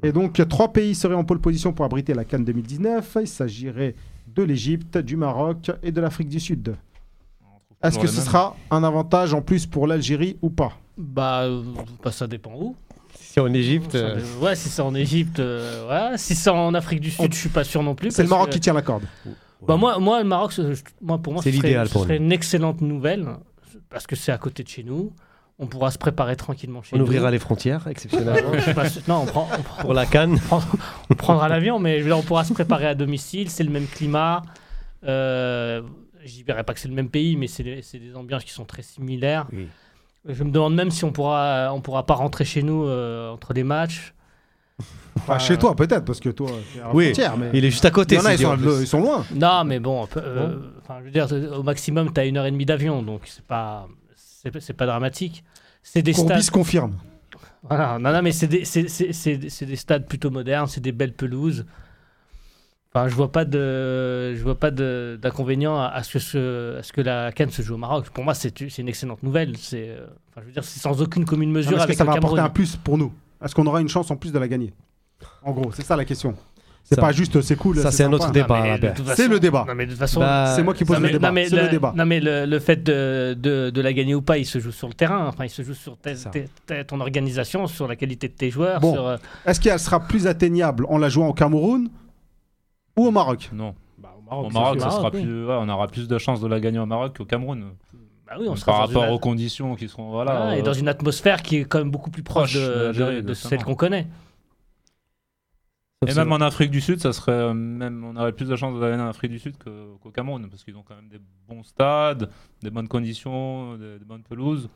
Et 0.01 0.13
donc, 0.13 0.41
trois 0.47 0.71
pays 0.71 0.95
seraient 0.95 1.15
en 1.15 1.25
pole 1.25 1.41
position 1.41 1.73
pour 1.73 1.84
abriter 1.84 2.13
la 2.13 2.23
Cannes 2.23 2.45
2019. 2.45 3.17
Il 3.21 3.27
s'agirait 3.27 3.95
de 4.27 4.43
l'Égypte, 4.43 4.97
du 4.97 5.17
Maroc 5.17 5.69
et 5.84 5.91
de 5.91 5.99
l'Afrique 5.99 6.30
du 6.30 6.39
Sud. 6.39 6.77
On 7.82 7.88
Est-ce 7.88 7.99
que 7.99 8.07
ce 8.07 8.21
sera 8.21 8.55
un 8.71 8.84
avantage 8.84 9.34
en 9.34 9.41
plus 9.41 9.65
pour 9.65 9.88
l'Algérie 9.88 10.38
ou 10.41 10.49
pas? 10.49 10.73
Bah, 10.97 11.43
euh, 11.43 11.61
bah, 12.03 12.11
ça 12.11 12.27
dépend 12.27 12.51
où. 12.53 12.75
Si 13.17 13.39
en 13.39 13.53
Égypte. 13.53 13.95
Euh, 13.95 14.19
Ouais, 14.41 14.55
si 14.55 14.69
c'est 14.69 14.82
en 14.82 14.93
Égypte, 14.95 15.39
euh, 15.39 15.88
ouais. 16.11 16.17
Si 16.17 16.36
c'est 16.36 16.49
en 16.49 16.73
Afrique 16.73 16.99
du 16.99 17.11
Sud, 17.11 17.34
je 17.34 17.38
suis 17.39 17.49
pas 17.49 17.63
sûr 17.63 17.82
non 17.84 17.95
plus. 17.95 18.11
C'est 18.11 18.23
le 18.23 18.30
Maroc 18.30 18.47
que- 18.49 18.53
qui 18.53 18.59
tient 18.59 18.73
la 18.73 18.82
corde. 18.82 19.03
Bah 19.67 19.75
moi, 19.77 19.99
moi, 19.99 20.21
le 20.21 20.27
Maroc, 20.27 20.53
moi, 21.01 21.17
pour 21.19 21.34
moi, 21.34 21.41
C'est 21.43 21.51
ce 21.51 21.57
serait, 21.57 21.67
l'idéal 21.67 21.88
ce 21.88 21.93
pour 21.93 22.03
serait 22.03 22.17
une 22.17 22.32
excellente 22.32 22.82
nouvelle 22.82 23.27
parce 23.89 24.07
que 24.07 24.15
c'est 24.15 24.32
à 24.32 24.38
côté 24.38 24.63
de 24.63 24.67
chez 24.69 24.84
nous. 24.84 25.13
On 25.61 25.67
pourra 25.67 25.91
se 25.91 25.97
préparer 25.97 26.38
tranquillement 26.38 26.82
chez 26.82 26.95
on 26.95 26.99
nous. 26.99 27.03
ouvrira 27.05 27.30
les 27.32 27.39
frontières, 27.39 27.86
exceptionnellement, 27.89 28.51
non, 29.09 29.21
on, 29.23 29.25
prend- 29.25 29.49
on 29.57 29.61
prend- 29.61 29.82
pour 29.82 29.93
la 29.93 30.05
canne. 30.05 30.39
on 31.09 31.15
prendra 31.15 31.49
l'avion, 31.49 31.80
mais 31.80 31.97
je 31.99 32.03
veux 32.03 32.09
dire, 32.09 32.17
on 32.17 32.21
pourra 32.23 32.45
se 32.45 32.53
préparer 32.53 32.88
à 32.88 32.95
domicile. 32.95 33.49
C'est 33.49 33.63
le 33.63 33.69
même 33.69 33.88
climat. 33.88 34.41
Euh, 35.05 35.82
J'y 36.24 36.43
verrai 36.43 36.63
pas 36.63 36.74
que 36.74 36.80
c'est 36.80 36.88
le 36.89 36.93
même 36.93 37.09
pays, 37.09 37.36
mais 37.38 37.47
c'est 37.47 37.63
des, 37.63 38.15
ambiances 38.15 38.43
qui 38.43 38.51
sont 38.51 38.65
très 38.65 38.82
similaires. 38.82 39.47
Oui. 39.53 39.67
Je 40.28 40.43
me 40.43 40.51
demande 40.51 40.76
même 40.76 40.91
si 40.91 41.05
on 41.05 41.11
pourra, 41.11 41.70
on 41.74 41.80
pourra 41.82 42.05
pas 42.05 42.13
rentrer 42.15 42.43
chez 42.43 42.61
nous 42.61 42.84
euh, 42.86 43.30
entre 43.32 43.53
les 43.53 43.63
matchs. 43.63 44.13
Enfin, 45.17 45.34
Enfin, 45.36 45.39
chez 45.39 45.57
toi 45.57 45.76
peut-être, 45.76 46.05
parce 46.05 46.20
que 46.20 46.30
toi, 46.30 46.49
à 46.84 46.93
Oui, 46.93 47.05
frontière, 47.05 47.38
mais 47.38 47.49
Il 47.53 47.63
est 47.65 47.72
juste 47.72 47.86
à 47.86 47.89
il 47.89 47.91
côté. 47.93 48.15
y 48.15 48.20
en 48.20 48.26
a, 48.26 48.34
ils 48.34 48.39
sont, 48.39 48.45
en 48.47 48.57
plus. 48.57 48.82
ils 48.82 48.88
sont 48.88 49.01
loin. 49.01 49.26
Non, 49.34 49.63
mais 49.65 49.80
bon, 49.80 50.07
euh, 50.17 50.57
je 50.99 51.03
veux 51.05 51.11
dire, 51.11 51.28
au 51.57 51.63
maximum, 51.63 52.11
tu 52.13 52.20
as 52.20 52.26
une 52.26 52.38
heure 52.38 52.45
et 52.45 52.51
demie 52.51 52.65
d'avion, 52.65 53.01
donc 53.01 53.22
c'est 53.26 53.43
pas, 53.45 53.88
c'est 54.59 54.74
pas 54.74 54.86
dramatique. 54.86 55.43
C'est 55.84 56.01
des 56.01 56.13
stades. 56.13 56.49
Confirme. 56.51 56.95
Voilà, 57.63 57.97
non, 57.99 58.11
non, 58.13 58.22
mais 58.22 58.32
c'est 58.32 58.47
des, 58.47 58.63
c'est- 58.65 58.88
c'est- 58.88 59.11
c'est- 59.11 59.49
c'est 59.49 59.65
des 59.65 59.76
stades 59.76 60.07
plutôt 60.07 60.30
modernes, 60.30 60.67
c'est 60.67 60.80
des 60.82 60.93
belles 60.93 61.13
pelouses. 61.13 61.65
Enfin, 62.93 63.07
je 63.07 63.13
vois 63.13 63.31
pas 63.31 63.45
de, 63.45 64.33
je 64.35 64.41
vois 64.41 64.55
pas 64.57 64.71
d'inconvénient 64.71 65.79
à, 65.79 65.85
à 65.87 66.01
ce 66.03 66.13
que 66.13 66.19
ce- 66.19 66.77
à 66.79 66.83
ce 66.83 66.91
que 66.91 67.01
la 67.01 67.31
Cannes 67.31 67.51
se 67.51 67.61
joue 67.61 67.75
au 67.75 67.77
Maroc. 67.77 68.09
Pour 68.09 68.23
moi, 68.23 68.33
c'est 68.33 68.61
une 68.79 68.87
excellente 68.87 69.21
nouvelle. 69.21 69.55
C'est, 69.57 69.89
euh, 69.89 70.07
enfin, 70.31 70.41
je 70.41 70.45
veux 70.47 70.51
dire, 70.53 70.63
c'est 70.63 70.79
sans 70.79 70.99
aucune 71.01 71.23
commune 71.25 71.51
mesure 71.51 71.77
Est-ce 71.77 71.87
que 71.87 71.93
ça 71.93 72.03
va 72.03 72.13
apporter 72.13 72.39
un 72.39 72.49
plus 72.49 72.75
pour 72.77 72.97
nous 72.97 73.13
Est-ce 73.43 73.53
qu'on 73.53 73.67
aura 73.67 73.79
une 73.81 73.89
chance 73.89 74.09
en 74.09 74.15
plus 74.15 74.31
de 74.31 74.39
la 74.39 74.47
gagner? 74.47 74.73
En 75.43 75.51
gros, 75.51 75.71
c'est 75.71 75.83
ça 75.85 75.95
la 75.95 76.05
question. 76.05 76.33
C'est 76.83 76.99
pas 76.99 77.11
juste 77.11 77.39
c'est 77.41 77.55
cool. 77.55 77.77
ça, 77.77 77.91
c'est 77.91 78.03
un 78.05 78.11
autre 78.13 78.31
débat. 78.31 78.79
Mais 78.81 78.93
C'est 79.15 79.27
le 79.27 79.39
débat. 79.39 79.65
Non, 79.67 79.75
mais 79.75 79.85
de 79.85 79.91
toute 79.91 79.99
façon, 79.99 80.21
Bah, 80.21 80.51
C'est 80.55 80.63
moi 80.63 80.73
qui 80.73 80.83
pose 80.85 80.95
non, 80.95 81.01
le 81.03 81.07
mais, 81.07 81.11
débat. 81.13 81.27
non, 81.27 81.33
mais 81.35 81.47
C'est 81.47 81.55
le, 81.57 81.61
le 81.63 81.69
débat. 81.69 81.93
non, 81.95 82.05
mais 82.07 82.19
le, 82.19 82.45
le 82.47 82.59
fait 82.59 82.77
de, 82.81 83.35
de, 83.39 83.69
de 83.69 83.81
la 83.81 83.93
gagner 83.93 84.15
ou 84.15 84.23
pas, 84.23 84.39
il 84.39 84.45
se 84.47 84.57
joue 84.57 84.71
sur 84.71 84.87
le 84.87 84.95
terrain. 84.95 85.27
Enfin, 85.27 85.45
il 85.45 85.49
se 85.51 85.61
joue 85.61 85.75
sur 85.75 85.95
ta- 85.97 86.15
Ça. 86.15 86.31
ta- 86.31 86.39
ta- 86.65 86.83
ton 86.83 86.99
organisation, 86.99 87.67
sur 87.67 87.87
la 87.87 87.95
qualité 87.95 88.27
de 88.29 88.33
tes 88.33 88.49
joueurs. 88.49 88.79
Bon. 88.79 88.93
sur, 88.93 89.05
euh, 89.07 89.17
Est-ce 89.45 89.59
qu'elle 89.59 89.77
sera 89.77 89.99
plus 89.99 90.25
atteignable 90.25 90.87
en 90.89 90.97
la 90.97 91.09
jouant 91.09 91.27
au 91.27 91.33
Cameroun 91.33 91.89
ou 93.00 93.08
au 93.08 93.12
Maroc 93.12 93.50
Non. 93.54 93.76
Bah, 93.97 94.16
au 94.18 94.22
Maroc, 94.22 94.45
Au 94.47 94.52
ça 94.52 94.60
Maroc, 94.60 94.80
sera 94.80 95.10
oui. 95.14 95.22
plus, 95.24 95.45
ouais, 95.45 95.58
on 95.60 95.70
aura 95.70 95.88
plus 95.88 96.08
de 96.08 96.18
chances 96.18 96.41
de 96.41 96.47
la 96.47 96.60
gagner 96.60 96.80
au 96.80 96.86
Maroc 96.86 97.18
qu'au 97.18 97.26
Cameroun. 97.26 97.72
bah 98.28 98.34
oui, 98.39 98.47
on 98.50 98.56
sera 98.56 98.72
Par 98.74 98.88
rapport 98.88 99.04
une- 99.06 99.12
aux 99.12 99.20
conditions 99.20 99.76
qui 99.76 99.88
seront. 99.89 100.10
Voilà, 100.12 100.32
Voilà, 100.38 100.58
et 100.58 100.60
euh, 100.60 100.64
dans 100.64 100.74
une 100.74 100.88
atmosphère 100.88 101.41
qui 101.41 101.58
est 101.58 101.66
quand 101.66 101.80
même 101.80 101.91
beaucoup 101.91 102.12
plus 102.12 102.24
proche, 102.24 102.54
Proche 102.54 102.95
de, 102.97 103.34
celle 103.34 103.64
qu'on 103.64 103.76
connaît. 103.76 104.08
Et 106.08 106.14
même 106.14 106.32
en 106.32 106.38
Afrique 106.38 106.72
du 106.72 106.80
Sud, 106.80 107.02
ça 107.02 107.12
serait 107.12 107.34
euh, 107.34 107.54
même 107.54 108.06
on 108.06 108.16
aurait 108.16 108.32
plus 108.32 108.47
de 108.47 108.56
chances 108.56 108.74
de 108.74 108.80
la 108.80 108.89
gagner 108.91 109.04
en 109.04 109.08
Afrique 109.10 109.32
du 109.32 109.39
Sud 109.39 109.56
qu'au 109.58 110.12
Cameroun 110.12 110.47
parce 110.50 110.64
qu'ils 110.64 110.78
ont 110.78 110.84
quand 110.84 110.95
même 110.95 111.10
des 111.10 111.20
bons 111.50 111.64
stades, 111.64 112.30
des 112.64 112.70
bonnes 112.70 112.88
conditions, 112.88 113.76
des, 113.76 114.00
des 114.00 114.06
bonnes 114.06 114.24
pelouses. 114.24 114.70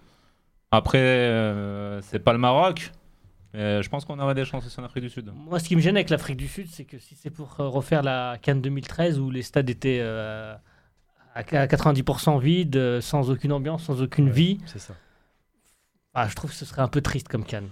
Après, 0.71 0.97
euh, 0.99 2.01
c'est 2.01 2.19
pas 2.19 2.33
le 2.33 2.39
Maroc, 2.39 2.91
mais 3.53 3.83
je 3.83 3.89
pense 3.89 4.05
qu'on 4.05 4.19
aurait 4.19 4.35
des 4.35 4.45
chances 4.45 4.65
aussi 4.65 4.79
en 4.79 4.83
Afrique 4.83 5.03
du 5.03 5.09
Sud. 5.09 5.31
Moi, 5.35 5.59
ce 5.59 5.67
qui 5.67 5.75
me 5.75 5.81
gêne 5.81 5.95
avec 5.95 6.09
l'Afrique 6.09 6.37
du 6.37 6.47
Sud, 6.47 6.67
c'est 6.71 6.85
que 6.85 6.97
si 6.99 7.15
c'est 7.15 7.29
pour 7.29 7.55
euh, 7.59 7.67
refaire 7.67 8.01
la 8.03 8.37
Cannes 8.41 8.61
2013 8.61 9.19
où 9.19 9.29
les 9.29 9.41
stades 9.43 9.69
étaient 9.69 9.99
euh, 10.01 10.55
à 11.35 11.39
à 11.39 11.65
90% 11.67 12.39
vides, 12.39 12.75
euh, 12.75 13.01
sans 13.01 13.29
aucune 13.29 13.51
ambiance, 13.51 13.83
sans 13.83 14.01
aucune 14.01 14.29
vie, 14.29 14.59
C'est 14.65 14.79
ça. 14.79 14.95
ah, 16.13 16.27
je 16.27 16.35
trouve 16.35 16.51
que 16.51 16.55
ce 16.55 16.65
serait 16.65 16.81
un 16.81 16.87
peu 16.87 17.01
triste 17.01 17.27
comme 17.27 17.43
Cannes. 17.45 17.69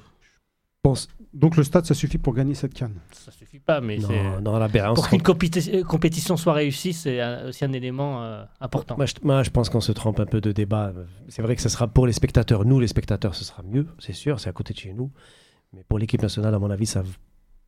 Donc 1.34 1.56
le 1.58 1.64
stade, 1.64 1.86
ça 1.86 1.94
suffit 1.94 2.18
pour 2.18 2.34
gagner 2.34 2.56
cette 2.56 2.74
canne. 2.74 2.96
Ça 3.12 3.32
suffit 3.32 3.60
pas, 3.60 3.82
mais 3.82 4.00
c'est. 4.00 4.24
Non, 4.24 4.42
non, 4.42 4.58
la 4.58 4.92
on 4.92 4.96
Pour 4.96 5.08
qu'une 5.10 5.22
compéti- 5.22 5.70
euh, 5.76 5.84
compétition 5.84 6.38
soit 6.38 6.54
réussie, 6.54 6.92
c'est 6.92 7.22
un- 7.22 7.48
aussi 7.50 7.64
un 7.64 7.72
élément 7.72 8.24
euh, 8.24 8.44
important. 8.60 8.98
Moi 8.98 9.06
je, 9.06 9.14
moi, 9.22 9.44
je 9.44 9.52
pense 9.52 9.70
qu'on 9.70 9.80
se 9.80 9.92
trompe 9.92 10.20
un 10.20 10.26
peu 10.26 10.42
de 10.42 10.52
débat. 10.52 10.92
C'est 11.30 11.44
vrai 11.44 11.56
que 11.56 11.62
ce 11.62 11.70
sera 11.70 11.88
pour 11.88 12.08
les 12.08 12.14
spectateurs. 12.14 12.66
Nous, 12.66 12.80
les 12.80 12.88
spectateurs, 12.88 13.36
ce 13.36 13.46
sera 13.46 13.62
mieux, 13.64 13.86
c'est 14.00 14.12
sûr, 14.14 14.40
c'est 14.40 14.50
à 14.50 14.54
côté 14.54 14.74
de 14.74 14.80
chez 14.80 14.92
nous. 14.94 15.12
Mais 15.74 15.84
pour 15.84 16.00
l'équipe 16.00 16.22
nationale, 16.22 16.54
à 16.54 16.60
mon 16.60 16.70
avis, 16.70 16.86
ça 16.86 17.04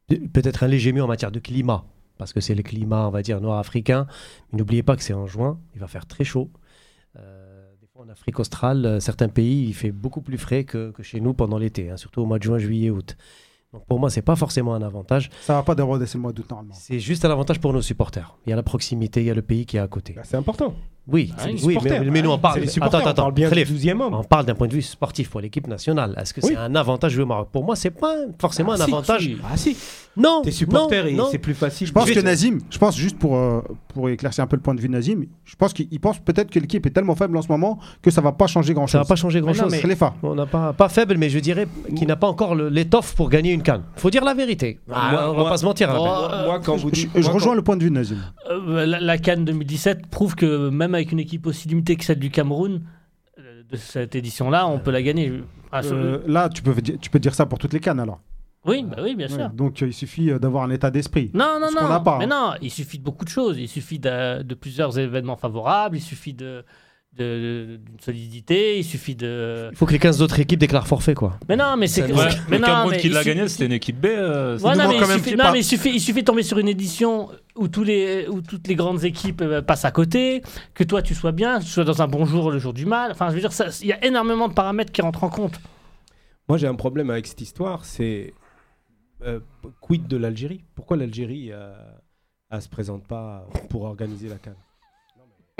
peut-être 0.07 0.63
un 0.63 0.67
léger 0.67 0.91
mieux 0.91 1.03
en 1.03 1.07
matière 1.07 1.31
de 1.31 1.39
climat. 1.39 1.85
Parce 2.17 2.33
que 2.33 2.41
c'est 2.41 2.55
le 2.55 2.63
climat, 2.63 3.07
on 3.07 3.11
va 3.11 3.21
dire, 3.21 3.41
nord-africain. 3.41 4.07
Mais 4.51 4.59
n'oubliez 4.59 4.83
pas 4.83 4.95
que 4.95 5.03
c'est 5.03 5.13
en 5.13 5.25
juin, 5.25 5.59
il 5.73 5.79
va 5.79 5.87
faire 5.87 6.05
très 6.05 6.23
chaud. 6.23 6.51
Euh, 7.17 7.71
des 7.81 7.87
fois, 7.87 8.05
en 8.05 8.09
Afrique 8.09 8.39
australe, 8.39 8.85
euh, 8.85 8.99
certains 8.99 9.29
pays, 9.29 9.67
il 9.67 9.73
fait 9.73 9.91
beaucoup 9.91 10.21
plus 10.21 10.37
frais 10.37 10.63
que, 10.63 10.91
que 10.91 11.03
chez 11.03 11.21
nous 11.21 11.33
pendant 11.33 11.57
l'été, 11.57 11.89
hein, 11.89 11.97
surtout 11.97 12.21
au 12.21 12.25
mois 12.25 12.37
de 12.37 12.43
juin, 12.43 12.57
juillet, 12.59 12.89
août. 12.89 13.17
Donc 13.71 13.85
pour 13.87 13.99
moi, 13.99 14.11
c'est 14.11 14.21
pas 14.21 14.35
forcément 14.35 14.75
un 14.75 14.83
avantage. 14.83 15.31
Ça 15.41 15.55
va 15.55 15.63
pas 15.63 15.73
déroder, 15.73 16.05
c'est 16.05 16.17
le 16.17 16.21
mois 16.21 16.31
d'août 16.31 16.45
normalement. 16.49 16.75
C'est 16.77 16.99
juste 16.99 17.25
un 17.25 17.31
avantage 17.31 17.59
pour 17.59 17.73
nos 17.73 17.81
supporters. 17.81 18.37
Il 18.45 18.51
y 18.51 18.53
a 18.53 18.55
la 18.55 18.63
proximité, 18.63 19.21
il 19.21 19.25
y 19.25 19.31
a 19.31 19.33
le 19.33 19.41
pays 19.41 19.65
qui 19.65 19.77
est 19.77 19.79
à 19.79 19.87
côté. 19.87 20.13
Bah, 20.13 20.21
c'est 20.23 20.37
important. 20.37 20.75
Oui, 21.05 21.33
Ah, 21.37 21.43
oui 21.65 21.77
mais, 21.83 21.99
mais 21.99 22.21
nous 22.21 22.31
on 22.31 22.37
parle. 22.37 22.61
Les 22.61 22.67
supporters, 22.67 23.01
attends, 23.05 23.11
on 23.11 23.25
parle 23.25 23.33
bien 23.33 23.49
Khalif, 23.49 23.67
du 23.73 23.77
12e 23.89 23.99
homme. 24.01 24.13
on 24.13 24.23
parle 24.23 24.45
d'un 24.45 24.55
point 24.55 24.67
de 24.67 24.73
vue 24.73 24.81
sportif 24.81 25.29
pour 25.29 25.41
l'équipe 25.41 25.67
nationale. 25.67 26.15
Est-ce 26.17 26.33
que 26.33 26.39
Oui. 26.41 26.51
c'est 26.53 26.57
un 26.57 26.73
avantage 26.75 27.11
jouer 27.11 27.23
au 27.23 27.27
Maroc 27.27 27.49
Pour 27.51 27.65
moi, 27.65 27.75
c'est 27.75 27.89
pas 27.91 28.13
forcément 28.39 28.71
Ah, 28.71 28.75
un 28.75 28.85
si, 28.85 28.91
avantage. 28.91 29.21
si. 29.23 29.37
Ah 29.43 29.57
si, 29.57 29.75
Non. 30.15 30.41
t'es 30.45 30.51
supporter 30.51 31.11
non, 31.11 31.27
et 31.27 31.31
c'est 31.31 31.37
plus 31.39 31.55
facile. 31.55 31.87
Je 31.87 31.91
pense 31.91 32.09
que 32.09 32.19
Nazim, 32.21 32.59
je 32.69 32.77
pense 32.77 32.95
juste 32.95 33.17
pour, 33.19 33.35
euh, 33.35 33.59
pour 33.89 34.07
éclaircir 34.09 34.45
un 34.45 34.47
peu 34.47 34.55
le 34.55 34.61
point 34.61 34.75
de 34.75 34.79
vue 34.79 34.87
de 34.87 34.93
Nazim, 34.93 35.25
je 35.43 35.55
pense 35.57 35.73
qu'il 35.73 35.87
il 35.91 35.99
pense 35.99 36.19
peut-être 36.19 36.49
que 36.49 36.59
l'équipe 36.59 36.85
est 36.85 36.91
tellement 36.91 37.15
faible 37.15 37.35
en 37.35 37.41
ce 37.41 37.49
moment 37.49 37.79
que 38.01 38.09
ça 38.09 38.21
va 38.21 38.31
pas 38.31 38.47
changer 38.47 38.73
grand 38.73 38.87
Ça 38.87 38.99
va 38.99 39.05
pas 39.05 39.15
changer 39.17 39.41
grand 39.41 39.53
chose. 39.53 39.71
mais- 39.71 39.81
Khalifa. 39.81 40.13
On 40.23 40.35
n'a 40.35 40.45
pas, 40.45 40.71
pas 40.71 40.87
faible, 40.87 41.17
mais 41.17 41.29
je 41.29 41.39
dirais 41.39 41.67
qu'il 41.97 42.07
n'a 42.07 42.15
pas 42.15 42.27
encore 42.27 42.55
l'étoffe 42.55 43.13
pour 43.15 43.29
gagner 43.29 43.51
une 43.51 43.61
canne. 43.63 43.81
Faut 43.97 44.09
dire 44.09 44.23
la 44.23 44.33
vérité. 44.33 44.79
Ah, 44.89 45.09
Moi, 45.11 45.21
on 45.29 45.33
va 45.33 45.39
moi- 45.41 45.49
pas 45.49 45.57
se 45.57 45.65
mentir. 45.65 45.89
Raphaël. 45.89 46.05
Moi, 46.05 46.45
moi, 46.45 46.59
quand 46.63 46.77
vous 46.77 46.89
Je, 46.93 47.29
rejoins 47.29 47.55
le 47.55 47.61
point 47.61 47.75
de 47.75 47.83
vue 47.83 47.89
de 47.89 47.95
Nazim. 47.95 48.17
Euh, 48.49 48.85
la, 48.85 49.01
la 49.01 49.17
Cannes 49.17 49.43
2017 49.43 50.07
prouve 50.07 50.35
que 50.35 50.69
même 50.69 50.92
avec 50.95 51.11
une 51.11 51.19
équipe 51.19 51.45
aussi 51.47 51.67
limitée 51.67 51.95
que 51.95 52.03
celle 52.03 52.19
du 52.19 52.29
Cameroun, 52.31 52.81
euh, 53.39 53.63
de 53.69 53.75
cette 53.77 54.15
édition-là, 54.15 54.67
on 54.67 54.79
peut 54.79 54.91
la 54.91 55.01
gagner. 55.01 55.41
Ah, 55.71 55.81
Euh, 55.85 56.21
là, 56.27 56.49
tu 56.49 56.61
peux, 56.61 56.73
tu 56.81 57.09
peux 57.09 57.19
dire 57.19 57.33
ça 57.33 57.45
pour 57.45 57.57
toutes 57.59 57.73
les 57.73 57.79
cannes 57.79 57.99
alors. 57.99 58.19
oui, 58.65 58.83
bah 58.87 58.97
oui, 59.01 59.15
bien 59.15 59.27
Ouais, 59.27 59.33
sûr. 59.33 59.49
donc 59.49 59.81
euh, 59.81 59.87
il 59.87 59.93
suffit 59.93 60.27
d'avoir 60.39 60.63
un 60.63 60.69
état 60.69 60.89
d'esprit. 60.91 61.31
Non, 61.33 61.57
non, 61.59 61.69
non. 61.71 62.01
pas, 62.03 62.17
Mais 62.19 62.25
hein. 62.25 62.27
non, 62.29 62.53
il 62.61 62.69
suffit 62.71 62.99
de 62.99 63.03
beaucoup 63.03 63.25
de 63.25 63.29
choses. 63.29 63.57
Il 63.57 63.67
suffit 63.67 63.99
de, 63.99 64.41
de 64.43 64.55
plusieurs 64.55 64.97
événements 64.99 65.35
favorables. 65.35 65.97
Il 65.97 66.01
suffit 66.01 66.33
de- 66.33 66.63
d'une 67.17 67.79
solidité. 67.99 68.77
Il 68.79 68.83
suffit 68.83 69.15
de. 69.15 69.69
Il 69.71 69.77
faut 69.77 69.85
que 69.85 69.91
les 69.91 69.99
15 69.99 70.21
autres 70.21 70.39
équipes 70.39 70.59
déclarent 70.59 70.87
forfait, 70.87 71.13
quoi. 71.13 71.37
Mais 71.47 71.55
non, 71.55 71.75
mais 71.77 71.87
c'est. 71.87 72.01
Ouais, 72.11 72.27
mais 72.49 72.57
le 72.57 72.61
non, 72.61 72.67
Cameroun 72.67 72.91
mais 72.91 72.97
qui 72.99 73.09
l'a 73.09 73.23
gagné, 73.23 73.47
c'était 73.47 73.65
une 73.67 73.71
équipe 73.73 73.99
B. 74.01 74.05
euh, 74.07 74.57
Ouais, 74.59 74.75
non, 74.75 74.87
mais 74.89 74.97
il 74.97 75.05
suffit, 75.05 75.35
pas- 75.35 75.43
non, 75.45 75.51
mais 75.51 75.59
il 75.59 75.63
suffit, 75.63 75.89
il 75.93 75.99
suffit 75.99 76.21
de 76.21 76.25
tomber 76.25 76.43
sur 76.43 76.57
une 76.57 76.67
édition 76.67 77.29
où, 77.55 77.67
tous 77.67 77.83
les, 77.83 78.27
où 78.27 78.41
toutes 78.41 78.67
les 78.67 78.75
grandes 78.75 79.03
équipes 79.03 79.41
euh, 79.41 79.61
passent 79.61 79.85
à 79.85 79.91
côté, 79.91 80.41
que 80.73 80.83
toi 80.83 81.01
tu 81.01 81.13
sois 81.13 81.31
bien, 81.31 81.59
que 81.59 81.63
tu 81.65 81.69
sois 81.69 81.83
dans 81.83 82.01
un 82.01 82.07
bon 82.07 82.25
jour 82.25 82.49
le 82.51 82.57
jour 82.59 82.73
du 82.73 82.85
mal. 82.85 83.11
Enfin, 83.11 83.29
je 83.29 83.35
veux 83.35 83.41
dire, 83.41 83.51
il 83.81 83.87
y 83.87 83.93
a 83.93 84.03
énormément 84.05 84.47
de 84.47 84.53
paramètres 84.53 84.91
qui 84.91 85.01
rentrent 85.01 85.23
en 85.23 85.29
compte. 85.29 85.59
Moi, 86.49 86.57
j'ai 86.57 86.67
un 86.67 86.75
problème 86.75 87.09
avec 87.09 87.27
cette 87.27 87.41
histoire, 87.41 87.85
c'est 87.85 88.33
euh, 89.25 89.39
quid 89.81 90.07
de 90.07 90.17
l'Algérie? 90.17 90.63
Pourquoi 90.75 90.97
l'Algérie 90.97 91.49
euh, 91.51 91.73
elle 92.49 92.61
se 92.61 92.67
présente 92.69 93.07
pas 93.07 93.47
pour 93.69 93.83
organiser 93.83 94.27
la 94.27 94.35
CAN? 94.35 94.51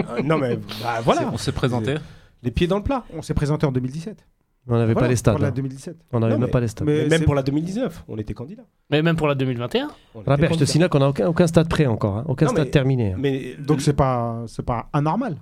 Euh, 0.02 0.22
Non 0.24 0.38
mais 0.38 0.58
bah, 0.82 1.02
voilà, 1.04 1.30
On 1.34 1.38
s'est 1.38 1.52
présenté. 1.52 1.96
les 2.41 2.52
pieds 2.52 2.68
dans 2.68 2.78
le 2.78 2.84
plat. 2.84 3.04
On 3.14 3.22
s'est 3.22 3.34
présenté 3.34 3.66
en 3.66 3.72
2017. 3.72 4.26
On 4.68 4.74
n'avait 4.78 4.94
Voilà, 4.94 5.08
pas 5.08 5.10
les 5.10 5.16
stades. 5.18 5.34
Pour 5.36 5.41
la 5.41 5.50
hein. 5.50 5.52
2017. 5.52 5.98
On 6.14 6.20
n'avait 6.22 6.38
même 6.38 6.50
pas 6.50 6.62
les 6.62 6.70
stades. 6.70 6.88
mais- 6.88 7.08
même 7.10 7.24
pour 7.26 7.36
la 7.36 7.44
2019, 7.44 8.04
on 8.08 8.18
était 8.18 8.34
candidat. 8.34 8.64
Mais 8.89 9.02
même 9.02 9.18
pour 9.18 9.28
la 9.28 9.36
2021. 9.36 9.89
On 10.16 10.22
était 10.22 10.30
Raphaël, 10.30 10.54
je 10.54 10.60
te 10.60 10.64
signale 10.66 10.89
qu'on 10.89 11.00
n'a 11.00 11.10
aucun, 11.10 11.28
aucun 11.28 11.48
stade 11.48 11.68
prêt 11.68 11.86
encore. 11.86 12.18
hein. 12.18 12.26
Aucun 12.30 12.46
Non, 12.46 12.52
stade 12.54 12.66
mais- 12.66 12.72
terminé. 12.72 13.12
hein. 13.14 13.18
Mais 13.20 13.56
Donc 13.60 13.82
c'est 13.82 13.94
pas, 13.94 14.44
c'est 14.48 14.66
pas 14.66 14.88
anormal. 14.94 15.38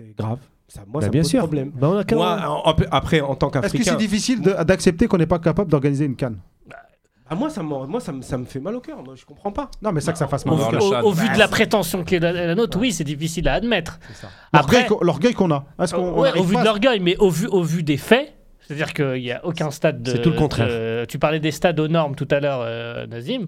c'est 0.00 0.16
grave. 0.16 0.38
Ça, 0.70 0.82
moi, 0.86 1.00
Bah, 1.00 1.06
ça 1.06 1.10
bien 1.10 1.22
pose 1.22 1.30
sûr. 1.30 1.38
problème. 1.40 1.70
Bah, 1.74 1.88
on 1.90 1.96
a 1.96 2.04
qu'un- 2.04 2.16
Moi, 2.16 2.40
en- 2.46 2.74
après, 2.90 3.20
en 3.22 3.34
tant 3.36 3.46
Est-ce 3.48 3.56
que 3.56 3.62
qu'Africain, 3.62 3.90
c'est 3.92 3.96
difficile 3.96 4.42
d'accepter 4.42 5.06
qu'on 5.06 5.16
n'est 5.16 5.26
pas 5.26 5.38
capable 5.38 5.70
d'organiser 5.70 6.04
une 6.04 6.14
canne? 6.16 6.38
Ah, 7.30 7.34
moi, 7.34 7.50
ça, 7.50 7.62
me, 7.62 7.68
moi 7.86 8.00
ça, 8.00 8.12
me, 8.12 8.22
ça 8.22 8.38
me 8.38 8.44
fait 8.44 8.60
mal 8.60 8.74
au 8.74 8.80
cœur. 8.80 9.02
Moi, 9.02 9.14
je 9.16 9.24
comprends 9.24 9.52
pas. 9.52 9.70
Non, 9.82 9.92
mais 9.92 10.00
ça 10.00 10.12
que 10.12 10.18
ça 10.18 10.28
fasse 10.28 10.46
mal. 10.46 10.54
au- 10.56 10.80
Chad. 10.90 11.04
au 11.04 11.12
vu 11.12 11.28
de 11.28 11.38
la 11.38 11.48
prétention 11.48 12.02
qui 12.04 12.14
est 12.16 12.20
la, 12.20 12.32
la 12.32 12.54
nôtre, 12.54 12.78
oui, 12.78 12.92
c'est 12.92 13.04
difficile 13.04 13.48
à 13.48 13.54
admettre. 13.54 13.98
C'est 14.08 14.14
ça. 14.22 14.28
L'orgueil 14.52 14.78
Après, 14.80 14.86
qu'on- 14.86 15.04
L'orgueil 15.04 15.34
qu'on 15.34 15.50
a. 15.50 15.64
Est-ce 15.80 15.94
qu'on 15.94 16.02
on 16.02 16.20
ouais, 16.20 16.28
arrive 16.28 16.42
au 16.42 16.44
vu 16.44 16.54
pas 16.54 16.60
de 16.60 16.64
l'orgueil, 16.66 17.00
mais 17.00 17.16
au 17.18 17.30
vu, 17.30 17.46
au 17.46 17.62
vu 17.62 17.82
des 17.82 17.96
faits, 17.96 18.34
c'est-à-dire 18.60 18.92
qu'il 18.92 19.22
n'y 19.22 19.32
a 19.32 19.44
aucun 19.44 19.70
stade 19.70 20.02
de. 20.02 20.10
C'est 20.12 20.22
tout 20.22 20.30
le 20.30 20.36
contraire. 20.36 20.68
de- 20.68 21.04
tu 21.08 21.18
parlais 21.18 21.40
des 21.40 21.50
stades 21.52 21.78
aux 21.80 21.88
normes 21.88 22.14
tout 22.14 22.28
à 22.30 22.40
l'heure, 22.40 22.60
euh, 22.62 23.06
Nazim. 23.06 23.46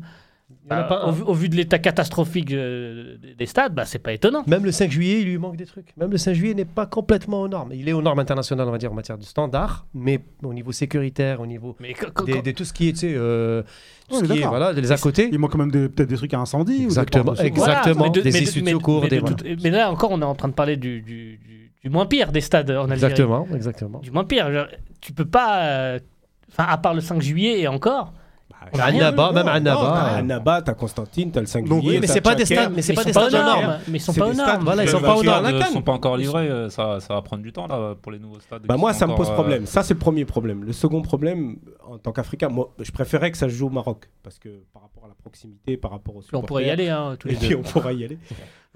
Bah, 0.71 0.85
pas 0.85 1.07
au, 1.07 1.13
vu- 1.13 1.23
au 1.25 1.35
vu 1.35 1.49
de 1.49 1.57
l'état 1.57 1.79
catastrophique 1.79 2.53
euh, 2.53 3.17
des 3.37 3.47
stades, 3.47 3.75
bah, 3.75 3.85
c'est 3.85 3.99
pas 3.99 4.13
étonnant. 4.13 4.45
Même 4.47 4.65
le 4.65 4.71
5 4.73 4.91
juillet, 4.91 5.21
il 5.21 5.27
lui 5.27 5.37
manque 5.39 5.57
des 5.57 5.67
trucs. 5.67 5.89
Même 5.97 6.11
le 6.11 6.17
5 6.19 6.33
juillet 6.33 6.55
n'est 6.55 6.65
pas 6.65 6.87
complètement 6.87 7.43
aux 7.43 7.49
normes. 7.49 7.73
Il 7.75 7.89
est 7.89 7.93
aux 7.93 8.03
normes 8.03 8.21
internationales, 8.21 8.69
on 8.69 8.71
va 8.71 8.79
dire, 8.79 8.93
en 8.93 8.95
matière 8.95 9.19
de 9.19 9.25
standard, 9.25 9.87
mais 9.95 10.21
au 10.45 10.55
niveau 10.55 10.73
sécuritaire, 10.73 11.41
au 11.41 11.47
niveau 11.47 11.77
Mais 11.81 11.95
des, 12.27 12.41
des- 12.43 12.55
tout 12.55 12.65
ce 12.65 12.73
qui 12.73 12.89
est, 12.89 12.93
tu 12.93 12.99
sais, 12.99 13.15
euh, 13.17 13.63
tout 14.09 14.15
On 14.17 14.19
ce 14.21 14.25
est 14.25 14.27
qui 14.29 14.33
est, 14.33 14.37
d'accord. 14.37 14.51
voilà, 14.51 14.73
les 14.73 14.93
à 14.93 14.97
côté. 14.97 15.29
Il 15.33 15.39
manque 15.39 15.53
quand 15.53 15.59
même 15.59 15.71
peut-être 15.73 16.09
des 16.09 16.17
trucs 16.17 16.35
à 16.35 16.39
incendie. 16.39 16.75
ou 16.75 16.79
des 16.79 16.85
Exactement, 16.85 17.25
portes 17.25 17.41
de 17.41 17.47
exactement, 17.47 18.09
des 18.11 18.43
issues 18.43 18.63
de 18.63 18.69
secours, 18.69 19.07
mais 19.11 19.19
voilà. 19.19 19.77
là 19.79 19.91
encore, 19.91 20.11
on 20.13 20.21
est 20.23 20.25
en 20.25 20.35
train 20.35 20.49
de 20.49 20.55
parler 20.55 20.77
du, 20.77 21.03
du- 21.03 21.39
du- 21.39 21.73
du 21.83 21.91
moins 21.91 22.07
pire 22.07 22.31
des 22.31 22.41
stades 22.43 22.71
en 22.71 22.91
Algérie. 22.91 23.13
Exactement, 23.13 23.47
exactement. 23.55 23.99
Du 24.01 24.11
moins 24.11 24.25
pire. 24.25 24.53
Genre, 24.53 24.67
tu 25.01 25.13
peux 25.13 25.25
pas. 25.25 25.63
euh, 25.65 25.99
Enfin, 26.53 26.65
à 26.69 26.77
part 26.79 26.95
le 26.95 27.01
5 27.01 27.23
juillet 27.23 27.61
et 27.61 27.69
encore. 27.69 28.13
On 28.73 28.79
Annaba, 28.79 29.33
même 29.33 29.49
Annaba. 29.49 29.81
t'as 29.81 30.17
Annaba, 30.19 30.63
t'as 30.63 30.75
Constantine, 30.75 31.31
t'as 31.33 31.41
le 31.41 31.47
5 31.47 31.67
Donc, 31.69 31.81
juillet. 31.83 31.95
oui, 31.97 32.01
mais 32.01 32.07
c'est 32.07 32.21
pas 32.21 32.35
des 32.35 32.45
stades, 32.45 32.73
mais 32.75 32.83
c'est 32.83 32.93
Mais 32.93 32.97
pas 32.97 33.03
ils 33.03 33.07
des 33.07 33.13
sont 33.13 33.21
stades 33.29 33.35
aux 33.35 33.45
normes. 33.45 33.61
normes. 33.63 33.79
Mais 33.89 33.99
ils 33.99 34.01
sont 34.01 34.13
pas 34.15 34.25
des 34.25 34.31
aux 34.31 34.35
stades 34.35 34.47
normes. 34.47 34.65
Voilà, 34.65 34.83
ils 34.85 34.89
sont 34.89 35.01
pas 35.01 35.15
aux 35.17 35.23
normes. 35.23 35.63
sont 35.73 35.83
pas 35.83 35.93
encore 35.93 36.17
livrés, 36.17 36.49
euh, 36.49 36.69
ça, 36.71 37.01
ça 37.01 37.15
va 37.15 37.23
prendre 37.23 37.43
du 37.43 37.53
temps 37.53 37.67
là, 37.67 37.95
pour 38.01 38.13
les 38.13 38.19
nouveaux 38.19 38.41
stades. 38.41 38.63
Bah 38.67 38.77
moi, 38.77 38.93
ça 38.93 39.07
me 39.07 39.15
pose 39.15 39.29
euh, 39.31 39.35
problème. 39.35 39.67
Ça, 39.67 39.83
c'est 39.83 39.95
le 39.95 40.01
premier 40.01 40.25
problème. 40.25 40.65
Le 40.65 40.73
second 40.73 41.03
problème, 41.03 41.57
en 41.87 41.99
tant 41.99 42.13
qu'Africain, 42.13 42.49
moi, 42.49 42.73
je 42.79 42.91
préférais 42.93 43.31
que 43.31 43.37
ça 43.39 43.49
se 43.49 43.55
joue 43.55 43.67
au 43.67 43.71
Maroc. 43.71 44.09
Parce 44.23 44.39
que 44.39 44.49
par 44.73 44.83
rapport 44.83 45.05
à 45.05 45.09
la 45.09 45.15
proximité, 45.15 45.77
par 45.77 45.91
rapport 45.91 46.17
aux 46.17 46.21
Puis 46.21 46.37
on 46.37 46.43
pourrait 46.43 46.67
y 46.67 46.71
aller, 46.71 46.89
hein, 46.89 47.17
tous 47.19 47.29
les 47.29 47.35
Et 47.37 47.39
puis 47.39 47.49
deux. 47.51 47.57
on 47.57 47.63
pourra 47.63 47.93
y 47.93 48.05
aller. 48.05 48.19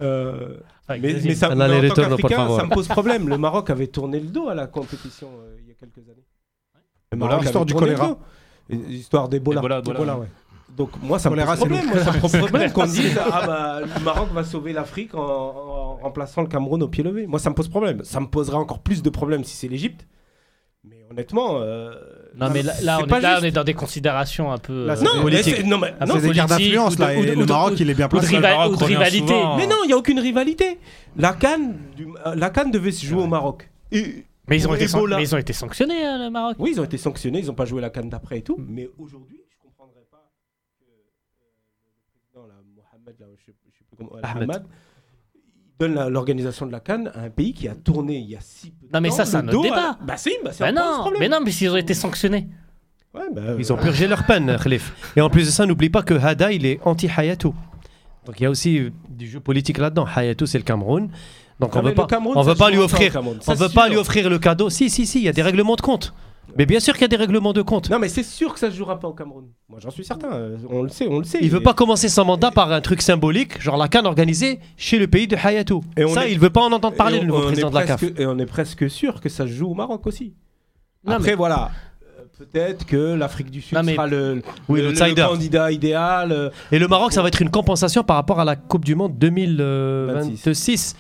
Euh, 0.03 0.57
mais, 0.89 1.35
ça, 1.37 1.53
Un 1.53 1.55
mais 1.55 1.55
en 1.55 1.69
tant 1.69 1.73
aller-retour, 1.73 1.95
por 1.95 2.17
qu'Africain, 2.17 2.37
favor. 2.37 2.57
ça 2.59 2.67
me 2.67 2.71
pose 2.71 2.89
problème. 2.89 3.29
Le 3.29 3.39
Maroc 3.39 3.71
avait 3.71 3.87
tourné 3.87 4.19
le 4.19 4.27
dos 4.27 4.49
à 4.49 4.55
la 4.57 4.67
compétition 4.67 5.29
euh, 5.39 5.57
il 5.63 5.69
y 5.69 5.71
a 5.71 5.75
quelques 5.75 5.99
années. 6.09 6.25
Le 7.13 7.19
Voilà, 7.19 7.39
l'histoire 7.39 7.65
du 7.65 7.75
le 7.75 7.79
choléra. 7.79 8.19
Dos. 8.69 8.75
Et 8.75 8.77
L'histoire 8.89 9.29
d'Ebola. 9.29 9.61
Ebola, 9.61 9.79
Ebola, 9.79 9.97
Ebola, 9.99 10.15
ouais. 10.15 10.21
ouais. 10.23 10.29
Donc 10.77 10.91
moi, 11.03 11.19
ça 11.21 11.31
me 11.31 11.37
pose 11.37 11.57
problème. 11.57 11.87
Moi, 11.87 12.03
ça 12.03 12.13
me 12.13 12.21
pose 12.21 12.33
problème 12.39 12.73
qu'on 12.73 12.87
dise 12.87 13.17
ah 13.33 13.43
bah, 13.47 13.81
le 13.83 14.05
Maroc 14.05 14.29
va 14.33 14.43
sauver 14.43 14.73
l'Afrique 14.73 15.15
en, 15.15 15.21
en 15.21 15.95
remplaçant 16.03 16.43
le 16.43 16.49
Cameroun 16.49 16.83
au 16.83 16.89
pied 16.89 17.05
levé. 17.05 17.27
Moi, 17.29 17.39
ça 17.39 17.51
me 17.51 17.55
pose 17.55 17.69
problème. 17.69 18.03
Ça 18.03 18.19
me 18.21 18.27
poserait 18.27 18.57
encore 18.57 18.81
plus 18.81 19.03
de 19.03 19.09
problèmes 19.11 19.45
si 19.45 19.55
c'est 19.57 19.69
l'Égypte. 19.69 20.07
Mais 20.87 20.97
honnêtement, 21.11 21.59
euh, 21.61 21.93
Non, 22.39 22.51
mais 22.53 22.63
là, 22.63 22.73
on, 23.01 23.07
est, 23.07 23.21
là, 23.21 23.39
on 23.41 23.45
est 23.45 23.51
dans 23.53 23.65
des 23.65 23.73
considérations 23.73 24.53
un 24.53 24.59
peu. 24.59 24.85
Là, 24.87 24.93
euh, 24.95 24.97
c'est 24.97 25.05
Non, 25.63 25.79
mais 25.79 25.93
non, 25.93 25.97
Ah, 26.01 26.07
non, 26.07 26.15
C'est 26.17 26.23
des 26.29 26.31
guerres 26.33 26.47
d'influence 26.47 26.93
ou 26.93 26.97
de- 26.97 27.01
là. 27.03 27.15
ou 27.17 27.23
de- 27.23 27.27
Et 27.29 27.37
ou 27.37 27.41
le 27.41 27.47
de- 27.47 27.53
Maroc, 27.53 27.73
il 27.81 27.89
est 27.91 27.95
bien 27.95 28.09
placé. 28.09 28.27
rival- 28.37 28.55
Maroc 28.57 28.73
ou 28.73 28.77
de 28.77 28.85
rivalité. 28.85 29.27
souvent, 29.29 29.57
Mais 29.57 29.67
non, 29.67 29.77
il 29.85 29.87
n'y 29.87 29.93
a 29.95 29.97
aucune 29.97 30.19
rivalité. 30.21 30.79
La 31.17 31.33
Cannes, 31.33 31.77
du- 31.97 32.09
euh, 32.27 32.35
la 32.35 32.51
Cannes 32.51 32.71
devait 32.71 32.91
se 32.93 33.07
jouer 33.07 33.23
au 33.23 33.27
Maroc. 33.29 33.71
Et- 33.93 34.25
mais, 34.49 34.57
ils 34.57 34.69
ont 34.69 34.75
été 34.75 34.89
san- 34.89 35.01
Ebola. 35.01 35.17
mais 35.17 35.23
ils 35.23 35.35
ont 35.35 35.39
été 35.39 35.53
sanctionnés, 35.53 36.05
hein, 36.05 36.19
le 36.25 36.31
Maroc. 36.31 36.57
Oui, 36.59 36.71
ils 36.75 36.81
ont 36.81 36.85
été 36.85 36.99
sanctionnés, 36.99 37.41
ils 37.41 37.47
n'ont 37.47 37.55
pas 37.55 37.65
joué 37.65 37.81
la 37.81 37.91
Cannes 37.91 38.09
d'après 38.11 38.39
et 38.39 38.43
tout. 38.43 38.57
Mais 38.59 38.89
aujourd'hui, 38.99 39.41
je 39.51 39.57
ne 39.57 39.63
comprendrais 39.71 40.05
pas 40.11 40.31
que 40.79 40.85
euh, 40.85 40.95
le 41.87 42.11
président, 42.13 42.47
là, 42.47 42.55
Mohamed, 42.77 43.21
là, 43.21 43.27
je 43.39 43.45
sais, 43.47 43.57
je 43.73 43.79
sais 43.79 43.85
plus 43.85 43.97
comment, 43.97 44.21
Ahmed. 44.23 44.65
Il 45.35 45.41
donne 45.79 45.95
la- 45.95 46.09
l'organisation 46.09 46.67
de 46.67 46.73
la 46.73 46.81
Cannes 46.81 47.11
à 47.15 47.23
un 47.23 47.31
pays 47.31 47.53
qui 47.53 47.67
a 47.69 47.75
tourné 47.75 48.17
il 48.19 48.31
y 48.31 48.37
a 48.37 48.41
si 48.41 48.71
peu 48.71 48.87
de 48.87 48.93
Non, 48.93 49.01
mais 49.01 49.09
temps 49.09 49.15
ça, 49.17 49.25
c'est 49.25 49.37
un 49.37 49.49
autre 49.49 49.59
à- 49.61 49.63
débat. 49.63 49.99
Bah 50.03 50.17
si, 50.17 50.31
bah, 50.45 50.51
c'est 50.53 50.65
Bah 50.65 50.71
ce 50.71 50.75
non, 50.75 51.01
problème. 51.01 51.21
mais 51.21 51.29
non, 51.29 51.41
mais 51.45 51.51
s'ils 51.51 51.71
ont 51.71 51.77
été 51.77 51.95
sanctionnés. 51.95 52.49
Ouais, 53.13 53.31
bah, 53.33 53.43
Ils 53.59 53.73
ont 53.73 53.77
euh, 53.79 53.81
purgé 53.83 54.07
leur 54.09 54.25
peine, 54.27 54.57
Khalif. 54.63 55.13
Et 55.17 55.21
en 55.21 55.31
plus 55.31 55.47
de 55.47 55.51
ça, 55.51 55.67
n'oublie 55.67 55.91
pas 55.91 56.03
que 56.03 56.15
Hada, 56.15 56.53
il 56.53 56.67
est 56.67 56.81
anti-Hayatou. 56.85 57.55
Donc 58.27 58.41
il 58.41 58.43
y 58.45 58.47
a 58.47 58.51
aussi 58.51 58.79
euh, 58.79 58.91
du 59.09 59.27
jeu 59.29 59.39
politique 59.41 59.79
là-dedans. 59.79 60.07
Hayatou, 60.07 60.47
c'est 60.47 60.59
le 60.59 60.65
Cameroun. 60.65 61.11
Donc 61.61 61.71
ah, 61.75 61.79
on 61.79 61.83
mais 61.83 61.91
veut 61.91 61.95
pas, 61.95 62.07
Cameroun, 62.07 62.37
on 62.37 62.43
veut 62.43 62.55
pas 62.55 62.71
lui 62.71 62.79
offrir, 62.79 63.13
Cameroun. 63.13 63.39
on 63.41 63.43
Ça, 63.45 63.55
veut 63.55 63.69
c'est 63.69 63.75
pas 63.75 63.85
sûr. 63.85 63.93
lui 63.93 63.99
offrir 63.99 64.29
le 64.29 64.39
cadeau. 64.39 64.71
Si, 64.71 64.91
si, 64.91 65.07
si, 65.07 65.19
il 65.21 65.25
y 65.25 65.29
a 65.29 65.33
des 65.33 65.43
règlements 65.43 65.77
de 65.77 65.81
compte. 65.83 66.13
Mais 66.59 66.67
bien 66.67 66.79
sûr 66.79 66.93
qu'il 66.95 67.03
y 67.03 67.05
a 67.07 67.09
des 67.09 67.17
règlements 67.17 67.53
de 67.53 67.63
compte. 67.63 67.91
Non, 67.91 67.99
mais 67.99 68.09
c'est 68.09 68.23
sûr 68.23 68.53
que 68.55 68.61
ça 68.61 68.71
se 68.71 68.77
jouera 68.77 69.01
pas 69.01 69.09
au 69.09 69.13
Cameroun. 69.13 69.47
Moi, 69.69 69.79
j'en 69.83 69.91
suis 69.91 70.05
certain. 70.05 70.33
euh, 70.33 70.57
On 70.71 70.83
le 70.83 70.89
sait, 70.89 71.07
on 71.09 71.19
le 71.19 71.25
sait. 71.25 71.39
Il 71.43 71.51
veut 71.51 71.61
pas 71.63 71.75
commencer 71.75 72.09
son 72.09 72.25
mandat 72.25 72.51
par 72.51 72.71
un 72.71 72.81
truc 72.81 73.03
symbolique, 73.03 73.61
genre 73.63 73.77
la 73.77 73.89
canne 73.89 74.07
organisée 74.07 74.61
chez 74.77 74.99
le 74.99 75.07
pays 75.09 75.27
de 75.27 75.37
Hayatou. 75.37 75.83
Et 75.97 76.05
on 76.05 76.13
ça, 76.15 76.27
est- 76.29 76.33
il 76.33 76.39
veut 76.39 76.51
pas 76.51 76.61
en 76.63 76.71
entendre 76.73 76.97
parler, 76.97 77.17
Et 77.17 77.21
le 77.21 77.27
nouveau 77.27 77.43
on 77.43 77.47
président 77.47 77.71
de 77.71 77.75
la 77.75 77.87
CAF. 77.87 78.01
presque- 78.01 78.21
Et 78.21 78.27
on 78.27 78.39
est 78.39 78.47
presque 78.47 78.89
sûr 78.91 79.21
que 79.21 79.29
ça 79.29 79.45
se 79.47 79.53
joue 79.53 79.71
au 79.71 79.75
Maroc 79.75 80.07
aussi. 80.07 80.35
Non, 81.05 81.15
Après, 81.15 81.31
mais- 81.31 81.37
voilà. 81.37 81.71
euh, 82.03 82.23
Peut-être 82.39 82.85
que 82.87 83.15
l'Afrique 83.15 83.51
du 83.51 83.61
Sud 83.61 83.77
Non, 83.79 83.83
mais- 83.85 83.95
sera 83.95 84.07
le, 84.07 84.43
Oui, 84.69 84.81
le- 84.81 84.87
le 84.87 84.93
l'outsider. 84.93 85.23
candidat 85.29 85.73
idéal. 85.73 86.31
euh, 86.31 86.51
Et 86.73 86.79
le 86.79 86.87
Maroc, 86.89 87.13
ça 87.13 87.23
va 87.23 87.29
être 87.29 87.41
une 87.43 87.51
compensation 87.51 88.05
par 88.05 88.17
rapport 88.17 88.39
à 88.39 88.45
la 88.45 88.55
Coupe 88.57 88.85
du 88.85 88.95
Monde 88.95 89.17
2026. 89.19 90.95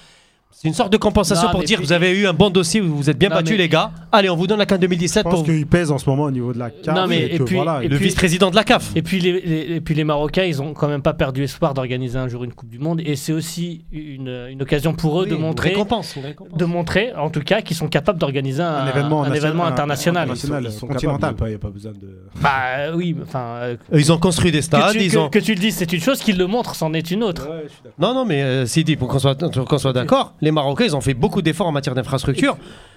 C'est 0.64 0.68
une 0.70 0.74
sorte 0.74 0.90
de 0.90 0.96
compensation 0.96 1.44
Non, 1.48 1.50
pour 1.50 1.60
mais 1.60 1.66
dire 1.66 1.76
puis- 1.76 1.86
vous 1.86 1.92
avez 1.92 2.18
eu 2.18 2.26
un 2.26 2.32
bon 2.32 2.48
dossier, 2.48 2.80
vous 2.80 2.96
vous 2.96 3.10
êtes 3.10 3.18
bien 3.18 3.28
Non, 3.28 3.34
battus 3.34 3.50
mais- 3.50 3.58
les 3.58 3.68
gars. 3.68 3.90
Allez, 4.10 4.30
on 4.30 4.36
vous 4.36 4.46
donne 4.46 4.58
la 4.60 4.64
CAN 4.64 4.76
Je 4.76 4.80
2017 4.80 5.24
pense 5.24 5.34
pour 5.34 5.44
qu'il 5.44 5.66
pèse 5.66 5.90
en 5.90 5.98
ce 5.98 6.08
moment 6.08 6.22
au 6.22 6.30
niveau 6.30 6.54
de 6.54 6.58
la 6.58 6.70
carte. 6.70 6.96
Non, 6.98 7.06
mais- 7.06 7.18
et 7.18 7.34
et 7.34 7.38
que 7.38 7.42
puis- 7.42 7.56
voilà, 7.56 7.82
et 7.84 7.88
le 7.88 7.96
puis- 7.98 8.06
vice-président 8.06 8.50
de 8.50 8.56
la 8.56 8.64
CAF. 8.64 8.90
Et 8.96 9.02
puis, 9.02 9.20
les, 9.20 9.42
les- 9.42 9.74
et 9.76 9.80
puis 9.82 9.94
les 9.94 10.04
Marocains, 10.04 10.44
ils 10.44 10.62
ont 10.62 10.72
quand 10.72 10.88
même 10.88 11.02
pas 11.02 11.12
perdu 11.12 11.42
espoir 11.44 11.74
d'organiser 11.74 12.16
un 12.18 12.28
jour 12.28 12.44
une 12.44 12.54
Coupe 12.54 12.70
du 12.70 12.78
Monde. 12.78 13.02
Et 13.04 13.14
c'est 13.14 13.34
aussi 13.34 13.84
une, 13.92 14.46
une 14.52 14.62
occasion 14.62 14.94
pour 14.94 15.20
eux 15.20 15.24
Oui, 15.24 15.30
de 15.32 15.34
une 15.34 15.42
montrer, 15.42 15.68
récompense, 15.68 16.16
une 16.16 16.24
récompense. 16.24 16.56
de 16.58 16.64
montrer, 16.64 17.12
en 17.14 17.28
tout 17.28 17.42
cas, 17.42 17.60
qu'ils 17.60 17.76
sont 17.76 17.88
capables 17.88 18.18
d'organiser 18.18 18.62
un, 18.62 18.66
Un 18.68 18.88
événement 18.88 19.22
un 19.22 19.28
national- 19.28 19.36
événement 19.50 19.64
un- 19.66 19.68
international. 19.68 20.28
un- 20.28 20.32
national, 20.32 20.64
ils 20.64 20.72
sont 20.72 20.86
continental. 20.86 21.30
capables, 21.34 21.42
Il 21.44 21.50
n'y 21.50 21.56
a, 21.56 21.58
pas 21.58 21.68
besoin 21.68 21.92
de. 21.92 22.18
Bah 22.40 22.50
euh, 22.78 22.92
oui, 22.96 23.14
enfin. 23.22 23.44
euh, 23.60 23.76
Ils 23.92 24.10
ont 24.10 24.18
construit 24.18 24.50
des 24.50 24.60
que, 24.60 24.64
stades, 24.64 24.92
tu, 24.92 24.98
ils 25.02 25.12
que- 25.12 25.18
ont. 25.18 25.28
que 25.28 25.38
tu 25.40 25.52
le 25.52 25.60
dises, 25.60 25.74
c'est 25.76 25.92
une 25.92 26.00
chose, 26.00 26.20
qu'ils 26.20 26.38
le 26.38 26.46
montrent, 26.46 26.74
c'en 26.74 26.94
est 26.94 27.10
une 27.10 27.22
autre. 27.22 27.50
Ouais, 27.50 27.64
je 27.64 27.68
suis 27.72 27.82
d'accord. 27.84 27.98
Non, 27.98 28.14
non, 28.18 28.24
mais 28.24 28.42
euh, 28.42 28.64
Sidi, 28.64 28.96
pour 28.96 29.08
qu'on 29.08 29.18
soit, 29.18 29.34
pour 29.36 29.66
qu'on 29.66 29.76
soit 29.78 29.92
d'accord, 29.92 30.32
les 30.40 30.53
Marocains, 30.54 30.84
ils 30.86 30.96
ont 30.96 31.00
fait 31.02 31.12
beaucoup 31.14 31.42
d'efforts 31.42 31.66
en 31.66 31.72
matière 31.72 31.94
d'infrastructure. 31.94 32.56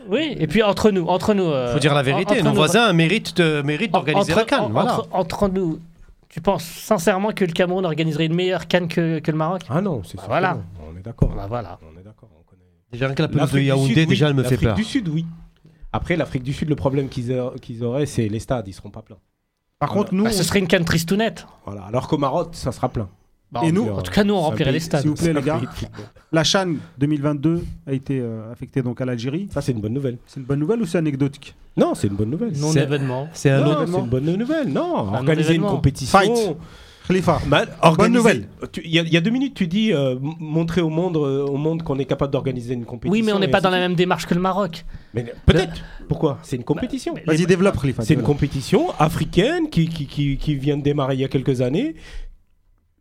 Oui, 0.09 0.35
et 0.39 0.47
puis 0.47 0.63
entre 0.63 0.89
nous, 0.91 1.05
entre 1.07 1.33
nous. 1.33 1.43
euh, 1.43 1.73
Faut 1.73 1.79
dire 1.79 1.93
la 1.93 2.03
vérité, 2.03 2.35
entre 2.35 2.43
nos 2.45 2.49
nous, 2.51 2.55
voisins 2.55 2.93
méritent, 2.93 3.39
méritent 3.41 3.91
d'organiser 3.91 4.33
la 4.33 4.45
CAN. 4.45 4.65
en- 4.65 4.69
Voilà. 4.69 4.93
entre, 4.99 5.07
entre 5.11 5.47
nous, 5.49 5.79
tu 6.29 6.39
penses 6.39 6.63
sincèrement 6.63 7.31
que 7.33 7.43
le 7.43 7.51
Cameroun 7.51 7.85
organiserait 7.85 8.25
une 8.27 8.33
meilleure 8.35 8.67
canne 8.67 8.87
que, 8.87 9.19
que 9.19 9.31
le 9.31 9.37
Maroc? 9.37 9.63
Ah 9.69 9.81
non, 9.81 10.01
c'est 10.03 10.11
sûr. 10.11 10.21
que 10.21 10.27
Voilà. 10.27 10.53
non. 10.55 10.63
On 10.93 10.97
est 10.97 11.01
d'accord. 11.01 11.29
Bah 11.35 11.45
voilà. 11.49 11.77
On 11.83 11.99
est 11.99 12.03
d'accord. 12.03 12.29
on 12.39 12.43
connaît. 12.49 12.61
Déjà, 12.91 13.07
rien 13.07 13.15
que 13.15 13.21
la 13.21 13.27
pelouse 13.27 13.51
de 13.51 13.59
Yaoundé, 13.59 13.87
Sud, 13.93 13.97
oui. 13.97 14.05
déjà, 14.07 14.27
elle 14.29 14.33
me 14.35 14.43
fait 14.43 14.51
L'Afrique 14.51 14.67
peur. 14.69 14.75
du 14.75 14.83
Sud, 14.85 15.07
oui. 15.09 15.25
Après, 15.91 16.15
l'Afrique 16.15 16.43
du 16.43 16.53
Sud, 16.53 16.69
le 16.69 16.75
problème 16.75 17.09
qu'ils 17.09 17.33
a- 17.33 17.51
qu'ils 17.61 17.83
auraient, 17.83 18.05
c'est 18.05 18.27
les 18.29 18.39
stades. 18.39 18.67
Ils 18.67 18.73
seront 18.73 18.89
pas 18.91 19.01
pleins. 19.01 19.17
Par 19.79 19.89
contre, 19.89 20.13
nous, 20.13 20.23
Bah, 20.25 20.31
ce 20.31 20.43
serait 20.43 20.59
une 20.59 20.67
canne 20.67 20.85
tristounette. 20.85 21.45
Voilà. 21.65 21.83
Alors 21.83 22.07
qu'au 22.07 22.17
Maroc, 22.17 22.49
ça 22.53 22.71
sera 22.71 22.89
plein. 22.89 23.07
Bah, 23.51 23.61
Et 23.63 23.69
en- 23.69 23.71
nous 23.71 23.83
En 23.89 24.01
tout 24.01 24.11
cas, 24.11 24.23
nous, 24.25 24.33
on 24.33 24.41
remplirait 24.41 24.73
les 24.73 24.79
stades. 24.81 25.01
s'il 25.01 25.09
vous 25.09 25.15
plaît, 25.15 25.31
les 25.33 25.41
gars, 25.41 25.61
la 26.33 26.43
Chan 26.43 26.67
2022 26.97 27.63
a 27.87 27.93
été 27.93 28.19
euh, 28.19 28.51
affectée 28.51 28.81
donc 28.81 28.99
à 28.99 29.05
l'Algérie. 29.05 29.47
Ça, 29.53 29.61
c'est 29.61 29.71
une 29.71 29.79
bonne 29.79 29.93
nouvelle. 29.93 30.17
C'est 30.27 30.39
une 30.41 30.45
bonne 30.45 30.59
nouvelle 30.59 30.81
ou 30.81 30.85
c'est 30.85 30.97
anecdotique? 30.97 31.55
Non, 31.77 31.95
c'est 31.95 32.07
une 32.07 32.15
bonne 32.15 32.29
nouvelle. 32.29 32.51
Non 32.57 32.71
C'est- 32.71 32.83
événement. 32.83 33.29
C'est 33.33 33.49
un 33.51 33.61
Non, 33.61 33.85
c'est 33.87 33.99
une 33.99 34.07
bonne 34.09 34.35
nouvelle. 34.35 34.67
Non, 34.67 34.97
Un 35.09 35.13
organiser 35.19 35.55
une 35.55 35.61
compétition. 35.61 36.17
Fight. 36.19 36.57
Khalifa, 37.07 37.39
Bah, 37.47 37.63
organiser- 37.83 38.17
nouvelle. 38.17 38.49
Il 38.83 38.91
y, 38.91 38.99
a- 38.99 39.03
il 39.03 39.13
y 39.13 39.15
a 39.15 39.21
deux 39.21 39.29
minutes, 39.29 39.53
tu 39.53 39.65
dis 39.67 39.93
euh, 39.93 40.17
montrer 40.21 40.81
au 40.81 40.89
monde, 40.89 41.15
euh, 41.15 41.45
au 41.45 41.55
monde 41.55 41.81
qu'on 41.81 41.97
est 41.99 42.03
capable 42.05 42.33
d'organiser 42.33 42.73
une 42.73 42.83
compétition. 42.83 43.13
Oui, 43.13 43.21
mais 43.25 43.31
on 43.31 43.39
n'est 43.39 43.47
pas 43.47 43.61
dans 43.61 43.69
la 43.69 43.77
même 43.79 43.95
démarche 43.95 44.25
que 44.25 44.33
le 44.33 44.41
Maroc. 44.41 44.83
Mais 45.13 45.25
peut-être. 45.45 45.71
Pourquoi? 46.09 46.39
C'est 46.43 46.57
une 46.57 46.65
compétition. 46.65 47.13
mais- 47.15 47.23
vas-y, 47.25 47.37
les- 47.37 47.45
développe 47.45 47.79
Khalifa. 47.79 48.03
C'est 48.03 48.15
une 48.15 48.23
compétition 48.23 48.89
africaine 48.99 49.69
qui, 49.69 49.87
qui, 49.87 50.05
qui, 50.05 50.35
qui 50.35 50.55
vient 50.55 50.75
de 50.75 50.83
démarrer 50.83 51.13
il 51.13 51.21
y 51.21 51.23
a 51.23 51.29
quelques 51.29 51.61
années. 51.61 51.95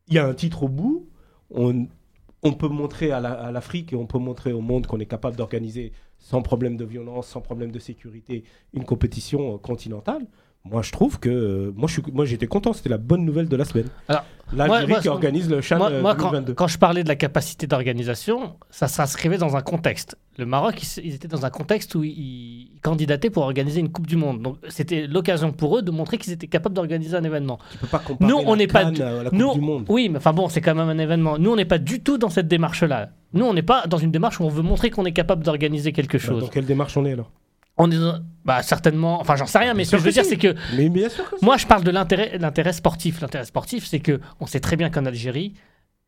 Il 0.08 0.14
y 0.14 0.18
a 0.18 0.26
un 0.26 0.34
titre 0.34 0.64
au 0.64 0.68
bout. 0.68 1.08
On, 1.50 2.52
peut 2.52 2.68
montrer 2.68 3.10
à 3.10 3.50
l'Afrique 3.50 3.92
et 3.92 3.96
on 3.96 4.06
peut 4.06 4.18
montrer 4.18 4.52
au 4.52 4.60
monde 4.60 4.86
qu'on 4.86 5.00
est 5.00 5.06
capable 5.06 5.36
d'organiser 5.36 5.92
sans 6.18 6.42
problème 6.42 6.76
de 6.76 6.84
violence, 6.84 7.28
sans 7.28 7.40
problème 7.40 7.70
de 7.70 7.78
sécurité, 7.78 8.44
une 8.72 8.84
compétition 8.84 9.54
euh, 9.54 9.58
continentale. 9.58 10.26
Moi, 10.70 10.82
je 10.82 10.92
trouve 10.92 11.18
que. 11.18 11.28
euh, 11.28 11.72
moi, 11.76 11.86
je 11.88 11.92
suis- 11.94 12.12
moi, 12.12 12.24
j'étais 12.24 12.46
content. 12.46 12.72
C'était 12.72 12.88
la 12.88 12.98
bonne 12.98 13.24
nouvelle 13.24 13.48
de 13.48 13.56
la 13.56 13.64
semaine. 13.64 13.88
Alors, 14.08 14.24
L'Algérie 14.54 14.86
moi- 14.92 15.00
qui 15.00 15.08
organise 15.08 15.50
le 15.50 15.60
Chan 15.60 15.76
moi, 15.78 15.90
euh, 15.90 16.00
moi, 16.02 16.14
quand, 16.14 16.30
2022. 16.30 16.54
quand 16.54 16.68
je 16.68 16.78
parlais 16.78 17.02
de 17.02 17.08
la 17.08 17.16
capacité 17.16 17.66
d'organisation, 17.66 18.54
ça 18.70 18.86
s'inscrivait 18.86 19.38
dans 19.38 19.56
un 19.56 19.60
contexte. 19.60 20.16
Le 20.38 20.46
Maroc, 20.46 20.80
ils, 21.02 21.14
étaient 21.14 21.26
dans 21.28 21.44
un 21.46 21.50
contexte 21.50 21.94
où 21.94 22.04
ils, 22.04 22.10
ils 22.10 22.80
candidataient 22.82 23.30
pour 23.30 23.42
organiser 23.42 23.80
une 23.80 23.90
Coupe 23.90 24.06
du 24.06 24.16
Monde. 24.16 24.42
Donc, 24.42 24.58
c'était 24.68 25.06
l'occasion 25.06 25.50
pour 25.52 25.78
eux 25.78 25.82
de 25.82 25.90
montrer 25.90 26.18
qu'ils 26.18 26.32
étaient 26.32 26.46
capables 26.46 26.74
d'organiser 26.76 27.16
un 27.16 27.24
événement. 27.24 27.58
Tu 27.72 27.78
peux 27.78 27.86
pas 27.86 27.98
comparer 27.98 28.30
Nous, 28.30 28.38
on 28.46 28.54
n'est 28.54 28.66
pas 28.66 28.84
du- 28.84 29.02
à 29.02 29.22
la 29.24 29.30
Coupe 29.30 29.38
Nous, 29.38 29.54
du 29.54 29.60
Monde. 29.60 29.86
oui, 29.88 30.08
mais 30.08 30.18
enfin 30.18 30.32
bon, 30.32 30.48
c'est 30.48 30.60
quand 30.60 30.74
même 30.74 30.88
un 30.88 30.98
événement. 30.98 31.38
Nous, 31.38 31.50
on 31.50 31.56
n'est 31.56 31.64
pas 31.64 31.78
du 31.78 32.00
tout 32.00 32.18
dans 32.18 32.30
cette 32.30 32.46
démarche-là. 32.48 33.08
Nous, 33.32 33.44
on 33.44 33.52
n'est 33.54 33.62
pas 33.62 33.86
dans 33.88 33.98
une 33.98 34.10
démarche 34.12 34.38
où 34.40 34.44
on 34.44 34.48
veut 34.48 34.62
montrer 34.62 34.90
qu'on 34.90 35.04
est 35.06 35.12
capable 35.12 35.42
d'organiser 35.42 35.92
quelque 35.92 36.18
Bah, 36.18 36.22
chose. 36.24 36.42
Dans 36.42 36.48
quelle 36.48 36.66
démarche 36.66 36.96
on 36.96 37.04
est 37.04 37.12
alors? 37.12 37.30
Est 37.78 37.98
dans- 37.98 38.20
bah, 38.44 38.62
certainement, 38.62 39.20
enfin 39.20 39.36
j'en 39.36 39.46
sais 39.46 39.58
rien, 39.58 39.74
mais 39.74 39.84
ce 39.84 39.90
que 39.92 39.98
je 39.98 40.02
veux 40.02 40.08
que 40.10 40.14
dire, 40.14 40.24
c'est 40.24 40.36
que 40.38 40.54
Mais 40.76 40.88
bien 40.88 41.08
sûr 41.10 41.28
que 41.28 41.36
moi, 41.44 41.56
je 41.58 41.66
parle 41.66 41.84
de 41.84 41.90
l'intérêt, 41.90 42.38
l'intérêt 42.38 42.72
sportif. 42.72 43.20
L'intérêt 43.20 43.44
sportif, 43.44 43.86
c'est 43.86 44.00
que 44.00 44.20
on 44.40 44.46
sait 44.46 44.60
très 44.60 44.76
bien 44.76 44.88
qu'en 44.88 45.04
Algérie, 45.04 45.52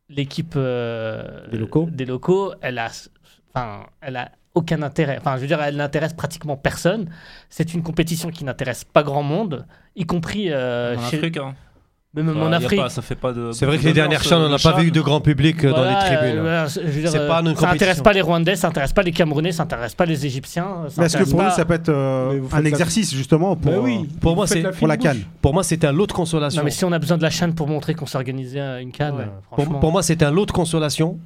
l'équipe 0.09 0.53
euh, 0.55 1.47
Des 1.51 1.57
locaux. 1.59 1.87
des 1.91 2.05
locaux, 2.05 2.53
elle 2.61 2.79
a, 2.79 2.89
enfin, 3.53 3.85
elle 4.01 4.15
a 4.17 4.31
aucun 4.55 4.81
intérêt. 4.81 5.17
Enfin, 5.19 5.35
je 5.35 5.41
veux 5.41 5.47
dire, 5.47 5.61
elle 5.61 5.75
n'intéresse 5.75 6.13
pratiquement 6.13 6.57
personne. 6.57 7.09
C'est 7.49 7.73
une 7.75 7.83
compétition 7.83 8.29
qui 8.31 8.43
n'intéresse 8.45 8.83
pas 8.83 9.03
grand 9.03 9.21
monde, 9.23 9.67
y 9.95 10.05
compris 10.05 10.47
euh, 10.49 10.97
En 10.97 11.01
chez- 11.09 11.17
Afrique, 11.17 11.37
hein. 11.37 11.53
Même 12.15 12.33
Ça, 12.33 12.39
en 12.39 12.51
Afrique. 12.51 12.79
pas- 12.81 12.89
ça 12.89 13.03
fait 13.03 13.13
pas 13.15 13.31
de. 13.33 13.51
C'est 13.51 13.67
vrai 13.67 13.77
que 13.77 13.83
les 13.83 13.93
dernières 13.93 14.23
chaînes, 14.23 14.39
on 14.39 14.49
n'a 14.49 14.57
pas 14.57 14.73
vu 14.81 14.89
de 14.89 14.99
grand 14.99 15.21
public 15.21 15.63
euh, 15.63 15.71
dans 15.71 15.83
les 15.83 15.93
tribunes. 15.93 16.39
euh, 16.43 16.65
dire, 16.67 17.11
euh, 17.13 17.27
pas 17.27 17.39
une 17.41 17.45
ça 17.55 17.69
intéresse 17.69 17.79
compétition. 17.97 18.03
pas 18.03 18.13
les 18.13 18.21
Rwandais, 18.21 18.55
ça 18.55 18.67
intéresse 18.67 18.93
pas 18.93 19.03
les 19.03 19.11
Camerounais, 19.11 19.51
ça 19.51 19.61
intéresse 19.61 19.93
pas 19.93 20.05
les 20.07 20.25
Égyptiens. 20.25 20.65
ça 20.87 20.95
Mais 21.01 21.05
est-ce 21.05 21.17
que 21.17 21.23
pour 21.25 21.37
pas- 21.37 21.49
nous, 21.49 21.55
ça 21.55 21.65
peut 21.65 21.75
être 21.75 21.89
euh, 21.89 22.39
vous 22.41 22.55
un 22.55 22.61
la- 22.61 22.69
exercice 22.69 23.13
justement 23.13 23.55
pour, 23.55 23.83
oui. 23.83 24.09
Pour 24.21 24.35
moi, 24.35 24.45
Vous 24.45 24.53
c'est 24.53 24.61
la 24.63 24.71
pour 24.71 24.87
la 24.87 24.97
canne 24.97 25.19
Pour 25.39 25.53
moi, 25.53 25.61
c'était 25.61 25.85
un 25.85 25.91
lot 25.91 26.07
de 26.07 26.11
consolation. 26.11 26.59
Non, 26.61 26.65
mais 26.65 26.71
si 26.71 26.83
on 26.83 26.91
a 26.91 26.97
besoin 26.97 27.17
de 27.17 27.21
la 27.23 27.29
chaîne 27.29 27.53
pour 27.53 27.67
montrer 27.67 27.93
qu'on 27.93 28.07
s'est 28.07 28.17
organisé 28.17 28.59
à 28.59 28.81
une 28.81 28.91
canne, 28.91 29.13
Ouais. 29.15 29.25
Pour, 29.51 29.57
franchement. 29.59 29.79
pour 29.79 29.91
moi, 29.91 30.01
c'était 30.01 30.25
un 30.25 30.31
lot 30.31 30.47
de 30.47 30.51
consolation. 30.51 31.19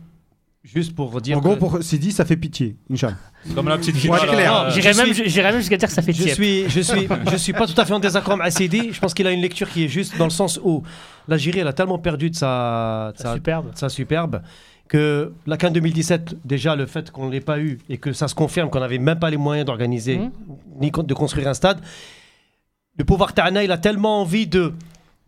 Juste 0.63 0.95
pour 0.95 1.19
dire. 1.19 1.37
En 1.37 1.41
gros, 1.41 1.55
que 1.55 1.59
pour 1.59 1.83
Sidi, 1.83 2.13
ça 2.13 2.23
fait 2.23 2.37
pitié, 2.37 2.77
Inch'Allah. 2.89 3.17
Comme 3.53 3.67
la 3.67 3.77
petite 3.77 3.99
clair. 3.99 4.61
euh, 4.61 4.69
J'irais 4.69 4.93
même, 4.93 5.13
suis- 5.13 5.29
j'irais 5.29 5.51
même 5.51 5.59
jusqu'à 5.59 5.75
dire 5.75 5.89
que 5.89 5.93
ça 5.93 6.01
fait 6.01 6.13
je 6.13 6.29
suis, 6.29 6.69
je 6.69 6.79
suis, 6.79 7.07
je 7.31 7.35
suis 7.35 7.51
pas 7.51 7.67
tout 7.67 7.79
à 7.79 7.83
fait 7.83 7.91
en 7.93 7.99
désaccord 7.99 8.39
avec 8.39 8.53
Sidi. 8.53 8.93
Je 8.93 8.99
pense 9.01 9.13
qu'il 9.13 9.27
a 9.27 9.31
une 9.31 9.41
lecture 9.41 9.69
qui 9.69 9.83
est 9.83 9.87
juste 9.89 10.17
dans 10.17 10.23
le 10.23 10.29
sens 10.29 10.59
où 10.63 10.81
l'Algérie, 11.27 11.59
elle 11.59 11.67
a 11.67 11.73
tellement 11.73 11.99
perdu 11.99 12.29
de 12.29 12.35
sa, 12.35 13.11
de 13.11 13.17
C'est 13.17 13.23
sa- 13.23 13.33
superbe. 13.35 13.71
sa 13.75 13.89
superbe 13.89 14.41
que 14.87 15.33
la 15.47 15.57
CAN 15.57 15.71
2017, 15.71 16.35
déjà 16.45 16.77
le 16.77 16.85
fait 16.85 17.11
qu'on 17.11 17.27
ne 17.27 17.31
l'ait 17.31 17.41
pas 17.41 17.59
eu 17.59 17.79
et 17.89 17.97
que 17.97 18.13
ça 18.13 18.29
se 18.29 18.35
confirme 18.35 18.69
qu'on 18.69 18.79
n'avait 18.79 18.99
même 18.99 19.19
pas 19.19 19.29
les 19.29 19.37
moyens 19.37 19.65
d'organiser 19.65 20.17
Mhm. 20.19 20.31
ni 20.79 20.91
de 20.91 21.13
construire 21.13 21.49
un 21.49 21.53
stade, 21.53 21.79
le 22.97 23.03
pouvoir 23.03 23.33
Tana, 23.33 23.63
il 23.65 23.71
a 23.71 23.77
tellement 23.77 24.21
envie 24.21 24.47
de, 24.47 24.73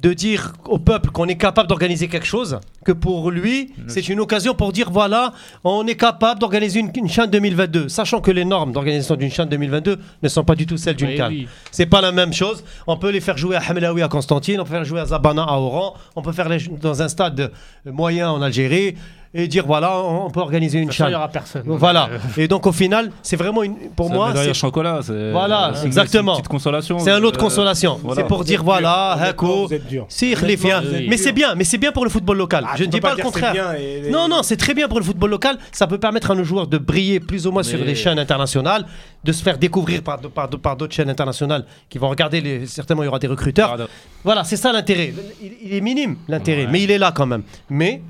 de 0.02 0.12
dire 0.14 0.52
au 0.66 0.78
peuple 0.78 1.10
qu'on 1.10 1.28
est 1.28 1.38
capable 1.38 1.70
d'organiser 1.70 2.08
quelque 2.10 2.26
chose 2.28 2.60
que 2.84 2.92
pour 2.92 3.32
lui, 3.32 3.74
c'est 3.88 4.10
une 4.10 4.20
occasion 4.20 4.54
pour 4.54 4.72
dire 4.74 4.92
voilà, 4.92 5.34
on 5.64 5.88
est 5.88 5.96
capable 5.96 6.40
d'organiser 6.40 6.82
une, 6.82 6.92
une 6.96 7.08
CHAN 7.10 7.28
2022, 7.28 7.88
sachant 7.88 8.20
que 8.22 8.30
les 8.30 8.44
normes 8.46 8.72
d'organisation 8.74 9.16
d'une 9.16 9.32
CHAN 9.32 9.46
2022 9.46 9.98
ne 10.22 10.28
sont 10.28 10.44
pas 10.44 10.56
du 10.56 10.66
tout 10.68 10.78
celles 10.78 10.96
d'une 10.98 11.08
Oui, 11.10 11.16
CAN. 11.18 11.28
oui. 11.30 11.48
C'est 11.72 11.86
pas 11.86 12.02
la 12.02 12.12
même 12.12 12.34
chose. 12.34 12.64
On 12.88 12.98
peut 12.98 13.10
les 13.10 13.22
faire 13.22 13.38
jouer 13.38 13.56
à 13.56 13.62
Hamelaoui 13.68 14.02
à 14.04 14.08
Constantine, 14.10 14.60
on 14.60 14.64
peut 14.66 14.72
faire 14.72 14.86
jouer 14.86 15.00
à 15.00 15.06
Zabana 15.06 15.44
à 15.44 15.58
Oran, 15.58 15.96
on 16.16 16.22
peut 16.22 16.34
faire 16.34 16.50
les 16.50 16.60
dans 16.60 17.02
un 17.02 17.08
stade 17.08 17.52
moyen 17.86 18.30
en 18.30 18.42
Algérie 18.42 18.96
et 19.38 19.48
dire 19.48 19.66
voilà, 19.68 20.00
on 20.00 20.26
on 20.26 20.30
peut 20.32 20.40
organiser 20.40 20.80
une 20.80 20.92
façon, 20.92 21.04
il 21.04 21.08
n'y 21.08 21.12
CHAN. 21.14 21.18
aura 21.20 21.28
personne. 21.30 21.64
Voilà. 21.66 22.10
Euh, 22.12 22.18
Et 22.42 22.48
donc 22.48 22.66
au 22.66 22.72
final, 22.72 23.12
c'est 23.22 23.36
vraiment 23.36 23.62
une 23.64 23.76
pour 23.96 24.10
moi, 24.10 24.32
c'est 24.36 24.54
chocolat. 24.54 25.00
c'est- 25.04 25.32
Voilà, 25.32 25.74
exactement. 25.84 26.34
c'est 26.34 26.38
une 26.40 26.42
petite 26.44 26.48
consolation. 26.52 27.00
c'est 27.00 27.12
un 27.12 27.20
lot 27.20 27.32
de 27.32 27.38
Euh, 27.38 27.40
consolation. 27.40 28.00
voilà. 28.04 28.22
C'est 28.22 28.28
pour 28.28 28.44
dire 28.44 28.64
voilà, 28.64 29.12
Hako, 29.12 29.68
Vous 29.68 29.74
êtes 29.74 29.88
dur. 29.88 30.06
si 30.10 30.34
Mais 31.10 31.18
c'est 31.18 31.32
bien, 31.34 31.54
mais 31.56 31.64
c'est 31.66 31.78
bien 31.78 31.92
pour 31.92 32.04
le 32.06 32.10
football 32.10 32.38
local. 32.38 32.66
Ah, 32.68 32.76
Je 32.78 32.86
ne 32.86 32.90
dis 32.90 33.02
pas 33.02 33.14
le 33.16 33.22
contraire. 33.22 33.54
Non, 34.10 34.28
non, 34.28 34.42
c'est 34.42 34.58
très 34.58 34.74
bien 34.74 34.88
pour 34.88 35.00
le 35.00 35.06
football 35.06 35.30
local. 35.30 35.58
Ça 35.72 35.86
peut 35.88 35.98
permettre 36.00 36.32
à 36.32 36.36
nos 36.36 36.44
joueurs 36.44 36.68
de 36.68 36.78
briller 36.78 37.20
plus 37.20 37.46
ou 37.46 37.52
moins 37.52 37.64
sur 37.64 37.78
les 37.84 37.96
chaînes 37.96 38.20
internationales, 38.20 38.86
de 39.24 39.32
se 39.32 39.44
faire 39.44 39.58
découvrir 39.58 40.02
par, 40.02 40.20
par, 40.20 40.50
par 40.50 40.76
d'autres 40.78 40.94
chaînes 40.94 41.10
internationales 41.10 41.66
qui 41.90 41.98
vont 41.98 42.10
regarder. 42.10 42.42
Les, 42.42 42.66
certainement, 42.68 43.04
il 43.04 43.08
y 43.08 43.10
aura 43.10 43.20
des 43.20 43.28
recruteurs. 43.28 43.70
Pardon. 43.70 43.88
Voilà, 44.24 44.44
c'est 44.44 44.58
ça 44.58 44.72
l'intérêt. 44.72 45.14
Il, 45.42 45.52
il 45.66 45.74
est 45.74 45.82
minime, 45.82 46.18
l'intérêt, 46.28 46.66
Ouais. 46.66 46.70
mais 46.72 46.82
il 46.84 46.92
est 46.92 46.98
là 46.98 47.12
quand 47.14 47.26
même. 47.26 47.44
Mais 47.70 48.02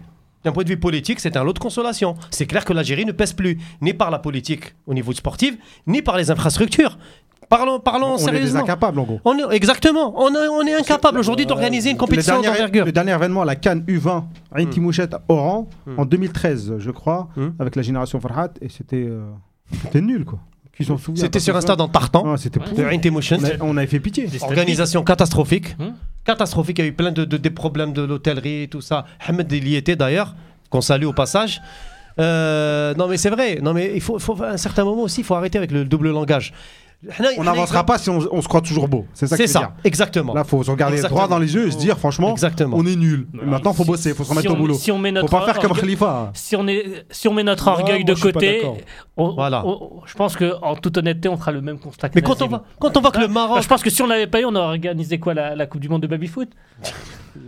d'un 0.46 0.52
point 0.52 0.64
de 0.64 0.70
vue 0.70 0.78
politique, 0.80 1.20
c'est 1.20 1.36
un 1.36 1.44
lot 1.44 1.54
de 1.54 1.60
consolation. 1.60 2.16
C'est 2.30 2.46
clair 2.46 2.64
que 2.64 2.72
l'Algérie 2.72 3.04
ne 3.06 3.12
pèse 3.12 3.34
plus, 3.34 3.58
ni 3.82 3.94
par 3.94 4.12
la 4.12 4.20
politique 4.20 4.76
au 4.88 4.94
niveau 4.94 5.12
sportif, 5.12 5.58
ni 5.88 6.02
par 6.02 6.16
les 6.18 6.32
infrastructures. 6.32 6.98
Parlons, 7.50 7.80
parlons 7.80 8.16
On 8.20 8.28
est 8.28 8.56
incapables 8.56 9.00
en 9.00 9.04
gros. 9.04 9.20
On 9.26 9.38
est, 9.38 9.56
exactement, 9.56 10.14
on 10.18 10.34
est, 10.34 10.48
on 10.48 10.62
est 10.62 10.74
incapable 10.74 11.20
aujourd'hui 11.20 11.46
d'organiser 11.46 11.92
une 11.92 11.98
compétition 11.98 12.42
dernier, 12.42 12.48
d'envergure. 12.58 12.86
le 12.86 12.92
dernier 12.92 13.14
événement, 13.14 13.44
la 13.44 13.56
Cannes 13.56 13.84
U20, 13.88 14.24
Ain 14.56 14.66
Timouchet 14.66 15.14
à 15.14 15.22
Oran, 15.28 15.68
Hmm. 15.86 16.00
en 16.00 16.06
2013, 16.06 16.76
je 16.80 16.92
crois, 16.92 17.28
Hmm. 17.36 17.50
avec 17.60 17.76
la 17.76 17.82
génération 17.84 18.20
Farhat, 18.20 18.50
et 18.62 18.70
c'était 18.70 19.06
euh, 19.08 19.22
c'était 19.84 20.02
nul 20.02 20.26
quoi. 20.26 20.40
Qui 20.76 20.84
s'en 20.86 20.98
souvient 20.98 21.22
C'était 21.24 21.40
sur 21.40 21.56
stade 21.62 21.80
en 21.82 21.88
tartan, 21.88 22.24
Ah, 22.28 22.38
C'était 22.38 22.60
de. 22.60 22.66
On, 23.42 23.46
a- 23.46 23.66
on 23.66 23.78
avait 23.78 23.88
fait 23.88 24.00
pitié. 24.00 24.28
des 24.28 24.44
Organisation 24.44 25.04
catastrophique. 25.04 25.78
Hmm. 25.80 25.92
Catastrophique, 26.26 26.80
il 26.80 26.82
y 26.82 26.86
a 26.86 26.88
eu 26.90 26.94
plein 26.94 27.12
de, 27.12 27.24
de- 27.24 27.38
des 27.38 27.50
problèmes 27.52 27.94
de 27.94 28.02
l'hôtellerie 28.02 28.64
et 28.64 28.68
tout 28.68 28.82
ça. 28.82 29.06
Ahmed 29.26 29.52
il 29.52 29.68
y 29.68 29.76
était 29.76 29.96
d'ailleurs, 29.96 30.36
qu'on 30.70 30.82
salue 30.82 31.06
au 31.06 31.14
passage. 31.14 31.62
Euh, 32.20 32.94
non 32.96 33.08
mais 33.08 33.18
c'est 33.18 33.30
vrai, 33.30 33.60
non 33.62 33.74
mais 33.74 33.92
il 33.94 34.00
faut, 34.02 34.18
faut 34.20 34.42
à 34.42 34.50
un 34.52 34.58
certain 34.58 34.86
moment 34.86 35.02
aussi, 35.04 35.22
il 35.22 35.24
faut 35.26 35.36
arrêter 35.36 35.58
avec 35.58 35.72
le 35.72 35.84
double 35.86 36.12
langage. 36.12 36.54
On 37.38 37.44
n'avancera 37.44 37.84
pas 37.86 37.98
si 37.98 38.10
on, 38.10 38.20
on 38.32 38.42
se 38.42 38.48
croit 38.48 38.62
toujours 38.62 38.88
beau. 38.88 39.06
C'est 39.14 39.28
ça 39.28 39.38
que 39.38 39.44
C'est 39.44 39.52
ça, 39.52 39.60
dire. 39.60 39.72
exactement. 39.84 40.34
Là, 40.34 40.44
faut 40.44 40.64
se 40.64 40.72
regarder 40.72 40.96
Exactement. 40.96 41.22
droit 41.22 41.28
dans 41.30 41.40
les 41.40 41.54
yeux 41.54 41.68
et 41.68 41.72
se 41.72 41.78
dire, 41.78 41.98
franchement, 41.98 42.32
Exactement. 42.32 42.78
on 42.78 42.86
est 42.86 42.96
nul. 42.96 43.28
Ouais. 43.34 43.46
Maintenant, 43.46 43.74
faut 43.74 43.84
Si- 43.84 43.90
bosser, 43.90 44.14
faut 44.14 44.24
se 44.24 44.30
remettre 44.30 44.48
si 44.50 44.54
au 44.54 44.58
boulot. 44.58 44.74
Si 44.76 44.92
on 44.92 44.98
met 45.00 45.10
Faut 45.10 45.16
notre 45.16 45.30
pas 45.30 45.46
faire 45.46 45.60
comme 45.60 45.74
Khalifa. 45.78 46.32
si 46.34 46.56
on, 46.56 46.68
est, 46.68 47.06
si 47.12 47.28
on 47.28 47.34
met 47.34 47.44
notre 47.44 47.68
orgueil 47.68 48.04
de 48.04 48.14
côté, 48.14 48.62
on- 49.18 49.34
Voilà. 49.36 49.66
on- 49.66 50.02
je 50.06 50.14
pense 50.16 50.36
qu'en 50.36 50.76
toute 50.76 50.98
honnêteté, 50.98 51.30
on 51.30 51.38
fera 51.38 51.52
le 51.52 51.62
même 51.62 51.80
constat 51.80 52.10
que 52.10 52.16
Mais 52.16 52.22
quand 52.22 52.42
on, 52.42 52.48
va, 52.48 52.64
quand 52.80 52.96
on 52.98 53.02
voit 53.02 53.12
que 53.12 53.20
le 53.20 53.26
Ah, 53.26 53.30
Maroc. 53.30 53.62
Je 53.62 53.68
pense 53.68 53.82
que 53.84 53.90
si 53.90 54.02
on 54.02 54.08
l'avait 54.08 54.28
pas 54.28 54.42
eu, 54.42 54.46
on 54.46 54.56
aurait 54.56 54.68
organisé 54.68 55.20
quoi 55.20 55.34
la, 55.34 55.56
la 55.56 55.66
Coupe 55.66 55.82
du 55.82 55.90
Monde 55.90 56.02
de 56.02 56.08
baby-foot 56.08 56.50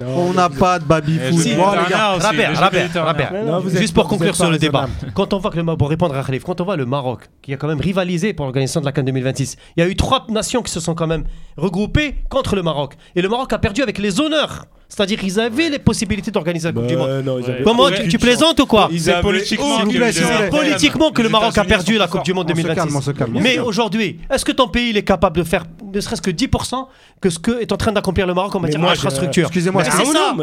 On 0.01 0.33
n'a 0.33 0.49
pas 0.49 0.79
de 0.79 0.85
baby 0.85 1.17
foot. 1.17 1.39
je- 1.51 1.55
Bon, 1.55 1.71
les 1.71 1.89
gars. 1.89 1.97
Non, 3.45 3.59
vous 3.59 3.69
êtes 3.75 3.81
Juste 3.81 3.93
pour 3.93 4.07
conclure 4.07 4.35
sur 4.35 4.49
le 4.51 4.57
débat, 4.59 4.87
quand 5.13 5.33
on 5.33 5.39
voit 5.39 5.51
que 5.51 5.57
le 5.57 5.63
Maroc, 5.63 5.79
pour 5.79 5.89
répondre 5.89 6.15
à 6.15 6.23
Khalif, 6.23 6.43
quand 6.43 6.59
on 6.61 6.65
voit 6.65 6.75
le 6.75 6.85
Maroc, 6.85 7.29
qui 7.41 7.53
a 7.53 7.57
quand 7.57 7.67
même 7.67 7.79
rivalisé 7.81 8.33
pour 8.33 8.45
l'organisation 8.45 8.79
de 8.81 8.85
la 8.85 8.91
CAN 8.91 9.03
2026, 9.03 9.57
il 9.75 9.83
y 9.83 9.83
a 9.85 9.89
eu 9.89 9.95
trois 9.95 10.25
nations 10.29 10.61
qui 10.61 10.71
se 10.71 10.79
sont 10.79 10.95
quand 10.95 11.07
même 11.07 11.23
regroupées 11.57 12.15
contre 12.29 12.55
le 12.55 12.63
Maroc. 12.63 12.95
Et 13.15 13.21
le 13.21 13.29
Maroc 13.29 13.51
a 13.53 13.57
perdu 13.59 13.81
avec 13.81 13.97
les 13.97 14.19
honneurs. 14.19 14.65
C'est-à-dire 14.89 15.19
qu'ils 15.19 15.37
avaient 15.39 15.69
les 15.69 15.79
possibilités 15.79 16.31
d'organiser 16.31 16.69
la 16.69 16.73
Coupe 16.73 16.87
du 16.87 16.95
Monde. 16.95 17.07
Bah, 17.09 17.21
non, 17.21 17.39
ils 17.39 17.45
avaient 17.51 17.63
Comment 17.63 17.89
tu, 17.91 18.07
tu 18.07 18.17
plaisantes 18.17 18.59
ou 18.61 18.65
quoi 18.65 18.87
Ils 18.91 19.01
C'est 19.01 19.11
avaient 19.11 19.21
politiquement 19.21 19.75
aucune 19.75 19.89
s'il 19.91 19.91
vous 19.91 19.97
plaît, 19.99 20.11
s'il 20.13 20.23
vous 20.23 20.29
chance. 20.29 20.37
plaît. 20.39 20.49
Politiquement 20.49 21.11
que 21.11 21.21
le 21.21 21.27
Les 21.27 21.31
Maroc 21.31 21.47
a 21.47 21.49
États-Unis 21.51 21.67
perdu 21.69 21.93
sont 21.95 21.99
la 21.99 22.07
Coupe 22.07 22.23
du 22.23 22.33
Monde 22.33 22.45
On 22.49 22.55
se 22.55 22.61
2026. 22.61 22.75
calme, 22.81 22.95
on 22.95 23.01
se 23.01 23.11
calme. 23.11 23.37
Mais 23.41 23.59
aujourd'hui, 23.59 24.19
est-ce 24.33 24.45
que 24.45 24.53
ton 24.53 24.69
pays 24.69 24.89
il 24.91 24.97
est 24.97 25.03
capable 25.03 25.37
de 25.37 25.43
faire 25.43 25.65
ne 25.93 26.01
serait-ce 26.01 26.21
que 26.21 26.31
10% 26.31 26.87
que 27.21 27.29
ce 27.29 27.39
que 27.39 27.61
est 27.61 27.71
en 27.71 27.77
train 27.77 27.91
d'accomplir 27.91 28.27
le 28.27 28.33
Maroc 28.33 28.53
en 28.55 28.59
Mais 28.59 28.63
matière 28.63 28.81
moi, 28.81 28.89
d'infrastructure 28.91 29.43
Excusez-moi, 29.47 29.83
Mais 29.83 29.89
c'est 29.91 29.97
c'est 30.05 30.11
ça. 30.11 30.35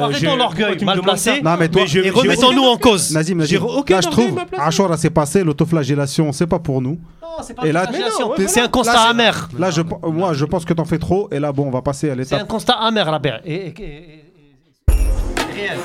Arrêtons 0.00 0.36
l'orgueil 0.36 0.66
pourquoi 0.66 0.76
tu 0.76 0.80
me 0.80 0.86
mal 0.86 0.96
demandes 0.96 1.04
placé. 1.10 1.30
ça 1.36 1.40
Non, 1.42 1.56
mais 1.58 1.68
toi, 1.68 1.82
et 1.82 2.10
remettons-nous 2.10 2.62
en 2.64 2.76
cause. 2.76 3.12
Nazim, 3.12 3.38
Nazim, 3.38 3.50
J'ai 3.50 3.58
aucun 3.58 3.96
là 3.96 4.00
je 4.02 4.08
orgueil 4.08 4.26
trouve, 4.26 4.34
mal 4.36 4.46
placé. 4.46 5.02
S'est 5.02 5.10
passé, 5.10 5.44
l'autoflagellation, 5.44 6.32
c'est 6.32 6.46
pas 6.46 6.58
pour 6.58 6.80
nous. 6.82 6.98
Non, 7.38 7.42
c'est 7.42 7.54
pas 7.54 7.66
Et 7.66 7.72
là- 7.72 7.86
ouais, 7.90 8.46
c'est 8.46 8.60
un 8.60 8.68
constat 8.68 9.08
amer. 9.08 9.48
Là, 9.58 9.70
je, 9.70 9.80
moi, 10.06 10.34
je 10.34 10.44
pense 10.44 10.66
que 10.66 10.74
t'en 10.74 10.84
fais 10.84 10.98
trop, 10.98 11.28
et 11.32 11.38
là, 11.38 11.50
bon, 11.50 11.66
on 11.66 11.70
va 11.70 11.80
passer 11.80 12.10
à 12.10 12.14
C'est 12.24 12.34
un 12.34 12.36
l'étape. 12.38 12.48
constat 12.48 12.74
amer, 12.74 13.10
la 13.10 13.20
et, 13.46 13.54
et- 13.54 13.66
et- 13.68 13.82
et- 13.82 15.52
réel. 15.54 15.78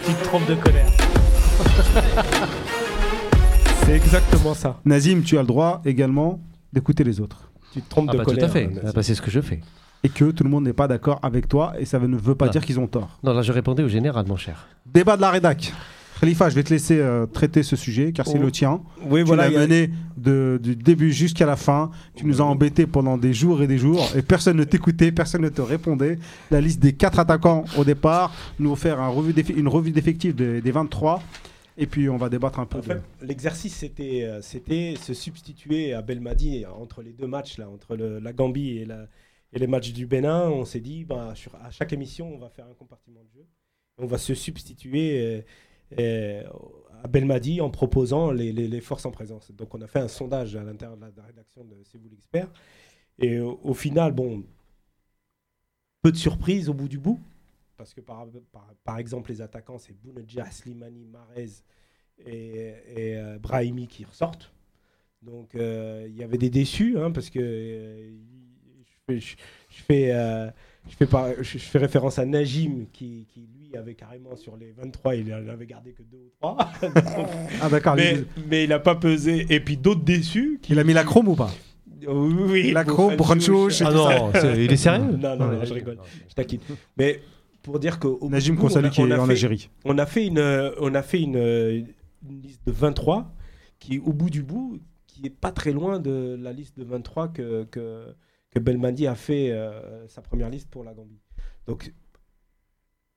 Petite 0.00 0.22
trompe 0.22 0.46
de 0.46 0.54
colère. 0.54 0.86
C'est 3.84 3.92
exactement 3.96 4.54
ça. 4.54 4.78
Nazim, 4.84 5.22
tu 5.22 5.36
as 5.38 5.40
le 5.40 5.46
droit 5.48 5.82
également 5.84 6.38
d'écouter 6.72 7.02
les 7.02 7.20
autres. 7.20 7.50
Tu 7.72 7.82
te 7.82 7.90
trompes 7.90 8.06
Ah 8.10 8.12
de 8.12 8.18
bah, 8.18 8.24
tout 8.24 8.30
colère. 8.30 8.44
à 8.44 8.48
fait. 8.52 8.70
Ah 8.86 8.90
bah, 8.94 9.02
c'est 9.02 9.14
ce 9.16 9.22
que 9.22 9.30
je 9.30 9.40
fais. 9.40 9.60
Et 10.04 10.08
que 10.08 10.30
tout 10.30 10.44
le 10.44 10.50
monde 10.50 10.64
n'est 10.64 10.72
pas 10.72 10.86
d'accord 10.86 11.18
avec 11.22 11.48
toi, 11.48 11.72
et 11.78 11.84
ça 11.84 11.98
ne 11.98 12.16
veut 12.16 12.34
pas 12.36 12.48
dire 12.48 12.64
qu'ils 12.64 12.78
ont 12.78 12.86
tort. 12.86 13.18
Non, 13.24 13.32
là, 13.32 13.42
je 13.42 13.50
répondais 13.52 13.82
au 13.82 13.88
général, 13.88 14.26
mon 14.28 14.36
cher. 14.36 14.66
Débat 14.86 15.16
de 15.16 15.22
la 15.22 15.30
rédac. 15.30 15.72
Khalifa, 16.20 16.48
je 16.48 16.54
vais 16.54 16.62
te 16.62 16.70
laisser 16.70 16.98
euh, 16.98 17.26
traiter 17.26 17.62
ce 17.62 17.76
sujet, 17.76 18.12
car 18.12 18.26
c'est 18.26 18.38
Oh. 18.38 18.42
le 18.42 18.50
tien. 18.50 18.82
Oui, 19.06 19.20
Tu 19.20 19.26
voilà. 19.26 19.48
l'as 19.50 19.56
a- 19.58 19.60
mené 19.60 19.90
de- 20.16 20.58
du 20.62 20.76
début 20.76 21.12
jusqu'à 21.12 21.44
la 21.46 21.56
fin. 21.56 21.90
Tu 22.14 22.24
nous 22.24 22.40
as 22.40 22.44
embêtés 22.44 22.86
pendant 22.86 23.18
des 23.18 23.34
jours 23.34 23.62
et 23.62 23.66
des 23.66 23.78
jours 23.78 24.06
et 24.16 24.22
personne 24.22 24.56
ne 24.56 24.64
t'écoutait, 24.64 25.12
personne 25.12 25.42
ne 25.42 25.48
te 25.48 25.60
répondait. 25.60 26.18
La 26.50 26.60
liste 26.60 26.80
des 26.80 26.92
quatre 26.92 27.18
attaquants 27.18 27.64
au 27.76 27.84
départ, 27.84 28.32
nous 28.58 28.74
faire 28.76 29.00
un 29.00 29.08
revue 29.08 29.32
d'eff- 29.32 29.54
une 29.56 29.68
revue 29.68 29.90
d'effectifs 29.90 30.34
des, 30.34 30.60
des 30.60 30.70
23 30.70 31.22
et 31.76 31.86
puis 31.86 32.08
on 32.08 32.16
va 32.16 32.28
débattre 32.28 32.60
un 32.60 32.66
peu. 32.66 32.78
En 32.78 32.80
de- 32.80 32.86
fait, 32.86 33.00
l'exercice, 33.22 33.74
c'était, 33.74 34.22
euh, 34.24 34.40
c'était 34.40 34.94
se 35.00 35.12
substituer 35.14 35.92
à 35.92 36.00
Belmadi 36.00 36.64
entre 36.80 37.02
les 37.02 37.12
deux 37.12 37.26
matchs, 37.26 37.58
là, 37.58 37.68
entre 37.68 37.96
le- 37.96 38.20
la 38.20 38.32
Gambie 38.32 38.78
et, 38.78 38.84
la- 38.84 39.08
et 39.52 39.58
les 39.58 39.66
matchs 39.66 39.92
du 39.92 40.06
Bénin. 40.06 40.48
On 40.48 40.64
s'est 40.64 40.80
dit, 40.80 41.04
bah, 41.04 41.32
sur- 41.34 41.54
à 41.56 41.70
chaque 41.70 41.92
émission, 41.92 42.32
on 42.32 42.38
va 42.38 42.48
faire 42.48 42.66
un 42.70 42.74
compartiment 42.78 43.20
de 43.20 43.38
jeu. 43.40 43.44
On 43.98 44.06
va 44.06 44.18
se 44.18 44.34
substituer 44.34 45.20
euh, 45.20 45.40
euh, 45.98 46.42
à 47.02 47.08
Belmadi 47.08 47.60
en 47.60 47.70
proposant 47.70 48.30
les, 48.30 48.80
forces 48.80 49.06
en 49.06 49.10
présence. 49.10 49.50
Donc, 49.52 49.74
on 49.74 49.80
a 49.82 49.86
fait 49.86 50.00
un 50.00 50.08
sondage 50.08 50.56
à 50.56 50.62
l'intérieur 50.62 50.96
de 50.96 51.02
la, 51.16 51.22
rédaction 51.22 51.64
de 51.64 51.76
C'est 51.84 51.98
vous 51.98 52.08
l'expert. 52.08 52.50
Et 53.18 53.38
au, 53.38 53.60
au 53.62 53.74
final, 53.74 54.12
bon, 54.12 54.44
peu 56.02 56.12
de 56.12 56.16
surprises 56.16 56.68
au 56.68 56.74
bout 56.74 56.88
du 56.88 56.98
bout. 56.98 57.20
Parce 57.76 57.92
que 57.92 58.00
par, 58.00 58.98
exemple, 58.98 59.30
les 59.30 59.40
attaquants, 59.40 59.78
c'est 59.78 59.92
Bounedjah, 59.92 60.50
Slimani, 60.50 61.06
Marez 61.06 61.50
et, 62.18 62.74
et 62.94 63.16
euh, 63.16 63.38
Brahimi 63.38 63.88
qui 63.88 64.04
ressortent. 64.04 64.54
Donc 65.24 65.54
euh, 65.54 66.06
il 66.08 66.16
y 66.16 66.22
avait 66.22 66.38
des 66.38 66.50
déçus 66.50 66.98
hein, 66.98 67.10
parce 67.10 67.30
que 67.30 67.40
euh, 67.40 68.10
je 69.08 69.36
fais, 69.68 70.12
euh, 70.12 70.50
je, 70.88 70.96
fais 70.96 71.06
par- 71.06 71.28
je- 71.38 71.42
je 71.42 71.64
fais 71.64 71.78
référence 71.78 72.18
à 72.18 72.24
Najim 72.24 72.86
qui, 72.92 73.26
qui, 73.32 73.48
lui 73.58 73.76
avait 73.76 73.94
carrément 73.94 74.36
sur 74.36 74.56
les 74.56 74.70
23 74.72 75.16
il 75.16 75.34
en 75.34 75.48
avait 75.48 75.66
gardé 75.66 75.92
que 75.92 76.02
2 76.02 76.16
ou 76.16 76.30
3 76.40 76.56
Ah 77.62 77.68
d'accord. 77.68 77.96
mais, 77.96 78.14
il- 78.14 78.26
mais 78.48 78.64
il 78.64 78.68
n'a 78.70 78.78
pas 78.78 78.94
pesé 78.94 79.46
et 79.50 79.60
puis 79.60 79.76
d'autres 79.76 80.04
déçus 80.04 80.58
qui 80.62 80.72
Il 80.72 80.78
a 80.78 80.84
mis 80.84 80.92
la 80.92 81.04
chrome 81.04 81.28
ou 81.28 81.34
pas? 81.34 81.52
Oui, 82.06 82.34
oui, 82.50 82.72
La 82.72 82.84
chrome, 82.84 83.16
Branchouche, 83.16 83.80
Ah 83.82 83.90
non, 83.90 84.30
il 84.54 84.70
est 84.70 84.76
sérieux? 84.76 85.16
Non, 85.16 85.36
non, 85.36 85.46
non, 85.52 85.64
je 85.64 85.72
rigole, 85.74 85.98
je 86.28 86.34
taquine. 86.34 86.60
Mais 86.98 87.20
pour 87.62 87.78
dire 87.78 87.98
que 87.98 88.06
au 88.08 88.28
Najim 88.28 88.56
qu'on 88.56 88.68
salue 88.68 88.84
on 88.84 88.88
a- 88.88 88.90
qui 88.90 89.00
est 89.00 89.12
a 89.12 89.22
en 89.22 89.24
fait- 89.26 89.30
Algérie. 89.32 89.70
on 89.86 89.96
a 89.96 90.04
fait 90.04 90.26
une, 90.26 90.38
euh, 90.38 90.70
on 90.80 90.94
a 90.94 91.02
fait 91.02 91.20
une, 91.22 91.36
euh, 91.36 91.80
une 92.28 92.42
liste 92.42 92.60
de 92.66 92.72
23 92.72 93.32
qui, 93.78 93.98
au 94.00 94.12
bout 94.12 94.28
du 94.28 94.42
bout, 94.42 94.78
qui 95.06 95.24
est 95.26 95.30
pas 95.30 95.50
très 95.50 95.72
loin 95.72 95.98
de 95.98 96.38
la 96.40 96.52
liste 96.52 96.78
de 96.78 96.84
23 96.84 97.28
que, 97.28 97.64
que, 97.64 98.04
que 98.54 98.60
Belmadi 98.60 99.06
a 99.06 99.14
fait 99.14 99.50
euh, 99.50 100.06
sa 100.08 100.22
première 100.22 100.48
liste 100.48 100.68
pour 100.70 100.84
la 100.84 100.94
Gambie. 100.94 101.20
Donc, 101.66 101.92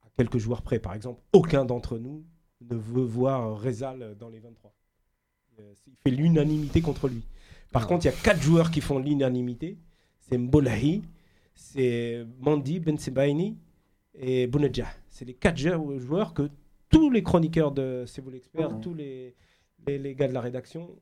à 0.02 0.08
quelques 0.16 0.38
joueurs 0.38 0.62
près, 0.62 0.78
par 0.78 0.94
exemple, 0.94 1.20
aucun 1.32 1.64
d'entre 1.64 1.98
nous 1.98 2.24
ne 2.60 2.74
veut 2.76 3.04
voir 3.04 3.60
Rezal 3.60 4.16
dans 4.18 4.28
les 4.28 4.40
23. 4.40 4.74
Euh, 5.60 5.74
il 5.86 5.94
fait 6.02 6.10
l'unanimité 6.10 6.80
contre 6.80 7.08
lui. 7.08 7.22
Par 7.72 7.86
contre, 7.86 8.04
il 8.06 8.08
y 8.08 8.12
a 8.12 8.16
quatre 8.16 8.40
joueurs 8.42 8.70
qui 8.70 8.80
font 8.80 8.98
l'unanimité. 8.98 9.78
C'est 10.20 10.38
Mbolahi, 10.38 11.02
c'est 11.54 12.26
Mandi, 12.40 12.80
Ben 12.80 12.98
Sebaini 12.98 13.56
et 14.14 14.46
Bounedjah. 14.46 14.88
C'est 15.10 15.24
les 15.24 15.34
quatre 15.34 15.56
jou- 15.56 15.98
joueurs 15.98 16.34
que 16.34 16.50
tous 16.88 17.10
les 17.10 17.22
chroniqueurs 17.22 17.70
de 17.72 18.04
C'est 18.06 18.20
vous 18.22 18.30
l'expert, 18.30 18.80
tous 18.80 18.94
les, 18.94 19.36
les, 19.86 19.98
les 19.98 20.14
gars 20.14 20.26
de 20.28 20.32
la 20.32 20.40
rédaction 20.40 20.96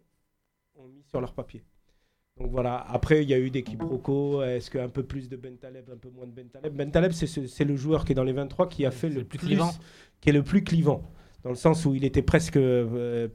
ont 0.74 0.88
mis 0.88 1.02
sur 1.04 1.20
leur 1.20 1.32
papier. 1.32 1.62
Donc 2.38 2.50
voilà, 2.50 2.78
après 2.90 3.22
il 3.22 3.30
y 3.30 3.34
a 3.34 3.38
eu 3.38 3.50
des 3.50 3.62
quiproquos, 3.62 4.42
est-ce 4.42 4.70
qu'un 4.70 4.90
peu 4.90 5.02
plus 5.02 5.28
de 5.28 5.36
Bentaleb, 5.36 5.88
un 5.90 5.96
peu 5.96 6.10
moins 6.10 6.26
de 6.26 6.32
Bentaleb 6.32 6.74
Bentaleb 6.74 7.12
c'est 7.12 7.64
le 7.64 7.76
joueur 7.76 8.04
qui 8.04 8.12
est 8.12 8.14
dans 8.14 8.24
les 8.24 8.34
23 8.34 8.68
qui 8.68 8.84
a 8.84 8.90
fait 8.90 9.08
le, 9.08 9.24
plus, 9.24 9.38
clivant. 9.38 9.72
qui 10.20 10.28
est 10.28 10.32
le 10.32 10.42
plus 10.42 10.62
clivant, 10.62 11.10
dans 11.42 11.48
le 11.48 11.56
sens 11.56 11.86
où 11.86 11.94
il 11.94 12.04
était 12.04 12.22
presque 12.22 12.58
euh, 12.58 13.28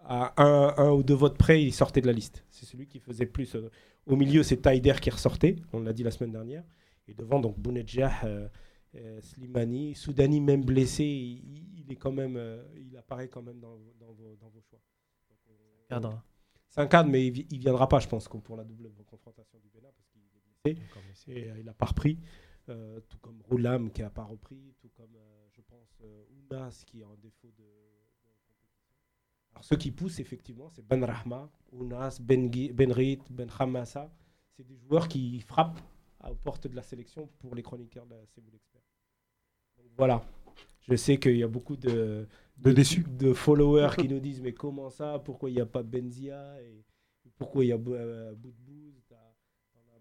à 0.00 0.42
un, 0.42 0.90
ou 0.90 1.04
deux 1.04 1.14
votes 1.14 1.38
près, 1.38 1.62
il 1.62 1.72
sortait 1.72 2.00
de 2.00 2.08
la 2.08 2.12
liste. 2.12 2.44
C'est 2.50 2.66
celui 2.66 2.88
qui 2.88 2.98
faisait 2.98 3.26
plus. 3.26 3.54
Euh, 3.54 3.70
au 4.06 4.16
milieu 4.16 4.42
c'est 4.42 4.56
Taider 4.56 4.94
qui 5.00 5.10
ressortait, 5.10 5.54
on 5.72 5.78
l'a 5.78 5.92
dit 5.92 6.02
la 6.02 6.10
semaine 6.10 6.32
dernière, 6.32 6.64
et 7.06 7.14
devant 7.14 7.38
donc 7.38 7.56
Bounedjah, 7.60 8.24
euh, 8.24 9.20
Slimani, 9.20 9.94
Soudani 9.94 10.40
même 10.40 10.64
blessé, 10.64 11.04
il, 11.04 11.92
est 11.92 11.96
quand 11.96 12.10
même, 12.10 12.36
il 12.76 12.96
apparaît 12.96 13.28
quand 13.28 13.42
même 13.42 13.60
dans, 13.60 13.76
vos, 14.00 14.60
choix. 14.68 14.80
Donc, 16.00 16.14
5-4, 16.76 17.06
mais 17.06 17.26
il, 17.26 17.58
ne 17.58 17.58
viendra 17.58 17.88
pas, 17.88 17.98
je 17.98 18.08
pense, 18.08 18.28
pour 18.28 18.56
la 18.56 18.64
double 18.64 18.90
confrontation 19.06 19.58
du 19.58 19.68
Bénin, 19.68 19.90
parce 19.94 20.08
qu'il 20.08 20.22
est 20.22 21.04
blessé 21.06 21.32
et 21.32 21.50
euh, 21.50 21.58
il 21.58 21.64
n'a 21.64 21.72
euh, 21.72 21.74
pas 21.74 21.86
repris. 21.86 22.18
Tout 22.66 23.18
comme 23.20 23.42
Roulam 23.42 23.90
qui 23.90 24.00
n'a 24.00 24.08
pas 24.08 24.24
repris, 24.24 24.74
tout 24.80 24.88
comme, 24.94 25.18
je 25.52 25.60
pense, 25.60 25.98
euh, 26.02 26.24
Ounas 26.30 26.84
qui 26.86 27.00
est 27.00 27.04
en 27.04 27.16
défaut 27.16 27.50
de. 27.58 27.64
Alors, 29.52 29.64
ceux 29.64 29.76
qui 29.76 29.90
poussent, 29.90 30.20
effectivement, 30.20 30.70
c'est 30.70 30.86
Ben 30.86 31.04
Rahma, 31.04 31.50
Ounas, 31.72 32.18
Ben, 32.22 32.48
Benrit, 32.48 33.18
Ben, 33.28 33.46
ben 33.46 33.50
Hamassa. 33.58 34.10
C'est 34.56 34.66
des 34.66 34.78
joueurs 34.78 35.08
qui 35.08 35.40
frappent 35.40 35.80
aux 36.26 36.34
portes 36.34 36.66
de 36.66 36.76
la 36.76 36.82
sélection 36.82 37.28
pour 37.38 37.54
les 37.54 37.62
chroniqueurs 37.62 38.06
de 38.06 38.14
la 38.14 38.26
Séboul 38.26 38.54
Expert. 38.54 38.80
Voilà. 39.98 40.24
Je 40.80 40.94
sais 40.94 41.18
qu'il 41.18 41.36
y 41.36 41.42
a 41.42 41.48
beaucoup 41.48 41.76
de. 41.76 42.26
De 42.58 42.72
déçus. 42.72 43.04
de 43.18 43.32
followers 43.32 43.90
qui 43.98 44.08
nous 44.08 44.20
disent 44.20 44.40
mais 44.40 44.52
comment 44.52 44.90
ça 44.90 45.20
Pourquoi 45.24 45.50
il 45.50 45.54
n'y 45.54 45.60
a 45.60 45.66
pas 45.66 45.82
Benzia 45.82 46.60
et 46.62 46.82
pourquoi 47.38 47.64
il 47.64 47.68
y 47.68 47.72
a 47.72 47.76
euh, 47.88 48.34
Boudbouz 48.34 48.92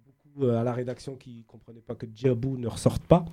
beaucoup 0.05 0.45
euh, 0.45 0.59
à 0.59 0.63
la 0.63 0.73
rédaction 0.73 1.15
qui 1.15 1.37
ne 1.39 1.43
comprenaient 1.43 1.81
pas 1.81 1.95
que 1.95 2.05
Djabou 2.13 2.57
ne 2.57 2.67
ressorte 2.67 3.03
pas. 3.05 3.25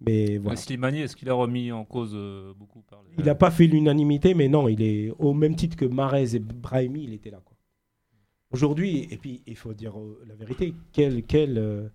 Mais 0.00 0.38
voilà. 0.38 0.56
Slimani, 0.56 1.00
est-ce 1.00 1.14
qu'il 1.14 1.28
a 1.28 1.34
remis 1.34 1.72
en 1.72 1.84
cause 1.84 2.12
euh, 2.14 2.54
beaucoup 2.54 2.80
par 2.82 3.02
les- 3.02 3.10
Il 3.18 3.24
n'a 3.24 3.34
pas 3.34 3.50
fait 3.50 3.66
l'unanimité, 3.66 4.34
mais 4.34 4.48
non, 4.48 4.66
il 4.68 4.80
est 4.82 5.10
au 5.18 5.34
même 5.34 5.54
titre 5.56 5.76
que 5.76 5.84
Marez 5.84 6.34
et 6.34 6.38
Brahimi, 6.38 7.04
il 7.04 7.12
était 7.12 7.30
là. 7.30 7.40
quoi. 7.44 7.56
Aujourd'hui, 8.50 9.06
et 9.10 9.16
puis 9.18 9.42
il 9.46 9.56
faut 9.56 9.74
dire 9.74 9.98
euh, 9.98 10.22
la 10.26 10.34
vérité, 10.34 10.74
quel, 10.92 11.22
quel, 11.24 11.58
euh, 11.58 11.88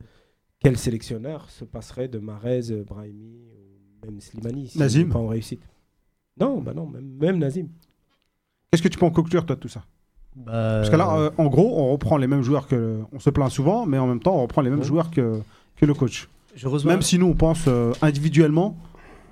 quel 0.60 0.78
sélectionneur 0.78 1.50
se 1.50 1.66
passerait 1.66 2.08
de 2.08 2.20
Marez, 2.20 2.84
Brahimi 2.86 3.50
ou 3.52 4.06
même 4.06 4.22
Slimani 4.22 4.68
s'il 4.68 4.80
Nazim 4.82 5.08
n'est 5.08 5.14
pas 5.14 5.20
en 5.20 5.28
réussite? 5.28 5.68
Non, 6.40 6.60
bah 6.62 6.74
non, 6.74 6.86
même, 6.88 7.06
même 7.20 7.38
Nazim. 7.40 7.68
Qu'est-ce 8.72 8.84
que 8.84 8.88
tu 8.88 8.98
peux 8.98 9.06
en 9.06 9.12
conclure, 9.12 9.46
toi, 9.46 9.56
de 9.56 9.62
tout 9.62 9.68
ça? 9.70 9.84
Bah, 10.36 10.52
Parce 10.80 10.90
que 10.90 10.96
là, 10.98 11.16
euh, 11.18 11.32
en 11.38 11.46
gros, 11.48 11.80
on 11.80 11.92
reprend 11.94 12.18
les 12.18 12.28
mêmes 12.28 12.42
joueurs 12.42 12.68
que. 12.68 13.00
On 13.14 13.20
se 13.20 13.30
plaint 13.30 13.50
souvent, 13.50 13.86
mais 13.86 13.98
en 13.98 14.08
même 14.08 14.20
temps, 14.20 14.36
on 14.36 14.42
reprend 14.42 14.62
les 14.62 14.70
mêmes 14.70 14.80
Ouais. 14.80 14.86
joueurs 14.86 15.12
que, 15.12 15.40
que 15.78 15.86
le 15.86 15.94
coach. 15.94 16.28
je 16.56 16.68
rejoins, 16.68 16.92
Même 16.92 17.02
si 17.02 17.18
nous, 17.18 17.28
on 17.28 17.36
pense 17.36 17.66
euh, 17.68 17.94
individuellement, 18.02 18.76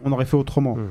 on 0.05 0.11
aurait 0.13 0.25
fait 0.25 0.37
autrement. 0.37 0.75
Mm. 0.77 0.89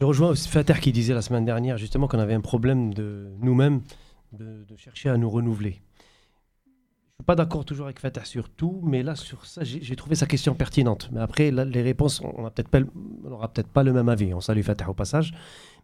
je 0.00 0.04
rejoins 0.06 0.30
aussi 0.30 0.48
Fater 0.48 0.74
qui 0.80 0.90
disait 0.90 1.14
la 1.14 1.22
semaine 1.22 1.44
dernière 1.44 1.78
justement 1.78 2.08
qu'on 2.08 2.18
avait 2.18 2.34
un 2.34 2.40
problème 2.40 2.92
de 2.92 3.28
nous-mêmes 3.40 3.82
de, 4.32 4.64
de 4.68 4.76
chercher 4.76 5.10
à 5.10 5.16
nous 5.16 5.30
renouveler. 5.30 5.80
Suis 7.22 7.26
pas 7.26 7.36
d'accord 7.36 7.64
toujours 7.64 7.86
avec 7.86 8.00
Fater 8.00 8.24
sur 8.24 8.48
tout, 8.50 8.80
mais 8.82 9.04
là 9.04 9.14
sur 9.14 9.46
ça, 9.46 9.62
j'ai 9.62 9.94
trouvé 9.94 10.16
sa 10.16 10.26
question 10.26 10.56
pertinente. 10.56 11.08
Mais 11.12 11.20
après, 11.20 11.52
là, 11.52 11.64
les 11.64 11.80
réponses, 11.80 12.20
on 12.20 12.32
n'aura 12.36 12.50
peut-être 12.50 12.68
pas, 12.68 12.80
le- 12.80 12.88
pas 13.72 13.84
même 13.84 14.08
avis. 14.08 14.34
On 14.34 14.40
salue 14.40 14.62
Fater 14.62 14.86
au 14.88 14.92
passage, 14.92 15.32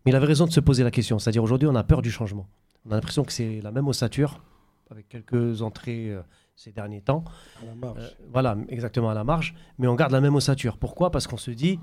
mais 0.05 0.11
il 0.11 0.17
avait 0.17 0.27
raison 0.27 0.47
de 0.47 0.51
se 0.51 0.59
poser 0.59 0.83
la 0.83 0.91
question. 0.91 1.21
C'est-à-dire 1.21 1.45
aujourd'hui, 1.45 1.69
on 1.69 1.77
a 1.77 1.85
peur 1.85 2.03
du 2.03 2.11
changement. 2.11 2.49
On 2.85 2.91
a 2.91 2.95
l'impression 2.97 3.23
que 3.23 3.33
c'est 3.33 3.61
la 3.61 3.71
même 3.71 3.87
ossature, 3.87 4.43
avec 4.91 5.09
quelques 5.09 5.63
entrées 5.63 6.11
euh, 6.11 6.23
ces 6.57 6.73
derniers 6.73 7.03
temps. 7.03 7.23
À 7.63 7.67
la 7.67 7.75
marge. 7.77 7.99
Euh, 8.01 8.09
voilà, 8.33 8.57
exactement 8.69 9.09
à 9.11 9.15
la 9.15 9.23
marge, 9.23 9.55
mais 9.79 9.87
on 9.87 9.95
garde 9.95 10.11
la 10.11 10.21
même 10.21 10.35
ossature. 10.35 10.77
Pourquoi? 10.77 11.13
Parce 11.13 11.29
qu'on 11.29 11.37
se 11.37 11.53
dit, 11.53 11.79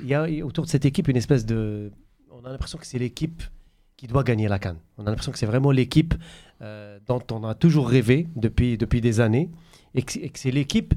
il 0.00 0.06
y 0.06 0.14
a 0.14 0.28
autour 0.46 0.64
de 0.64 0.70
cette 0.70 0.84
équipe 0.84 1.08
une 1.08 1.16
espèce 1.16 1.44
de. 1.44 1.90
On 2.30 2.44
a 2.44 2.50
l'impression 2.50 2.78
que 2.78 2.86
c'est 2.86 3.00
l'équipe 3.00 3.42
qui 3.96 4.06
doit 4.06 4.24
gagner 4.24 4.48
la 4.48 4.58
canne. 4.58 4.78
On 4.98 5.06
a 5.06 5.10
l'impression 5.10 5.32
que 5.32 5.38
c'est 5.38 5.46
vraiment 5.46 5.70
l'équipe 5.70 6.14
euh, 6.62 6.98
dont 7.06 7.22
on 7.30 7.44
a 7.44 7.54
toujours 7.54 7.88
rêvé 7.88 8.28
depuis, 8.36 8.76
depuis 8.76 9.00
des 9.00 9.20
années, 9.20 9.50
et 9.94 10.02
que, 10.02 10.12
c'est- 10.34 10.50
l'équipe. 10.50 10.94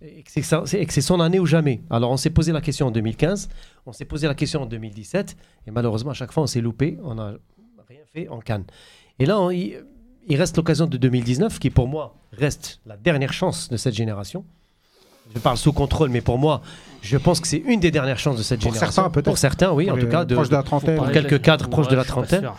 Et 0.00 0.24
que 0.24 0.92
c'est 0.92 1.00
son 1.00 1.20
année 1.20 1.38
ou 1.38 1.46
jamais. 1.46 1.80
Alors 1.88 2.10
on 2.10 2.16
s'est 2.16 2.30
posé 2.30 2.50
la 2.50 2.60
question 2.60 2.88
en 2.88 2.90
2015, 2.90 3.48
on 3.86 3.92
s'est 3.92 4.04
posé 4.04 4.26
la 4.26 4.34
question 4.34 4.62
en 4.62 4.66
2017, 4.66 5.36
et 5.68 5.70
malheureusement 5.70 6.10
à 6.10 6.14
chaque 6.14 6.32
fois 6.32 6.42
on 6.42 6.48
s'est 6.48 6.60
loupé, 6.60 6.98
on 7.04 7.14
n'a 7.14 7.34
rien 7.88 8.00
fait 8.12 8.26
en 8.28 8.40
canne. 8.40 8.64
Et 9.20 9.26
là, 9.26 9.38
il 9.52 10.36
reste 10.36 10.56
l'occasion 10.56 10.86
de 10.86 10.96
2019, 10.96 11.60
qui 11.60 11.70
pour 11.70 11.86
moi 11.86 12.16
reste 12.32 12.80
la 12.84 12.96
dernière 12.96 13.32
chance 13.32 13.68
de 13.68 13.76
cette 13.76 13.94
génération. 13.94 14.44
Je 15.34 15.40
parle 15.40 15.56
sous 15.56 15.72
contrôle, 15.72 16.10
mais 16.10 16.20
pour 16.20 16.38
moi, 16.38 16.60
je 17.02 17.16
pense 17.16 17.40
que 17.40 17.48
c'est 17.48 17.62
une 17.66 17.80
des 17.80 17.90
dernières 17.90 18.18
chances 18.18 18.36
de 18.36 18.42
cette 18.42 18.60
Pour 18.60 18.72
génération. 18.72 18.92
certains, 19.02 19.10
peut-être. 19.10 19.24
Pour 19.24 19.38
certains, 19.38 19.72
oui, 19.72 19.90
en 19.90 19.96
tout 19.96 20.06
cas. 20.08 20.24
De, 20.24 20.34
proches 20.34 20.48
de 20.50 20.54
la 20.56 20.62
trentaine. 20.62 20.96
pour 20.96 21.10
quelques 21.10 21.40
cadres 21.40 21.68
proches 21.68 21.88
de 21.88 21.96
la 21.96 22.04
trentaine. 22.04 22.50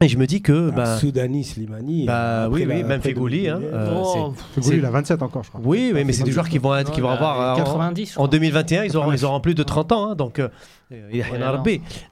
Et 0.00 0.08
je 0.08 0.18
me 0.18 0.26
dis 0.26 0.42
que. 0.42 0.70
Bah, 0.70 0.98
Soudani, 0.98 1.44
Slimani. 1.44 2.04
bah 2.06 2.48
oui, 2.50 2.66
oui, 2.68 2.82
même 2.82 3.00
Fegouli, 3.00 3.48
hein, 3.48 3.58
2019, 3.60 3.72
euh, 3.72 4.02
Oh, 4.04 4.34
Fegouli, 4.54 4.76
il 4.78 4.84
a 4.84 4.90
27 4.90 5.22
encore, 5.22 5.44
je 5.44 5.50
crois. 5.50 5.60
oui, 5.64 5.92
oui, 5.94 6.04
mais 6.04 6.12
c'est 6.12 6.24
des 6.24 6.32
joueurs 6.32 6.48
qui 6.48 6.58
vont 6.58 6.74
être, 6.76 6.90
qui 6.90 7.00
vont 7.00 7.08
non, 7.08 7.14
avoir. 7.14 7.36
il 7.36 7.40
a 7.40 7.44
euh, 7.50 7.52
en- 7.54 7.64
90, 7.64 8.06
je 8.06 8.12
En 8.12 8.14
crois. 8.14 8.28
2021, 8.28 8.84
ils 8.84 8.96
auront, 8.96 9.06
89. 9.06 9.20
ils 9.20 9.24
auront 9.24 9.40
plus 9.40 9.54
de 9.54 9.62
30 9.62 9.92
ans. 9.92 10.10
hein, 10.10 10.14
donc, 10.16 10.40
euh, 10.40 10.48
il 10.90 11.16
y 11.16 11.22
a 11.22 11.24
rien. 11.26 11.62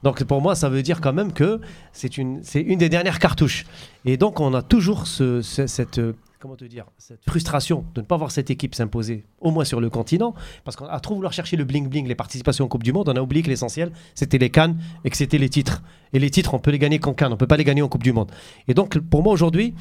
Donc, 0.01 0.23
pour 0.23 0.41
moi, 0.41 0.55
ça 0.55 0.69
veut 0.69 0.81
dire 0.81 1.01
quand 1.01 1.13
même 1.13 1.33
que 1.33 1.59
c'est 1.91 2.17
une, 2.17 2.39
c'est 2.43 2.61
une 2.61 2.79
des 2.79 2.89
dernières 2.89 3.19
cartouches. 3.19 3.65
Et 4.05 4.17
donc, 4.17 4.39
on 4.39 4.53
a 4.53 4.61
toujours 4.61 5.05
ce, 5.05 5.41
ce- 5.41 5.67
cette, 5.67 5.99
comment 6.43 6.57
te 6.57 6.65
dire, 6.65 6.83
cette 6.97 7.23
frustration 7.25 7.85
de 7.95 8.01
ne 8.01 8.05
pas 8.05 8.17
voir 8.17 8.29
cette 8.29 8.49
équipe 8.49 8.75
s'imposer, 8.75 9.23
au 9.39 9.49
moins 9.49 9.63
sur 9.63 9.79
le 9.79 9.89
continent. 9.89 10.33
Parce 10.65 10.75
qu'à 10.75 10.99
trop 10.99 11.15
vouloir 11.15 11.31
chercher 11.31 11.55
le 11.55 11.63
bling-bling, 11.63 12.05
les 12.05 12.15
participations 12.15 12.65
en 12.65 12.67
Coupe 12.67 12.83
du 12.83 12.91
Monde, 12.91 13.07
on 13.07 13.15
a 13.15 13.21
oublié 13.21 13.41
que 13.43 13.47
l'essentiel, 13.49 13.93
c'était 14.13 14.37
les 14.37 14.49
cannes 14.49 14.77
et 15.05 15.09
que 15.09 15.15
c'était 15.15 15.37
les 15.37 15.47
titres. 15.47 15.81
Et 16.11 16.19
les 16.19 16.29
titres, 16.29 16.53
on 16.53 16.59
peut 16.59 16.71
les 16.71 16.79
gagner 16.79 16.99
qu'en 16.99 17.13
cannes, 17.13 17.31
on 17.31 17.37
peut 17.37 17.47
pas 17.47 17.55
les 17.55 17.63
gagner 17.63 17.81
en 17.81 17.87
Coupe 17.87 18.03
du 18.03 18.11
Monde. 18.11 18.29
Et 18.67 18.73
donc, 18.73 18.99
pour 18.99 19.23
moi, 19.23 19.31
aujourd'hui, 19.31 19.73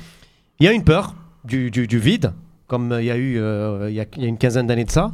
il 0.61 0.67
y 0.67 0.69
a 0.69 0.73
une 0.73 0.85
peur 0.85 1.17
du, 1.45 1.73
du- 1.73 1.99
vide, 1.99 2.33
comme 2.69 2.97
il 3.01 3.07
y 3.07 3.11
a 3.11 3.17
eu 3.17 3.39
euh, 3.41 3.91
il 3.91 3.97
y 3.97 4.01
a- 4.01 4.05
a 4.05 4.25
une 4.25 4.39
quinzaine 4.39 4.69
d'années 4.69 4.85
de 4.85 4.91
ça. 4.93 5.11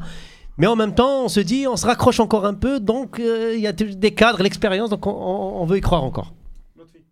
Mais 0.58 0.66
en 0.66 0.76
même 0.76 0.94
temps, 0.94 1.24
on 1.24 1.28
se 1.28 1.40
dit, 1.40 1.66
on 1.66 1.76
se 1.78 1.86
raccroche 1.86 2.20
encore 2.20 2.44
un 2.44 2.52
peu, 2.52 2.78
donc 2.78 3.20
euh, 3.20 3.54
il 3.54 3.60
y 3.62 3.66
a 3.66 3.72
des 3.72 4.12
cadres, 4.12 4.42
l'expérience, 4.42 4.90
donc 4.90 5.06
on, 5.06 5.12
on- 5.12 5.64
veut 5.64 5.78
y 5.78 5.80
croire 5.80 6.04
encore. 6.04 6.34
L'autre 6.76 6.90
fille, 6.92 7.04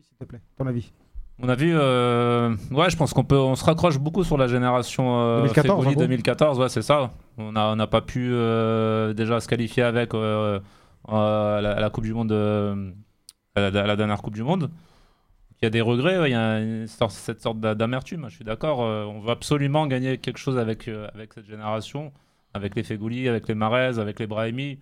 s'il 0.00 0.16
te 0.16 0.24
plaît, 0.24 0.40
ton 0.56 0.66
avis. 0.68 0.92
On 1.40 1.48
a 1.48 1.54
vu, 1.54 1.72
euh, 1.72 2.54
ouais, 2.72 2.90
je 2.90 2.96
pense 2.96 3.12
qu'on 3.12 3.22
peut, 3.24 3.38
on 3.38 3.54
se 3.54 3.64
raccroche 3.64 3.98
beaucoup 3.98 4.24
sur 4.24 4.36
la 4.36 4.48
génération 4.48 5.20
euh, 5.20 5.36
2014, 5.42 5.78
Fegouli 5.78 5.88
en 5.88 5.92
gros. 5.92 6.00
2014, 6.02 6.58
ouais, 6.58 6.68
c'est 6.68 6.82
ça. 6.82 7.12
On 7.36 7.52
n'a 7.52 7.72
on 7.78 7.86
pas 7.86 8.00
pu 8.00 8.28
euh, 8.32 9.12
déjà 9.14 9.38
se 9.40 9.46
qualifier 9.46 9.84
avec 9.84 10.14
à 10.14 10.60
la, 11.62 11.70
à 11.76 11.80
la 11.80 11.90
Coupe 11.90 12.04
du 12.04 12.12
Monde, 12.14 12.32
à, 12.32 13.60
la, 13.70 13.82
à 13.82 13.86
la 13.86 13.96
dernière 13.96 14.20
Coupe 14.20 14.34
du 14.34 14.42
Monde. 14.42 14.70
Il 15.60 15.64
y 15.64 15.66
a 15.66 15.70
des 15.70 15.80
regrets, 15.80 16.18
ouais, 16.18 16.30
il 16.30 16.32
y 16.32 16.36
a 16.36 16.60
une 16.60 16.86
sorte- 16.86 17.12
cette 17.12 17.40
sorte 17.40 17.58
d'a- 17.60 17.74
d'amertume. 17.74 18.26
Je 18.28 18.34
suis 18.36 18.44
d'accord. 18.44 18.82
euh, 18.82 19.04
on 19.04 19.20
veut 19.20 19.30
absolument 19.30 19.86
gagner 19.86 20.18
quelque 20.18 20.38
chose 20.38 20.58
avec 20.58 20.86
euh, 20.88 21.08
avec 21.14 21.32
cette 21.34 21.46
génération, 21.46 22.12
avec 22.54 22.74
les 22.76 22.82
Fegouli, 22.82 23.28
avec 23.28 23.46
les 23.48 23.54
Marez, 23.54 23.98
avec 23.98 24.18
les 24.18 24.26
Brahimi. 24.26 24.78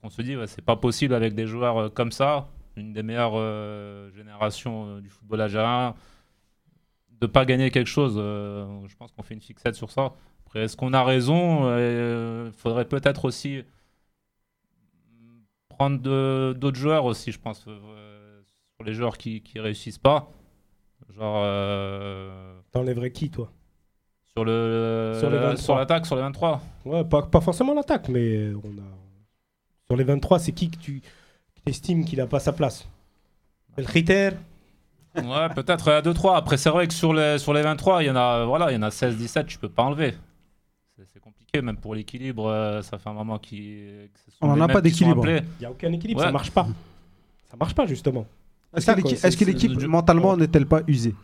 Qu'on 0.00 0.10
se 0.10 0.22
dit, 0.22 0.36
ouais, 0.36 0.46
c'est 0.46 0.64
pas 0.64 0.76
possible 0.76 1.14
avec 1.14 1.34
des 1.34 1.46
joueurs 1.46 1.92
comme 1.92 2.10
ça, 2.12 2.48
une 2.78 2.92
des 2.92 3.02
meilleures 3.02 3.32
euh, 3.36 4.10
générations 4.12 4.86
euh, 4.96 5.00
du 5.00 5.08
football 5.10 5.40
algérien, 5.42 5.94
de 7.20 7.26
pas 7.26 7.44
gagner 7.44 7.70
quelque 7.70 7.86
chose. 7.88 8.14
euh, 8.18 8.66
je 8.86 8.96
pense 8.96 9.12
qu'on 9.12 9.22
fait 9.22 9.34
une 9.34 9.40
fixette 9.40 9.74
sur 9.74 9.90
ça. 9.90 10.12
Après, 10.46 10.60
est-ce 10.60 10.76
qu'on 10.76 10.92
a 10.94 11.04
raison 11.04 11.68
Il 12.46 12.52
faudrait 12.52 12.86
peut-être 12.86 13.24
aussi 13.26 13.62
prendre 15.68 16.00
de- 16.00 16.56
d'autres 16.58 16.78
joueurs 16.78 17.04
aussi, 17.04 17.32
je 17.32 17.38
pense, 17.38 17.60
sur 17.60 18.84
les 18.84 18.94
joueurs 18.94 19.18
qui, 19.18 19.42
qui 19.42 19.60
réussissent 19.60 19.98
pas. 19.98 20.30
Genre 21.10 21.42
T'enlèverais 22.72 23.10
qui, 23.12 23.30
toi? 23.30 23.50
sur 24.32 24.44
le 24.44 25.16
Sur 25.18 25.30
23. 25.30 25.56
sur 25.56 25.76
l'attaque, 25.76 26.06
sur 26.06 26.16
les 26.16 26.22
23. 26.22 26.60
Ouais, 26.84 27.04
pas, 27.04 27.22
pas 27.22 27.40
forcément 27.40 27.74
l'attaque, 27.74 28.08
mais 28.08 28.50
on 28.54 28.78
a. 28.78 28.86
Sur 29.86 29.96
les 29.96 30.04
23, 30.04 30.38
c'est 30.38 30.52
qui 30.52 30.70
que 30.70 30.76
tu 30.78 31.02
estimes 31.68 32.04
qu'il 32.04 32.18
n'a 32.18 32.26
pas 32.26 32.40
sa 32.40 32.52
place 32.52 32.86
El 33.76 33.86
Khiter 33.86 34.30
Ouais, 35.16 35.48
peut-être 35.54 35.90
à 35.90 36.00
2-3. 36.02 36.36
Après, 36.36 36.56
c'est 36.56 36.70
vrai 36.70 36.86
que 36.86 36.94
sur 36.94 37.12
les, 37.12 37.38
sur 37.38 37.52
les 37.52 37.62
23, 37.62 38.02
il 38.02 38.06
y 38.06 38.10
en 38.10 38.16
a, 38.16 38.44
voilà, 38.44 38.70
il 38.70 38.74
y 38.74 38.78
en 38.78 38.82
a 38.82 38.90
16-17, 38.90 39.46
tu 39.46 39.58
peux 39.58 39.68
pas 39.68 39.82
enlever. 39.84 40.14
C'est 40.96 41.04
c'est 41.12 41.20
compliqué, 41.20 41.60
même 41.62 41.76
pour 41.76 41.94
l'équilibre. 41.94 42.46
euh, 42.46 42.82
ça 42.82 42.98
fait 42.98 43.08
un 43.08 43.14
moment 43.14 43.38
qui. 43.38 43.78
On 44.40 44.50
en 44.50 44.60
a 44.60 44.68
pas 44.68 44.80
d'équilibre. 44.80 45.26
Il 45.28 45.42
n'y 45.60 45.66
a 45.66 45.70
aucun 45.70 45.92
équilibre, 45.92 46.20
Ouais. 46.20 46.26
ça 46.26 46.32
marche 46.32 46.50
pas. 46.52 46.66
Ça 47.50 47.56
marche 47.56 47.74
pas, 47.74 47.86
justement. 47.86 48.26
Est-ce 48.76 49.36
que 49.36 49.44
l'équipe- 49.44 49.76
que 49.78 49.86
mentalement, 49.86 50.36
n'est-elle 50.36 50.66
pas 50.66 50.82
usée 50.86 51.14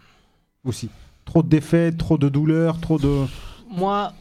Aussi? 0.65 0.89
Trop 1.25 1.43
de 1.43 1.49
défaites, 1.49 1.97
trop 1.99 2.19
de 2.19 2.29
douleurs, 2.29 2.81
trop 2.81 2.99
de. 2.99 3.27
Moi, 3.71 4.13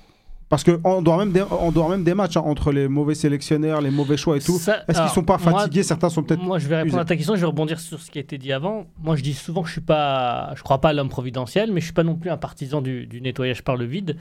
Parce 0.53 0.63
qu'on 0.63 1.01
doit 1.01 1.17
même 1.17 1.31
des, 1.31 1.41
on 1.49 1.71
doit 1.71 1.89
même 1.89 2.03
des 2.03 2.13
matchs 2.13 2.37
hein, 2.37 2.43
entre 2.45 2.71
les 2.71 2.87
mauvais 2.87 3.15
sélectionnaires, 3.15 3.81
les 3.81 3.89
mauvais 3.89 4.17
choix 4.17 4.37
et 4.37 4.39
tout. 4.39 4.57
Est-ce 4.57 4.85
qu'ils 4.85 4.95
alors, 4.97 5.09
sont 5.11 5.23
pas 5.23 5.39
moi, 5.39 5.61
fatigués? 5.61 5.81
Certains 5.81 6.11
sont 6.11 6.21
peut-être. 6.21 6.43
Moi, 6.43 6.59
je 6.59 6.67
vais 6.67 6.75
répondre 6.75 6.93
usés. 6.93 7.01
à 7.01 7.05
ta 7.05 7.15
question. 7.15 7.33
Je 7.33 7.39
vais 7.39 7.47
rebondir 7.47 7.79
sur 7.79 7.99
ce 7.99 8.11
qui 8.11 8.19
a 8.19 8.21
été 8.21 8.37
dit 8.37 8.53
avant. 8.53 8.85
Moi, 9.01 9.15
je 9.15 9.23
dis 9.23 9.33
souvent 9.33 9.63
que 9.63 9.67
je 9.67 9.71
suis 9.71 9.81
pas, 9.81 10.53
je 10.55 10.61
crois 10.61 10.79
pas 10.79 10.89
à 10.89 10.93
l'homme 10.93 11.09
providentiel, 11.09 11.71
mais 11.71 11.79
je 11.79 11.85
suis 11.85 11.93
pas 11.93 12.03
non 12.03 12.13
plus 12.13 12.29
un 12.29 12.37
partisan 12.37 12.83
du, 12.83 13.07
du 13.07 13.19
nettoyage 13.19 13.63
par 13.63 13.77
le 13.77 13.85
vide. 13.85 14.15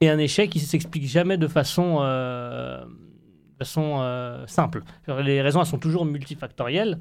Et 0.00 0.08
un 0.08 0.18
échec, 0.18 0.54
il 0.54 0.60
s'explique 0.60 1.04
jamais 1.04 1.36
de 1.36 1.48
façon, 1.48 1.98
euh, 2.00 2.84
de 2.84 3.58
façon 3.58 3.96
euh, 4.02 4.46
simple. 4.46 4.84
Les 5.08 5.42
raisons, 5.42 5.58
elles 5.58 5.66
sont 5.66 5.78
toujours 5.78 6.04
multifactorielles. 6.04 6.96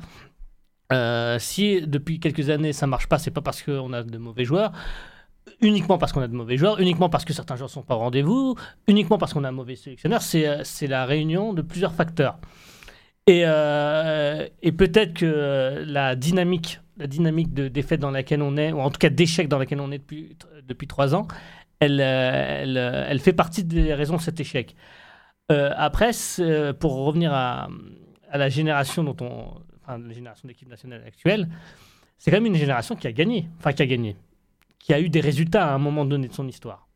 Euh, 0.92 1.38
si 1.38 1.82
depuis 1.82 2.20
quelques 2.20 2.50
années 2.50 2.74
ça 2.74 2.88
marche 2.88 3.08
pas, 3.08 3.20
c'est 3.20 3.30
pas 3.30 3.42
parce 3.42 3.62
qu'on 3.62 3.94
a 3.94 4.02
de 4.02 4.18
mauvais 4.18 4.44
joueurs, 4.44 4.72
uniquement 5.62 5.98
parce 5.98 6.12
qu'on 6.12 6.22
a 6.22 6.28
de 6.28 6.36
mauvais 6.36 6.58
joueurs, 6.58 6.80
uniquement 6.80 7.10
parce 7.10 7.26
que 7.26 7.34
certains 7.34 7.56
joueurs 7.56 7.70
sont 7.70 7.82
pas 7.82 7.96
au 7.96 8.00
rendez-vous, 8.00 8.56
uniquement 8.88 9.18
parce 9.18 9.34
qu'on 9.34 9.44
a 9.44 9.50
un 9.50 9.54
mauvais 9.54 9.76
sélectionneur. 9.76 10.22
C'est 10.22 10.48
euh, 10.48 10.88
la 10.88 11.06
réunion 11.06 11.54
de 11.54 11.62
plusieurs 11.62 11.94
facteurs. 11.94 12.38
Et, 13.28 13.44
euh, 13.46 14.48
et 14.62 14.72
peut-être 14.72 15.14
que 15.14 15.84
la 15.88 16.16
dynamique, 16.16 16.80
la 16.98 17.08
dynamique 17.08 17.54
de 17.54 17.68
défaite 17.68 18.00
dans 18.00 18.12
laquelle 18.12 18.42
on 18.42 18.58
est, 18.58 18.72
ou 18.72 18.80
en 18.80 18.90
tout 18.90 19.00
cas 19.00 19.10
d'échec 19.10 19.48
dans 19.48 19.58
laquelle 19.58 19.80
on 19.80 19.92
est 19.92 19.98
depuis, 20.00 20.38
depuis 20.68 20.88
trois 20.88 21.16
ans, 21.16 21.28
elle, 21.80 22.00
euh, 22.02 22.62
elle, 22.62 22.78
elle 22.78 23.20
fait 23.20 23.34
partie 23.34 23.64
des 23.64 23.94
raisons 23.94 24.18
de 24.18 24.22
cet 24.22 24.40
échec. 24.40 24.76
Après, 25.50 26.10
pour 26.80 27.06
revenir 27.06 27.32
à, 27.32 27.70
à 28.32 28.38
la 28.40 28.50
génération 28.50 29.04
dont 29.04 29.16
on, 29.22 29.62
enfin, 29.84 30.00
la 30.00 30.14
génération 30.14 30.48
d'équipe 30.48 30.68
nationale 30.68 31.04
actuelle, 31.06 31.48
c'est 32.18 32.32
quand 32.32 32.38
même 32.38 32.48
une 32.48 32.56
génération 32.56 32.96
qui 32.96 33.06
a 33.06 33.12
gagné, 33.12 33.48
enfin 33.60 33.72
qui 33.72 33.84
a 33.84 33.86
gagné, 33.86 34.16
qui 34.86 34.94
a 34.94 35.00
eu 35.02 35.10
des 35.10 35.20
résultats 35.20 35.68
à 35.68 35.74
un 35.74 35.80
moment 35.80 36.06
donné 36.06 36.28
de 36.28 36.34
son 36.34 36.48
histoire. 36.48 36.88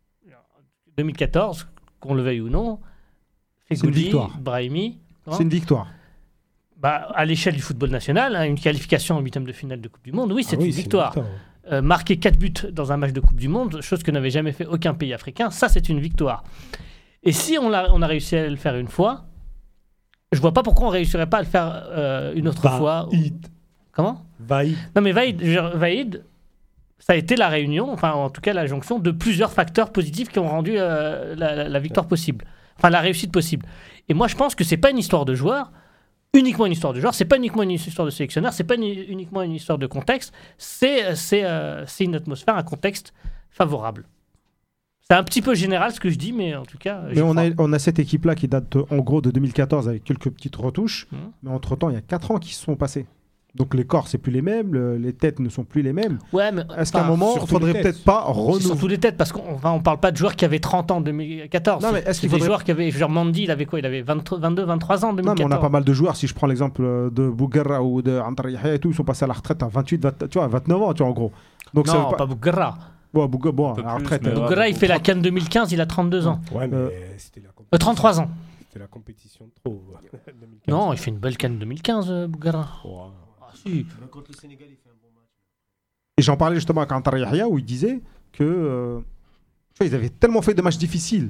2014, 0.97 1.67
qu'on 1.99 2.13
le 2.13 2.21
veuille 2.21 2.41
ou 2.41 2.49
non, 2.49 2.79
Fegouli. 3.67 4.11
Brahimi, 4.39 4.99
comment 5.25 5.37
C'est 5.37 5.43
une 5.43 5.49
victoire. 5.49 5.87
bah, 6.77 7.09
à 7.15 7.25
l'échelle 7.25 7.55
du 7.55 7.61
football 7.61 7.89
national, 7.89 8.35
hein, 8.35 8.43
une 8.43 8.59
qualification 8.59 9.15
en 9.17 9.21
huitième 9.21 9.45
de 9.45 9.51
finale 9.51 9.81
de 9.81 9.87
Coupe 9.87 10.03
du 10.03 10.11
Monde, 10.11 10.31
oui, 10.31 10.43
c'est 10.43 10.55
Ah 10.55 10.59
oui, 10.59 10.67
une 10.67 10.71
victoire. 10.71 11.15
Euh, 11.71 11.81
marquer 11.81 12.17
4 12.17 12.37
buts 12.37 12.53
dans 12.71 12.91
un 12.91 12.97
match 12.97 13.11
de 13.13 13.19
Coupe 13.21 13.39
du 13.39 13.47
Monde, 13.47 13.81
chose 13.81 14.03
que 14.03 14.11
n'avait 14.11 14.29
jamais 14.29 14.51
fait 14.51 14.65
aucun 14.67 14.93
pays 14.93 15.13
africain, 15.13 15.49
ça 15.49 15.67
c'est 15.67 15.89
une 15.89 15.99
victoire. 15.99 16.43
Et 17.23 17.31
si 17.31 17.57
on 17.59 17.73
a, 17.73 17.89
on 17.91 18.01
a 18.03 18.07
réussi 18.07 18.35
à 18.35 18.47
le 18.47 18.55
faire 18.55 18.75
une 18.75 18.87
fois, 18.87 19.25
je 20.31 20.39
vois 20.39 20.53
pas 20.53 20.61
pourquoi 20.63 20.87
on 20.87 20.91
réussirait 20.91 21.27
pas 21.29 21.37
à 21.39 21.41
le 21.41 21.47
faire 21.47 21.83
euh, 21.89 22.33
une 22.35 22.47
autre 22.47 22.61
fois. 22.61 23.07
Vaïd. 23.11 23.47
Comment? 23.91 24.25
Vaïd. 24.39 24.77
Non 24.95 25.01
mais 25.01 25.11
Vaïd, 25.11 25.41
Vaïd, 25.41 26.23
ça 26.99 27.13
a 27.13 27.15
été 27.15 27.35
la 27.35 27.47
réunion, 27.47 27.91
enfin 27.91 28.11
en 28.11 28.29
tout 28.29 28.41
cas 28.41 28.53
la 28.53 28.65
jonction 28.67 28.99
de 28.99 29.11
plusieurs 29.11 29.51
facteurs 29.51 29.91
positifs 29.91 30.29
qui 30.29 30.39
ont 30.39 30.47
rendu 30.47 30.73
euh, 30.75 31.35
la, 31.35 31.79
victoire 31.79 32.07
possible, 32.07 32.45
enfin 32.77 32.89
la 32.89 32.99
réussite 32.99 33.31
possible. 33.31 33.65
Et 34.09 34.13
moi 34.13 34.27
je 34.27 34.35
pense 34.35 34.53
que 34.55 34.63
c'est 34.63 34.77
pas 34.77 34.91
une 34.91 34.97
histoire 34.97 35.25
de 35.25 35.33
joueur, 35.33 35.71
uniquement 36.33 36.65
une 36.65 36.73
histoire 36.73 36.93
de 36.93 36.99
joueur, 36.99 37.13
c'est 37.13 37.25
pas 37.25 37.37
uniquement 37.37 37.63
une 37.63 37.71
histoire 37.71 38.05
de 38.05 38.11
sélectionneur, 38.11 38.53
c'est 38.53 38.63
pas 38.63 38.77
ni- 38.77 38.93
uniquement 39.05 39.41
une 39.41 39.53
histoire 39.53 39.77
de 39.77 39.87
contexte, 39.87 40.33
c'est 40.57 41.15
c'est 41.15 41.45
euh, 41.45 41.85
c'est 41.87 42.03
une 42.03 42.15
atmosphère, 42.15 42.55
un 42.57 42.63
contexte 42.63 43.13
favorable. 43.49 44.05
C'est 45.11 45.17
un 45.17 45.23
petit 45.23 45.41
peu 45.41 45.55
général 45.55 45.91
ce 45.91 45.99
que 45.99 46.11
je 46.11 46.17
dis, 46.19 46.33
mais 46.33 46.55
en 46.55 46.65
tout 46.65 46.77
cas. 46.77 47.01
Mais 47.15 47.21
on 47.23 47.31
crois. 47.31 47.45
a, 47.45 47.49
on 47.57 47.73
a 47.73 47.79
cette 47.79 47.97
équipe-là 47.97 48.35
qui 48.35 48.47
date 48.47 48.75
euh, 48.75 48.85
en 48.91 48.97
gros 48.97 49.21
de 49.21 49.31
2014 49.31 49.89
avec 49.89 50.03
quelques 50.03 50.29
petites 50.29 50.55
retouches. 50.55 51.07
Mhm. 51.11 51.19
Mais 51.41 51.49
entre-temps, 51.49 51.89
il 51.89 51.95
y 51.95 51.97
a 51.97 52.01
4 52.01 52.29
ans 52.29 52.37
qui 52.37 52.53
se 52.53 52.63
sont 52.63 52.75
passés. 52.75 53.07
Donc 53.55 53.73
les 53.73 53.83
corps, 53.83 54.07
c'est 54.07 54.19
plus 54.19 54.31
les 54.31 54.43
mêmes, 54.43 54.73
le- 54.73 54.97
les 54.97 55.11
têtes 55.11 55.39
ne 55.39 55.49
sont 55.49 55.63
plus 55.63 55.81
les 55.81 55.91
mêmes. 55.91 56.19
Ouais, 56.31 56.51
mais 56.51 56.61
Est-ce 56.77 56.91
qu'à 56.91 57.03
un 57.03 57.07
moment, 57.07 57.33
il 57.41 57.47
faudrait 57.47 57.73
peut-être 57.81 58.03
pas 58.03 58.21
renouveler 58.21 58.63
surtout 58.63 58.87
les 58.87 58.99
têtes, 58.99 59.17
parce 59.17 59.31
qu'on 59.31 59.41
on 59.63 59.79
parle 59.81 59.99
pas 59.99 60.11
de 60.11 60.17
joueurs 60.17 60.35
qui 60.35 60.45
avaient 60.45 60.59
30 60.59 60.91
ans 60.91 60.97
en 60.97 61.01
2014. 61.01 61.83
Non, 61.83 61.91
mais 61.91 62.03
est-ce 62.05 62.19
qu'il 62.19 62.29
des 62.29 62.35
faudrait- 62.35 62.45
joueurs 62.45 62.63
qui 62.63 62.69
avaient. 62.71 62.91
Genre 62.91 63.09
Mandy, 63.09 63.43
il 63.43 63.51
avait 63.51 63.65
quoi 63.65 63.79
Il 63.79 63.85
avait 63.87 64.01
20 64.03 64.33
22, 64.37 64.63
23 64.65 65.03
ans 65.03 65.07
en 65.09 65.11
Non, 65.11 65.15
2014. 65.17 65.49
mais 65.49 65.55
on 65.55 65.57
a 65.57 65.61
pas 65.61 65.69
mal 65.69 65.83
de 65.83 65.93
joueurs. 65.93 66.15
Si 66.15 66.27
je 66.27 66.33
prends 66.35 66.45
l'exemple 66.47 66.83
euh, 66.83 67.09
de 67.09 67.27
Bouguerra 67.27 67.81
ou 67.83 68.01
de 68.03 68.19
Antar 68.19 68.49
Yahya 68.49 68.75
et 68.75 68.79
tout, 68.79 68.89
ils 68.89 68.95
sont 68.95 69.03
passés 69.03 69.25
à 69.25 69.27
la 69.27 69.33
retraite 69.33 69.63
à 69.63 69.67
28, 69.67 70.01
20 70.03 70.29
tu 70.29 70.37
vois, 70.37 70.45
à 70.45 70.47
29 70.47 70.81
ans, 70.83 70.93
tu 70.93 71.01
vois, 71.01 71.09
en 71.11 71.13
gros. 71.15 71.31
Donc 71.73 71.87
ça 71.87 71.93
non, 71.95 72.11
pas, 72.11 72.17
pas. 72.17 72.77
Bon, 73.11 73.25
Bougue- 73.25 73.49
bon, 73.51 73.73
la 73.73 73.93
retraite. 73.95 74.21
mais 74.23 74.29
euh. 74.29 74.35
Bougra, 74.35 74.67
il 74.69 74.75
fait 74.75 74.85
la 74.87 74.99
Cannes 74.99 75.23
2015, 75.23 75.71
il 75.71 75.81
a 75.81 75.87
32 75.87 76.27
ans. 76.27 76.39
Ouais, 76.51 76.67
mais 76.67 76.75
Euh, 76.77 76.89
c'était 77.17 77.39
la 77.41 77.49
compétition. 77.49 77.69
Euh, 77.73 77.77
33 77.79 78.19
ans. 78.19 78.29
C'était 78.67 78.79
la 78.79 78.85
compétition 78.87 79.45
de 79.45 79.51
trop. 79.63 79.81
2015. 80.27 80.67
Non, 80.67 80.93
il 80.93 80.99
fait 80.99 81.09
une 81.09 81.17
belle 81.17 81.35
Cannes 81.35 81.57
2015, 81.57 82.11
euh, 82.11 82.27
Bougra. 82.27 82.67
Ouais. 83.65 83.71
Si. 83.71 83.85
Contre 84.11 84.31
le 84.31 84.37
Sénégal, 84.37 84.67
il 84.69 84.75
fait 84.75 84.89
un 84.89 84.97
bon 85.01 85.09
match. 85.15 85.29
Et 86.17 86.21
j'en 86.21 86.37
parlais 86.37 86.55
justement 86.55 86.81
avec 86.81 86.91
Antar 86.91 87.17
Yahya 87.17 87.47
où 87.47 87.57
il 87.57 87.65
disait 87.65 88.01
que 88.31 88.43
euh, 88.43 88.99
tu 89.73 89.79
vois, 89.79 89.87
ils 89.87 89.95
avaient 89.95 90.09
tellement 90.09 90.41
fait 90.41 90.53
de 90.53 90.61
matchs 90.61 90.77
difficiles 90.77 91.29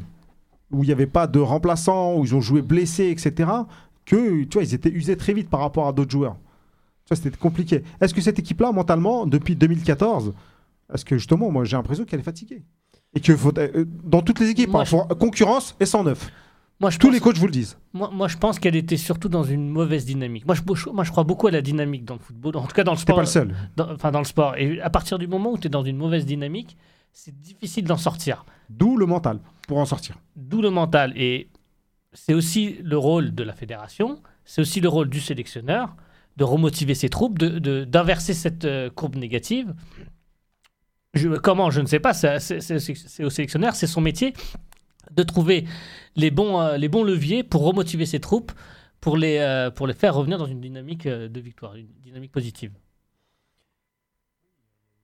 où 0.71 0.83
il 0.83 0.87
n'y 0.87 0.93
avait 0.93 1.07
pas 1.07 1.27
de 1.27 1.39
remplaçants, 1.39 2.17
où 2.17 2.25
ils 2.25 2.35
ont 2.35 2.41
joué 2.41 2.61
blessés, 2.61 3.09
etc. 3.09 3.49
que 4.05 4.43
tu 4.43 4.53
vois, 4.53 4.63
ils 4.63 4.73
étaient 4.73 4.91
usés 4.91 5.17
très 5.17 5.33
vite 5.33 5.49
par 5.49 5.61
rapport 5.61 5.87
à 5.87 5.93
d'autres 5.93 6.11
joueurs. 6.11 6.35
Tu 7.05 7.15
vois, 7.15 7.17
c'était 7.17 7.35
compliqué. 7.35 7.83
Est-ce 8.01 8.13
que 8.13 8.21
cette 8.21 8.37
équipe-là, 8.37 8.71
mentalement, 8.71 9.25
depuis 9.25 9.55
2014, 9.55 10.33
est-ce 10.93 11.05
que 11.05 11.17
justement, 11.17 11.51
moi 11.51 11.65
j'ai 11.65 11.75
l'impression 11.75 12.05
qu'elle 12.05 12.19
est 12.19 12.23
fatiguée? 12.23 12.63
Et 13.15 13.19
que 13.19 13.35
faut, 13.35 13.57
euh, 13.57 13.85
dans 14.03 14.21
toutes 14.21 14.39
les 14.39 14.49
équipes, 14.49 14.69
Moi, 14.69 14.83
hein, 14.91 15.15
concurrence 15.15 15.75
et 15.79 15.85
109. 15.85 16.31
Moi, 16.81 16.89
je 16.91 16.97
Tous 16.97 17.07
pense- 17.07 17.13
les 17.13 17.19
coachs 17.19 17.37
vous 17.37 17.45
le 17.47 17.51
disent. 17.51 17.77
Moi, 17.93 18.09
moi, 18.13 18.27
je 18.29 18.37
pense 18.37 18.57
qu'elle 18.57 18.75
était 18.77 18.95
surtout 18.95 19.27
dans 19.27 19.43
une 19.43 19.67
mauvaise 19.69 20.05
dynamique. 20.05 20.45
Moi, 20.45 20.55
je, 20.55 20.89
moi, 20.91 21.03
je 21.03 21.11
crois 21.11 21.25
beaucoup 21.25 21.47
à 21.47 21.51
la 21.51 21.61
dynamique 21.61 22.05
dans 22.05 22.13
le 22.13 22.19
football. 22.21 22.55
En 22.55 22.65
tout 22.67 22.73
cas, 22.75 22.83
dans 22.85 22.93
le 22.93 22.97
sport. 22.97 23.17
pas 23.17 23.21
le 23.23 23.27
seul. 23.27 23.53
dans- 23.75 23.91
Enfin, 23.91 24.11
dans 24.11 24.19
le 24.19 24.25
sport. 24.25 24.55
Et 24.57 24.79
à 24.79 24.89
partir 24.89 25.19
du 25.19 25.27
moment 25.27 25.51
où 25.51 25.57
tu 25.57 25.67
es 25.67 25.69
dans 25.69 25.83
une 25.83 25.97
mauvaise 25.97 26.25
dynamique, 26.25 26.77
c'est 27.11 27.37
difficile 27.41 27.83
d'en 27.85 27.97
sortir. 27.97 28.45
D'où 28.69 28.95
le 28.95 29.05
mental 29.05 29.39
pour 29.67 29.77
en 29.79 29.85
sortir. 29.85 30.17
D'où 30.37 30.61
le 30.61 30.69
mental. 30.69 31.11
Et 31.17 31.49
c'est 32.13 32.33
aussi 32.33 32.77
le 32.81 32.97
rôle 32.97 33.35
de 33.35 33.43
la 33.43 33.53
fédération, 33.53 34.21
c'est 34.45 34.61
aussi 34.61 34.79
le 34.79 34.87
rôle 34.89 35.09
du 35.09 35.19
sélectionneur 35.19 35.95
de 36.37 36.43
remotiver 36.45 36.95
ses 36.95 37.09
troupes, 37.09 37.37
de- 37.37 37.59
de- 37.59 37.83
d'inverser 37.83 38.33
cette 38.33 38.63
euh, 38.63 38.89
courbe 38.89 39.15
négative. 39.17 39.73
Je- 41.13 41.27
comment 41.37 41.69
Je 41.71 41.81
ne 41.81 41.87
sais 41.87 41.99
pas. 41.99 42.13
c'est 42.13 43.23
au 43.25 43.29
sélectionneur, 43.29 43.75
c'est 43.75 43.87
son 43.87 43.99
métier 44.01 44.33
de 45.11 45.23
trouver 45.23 45.65
les 46.15 46.31
bons, 46.31 46.59
euh, 46.59 46.77
les 46.77 46.89
bons 46.89 47.03
leviers 47.03 47.43
pour 47.43 47.63
remotiver 47.63 48.05
ses 48.05 48.19
troupes, 48.19 48.51
pour 49.01 49.17
les, 49.17 49.37
euh, 49.37 49.71
pour 49.71 49.87
les 49.87 49.93
faire 49.93 50.15
revenir 50.15 50.37
dans 50.37 50.45
une 50.45 50.61
dynamique 50.61 51.05
euh, 51.05 51.29
de 51.29 51.39
victoire, 51.39 51.75
une 51.75 51.87
dynamique 52.03 52.31
positive. 52.31 52.71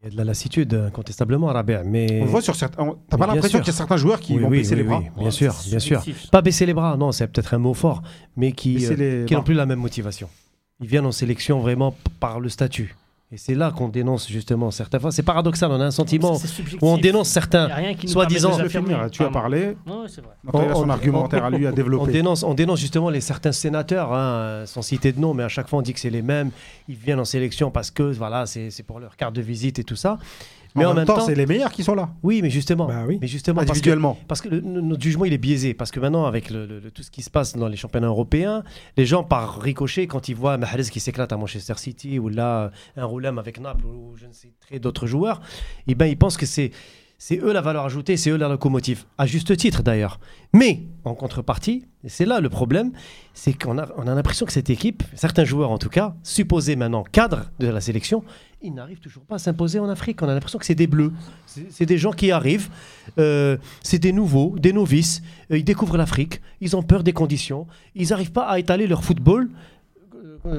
Il 0.02 0.06
y 0.06 0.08
a 0.10 0.12
de 0.12 0.18
la 0.18 0.26
lassitude, 0.26 0.74
incontestablement, 0.74 1.50
à 1.50 1.54
Rabia. 1.54 1.84
Mais... 1.84 2.22
On 2.22 2.26
voit 2.26 2.42
sur 2.42 2.56
certains. 2.56 2.96
T'as 3.10 3.18
pas 3.18 3.26
l'impression 3.26 3.60
qu'il 3.60 3.68
y 3.68 3.72
a 3.72 3.74
certains 3.74 3.98
joueurs 3.98 4.20
qui 4.20 4.34
Oui, 4.34 4.40
vont 4.40 4.50
oui, 4.50 4.58
baisser 4.60 4.74
oui, 4.76 4.82
les 4.82 4.84
bras 4.84 5.00
oui, 5.00 5.10
bien 5.18 5.32
sûr, 5.32 5.56
bien 5.68 5.80
sûr. 5.80 6.04
Pas 6.32 6.42
baisser 6.42 6.66
les 6.66 6.74
bras, 6.74 6.96
non, 6.98 7.12
c'est 7.12 7.28
peut-être 7.28 7.54
un 7.54 7.58
mot 7.58 7.74
fort, 7.74 8.04
mais 8.36 8.52
qui, 8.52 8.76
Baisser 8.76 8.94
euh, 8.94 9.22
les 9.22 9.26
qui 9.26 9.34
n'ont 9.34 9.44
plus 9.44 9.56
la 9.56 9.66
même 9.66 9.80
motivation. 9.80 10.30
Ils 10.82 10.88
viennent 10.88 11.06
en 11.06 11.12
sélection 11.12 11.60
vraiment 11.60 11.96
par 12.20 12.40
le 12.40 12.50
statut. 12.50 12.96
Et 13.36 13.38
c'est 13.38 13.54
là 13.54 13.70
qu'on 13.76 13.90
dénonce 13.90 14.30
justement 14.30 14.72
certaines 14.72 15.02
fois. 15.02 15.12
C'est 15.12 15.22
paradoxal, 15.22 15.70
on 15.70 15.82
a 15.82 15.84
un 15.84 15.92
sentiment 15.92 16.38
où 16.82 16.88
on 16.88 16.98
dénonce 16.98 17.28
certains. 17.28 17.68
soi-disant-. 18.08 18.58
Tu 19.12 19.24
as 19.24 19.30
parlé. 19.30 19.76
Ouais, 19.86 19.94
c'est 20.08 20.22
vrai. 20.22 20.36
Donc, 20.46 20.56
a 20.72 20.74
son 20.74 20.84
On- 20.86 20.90
argumentaire 20.90 21.44
à 21.44 21.50
lui 21.50 21.68
à 21.68 21.72
On 21.72 21.74
développer. 21.74 22.14
dénonce, 22.14 22.44
on 22.44 22.54
dénonce 22.54 22.80
justement 22.80 23.10
les 23.10 23.20
certains 23.20 23.52
sénateurs, 23.52 24.14
hein, 24.14 24.64
sans 24.66 24.82
citer 24.82 25.12
de 25.12 25.20
nom, 25.20 25.34
mais 25.34 25.44
à 25.44 25.50
chaque 25.50 25.68
fois 25.68 25.80
on 25.80 25.82
dit 25.82 25.94
que 25.94 26.00
c'est 26.00 26.10
les 26.10 26.22
mêmes. 26.22 26.50
Ils 26.88 26.96
viennent 26.96 27.20
en 27.20 27.26
sélection 27.26 27.72
parce 27.72 27.92
que 27.92 28.04
voilà, 28.04 28.46
c'est 28.46 28.70
c'est 28.70 28.84
pour 28.84 29.02
leur 29.02 29.18
carte 29.18 29.36
de 29.36 29.42
visite 29.42 29.80
et 29.80 29.84
tout 29.84 29.98
ça. 29.98 30.18
Mais 30.76 30.86
en, 30.86 30.94
même 30.94 31.06
temps, 31.06 31.20
c'est 31.22 31.36
les 31.36 31.46
meilleurs 31.46 31.72
qui 31.72 31.84
sont 31.84 31.96
là, 31.96 32.10
oui, 32.22 32.42
mais 32.42 32.50
justement, 32.50 32.86
Bah 32.88 33.04
oui. 33.08 33.18
mais 33.22 33.28
justement 33.28 33.56
parce 33.58 33.68
que 33.68 33.72
individuellement. 33.72 34.18
Parce 34.28 34.42
que 34.42 34.50
le- 34.50 34.60
notre 34.62 35.02
jugement, 35.02 35.26
il 35.26 35.34
est 35.34 35.38
biaisé. 35.38 35.74
Parce 35.74 35.90
que 35.92 36.00
maintenant, 36.00 36.26
avec 36.26 36.50
le- 36.50 36.66
le- 36.66 36.80
le- 36.80 36.92
tout 36.92 37.02
ce 37.04 37.10
qui 37.12 37.22
se 37.22 37.30
passe 37.30 37.56
dans 37.56 37.68
les 37.68 37.78
championnats 37.78 38.08
européens, 38.08 38.64
les 38.98 39.06
gens, 39.06 39.24
par 39.24 39.62
ricochet, 39.62 40.08
quand 40.08 40.28
ils 40.30 40.36
voient 40.36 40.58
Mahrez 40.58 40.84
qui 40.84 41.00
s'éclate 41.00 41.32
à 41.32 41.38
Manchester 41.38 41.76
City, 41.78 42.20
ou 42.20 42.28
là, 42.30 42.72
un 42.98 43.06
Roulem 43.06 43.38
avec 43.40 43.60
Naples, 43.60 43.86
ou 43.86 44.16
je 44.18 44.26
ne 44.26 44.34
sais, 44.34 44.52
très 44.60 44.80
d'autres 44.80 45.08
joueurs, 45.08 45.42
eh 45.88 45.96
ben, 45.96 46.08
ils 46.08 46.18
pensent 46.18 46.38
que 46.38 46.46
c'est. 46.46 46.72
C'est 47.18 47.38
eux 47.38 47.54
la 47.54 47.62
valeur 47.62 47.86
ajoutée, 47.86 48.18
c'est 48.18 48.30
eux 48.30 48.38
la 48.38 48.50
locomotive. 48.50 49.06
À 49.18 49.26
juste 49.26 49.56
titre 49.56 49.84
d'ailleurs. 49.84 50.20
Mais, 50.54 50.84
en 51.06 51.16
contrepartie, 51.16 51.86
et 52.04 52.10
c'est 52.10 52.26
là 52.26 52.40
le 52.40 52.50
problème, 52.50 52.92
c'est 53.34 53.54
qu'on 53.54 53.78
a, 53.78 53.88
on 53.98 54.08
a 54.08 54.14
l'impression 54.14 54.46
que 54.46 54.52
cette 54.52 54.70
équipe, 54.70 55.02
certains 55.16 55.46
joueurs 55.46 55.72
en 55.72 55.78
tout 55.78 55.90
cas, 55.90 56.16
supposés 56.24 56.76
maintenant 56.76 57.04
cadres 57.04 57.50
de 57.60 57.68
la 57.68 57.82
sélection, 57.82 58.24
ils 58.62 58.74
n'arrivent 58.74 59.00
toujours 59.00 59.24
pas 59.24 59.36
à 59.36 59.40
s'imposer 59.40 59.80
en 59.80 59.90
Afrique. 59.90 60.22
On 60.22 60.28
a 60.28 60.34
l'impression 60.34 60.60
que 60.60 60.66
c'est 60.66 60.76
des 60.76 60.88
bleus. 60.88 61.14
C'est 61.70 61.86
des 61.86 61.98
gens 61.98 62.12
qui 62.12 62.32
arrivent, 62.32 62.70
euh, 63.18 63.58
c'est 63.82 64.00
des 64.00 64.12
nouveaux, 64.12 64.56
des 64.58 64.74
novices, 64.74 65.22
euh, 65.52 65.58
ils 65.58 65.64
découvrent 65.64 65.98
l'Afrique, 65.98 66.42
ils 66.62 66.76
ont 66.76 66.84
peur 66.84 67.04
des 67.04 67.14
conditions, 67.14 67.68
ils 67.94 68.10
n'arrivent 68.10 68.32
pas 68.32 68.46
à 68.48 68.60
étaler 68.60 68.88
leur 68.88 69.04
football 69.04 69.50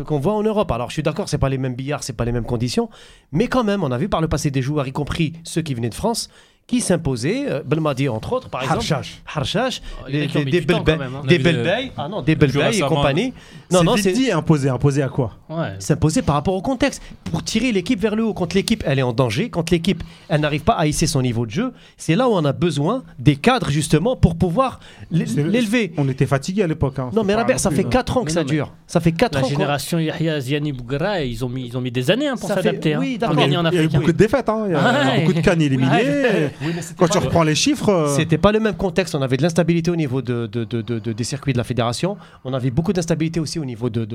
qu'on 0.05 0.19
voit 0.19 0.35
en 0.35 0.43
Europe. 0.43 0.71
Alors 0.71 0.91
je 0.91 0.95
suis 0.95 1.03
d'accord, 1.03 1.29
c'est 1.29 1.39
pas 1.39 1.49
les 1.49 1.59
mêmes 1.59 1.75
billards, 1.75 2.03
c'est 2.03 2.13
pas 2.13 2.25
les 2.25 2.33
mêmes 2.33 2.45
conditions, 2.45 2.89
mais 3.33 3.49
quand 3.49 3.65
même, 3.65 3.83
on 3.83 3.91
a 3.91 3.99
vu 3.99 4.09
par 4.09 4.21
le 4.21 4.29
passé 4.29 4.51
des 4.51 4.63
joueurs, 4.63 4.87
y 4.87 4.93
compris 4.93 5.35
ceux 5.45 5.63
qui 5.63 5.75
venaient 5.75 5.89
de 5.89 5.95
France, 5.95 6.29
qui 6.67 6.81
s'imposaient. 6.81 7.45
Euh, 7.49 7.63
Belmadi 7.65 8.09
entre 8.09 8.33
autres, 8.33 8.49
par 8.49 8.63
exemple. 8.63 8.79
Harchach. 8.81 9.23
Harchach, 9.35 9.83
Oh, 10.03 10.11
des, 10.11 10.27
des 10.27 10.65
quand 10.67 10.87
même, 10.87 11.01
hein. 11.03 11.23
Des 11.27 11.39
des- 11.39 11.91
ah 11.97 12.09
non, 12.09 12.23
des 12.23 12.33
et 12.33 12.81
compagnie. 12.81 13.33
Non, 13.71 13.83
non, 13.85 13.97
c'est 13.97 14.13
dit 14.13 14.31
imposé. 14.33 14.69
Imposé 14.69 15.03
à 15.03 15.09
quoi? 15.09 15.33
Ouais. 15.49 15.75
s'imposer 15.79 16.23
par 16.23 16.35
rapport 16.35 16.55
au 16.55 16.63
contexte 16.63 17.01
pour 17.31 17.43
tirer 17.45 17.71
l'équipe 17.71 18.01
vers 18.01 18.17
le 18.17 18.25
haut. 18.25 18.35
Quand 18.35 18.53
l'équipe 18.55 18.83
elle 18.87 18.99
est 18.99 19.03
en 19.03 19.13
danger, 19.13 19.49
quand 19.49 19.71
l'équipe 19.71 20.03
elle 20.29 20.41
n'arrive 20.41 20.63
pas 20.65 20.73
à 20.75 20.87
hisser 20.87 21.07
son 21.07 21.23
niveau 21.23 21.47
de 21.47 21.51
jeu, 21.53 21.73
c'est 21.97 22.17
là 22.17 22.29
où 22.29 22.33
on 22.33 22.45
a 22.45 22.53
besoin 22.53 23.05
des 23.19 23.37
cadres 23.37 23.71
justement 23.71 24.17
pour 24.17 24.37
pouvoir 24.37 24.81
l'élever. 25.11 25.93
On 25.97 26.09
était 26.09 26.27
fatigué 26.27 26.63
à 26.63 26.67
l'époque. 26.67 26.99
hein. 26.99 27.11
Non 27.13 27.23
mais 27.23 27.35
Robert, 27.35 27.61
ça 27.61 27.71
fait 27.71 27.85
hein. 27.87 27.91
4 27.91 28.17
ans 28.19 28.25
que 28.25 28.33
ça 28.33 28.43
dure. 28.45 28.73
Ça 28.89 28.99
fait 29.01 29.13
4 29.13 29.35
La 29.35 29.41
ans 29.41 29.43
qu'on- 29.45 29.49
génération 29.51 29.99
Yahya, 29.99 30.41
Ziani, 30.41 30.73
Bougra, 30.73 31.21
ils 31.23 31.45
ont 31.45 31.49
mis, 31.49 31.67
ils 31.67 31.77
ont 31.77 31.81
mis 31.81 31.91
des 31.93 32.11
années 32.11 32.27
hein, 32.29 32.37
pour 32.37 32.49
s'adapter. 32.49 32.95
hein, 32.95 32.99
oui, 33.01 33.19
d'accord. 33.19 33.37
Il 33.47 33.53
y 33.53 33.57
a 33.57 33.83
eu- 33.83 33.89
beaucoup 33.89 34.13
de 34.13 34.17
défaites. 34.19 34.49
Il 34.67 34.73
y 34.73 34.75
a 34.75 35.17
beaucoup 35.21 35.33
de 35.33 35.41
cannes 35.41 35.63
éliminées. 35.63 36.51
Oui, 36.63 36.73
mais 36.75 36.81
Quand 36.99 37.09
tu 37.09 37.19
le- 37.19 37.25
reprends 37.25 37.43
les 37.43 37.55
chiffres. 37.55 37.89
euh, 37.89 38.15
C'était 38.17 38.39
pas 38.39 38.53
le 38.53 38.61
même 38.61 38.75
contexte. 38.75 39.15
On 39.15 39.23
avait 39.23 39.37
de 39.37 39.43
l'instabilité 39.43 39.91
au 39.91 39.97
niveau 39.97 40.23
de, 40.23 40.47
de- 40.47 40.65
de- 40.65 40.83
de- 40.83 40.99
de- 40.99 41.13
des 41.13 41.25
circuits 41.25 41.53
de 41.53 41.59
la 41.59 41.65
fédération. 41.65 42.17
On 42.45 42.53
avait 42.55 42.71
beaucoup 42.71 42.93
d'instabilité 42.93 43.41
aussi 43.41 43.59
au 43.59 43.65
niveau 43.65 43.91
de, 43.91 44.07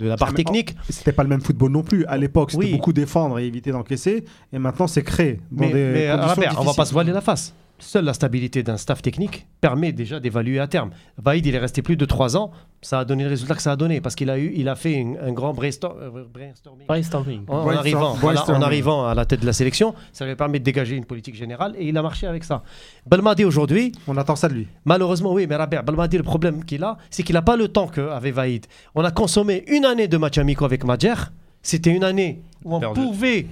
la 0.00 0.16
barre 0.16 0.34
technique. 0.34 0.74
C'était 0.88 1.12
pas 1.12 1.22
le 1.22 1.28
même 1.28 1.40
football 1.40 1.70
non 1.72 1.82
plus. 1.82 2.04
À 2.06 2.16
l'époque, 2.16 2.50
c'était 2.52 2.64
Oui. 2.64 2.72
beaucoup 2.72 2.92
défendre 2.92 3.38
et 3.38 3.46
éviter 3.46 3.70
d'encaisser. 3.72 4.24
Et 4.52 4.58
maintenant, 4.58 4.86
c'est 4.86 5.02
créé 5.02 5.40
dans 5.50 5.66
Mais, 5.66 5.72
des 5.72 5.74
mais, 5.92 6.08
conditions 6.10 6.34
Robert, 6.34 6.56
on 6.60 6.64
va 6.64 6.74
pas 6.74 6.84
se 6.84 6.92
voiler 6.92 7.12
la 7.12 7.20
face. 7.20 7.54
Seule 7.84 8.04
la 8.04 8.14
stabilité 8.14 8.62
d'un 8.62 8.76
staff 8.76 9.02
technique 9.02 9.46
permet 9.60 9.90
déjà 9.90 10.20
d'évaluer 10.20 10.60
à 10.60 10.68
terme. 10.68 10.90
Vaïd, 11.18 11.44
il 11.44 11.54
est 11.54 11.58
resté 11.58 11.82
plus 11.82 11.96
de 11.96 12.04
3 12.04 12.36
ans. 12.36 12.52
Ça 12.80 13.00
a 13.00 13.04
donné 13.04 13.24
le 13.24 13.30
résultat 13.30 13.56
que 13.56 13.62
ça 13.62 13.72
a 13.72 13.76
donné 13.76 14.00
parce 14.00 14.14
qu'il 14.14 14.30
a, 14.30 14.38
eu, 14.38 14.52
il 14.54 14.68
a 14.68 14.76
fait 14.76 14.92
une- 14.92 15.18
un 15.18 15.32
grand 15.32 15.52
brainstorm- 15.52 15.96
euh, 16.00 16.24
brainstorming. 16.32 16.86
Brainstorming. 16.86 17.42
En, 17.48 17.68
arrivant, 17.68 18.14
voilà, 18.14 18.48
en 18.48 18.62
arrivant 18.62 19.06
à 19.06 19.14
la 19.14 19.24
tête 19.24 19.40
de 19.40 19.46
la 19.46 19.52
sélection, 19.52 19.94
ça 20.12 20.24
lui 20.26 20.36
permet 20.36 20.60
de 20.60 20.64
dégager 20.64 20.94
une 20.96 21.04
politique 21.04 21.34
générale 21.34 21.74
et 21.76 21.88
il 21.88 21.96
a 21.98 22.02
marché 22.02 22.26
avec 22.28 22.44
ça. 22.44 22.62
Belmadi 23.06 23.44
aujourd'hui, 23.44 23.90
On 24.06 24.16
attend 24.16 24.36
ça 24.36 24.48
de 24.48 24.54
lui. 24.54 24.68
malheureusement, 24.84 25.32
oui, 25.32 25.46
mais 25.48 25.56
Robert, 25.56 25.82
Belmadi, 25.82 26.16
le 26.18 26.22
problème 26.22 26.64
qu'il 26.64 26.84
a, 26.84 26.96
c'est 27.10 27.24
qu'il 27.24 27.34
n'a 27.34 27.42
pas 27.42 27.56
le 27.56 27.66
temps 27.68 27.88
qu'avait 27.88 28.30
Vaïd. 28.30 28.66
On 28.94 29.04
a 29.04 29.10
consommé 29.10 29.64
une 29.66 29.84
année 29.84 30.06
de 30.08 30.16
matchs 30.16 30.38
amicaux 30.38 30.64
avec 30.64 30.84
Madjer. 30.84 31.14
C'était 31.62 31.90
une 31.94 32.04
année 32.04 32.42
où 32.64 32.76
on 32.76 32.80
Perdu. 32.80 33.00
pouvait 33.00 33.46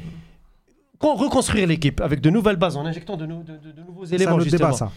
reconstruire 1.09 1.67
l'équipe 1.67 2.01
avec 2.01 2.21
de 2.21 2.31
nouvelles 2.31 2.57
bases 2.57 2.77
en 2.77 2.85
injectant 2.85 3.17
de, 3.17 3.27
nou- 3.27 3.43
de- 3.43 3.53
de- 3.53 3.73
de 3.75 3.83
nouveaux 3.87 4.05
C'est 4.05 4.15
un 4.15 4.17
éléments. 4.17 4.35
autre 4.37 4.45
justement. 4.45 4.69
débat, 4.69 4.77
ça. 4.79 4.91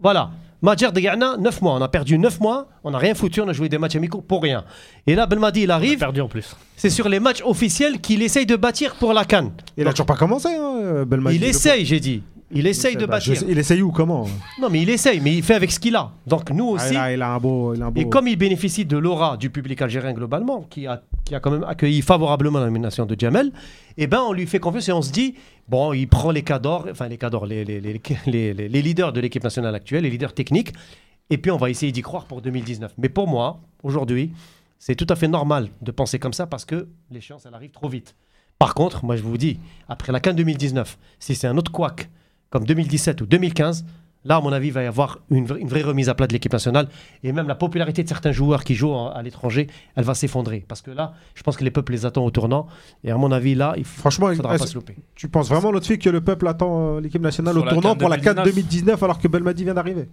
Voilà. 0.00 0.30
Madjer 0.62 0.90
de 0.92 1.00
Ghana, 1.00 1.36
9 1.38 1.62
mois. 1.62 1.74
On 1.74 1.82
a 1.82 1.88
perdu 1.88 2.18
9 2.18 2.40
mois, 2.40 2.68
on 2.84 2.90
n'a 2.90 2.98
rien 2.98 3.14
foutu, 3.14 3.40
on 3.42 3.48
a 3.48 3.52
joué 3.52 3.68
des 3.68 3.78
matchs 3.78 3.96
amicaux 3.96 4.20
pour 4.22 4.42
rien. 4.42 4.64
Et 5.06 5.14
là, 5.14 5.26
Belmadi, 5.26 5.62
il 5.62 5.70
a 5.70 5.74
arrive, 5.76 5.98
perdu 5.98 6.20
en 6.22 6.28
plus. 6.28 6.56
c'est 6.76 6.90
sur 6.90 7.08
les 7.08 7.20
matchs 7.20 7.42
officiels 7.44 8.00
qu'il 8.00 8.22
essaye 8.22 8.46
de 8.46 8.56
bâtir 8.56 8.94
pour 8.96 9.12
la 9.12 9.24
Cannes. 9.24 9.52
Il 9.76 9.86
a 9.86 9.90
toujours 9.92 10.06
pas 10.06 10.16
commencé, 10.16 10.48
hein, 10.48 11.04
Belmadi. 11.06 11.36
Il 11.36 11.44
essaye, 11.44 11.84
j'ai 11.84 12.00
dit. 12.00 12.22
Il 12.54 12.66
essaye 12.66 12.96
de 12.96 13.04
bâtir. 13.06 13.36
sais- 13.36 13.44
Il 13.48 13.58
essaye 13.58 13.82
où 13.82 13.90
Comment? 13.90 14.26
Non, 14.60 14.68
mais 14.70 14.80
il 14.82 14.88
essaye, 14.90 15.20
mais 15.20 15.34
il 15.34 15.42
fait 15.42 15.54
avec 15.54 15.70
ce 15.72 15.80
qu'il 15.80 15.96
a. 15.96 16.12
Donc 16.26 16.50
nous 16.50 16.70
Ah, 16.70 16.82
aussi. 16.84 16.94
il, 16.94 16.96
a, 16.96 17.12
il 17.12 17.20
a 17.22 17.30
un 17.34 17.38
beau. 17.38 17.74
Il 17.74 17.82
a 17.82 17.86
un 17.86 17.90
beau... 17.90 18.00
Et 18.00 18.08
comme 18.08 18.28
il 18.28 18.36
bénéficie 18.36 18.84
de 18.84 18.96
l'aura 18.96 19.36
du 19.36 19.50
public 19.50 19.82
algérien 19.82 20.12
globalement, 20.12 20.62
qui 20.62 20.86
a, 20.86 21.02
qui 21.24 21.34
a 21.34 21.40
quand 21.40 21.50
même 21.50 21.64
accueilli 21.64 22.00
favorablement 22.02 22.60
la 22.60 22.66
nomination 22.66 23.06
de 23.06 23.16
Jamel, 23.18 23.50
eh 23.96 24.06
ben 24.06 24.20
on 24.26 24.32
lui 24.32 24.46
fait 24.46 24.60
confiance 24.60 24.88
et 24.88 24.92
on 24.92 25.02
se 25.02 25.12
dit, 25.12 25.34
bon, 25.68 25.92
il 25.92 26.06
prend 26.06 26.30
les 26.30 26.42
cadors, 26.42 26.86
enfin 26.90 27.08
les 27.08 27.18
cadors, 27.18 27.46
les, 27.46 27.64
les, 27.64 27.80
les, 27.80 28.00
les- 28.26 28.54
les- 28.54 28.68
les 28.68 28.82
leaders 28.82 29.12
de 29.12 29.20
l'équipe 29.20 29.42
nationale 29.44 29.74
actuelle, 29.74 30.04
les 30.04 30.10
leaders 30.10 30.32
techniques, 30.32 30.72
et 31.30 31.38
puis 31.38 31.50
on 31.50 31.56
va 31.56 31.70
essayer 31.70 31.90
d'y 31.92 32.02
croire 32.02 32.24
pour 32.26 32.40
2019. 32.42 32.92
Mais 32.98 33.08
pour 33.08 33.26
moi, 33.26 33.60
aujourd'hui, 33.82 34.32
c'est 34.78 34.94
tout 34.94 35.06
à 35.08 35.16
fait 35.16 35.28
normal 35.28 35.68
de 35.82 35.90
penser 35.90 36.18
comme 36.18 36.32
ça 36.34 36.46
parce 36.46 36.64
que 36.64 36.86
l'échéance, 37.10 37.46
elle 37.46 37.54
arrive 37.54 37.70
trop 37.70 37.88
vite. 37.88 38.14
Par 38.58 38.74
contre, 38.74 39.04
moi 39.04 39.16
je 39.16 39.22
vous 39.22 39.38
dis, 39.38 39.58
après 39.88 40.12
la 40.12 40.20
CAN 40.20 40.34
2019, 40.34 40.98
si 41.18 41.34
c'est 41.34 41.46
un 41.48 41.56
autre 41.56 41.72
couac 41.72 42.08
comme 42.54 42.64
2017 42.66 43.20
ou 43.20 43.26
2015, 43.26 43.84
là, 44.24 44.36
à 44.36 44.40
mon 44.40 44.52
avis, 44.52 44.68
il 44.68 44.72
va 44.72 44.84
y 44.84 44.86
avoir 44.86 45.18
une, 45.28 45.44
vra- 45.44 45.58
une 45.58 45.66
vraie 45.66 45.82
remise 45.82 46.08
à 46.08 46.14
plat 46.14 46.28
de 46.28 46.32
l'équipe 46.32 46.52
nationale. 46.52 46.86
Et 47.24 47.32
même 47.32 47.48
la 47.48 47.56
popularité 47.56 48.04
de 48.04 48.08
certains 48.08 48.30
joueurs 48.30 48.62
qui 48.62 48.76
jouent 48.76 48.92
en- 48.92 49.08
à 49.10 49.20
l'étranger, 49.22 49.66
elle 49.96 50.04
va 50.04 50.14
s'effondrer. 50.14 50.64
Parce 50.68 50.80
que 50.82 50.92
là, 50.92 51.14
je 51.34 51.42
pense 51.42 51.56
que 51.56 51.64
les 51.64 51.72
peuples 51.72 51.90
les 51.90 52.06
attendent 52.06 52.28
au 52.28 52.30
tournant. 52.30 52.68
Et 53.02 53.10
à 53.10 53.16
mon 53.16 53.32
avis, 53.32 53.56
là, 53.56 53.74
il 53.76 53.84
Franchement, 53.84 54.32
faudra 54.36 54.56
pas 54.56 54.66
se 54.68 54.74
louper. 54.76 54.94
tu 55.16 55.28
penses 55.28 55.48
vraiment, 55.48 55.72
notre 55.72 55.86
fille, 55.88 55.98
que 55.98 56.08
le 56.10 56.20
peuple 56.20 56.46
attend 56.46 56.96
euh, 56.96 57.00
l'équipe 57.00 57.20
nationale 57.20 57.54
Sur 57.54 57.64
au 57.64 57.68
tournant 57.68 57.90
CAN 57.94 57.96
pour 57.96 58.08
la 58.08 58.18
4 58.18 58.44
2019? 58.44 58.54
2019 58.54 59.02
alors 59.02 59.18
que 59.18 59.26
Belmadi 59.26 59.64
vient 59.64 59.74
d'arriver? 59.74 60.08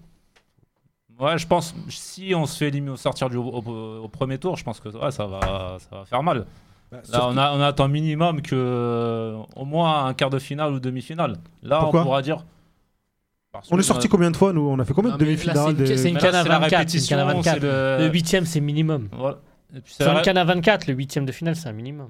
Ouais, 1.20 1.38
je 1.38 1.46
pense 1.46 1.76
si 1.88 2.34
on 2.36 2.48
se 2.48 2.58
fait 2.58 2.70
éliminer 2.70 2.94
au 2.94 2.98
sortir 2.98 3.30
du, 3.30 3.38
au, 3.38 3.44
au- 3.44 4.04
au 4.04 4.08
premier 4.08 4.40
tour, 4.40 4.58
je 4.58 4.64
pense 4.64 4.80
que 4.80 4.90
ouais, 4.90 5.12
ça, 5.12 5.28
va, 5.28 5.78
ça 5.80 5.98
va 5.98 6.06
faire 6.06 6.24
mal. 6.24 6.46
Là, 6.92 7.28
on, 7.30 7.38
a, 7.38 7.52
on 7.54 7.62
attend 7.62 7.88
minimum 7.88 8.42
que 8.42 8.56
euh, 8.56 9.38
au 9.56 9.66
moins 9.66 10.06
un 10.06 10.14
quart 10.14 10.30
de 10.30 10.40
finale 10.40 10.74
ou 10.74 10.80
demi-finale. 10.80 11.38
Là, 11.64 11.80
Pourquoi 11.80 12.02
on 12.02 12.04
pourra 12.04 12.22
dire. 12.22 12.44
Parce 13.54 13.70
On 13.72 13.78
est 13.78 13.82
sorti 13.84 14.08
euh, 14.08 14.10
combien 14.10 14.32
de 14.32 14.38
fois, 14.38 14.52
nous 14.54 14.62
On 14.62 14.78
a 14.80 14.86
fait 14.86 14.94
combien 14.94 15.12
de 15.12 15.18
demi-finales 15.18 15.58
c'est 15.58 15.72
une- 15.72 16.14
des- 16.16 16.20
canne 16.20 16.36
à 16.36 16.44
c'est 16.44 16.50
la 16.50 16.60
24, 16.60 16.80
répétition, 16.80 17.16
une 17.18 17.22
canne 17.24 17.30
à 17.30 17.34
24. 17.34 17.54
c'est 17.56 17.60
le- 18.00 18.06
Le 18.08 18.12
huitième, 18.12 18.46
c'est 18.46 18.60
minimum. 18.62 19.08
Voilà. 19.14 19.38
C'est 19.86 20.06
une 20.10 20.22
canne 20.22 20.38
à 20.38 20.44
24, 20.44 20.88
le 20.88 20.94
huitième 20.94 21.26
de 21.26 21.32
finale, 21.32 21.56
c'est 21.56 21.70
un 21.70 21.74
minimum. 21.74 22.10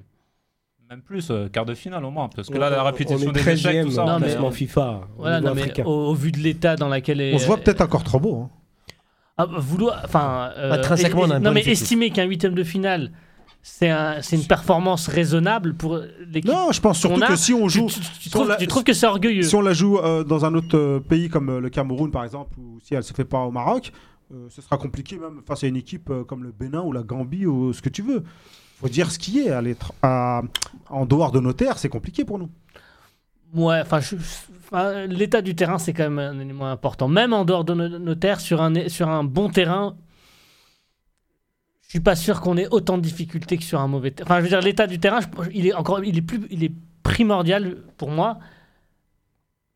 Même 0.89 1.01
plus, 1.01 1.29
euh, 1.31 1.47
quart 1.47 1.65
de 1.65 1.73
finale 1.73 2.03
au 2.03 2.11
moins. 2.11 2.27
Parce 2.35 2.49
que 2.49 2.55
On- 2.55 2.59
là, 2.59 2.69
la 2.69 2.81
on 2.81 2.85
répétition 2.85 3.29
est 3.29 3.33
des 3.33 3.39
échecs, 3.39 3.57
13e 3.63 3.85
tout 3.85 3.91
ça. 3.91 4.03
Non, 4.03 4.13
au 4.13 4.15
on 4.15 4.19
mais- 4.19 4.25
est- 4.25 4.29
classement 4.31 4.51
FIFA. 4.51 4.81
au 5.17 5.21
Voilà, 5.21 5.41
non, 5.41 5.53
mais 5.55 5.81
au, 5.85 5.89
au 5.89 6.13
vu 6.15 6.31
de 6.31 6.39
l'état 6.39 6.75
dans 6.75 6.89
lequel 6.89 7.21
est. 7.21 7.33
On 7.33 7.37
se 7.37 7.45
voit 7.45 7.57
peut-être 7.57 7.81
encore 7.81 8.03
trop 8.03 8.19
beau. 8.19 8.35
hein. 8.41 8.49
Ah, 9.37 9.45
vouloir, 9.45 10.01
enfin, 10.03 10.51
euh, 10.57 10.73
Intrinsèquement, 10.73 11.23
et- 11.25 11.27
on 11.29 11.31
a 11.31 11.35
un 11.35 11.39
non 11.39 11.51
mais 11.53 11.61
estimer 11.67 12.09
qu'un 12.11 12.25
huitième 12.25 12.53
de 12.53 12.63
finale, 12.63 13.11
c'est 13.63 13.89
un, 13.89 14.21
c'est 14.21 14.35
une 14.37 14.45
performance 14.47 15.07
raisonnable 15.07 15.73
pour 15.75 15.99
l'équipe. 16.27 16.51
Non, 16.51 16.71
je 16.71 16.81
pense 16.81 16.99
surtout 16.99 17.21
a, 17.23 17.27
que 17.27 17.35
si 17.35 17.53
on 17.53 17.67
joue, 17.69 17.87
tu- 17.87 17.99
tu 17.99 18.03
si 18.03 18.27
on 18.29 18.31
trouves, 18.39 18.49
la- 18.49 18.55
tu 18.57 18.67
trouves 18.67 18.83
que 18.83 18.93
c'est 18.93 19.05
orgueilleux 19.07 19.43
si 19.43 19.55
on 19.55 19.61
la 19.61 19.73
joue 19.73 19.97
euh, 19.99 20.23
dans 20.23 20.45
un 20.45 20.53
autre 20.55 20.77
euh, 20.77 20.99
pays 20.99 21.29
comme 21.29 21.49
euh, 21.49 21.59
le 21.59 21.69
Cameroun 21.69 22.09
par 22.11 22.23
exemple, 22.23 22.57
ou 22.59 22.79
si 22.83 22.95
elle 22.95 23.03
se 23.03 23.13
fait 23.13 23.25
pas 23.25 23.39
au 23.39 23.51
Maroc, 23.51 23.91
euh, 24.33 24.47
ce 24.49 24.61
sera 24.61 24.77
compliqué 24.77 25.17
même 25.17 25.41
face 25.45 25.63
à 25.63 25.67
une 25.67 25.75
équipe 25.75 26.11
comme 26.27 26.43
le 26.43 26.51
Bénin 26.51 26.81
ou 26.81 26.91
la 26.91 27.03
Gambie 27.03 27.45
ou 27.45 27.71
ce 27.73 27.81
que 27.81 27.89
tu 27.89 28.01
veux. 28.01 28.23
Faut 28.79 28.89
dire 28.89 29.11
ce 29.11 29.19
qui 29.19 29.39
est. 29.41 29.51
à- 30.01 30.41
en 30.89 31.05
dehors 31.05 31.31
de 31.31 31.39
nos 31.39 31.53
terres, 31.53 31.77
c'est 31.77 31.89
compliqué 31.89 32.25
pour 32.25 32.39
nous. 32.39 32.49
Ouais, 33.53 33.81
enfin, 33.81 33.99
l'état 35.07 35.41
du 35.41 35.55
terrain, 35.55 35.77
c'est 35.77 35.93
quand 35.93 36.09
même 36.09 36.19
un 36.19 36.39
élément 36.39 36.67
important. 36.71 37.07
Même 37.09 37.33
en 37.33 37.43
dehors 37.45 37.65
de 37.65 37.73
nos, 37.73 37.99
nos 37.99 38.15
terres, 38.15 38.39
sur 38.39 38.61
un, 38.61 38.87
sur 38.87 39.09
un 39.09 39.23
bon 39.23 39.49
terrain, 39.49 39.95
je 41.91 41.97
suis 41.97 41.99
pas 41.99 42.15
sûr 42.15 42.39
qu'on 42.39 42.55
ait 42.55 42.69
autant 42.69 42.97
de 42.97 43.03
difficultés 43.03 43.57
que 43.57 43.65
sur 43.65 43.81
un 43.81 43.87
mauvais 43.89 44.11
terrain. 44.11 44.25
Enfin, 44.25 44.37
je 44.37 44.43
veux 44.43 44.47
dire, 44.47 44.61
l'état 44.61 44.87
du 44.87 44.97
terrain, 44.97 45.19
il 45.53 45.67
est 45.67 45.73
encore, 45.73 46.01
il 46.05 46.17
est 46.17 46.21
plus, 46.21 46.39
il 46.49 46.63
est 46.63 46.71
primordial 47.03 47.79
pour 47.97 48.09
moi 48.09 48.39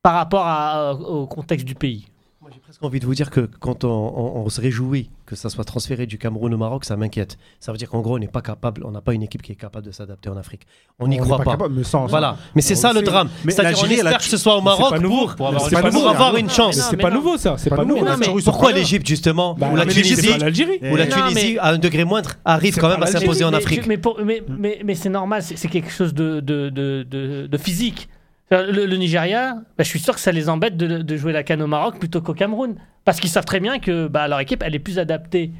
par 0.01 0.13
rapport 0.13 1.01
au 1.09 1.27
contexte 1.27 1.65
du 1.65 1.75
pays. 1.75 2.07
Moi, 2.45 2.51
j'ai 2.53 2.59
presque 2.59 2.83
envie 2.83 2.99
de 2.99 3.07
vous 3.07 3.15
dire 3.15 3.31
que 3.31 3.49
quand 3.59 3.85
on, 3.85 3.89
on- 3.89 4.45
on 4.45 4.49
se 4.49 4.61
réjouit 4.61 5.09
que 5.25 5.35
ça 5.35 5.49
soit 5.49 5.63
transféré 5.63 6.05
du 6.05 6.19
Cameroun 6.19 6.53
au 6.53 6.57
Maroc, 6.57 6.85
ça 6.85 6.95
m'inquiète. 6.95 7.39
Ça 7.59 7.71
veut 7.71 7.79
dire 7.79 7.89
qu'en 7.89 8.01
gros, 8.01 8.17
on 8.17 8.19
n'est 8.19 8.27
pas 8.27 8.43
capable, 8.43 8.83
on 8.85 8.91
n'a 8.91 9.01
pas 9.01 9.15
une 9.15 9.23
équipe 9.23 9.41
qui 9.41 9.51
est 9.51 9.55
capable 9.55 9.83
de 9.87 9.91
s'adapter 9.91 10.29
en 10.29 10.37
Afrique. 10.37 10.61
On 10.99 11.07
n'y 11.07 11.17
croit 11.17 11.39
pas. 11.39 11.53
capable, 11.53 11.73
mais 11.73 11.83
sans- 11.83 12.05
Voilà. 12.05 12.37
Mais 12.53 12.61
c'est 12.61 12.75
ça 12.75 12.93
le 12.93 13.01
drame. 13.01 13.29
Mais 13.45 13.51
C'est-à-dire 13.51 13.79
on 13.79 13.81
l'Algérie, 13.81 13.99
elle 13.99 14.05
a 14.05 14.09
espère 14.11 14.19
que 14.25 14.29
ce 14.29 14.37
soit 14.37 14.55
au 14.57 14.61
Maroc 14.61 14.91
pas 14.91 14.99
nouveau. 14.99 15.25
pour, 15.25 15.35
Pour 15.37 15.47
avoir 15.47 15.69
pas 15.71 15.81
pour 15.81 15.91
nouveau, 15.91 16.07
avoir 16.07 16.37
une 16.37 16.49
chance. 16.51 16.75
C'est 16.75 16.97
pas 16.97 17.09
nouveau 17.09 17.35
ça, 17.37 17.55
c'est 17.57 17.71
Pas 17.71 17.83
nouveau, 17.83 18.05
Pourquoi 18.43 18.73
l'Égypte 18.73 19.07
justement 19.07 19.55
Bah, 19.55 19.69
Ou 19.73 19.75
la 19.77 19.85
Tunisie 19.87 20.29
Ou 20.83 20.95
la 20.97 21.07
Tunisie, 21.07 21.57
à 21.57 21.69
un 21.69 21.77
degré 21.79 22.03
moindre, 22.05 22.33
arrive 22.45 22.77
quand 22.77 22.89
même 22.89 23.01
à 23.01 23.07
s'imposer 23.07 23.43
en 23.43 23.53
Afrique. 23.53 23.87
Mais, 23.87 24.93
c'est 24.93 25.09
normal, 25.09 25.41
c'est 25.41 25.67
quelque 25.67 25.89
chose 25.89 26.13
de 26.13 27.57
physique. 27.57 28.07
Le, 28.51 28.85
le 28.85 28.95
Nigeria, 28.97 29.53
bah, 29.55 29.83
je 29.83 29.89
suis 29.89 29.99
sûr 29.99 30.13
que 30.13 30.19
ça 30.19 30.31
les 30.31 30.49
embête 30.49 30.77
de, 30.77 31.01
de 31.01 31.17
jouer 31.17 31.33
la 31.33 31.43
canne 31.43 31.61
au 31.63 31.67
Maroc 31.67 31.97
plutôt 31.99 32.21
qu'au 32.21 32.33
Cameroun. 32.33 32.75
Parce 33.03 33.19
qu'ils 33.19 33.29
savent 33.29 33.45
très 33.45 33.59
bien 33.59 33.79
que 33.79 34.07
bah, 34.07 34.27
leur 34.27 34.39
équipe, 34.39 34.61
elle 34.65 34.75
est 34.75 34.79
plus 34.79 34.99
adaptée 34.99 35.51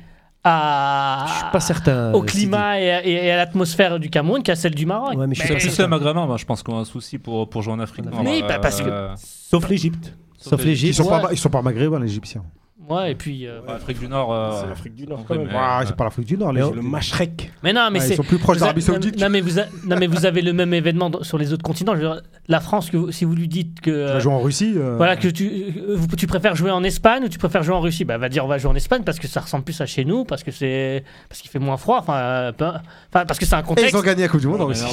à, 0.43 1.25
Je 1.27 1.33
suis 1.33 1.51
pas 1.51 1.59
certain. 1.59 2.13
au 2.13 2.21
climat 2.21 2.79
et, 2.79 2.91
à- 2.91 3.05
et 3.05 3.31
à 3.31 3.37
l'atmosphère 3.37 3.99
du 3.99 4.09
Cameroun 4.11 4.43
qu'à 4.43 4.55
celle 4.55 4.75
du 4.75 4.85
Maroc. 4.85 5.15
Ouais, 5.17 5.25
mais 5.27 5.33
je 5.35 5.39
suis 5.41 5.47
C'est 5.47 5.53
pas 5.55 5.59
plus 5.59 5.79
le 5.79 5.87
maghrébin, 5.87 6.25
moi, 6.27 6.37
je 6.37 6.45
pense 6.45 6.61
qu'on 6.61 6.77
a 6.77 6.81
un 6.81 6.85
souci 6.85 7.17
pour, 7.17 7.49
pour 7.49 7.61
jouer 7.63 7.73
en 7.73 7.79
Afrique. 7.79 8.05
En 8.05 8.09
noire, 8.11 8.21
Afrique. 8.21 8.43
Oui, 8.43 8.47
bah, 8.47 8.59
parce 8.59 8.81
que- 8.81 8.87
euh, 8.89 9.09
Sauf 9.17 9.67
l'Égypte. 9.69 10.13
Sauf 10.37 10.61
Ils 10.61 10.67
l'Égypte. 10.67 10.95
sont, 10.97 11.03
Ouais. 11.11 11.21
pas, 11.21 11.29
ils 11.31 11.37
sont 11.39 11.49
pas 11.49 11.63
maghrébins, 11.63 11.99
les 11.99 12.05
Égyptiens. 12.11 12.43
Ouais, 12.89 13.11
et 13.11 13.15
puis. 13.15 13.47
euh, 13.47 13.61
ouais, 13.61 13.73
Afrique 13.73 13.99
du 13.99 14.07
Nord. 14.07 14.31
euh, 14.33 14.51
C'est 14.61 14.67
l'Afrique 14.69 14.95
du 14.95 15.07
Nord, 15.07 15.19
on 15.21 15.23
quand 15.23 15.35
même. 15.35 15.49
Ah, 15.53 15.79
ouais. 15.79 15.85
c'est 15.87 15.95
pas 15.95 16.03
l'Afrique 16.03 16.27
du 16.27 16.37
Nord, 16.37 16.51
les 16.53 16.61
Le. 16.61 16.81
Mashrek. 16.81 17.51
Mais 17.63 17.73
non, 17.73 17.89
mais 17.91 17.99
Ouais, 17.99 18.05
c'est. 18.05 18.13
ils 18.13 18.17
sont 18.17 18.23
plus 18.23 18.37
proches 18.37 18.57
vous 18.57 18.63
a- 18.63 18.67
d'Arabie 18.67 18.81
Saoudite. 18.81 19.19
Non, 19.19 19.29
mais 19.29 19.41
vous, 19.41 19.59
a- 19.59 19.65
non, 19.85 19.95
mais 19.99 20.07
vous 20.07 20.25
avez 20.25 20.41
le 20.41 20.53
même 20.53 20.73
événement 20.73 21.09
dans- 21.09 21.23
sur 21.23 21.37
les 21.37 21.51
autres 21.53 21.63
continents. 21.63 21.93
Je 21.95 22.01
veux 22.01 22.07
dire, 22.13 22.21
la 22.47 22.59
France, 22.59 22.89
que 22.91 22.97
vous- 22.97 23.11
si 23.11 23.25
vous 23.25 23.33
lui 23.33 23.47
dites 23.47 23.81
que. 23.81 23.89
Tu 24.07 24.13
vas 24.13 24.19
jouer 24.19 24.33
en 24.33 24.39
Russie. 24.41 24.73
euh, 24.77 24.97
Voilà, 24.97 25.15
que 25.15 25.27
tu, 25.27 25.45
euh, 25.77 25.95
vous- 25.95 26.07
tu 26.15 26.27
préfères 26.27 26.55
jouer 26.55 26.69
en 26.71 26.83
Espagne 26.83 27.23
ou 27.23 27.27
tu 27.29 27.39
préfères 27.39 27.63
jouer 27.63 27.75
en 27.75 27.81
Russie? 27.81 28.05
Bah, 28.05 28.17
va 28.17 28.29
dire 28.29 28.45
on 28.45 28.47
va 28.47 28.57
jouer 28.59 28.69
en 28.71 28.75
Espagne 28.75 29.01
parce 29.03 29.17
que 29.19 29.27
ça 29.27 29.41
ressemble 29.41 29.63
plus 29.63 29.81
à 29.81 29.85
chez 29.87 30.05
nous, 30.05 30.23
parce 30.23 30.43
que 30.43 30.51
c'est 30.51 31.03
parce 31.27 31.41
qu'il 31.41 31.49
fait 31.49 31.59
moins 31.59 31.77
froid, 31.77 31.97
enfin, 31.99 32.15
euh, 32.17 32.51
peu- 32.51 32.65
enfin, 32.65 33.25
parce 33.25 33.39
que 33.39 33.45
c'est 33.45 33.55
un 33.55 33.59
Et 33.61 33.63
contexte. 33.63 33.93
ils 33.93 33.97
ont 33.97 34.01
gagné 34.01 34.21
la 34.23 34.27
Coupe 34.27 34.41
du 34.41 34.47
Monde 34.47 34.61
en 34.61 34.67
Russie. 34.67 34.83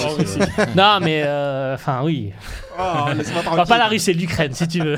non, 0.76 0.98
mais 1.02 1.22
euh, 1.24 1.74
enfin 1.74 2.00
oui. 2.04 2.32
Ah, 2.78 3.08
Enfin, 3.10 3.42
tranquille. 3.42 3.64
pas 3.68 3.78
la 3.78 3.86
Russie, 3.88 4.04
c'est 4.06 4.12
l'Ukraine, 4.14 4.54
si 4.54 4.66
tu 4.66 4.80
veux. 4.80 4.96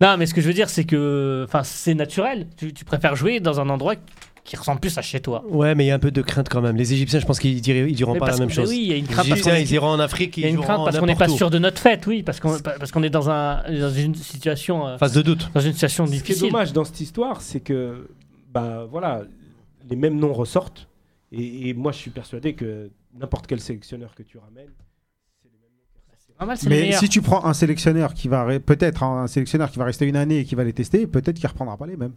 Non, 0.00 0.16
mais 0.16 0.26
ce 0.26 0.34
que 0.34 0.40
je 0.40 0.46
veux 0.48 0.54
dire, 0.54 0.68
c'est 0.70 0.84
que, 0.84 1.44
enfin, 1.46 1.62
c'est 1.62 1.94
naturel. 1.94 2.46
Tu, 2.56 2.72
tu 2.72 2.84
préfères 2.84 3.16
jouer 3.16 3.40
dans 3.40 3.60
un 3.60 3.68
endroit 3.68 3.94
qui 4.42 4.56
ressemble 4.56 4.80
plus 4.80 4.96
à 4.96 5.02
chez 5.02 5.20
toi. 5.20 5.44
Ouais, 5.48 5.74
mais 5.74 5.84
il 5.84 5.88
y 5.88 5.90
a 5.90 5.94
un 5.94 5.98
peu 5.98 6.10
de 6.10 6.22
crainte 6.22 6.48
quand 6.48 6.62
même. 6.62 6.76
Les 6.76 6.92
Égyptiens, 6.94 7.20
je 7.20 7.26
pense 7.26 7.38
qu'ils 7.38 7.56
ils 7.58 7.94
diront 7.94 8.14
Mais 8.14 8.18
pas 8.18 8.30
la 8.30 8.36
même 8.38 8.48
que- 8.48 8.54
chose. 8.54 8.70
Oui, 8.70 8.78
il 8.82 8.88
y 8.88 8.92
a 8.92 8.96
une 8.96 9.02
Les 9.04 9.12
crainte 9.12 9.28
parce 9.28 9.40
Égyptiens, 9.40 9.58
ils 9.58 9.70
iront 9.72 9.88
en 9.88 10.00
Afrique, 10.00 10.36
il 10.38 10.40
y 10.42 10.46
a 10.46 10.48
ils 10.48 10.54
une 10.54 10.60
crainte 10.62 10.84
parce 10.84 10.98
qu'on 10.98 11.06
n'est 11.06 11.14
pas 11.14 11.28
sûr 11.28 11.50
de 11.50 11.58
notre 11.58 11.78
fête, 11.78 12.06
oui, 12.06 12.22
parce 12.22 12.40
qu'on 12.40 12.58
parce 12.58 12.90
qu'on 12.90 13.02
est 13.02 13.10
dans, 13.10 13.28
un, 13.30 13.62
dans 13.70 13.90
une 13.90 14.14
situation, 14.14 14.86
euh, 14.88 14.96
Phase 14.98 15.12
de 15.12 15.22
doute. 15.22 15.50
dans 15.54 15.60
une 15.60 15.72
situation 15.74 16.06
Ce 16.06 16.10
qui 16.12 16.16
est 16.16 16.20
difficile. 16.22 16.50
dommage 16.50 16.72
dans 16.72 16.84
cette 16.84 17.00
histoire, 17.00 17.42
c'est 17.42 17.60
que 17.60 18.08
bah, 18.52 18.86
voilà, 18.90 19.22
les 19.88 19.96
mêmes 19.96 20.18
noms 20.18 20.32
ressortent. 20.32 20.88
Et, 21.32 21.68
et 21.68 21.74
moi, 21.74 21.92
je 21.92 21.98
suis 21.98 22.10
persuadé 22.10 22.54
que 22.54 22.90
n'importe 23.14 23.46
quel 23.46 23.60
sélectionneur 23.60 24.14
que 24.16 24.22
tu 24.24 24.38
ramènes, 24.38 24.70
C'est 26.56 26.68
Mais 26.68 26.92
si 26.92 27.08
tu 27.08 27.20
prends 27.22 27.44
un 27.44 27.52
sélectionneur 27.54 28.14
qui 28.14 28.28
va 28.28 28.46
re- 28.48 28.58
peut-être 28.60 29.02
un 29.02 29.26
sélectionneur 29.26 29.70
qui 29.70 29.78
va 29.78 29.84
rester 29.84 30.06
une 30.06 30.16
année 30.16 30.38
et 30.38 30.44
qui 30.44 30.54
va 30.54 30.64
les 30.64 30.72
tester, 30.72 31.06
peut-être 31.06 31.36
qu'il 31.36 31.48
reprendra 31.48 31.76
pas 31.76 31.86
les 31.86 31.96
mêmes. 31.96 32.12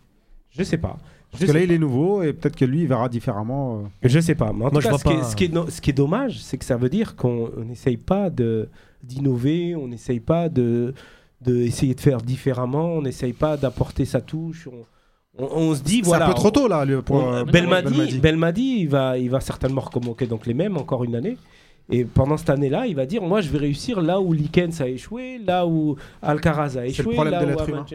je 0.49 0.63
sais 0.63 0.77
pas. 0.77 0.97
Parce 1.31 1.41
Je 1.41 1.47
que 1.47 1.51
là, 1.51 1.61
il 1.63 1.71
est 1.71 1.79
nouveau 1.79 2.21
et 2.21 2.31
peut-être 2.31 2.55
que 2.55 2.63
lui, 2.65 2.81
il 2.81 2.87
verra 2.87 3.09
différemment. 3.09 3.79
euh. 3.79 4.07
Je 4.07 4.19
sais 4.19 4.35
pas. 4.35 4.53
Mais 4.53 4.65
en 4.65 4.71
Moi, 4.71 4.81
tout 4.81 4.87
cas, 4.87 4.97
ce, 4.99 5.03
qui 5.03 5.09
est, 5.09 5.15
pas- 5.17 5.23
ce 5.23 5.35
qui 5.35 5.43
est 5.45 5.53
no- 5.53 5.67
ce 5.69 5.81
qui 5.81 5.89
est 5.89 5.93
dommage, 5.93 6.39
c'est 6.43 6.57
que 6.57 6.65
ça 6.65 6.77
veut 6.77 6.89
dire 6.89 7.15
qu'on 7.15 7.49
n'essaye 7.67 7.97
pas 7.97 8.29
de- 8.29 8.69
d'innover, 9.01 9.75
on 9.75 9.87
n'essaye 9.87 10.19
pas 10.19 10.47
de, 10.49 10.93
de 11.41 11.57
essayer 11.57 11.95
de 11.95 11.99
faire 11.99 12.21
différemment, 12.21 12.93
on 12.93 13.01
n'essaye 13.01 13.33
pas 13.33 13.57
d'apporter 13.57 14.05
sa 14.05 14.21
touche. 14.21 14.67
On, 14.71 15.43
on- 15.43 15.49
on 15.71 15.75
se 15.75 15.81
dit, 15.81 15.97
C'est 15.97 16.05
voilà. 16.05 16.25
un 16.25 16.29
peu 16.29 16.35
trop 16.35 16.51
tôt 16.51 16.67
là. 16.67 16.85
pour, 17.03 17.15
on- 17.17 17.33
euh, 17.33 17.43
Belmadi, 17.45 17.89
Belmadi. 17.91 18.19
Belmadi, 18.19 18.75
il, 18.81 18.89
va, 18.89 19.17
il 19.17 19.29
va 19.31 19.41
certainement 19.41 19.81
recommencer 19.81 20.27
donc 20.27 20.45
les 20.45 20.53
mêmes 20.53 20.77
encore 20.77 21.03
une 21.03 21.15
année. 21.15 21.37
Et 21.89 22.05
pendant 22.05 22.37
cette 22.37 22.49
année-là, 22.49 22.87
il 22.87 22.95
va 22.95 23.05
dire 23.05 23.21
Moi, 23.21 23.41
je 23.41 23.49
vais 23.49 23.57
réussir 23.59 24.01
là 24.01 24.19
où 24.19 24.31
Likens 24.33 24.79
a 24.81 24.87
échoué, 24.87 25.37
là 25.45 25.65
où 25.67 25.95
Alcaraz 26.21 26.77
a 26.77 26.81
le 26.81 26.87
échoué. 26.87 27.13
problème 27.13 27.33
là 27.33 27.39
de 27.41 27.45
où 27.45 27.49
l'être 27.49 27.69
humain. 27.69 27.85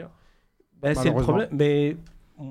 Ben, 0.82 0.94
c'est 0.94 1.09
le 1.09 1.15
problème. 1.15 1.48
Mais 1.52 1.97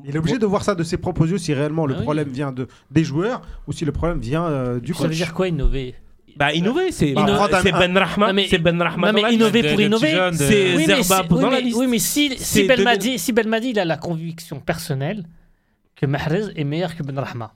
Il 0.04 0.16
est 0.16 0.20
obligé 0.20 0.38
de 0.38 0.46
voir 0.46 0.64
ça 0.64 0.76
de 0.76 0.84
ses 0.84 0.98
propres 0.98 1.28
yeux 1.30 1.38
si 1.38 1.54
réellement 1.54 1.86
le 1.86 1.94
Ah 1.94 1.98
oui. 2.00 2.04
problème 2.04 2.28
vient 2.30 2.52
de, 2.52 2.68
des 2.92 3.04
joueurs 3.06 3.42
ou 3.68 3.72
si 3.72 3.86
le 3.86 3.92
problème 3.94 4.20
vient 4.20 4.44
euh, 4.46 4.80
du 4.80 4.94
Ça 4.94 5.04
veut 5.04 5.10
coach. 5.10 5.18
dire 5.18 5.34
quoi 5.34 5.48
innover? 5.48 5.96
Bah, 6.36 6.54
innover, 6.54 6.92
c'est 6.92 7.14
Bah, 7.14 7.26
c'est 7.64 7.72
Ben 7.72 7.98
Rahma. 7.98 8.28
Non, 8.28 8.34
mais- 8.34 8.48
C'est 8.50 8.58
Ben 8.60 8.80
Rahma. 8.82 9.08
Non, 9.08 9.14
mais 9.14 9.22
liste. 9.30 9.34
innover 9.36 9.64
pour 9.72 9.80
innover. 9.82 10.30
C'est 10.34 10.76
Oui, 10.76 10.86
Zerba 10.86 11.24
dans 11.24 11.36
oui, 11.38 11.42
la 11.44 11.50
mais- 11.52 11.62
liste. 11.62 11.78
oui, 11.80 11.88
mais 11.88 12.00
si, 12.00 12.30
si, 12.32 12.38
C'est 12.44 12.64
Belmadi, 12.68 13.18
si 13.18 13.32
Belmadi 13.32 13.70
il 13.70 13.80
a 13.80 13.86
la 13.86 13.98
conviction 13.98 14.60
personnelle 14.60 15.24
que 15.96 16.06
Mahrez 16.06 16.44
est 16.56 16.64
meilleur 16.64 16.96
que 16.96 17.02
Ben 17.04 17.18
Rahma. 17.18 17.54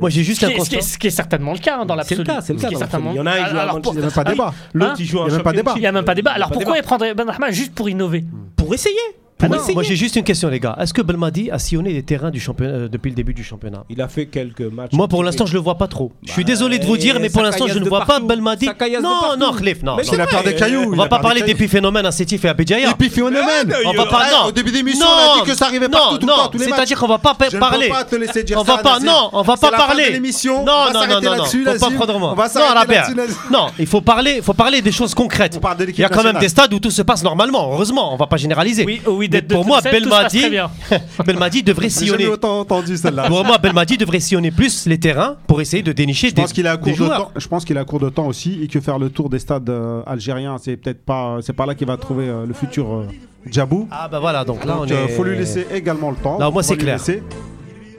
Moi, 0.00 0.08
j'ai 0.10 0.22
juste 0.24 0.40
Ce 0.40 0.46
un 0.46 0.48
qui, 0.50 0.54
est, 0.56 0.60
ce 0.64 0.68
qui 0.70 0.74
est- 0.74 0.78
constat. 0.78 0.92
ce 0.94 0.98
qui 0.98 1.06
est 1.08 1.10
certainement 1.10 1.52
le 1.52 1.58
cas 1.58 1.78
hein, 1.78 1.84
dans 1.84 1.94
C'est 2.02 2.14
le 2.16 2.22
l'absolu. 2.22 2.24
cas, 2.24 2.40
c'est 2.40 2.52
le 2.54 2.58
Ce 2.58 2.62
cas 2.62 2.68
qui 2.68 2.74
est 2.74 2.76
dans 2.76 2.78
certainement- 2.80 3.12
l'absolu. 3.12 3.14
Il 3.14 3.18
y 3.18 3.20
en 3.20 3.26
a, 3.26 3.38
il 3.38 3.52
joue 3.52 3.58
à 3.58 3.62
Il 3.62 3.92
n'y 3.92 3.98
a 3.98 4.02
même 4.02 4.10
pas 4.12 4.24
débat. 4.24 4.54
L'autre, 4.74 4.94
il 4.98 5.04
joue 5.06 5.18
en 5.18 5.26
Il 5.26 5.30
y 5.30 5.32
a 5.32 5.36
même 5.36 5.42
pas 5.42 5.52
débat. 5.52 5.72
Il 5.76 5.80
n'y 5.80 5.86
a 5.86 5.92
même 5.92 6.04
pas 6.04 6.14
débat. 6.14 6.30
Alors 6.32 6.50
pourquoi 6.50 6.76
il 6.78 6.82
prendrait 6.82 7.14
Ben 7.14 7.28
Rahma 7.28 7.50
juste 7.50 7.74
pour 7.74 7.88
innover. 7.88 8.24
Pour 8.56 8.72
essayer. 8.74 8.96
Ah 9.42 9.48
non. 9.48 9.58
Moi, 9.74 9.82
j'ai 9.82 9.96
juste 9.96 10.16
une 10.16 10.24
question, 10.24 10.48
les 10.48 10.60
gars. 10.60 10.76
Est-ce 10.80 10.94
que 10.94 11.02
Belmadi 11.02 11.50
a 11.50 11.58
sillonné 11.58 11.92
les 11.92 12.02
terrains 12.02 12.30
du 12.30 12.40
championnat 12.40 12.72
euh, 12.74 12.88
depuis 12.88 13.08
le 13.10 13.14
début 13.16 13.34
du 13.34 13.42
championnat? 13.44 13.84
Il 13.90 14.00
a 14.00 14.08
fait 14.08 14.26
quelques 14.26 14.60
matchs. 14.62 14.92
Moi, 14.92 15.08
pour 15.08 15.24
l'instant, 15.24 15.46
je 15.46 15.54
le 15.54 15.60
vois 15.60 15.76
pas 15.76 15.88
trop. 15.88 16.12
Je 16.24 16.32
suis 16.32 16.42
Bah, 16.44 16.46
désolé 16.48 16.78
de 16.78 16.84
vous 16.86 16.96
dire, 16.96 17.18
mais 17.20 17.28
ça 17.28 17.32
pour 17.34 17.42
l'instant, 17.42 17.64
je 17.66 17.72
caillasse 17.72 17.80
ne 17.80 17.84
de 17.84 17.88
vois 17.88 18.00
pas 18.00 18.06
partout. 18.06 18.26
Belmadi. 18.26 18.66
Ça 18.66 18.74
caillasse 18.74 19.02
de 19.02 19.06
Non, 19.06 19.20
partout. 19.20 19.38
non, 19.40 19.52
Khlif, 19.52 19.82
non. 19.82 19.96
Mais 19.96 20.02
non. 20.02 20.08
c'est 20.10 20.16
Il 20.16 20.20
a 20.20 20.26
peur 20.26 20.42
des 20.44 20.54
cailloux. 20.54 20.84
On 20.88 20.92
il 20.92 20.96
va 20.96 21.04
a 21.04 21.08
pas 21.08 21.16
peur 21.16 21.22
parler 21.22 21.40
des 21.40 21.46
des 21.48 21.54
cailloux. 21.54 21.68
phénomènes 21.70 22.06
à 22.06 22.12
Sétif 22.12 22.44
et 22.44 22.48
à 22.48 22.54
Béjaïa. 22.54 22.90
Et 22.90 22.94
puis 22.98 23.10
phénomène. 23.10 23.74
On 23.84 23.92
va 23.92 24.06
pas, 24.06 24.26
Eh, 24.28 24.32
non. 24.32 24.48
Au 24.48 24.52
début 24.52 24.70
d'émission, 24.72 25.04
non, 25.06 25.10
on 25.12 25.40
a 25.40 25.44
dit 25.44 25.50
que 25.50 25.56
ça 25.56 25.66
arrivait 25.66 25.88
partout, 25.88 26.12
non, 26.14 26.18
tout 26.18 26.26
le 26.26 26.32
temps, 26.32 26.42
non. 26.44 26.48
tous 26.48 26.58
les 26.58 26.66
matchs. 26.66 26.76
C'est-à-dire 26.76 26.98
qu'on 27.00 27.08
va 27.08 27.18
pas 27.18 27.34
pa- 27.34 27.48
Je 27.50 27.56
ne 27.56 27.60
parler. 27.60 27.86
peux 27.88 27.92
pas 27.94 28.04
te 28.04 28.16
laisser 28.16 28.44
dire 28.44 28.58
On 28.60 28.64
ça. 28.64 28.76
va 28.76 28.82
pas, 28.82 28.94
Nasser. 28.94 29.06
non, 29.06 29.30
on 29.32 29.42
va 29.42 29.54
C'est 29.56 29.60
pas 29.66 29.70
la 29.72 29.78
fin 29.78 29.86
parler. 29.86 30.06
de 30.08 30.12
l'émission. 30.12 30.64
Non, 30.64 30.72
On 30.72 30.84
va 30.86 30.92
non, 30.92 31.00
s'arrêter 31.00 31.14
non, 31.14 31.30
non, 31.32 31.36
là-dessus, 31.38 31.64
faut 31.64 31.78
pas 31.78 31.90
prendre 31.96 32.18
moi. 32.18 32.32
On 32.32 32.34
va 32.34 32.44
Non, 32.44 32.48
s'arrêter 32.50 32.78
Rabia. 32.78 33.02
là-dessus. 33.16 33.36
Non, 33.50 33.66
il 33.78 33.86
faut 33.86 34.00
parler, 34.00 34.40
faut 34.42 34.54
parler 34.54 34.80
des 34.82 34.92
choses 34.92 35.14
concrètes. 35.14 35.54
On 35.56 35.60
parle 35.60 35.78
de 35.78 35.82
Il 35.84 35.86
l'équipe 35.88 36.00
y 36.00 36.04
a 36.04 36.08
quand 36.08 36.16
même 36.16 36.34
nationale. 36.34 36.42
des 36.42 36.48
stades 36.48 36.72
où 36.74 36.78
tout 36.78 36.90
se 36.90 37.02
passe 37.02 37.22
normalement. 37.22 37.72
Heureusement, 37.72 38.12
on 38.12 38.16
va 38.16 38.26
pas 38.26 38.36
généraliser. 38.36 38.84
Oui, 38.86 39.00
oui, 39.06 39.28
d'être 39.32 39.48
pour 39.48 39.66
moi, 39.66 39.80
Belmadi. 39.80 40.44
Belmadi 41.26 41.62
devrait 41.62 41.88
J'ai 41.88 41.90
sillonner. 41.90 42.26
autant 42.28 42.60
entendu 42.60 42.96
celle-là. 42.96 43.24
Pour 43.28 43.44
moi, 43.44 43.58
Belmadi 43.58 43.96
devrait 43.98 44.20
sillonner 44.20 44.50
plus 44.50 44.86
les 44.86 44.98
terrains 44.98 45.36
pour 45.46 45.60
essayer 45.60 45.82
de 45.82 45.92
dénicher 45.92 46.28
Je 46.28 46.34
des, 46.34 46.42
pense 46.42 46.52
qu'il 46.52 46.64
court 46.64 46.92
de 46.92 47.08
temps. 47.08 47.30
Je 47.36 47.48
pense 47.48 47.64
qu'il 47.64 47.76
est 47.76 47.80
à 47.80 47.84
court 47.84 48.00
de 48.00 48.08
temps 48.10 48.26
aussi 48.26 48.62
et 48.62 48.68
que 48.68 48.80
faire 48.80 48.98
le 48.98 49.10
tour 49.10 49.28
des 49.28 49.38
stades 49.38 49.68
euh, 49.68 50.02
algériens, 50.06 50.58
c'est 50.62 50.76
peut-être 50.76 51.04
pas, 51.04 51.38
c'est 51.42 51.52
pas 51.52 51.66
là 51.66 51.74
qu'il 51.74 51.86
va 51.86 51.96
trouver 51.96 52.28
euh, 52.28 52.46
le 52.46 52.54
futur 52.54 52.92
euh, 52.92 53.06
Djabou. 53.50 53.88
Ah 53.90 54.08
bah 54.08 54.20
voilà, 54.20 54.44
donc 54.44 54.64
là 54.64 54.74
Donc, 54.74 54.84
on 54.84 54.86
est. 54.86 55.08
faut 55.08 55.24
lui 55.24 55.36
laisser 55.36 55.66
également 55.72 56.10
le 56.10 56.16
temps. 56.16 56.38
Là, 56.38 56.48
au 56.48 56.52
moins, 56.52 56.62
On 56.62 56.62
va 56.62 56.62
c'est 56.62 56.76
clair. 56.76 56.98
laisser. 56.98 57.22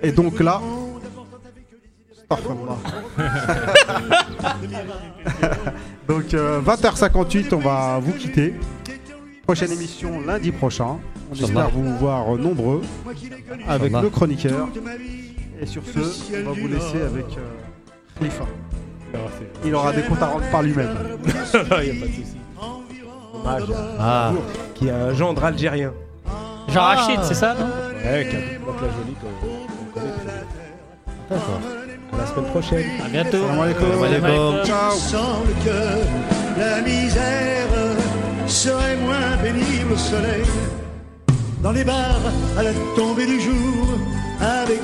Et 0.01 0.11
donc 0.11 0.39
là. 0.39 0.61
Donc 6.07 6.34
euh, 6.34 6.61
20h58, 6.61 7.53
on 7.53 7.57
va 7.57 7.99
vous 8.01 8.14
quitter. 8.14 8.53
Prochaine 9.45 9.72
émission 9.72 10.22
lundi 10.22 10.51
prochain. 10.51 10.97
On 11.41 11.45
espère 11.45 11.69
vous 11.69 11.97
voir 11.97 12.34
euh, 12.34 12.38
nombreux 12.38 12.81
avec 13.68 13.89
Inch'Allah. 13.91 14.01
le 14.03 14.10
chroniqueur. 14.10 14.68
Et 15.61 15.65
sur 15.65 15.81
ce, 15.85 15.99
on 16.45 16.49
va 16.53 16.60
vous 16.61 16.68
laisser 16.68 17.01
avec 17.01 17.26
euh, 17.38 18.19
Khalifa. 18.19 18.45
Il 19.65 19.76
aura 19.76 19.93
des 19.93 20.01
comptes 20.03 20.22
à 20.22 20.27
rendre 20.27 20.45
par 20.51 20.61
lui-même. 20.64 20.89
Il 21.26 21.30
n'y 21.30 21.30
a 21.57 22.01
pas 22.01 22.07
de 22.07 22.11
souci. 22.11 22.38
Hommage 23.34 23.64
à- 23.72 23.95
Ah, 23.99 24.31
qui 24.76 24.89
a 24.89 24.95
un 24.97 25.14
gendre 25.14 25.43
algérien. 25.43 25.91
Jean 26.69 26.81
Rachid, 26.81 27.19
c'est 27.23 27.34
ça 27.34 27.53
non 27.60 27.65
Ouais, 27.65 28.27
qui 28.30 28.35
a 28.35 28.39
donc 28.65 28.81
la 28.81 28.88
jolie 28.88 29.15
qu'on 29.22 29.47
qu'on 29.76 29.99
connaît. 29.99 30.14
très 30.14 31.38
bien. 31.38 31.39
À 32.14 32.18
la 32.18 32.26
semaine 32.27 32.45
prochaine. 32.51 32.85
À 33.05 33.10
bientôt. 33.10 33.38
Salam 33.47 33.60
alaikum. 33.61 33.85
Salam 34.01 34.23
alaikum. 34.26 34.65
Ciao. 34.65 34.91
sans 34.91 35.39
le 35.45 35.64
cœur, 35.65 35.97
la 36.57 36.81
misère 36.81 37.68
serait 38.47 38.97
moins 38.97 39.38
pénible 39.41 39.93
au 39.93 39.97
soleil. 39.97 40.43
Dans 41.64 41.72
les 41.72 41.85
bars, 41.85 42.19
à 42.57 42.64
la 42.64 42.73
tombée 42.94 43.26
du 43.26 43.40
jour, 43.40 43.88
avec 44.41 44.81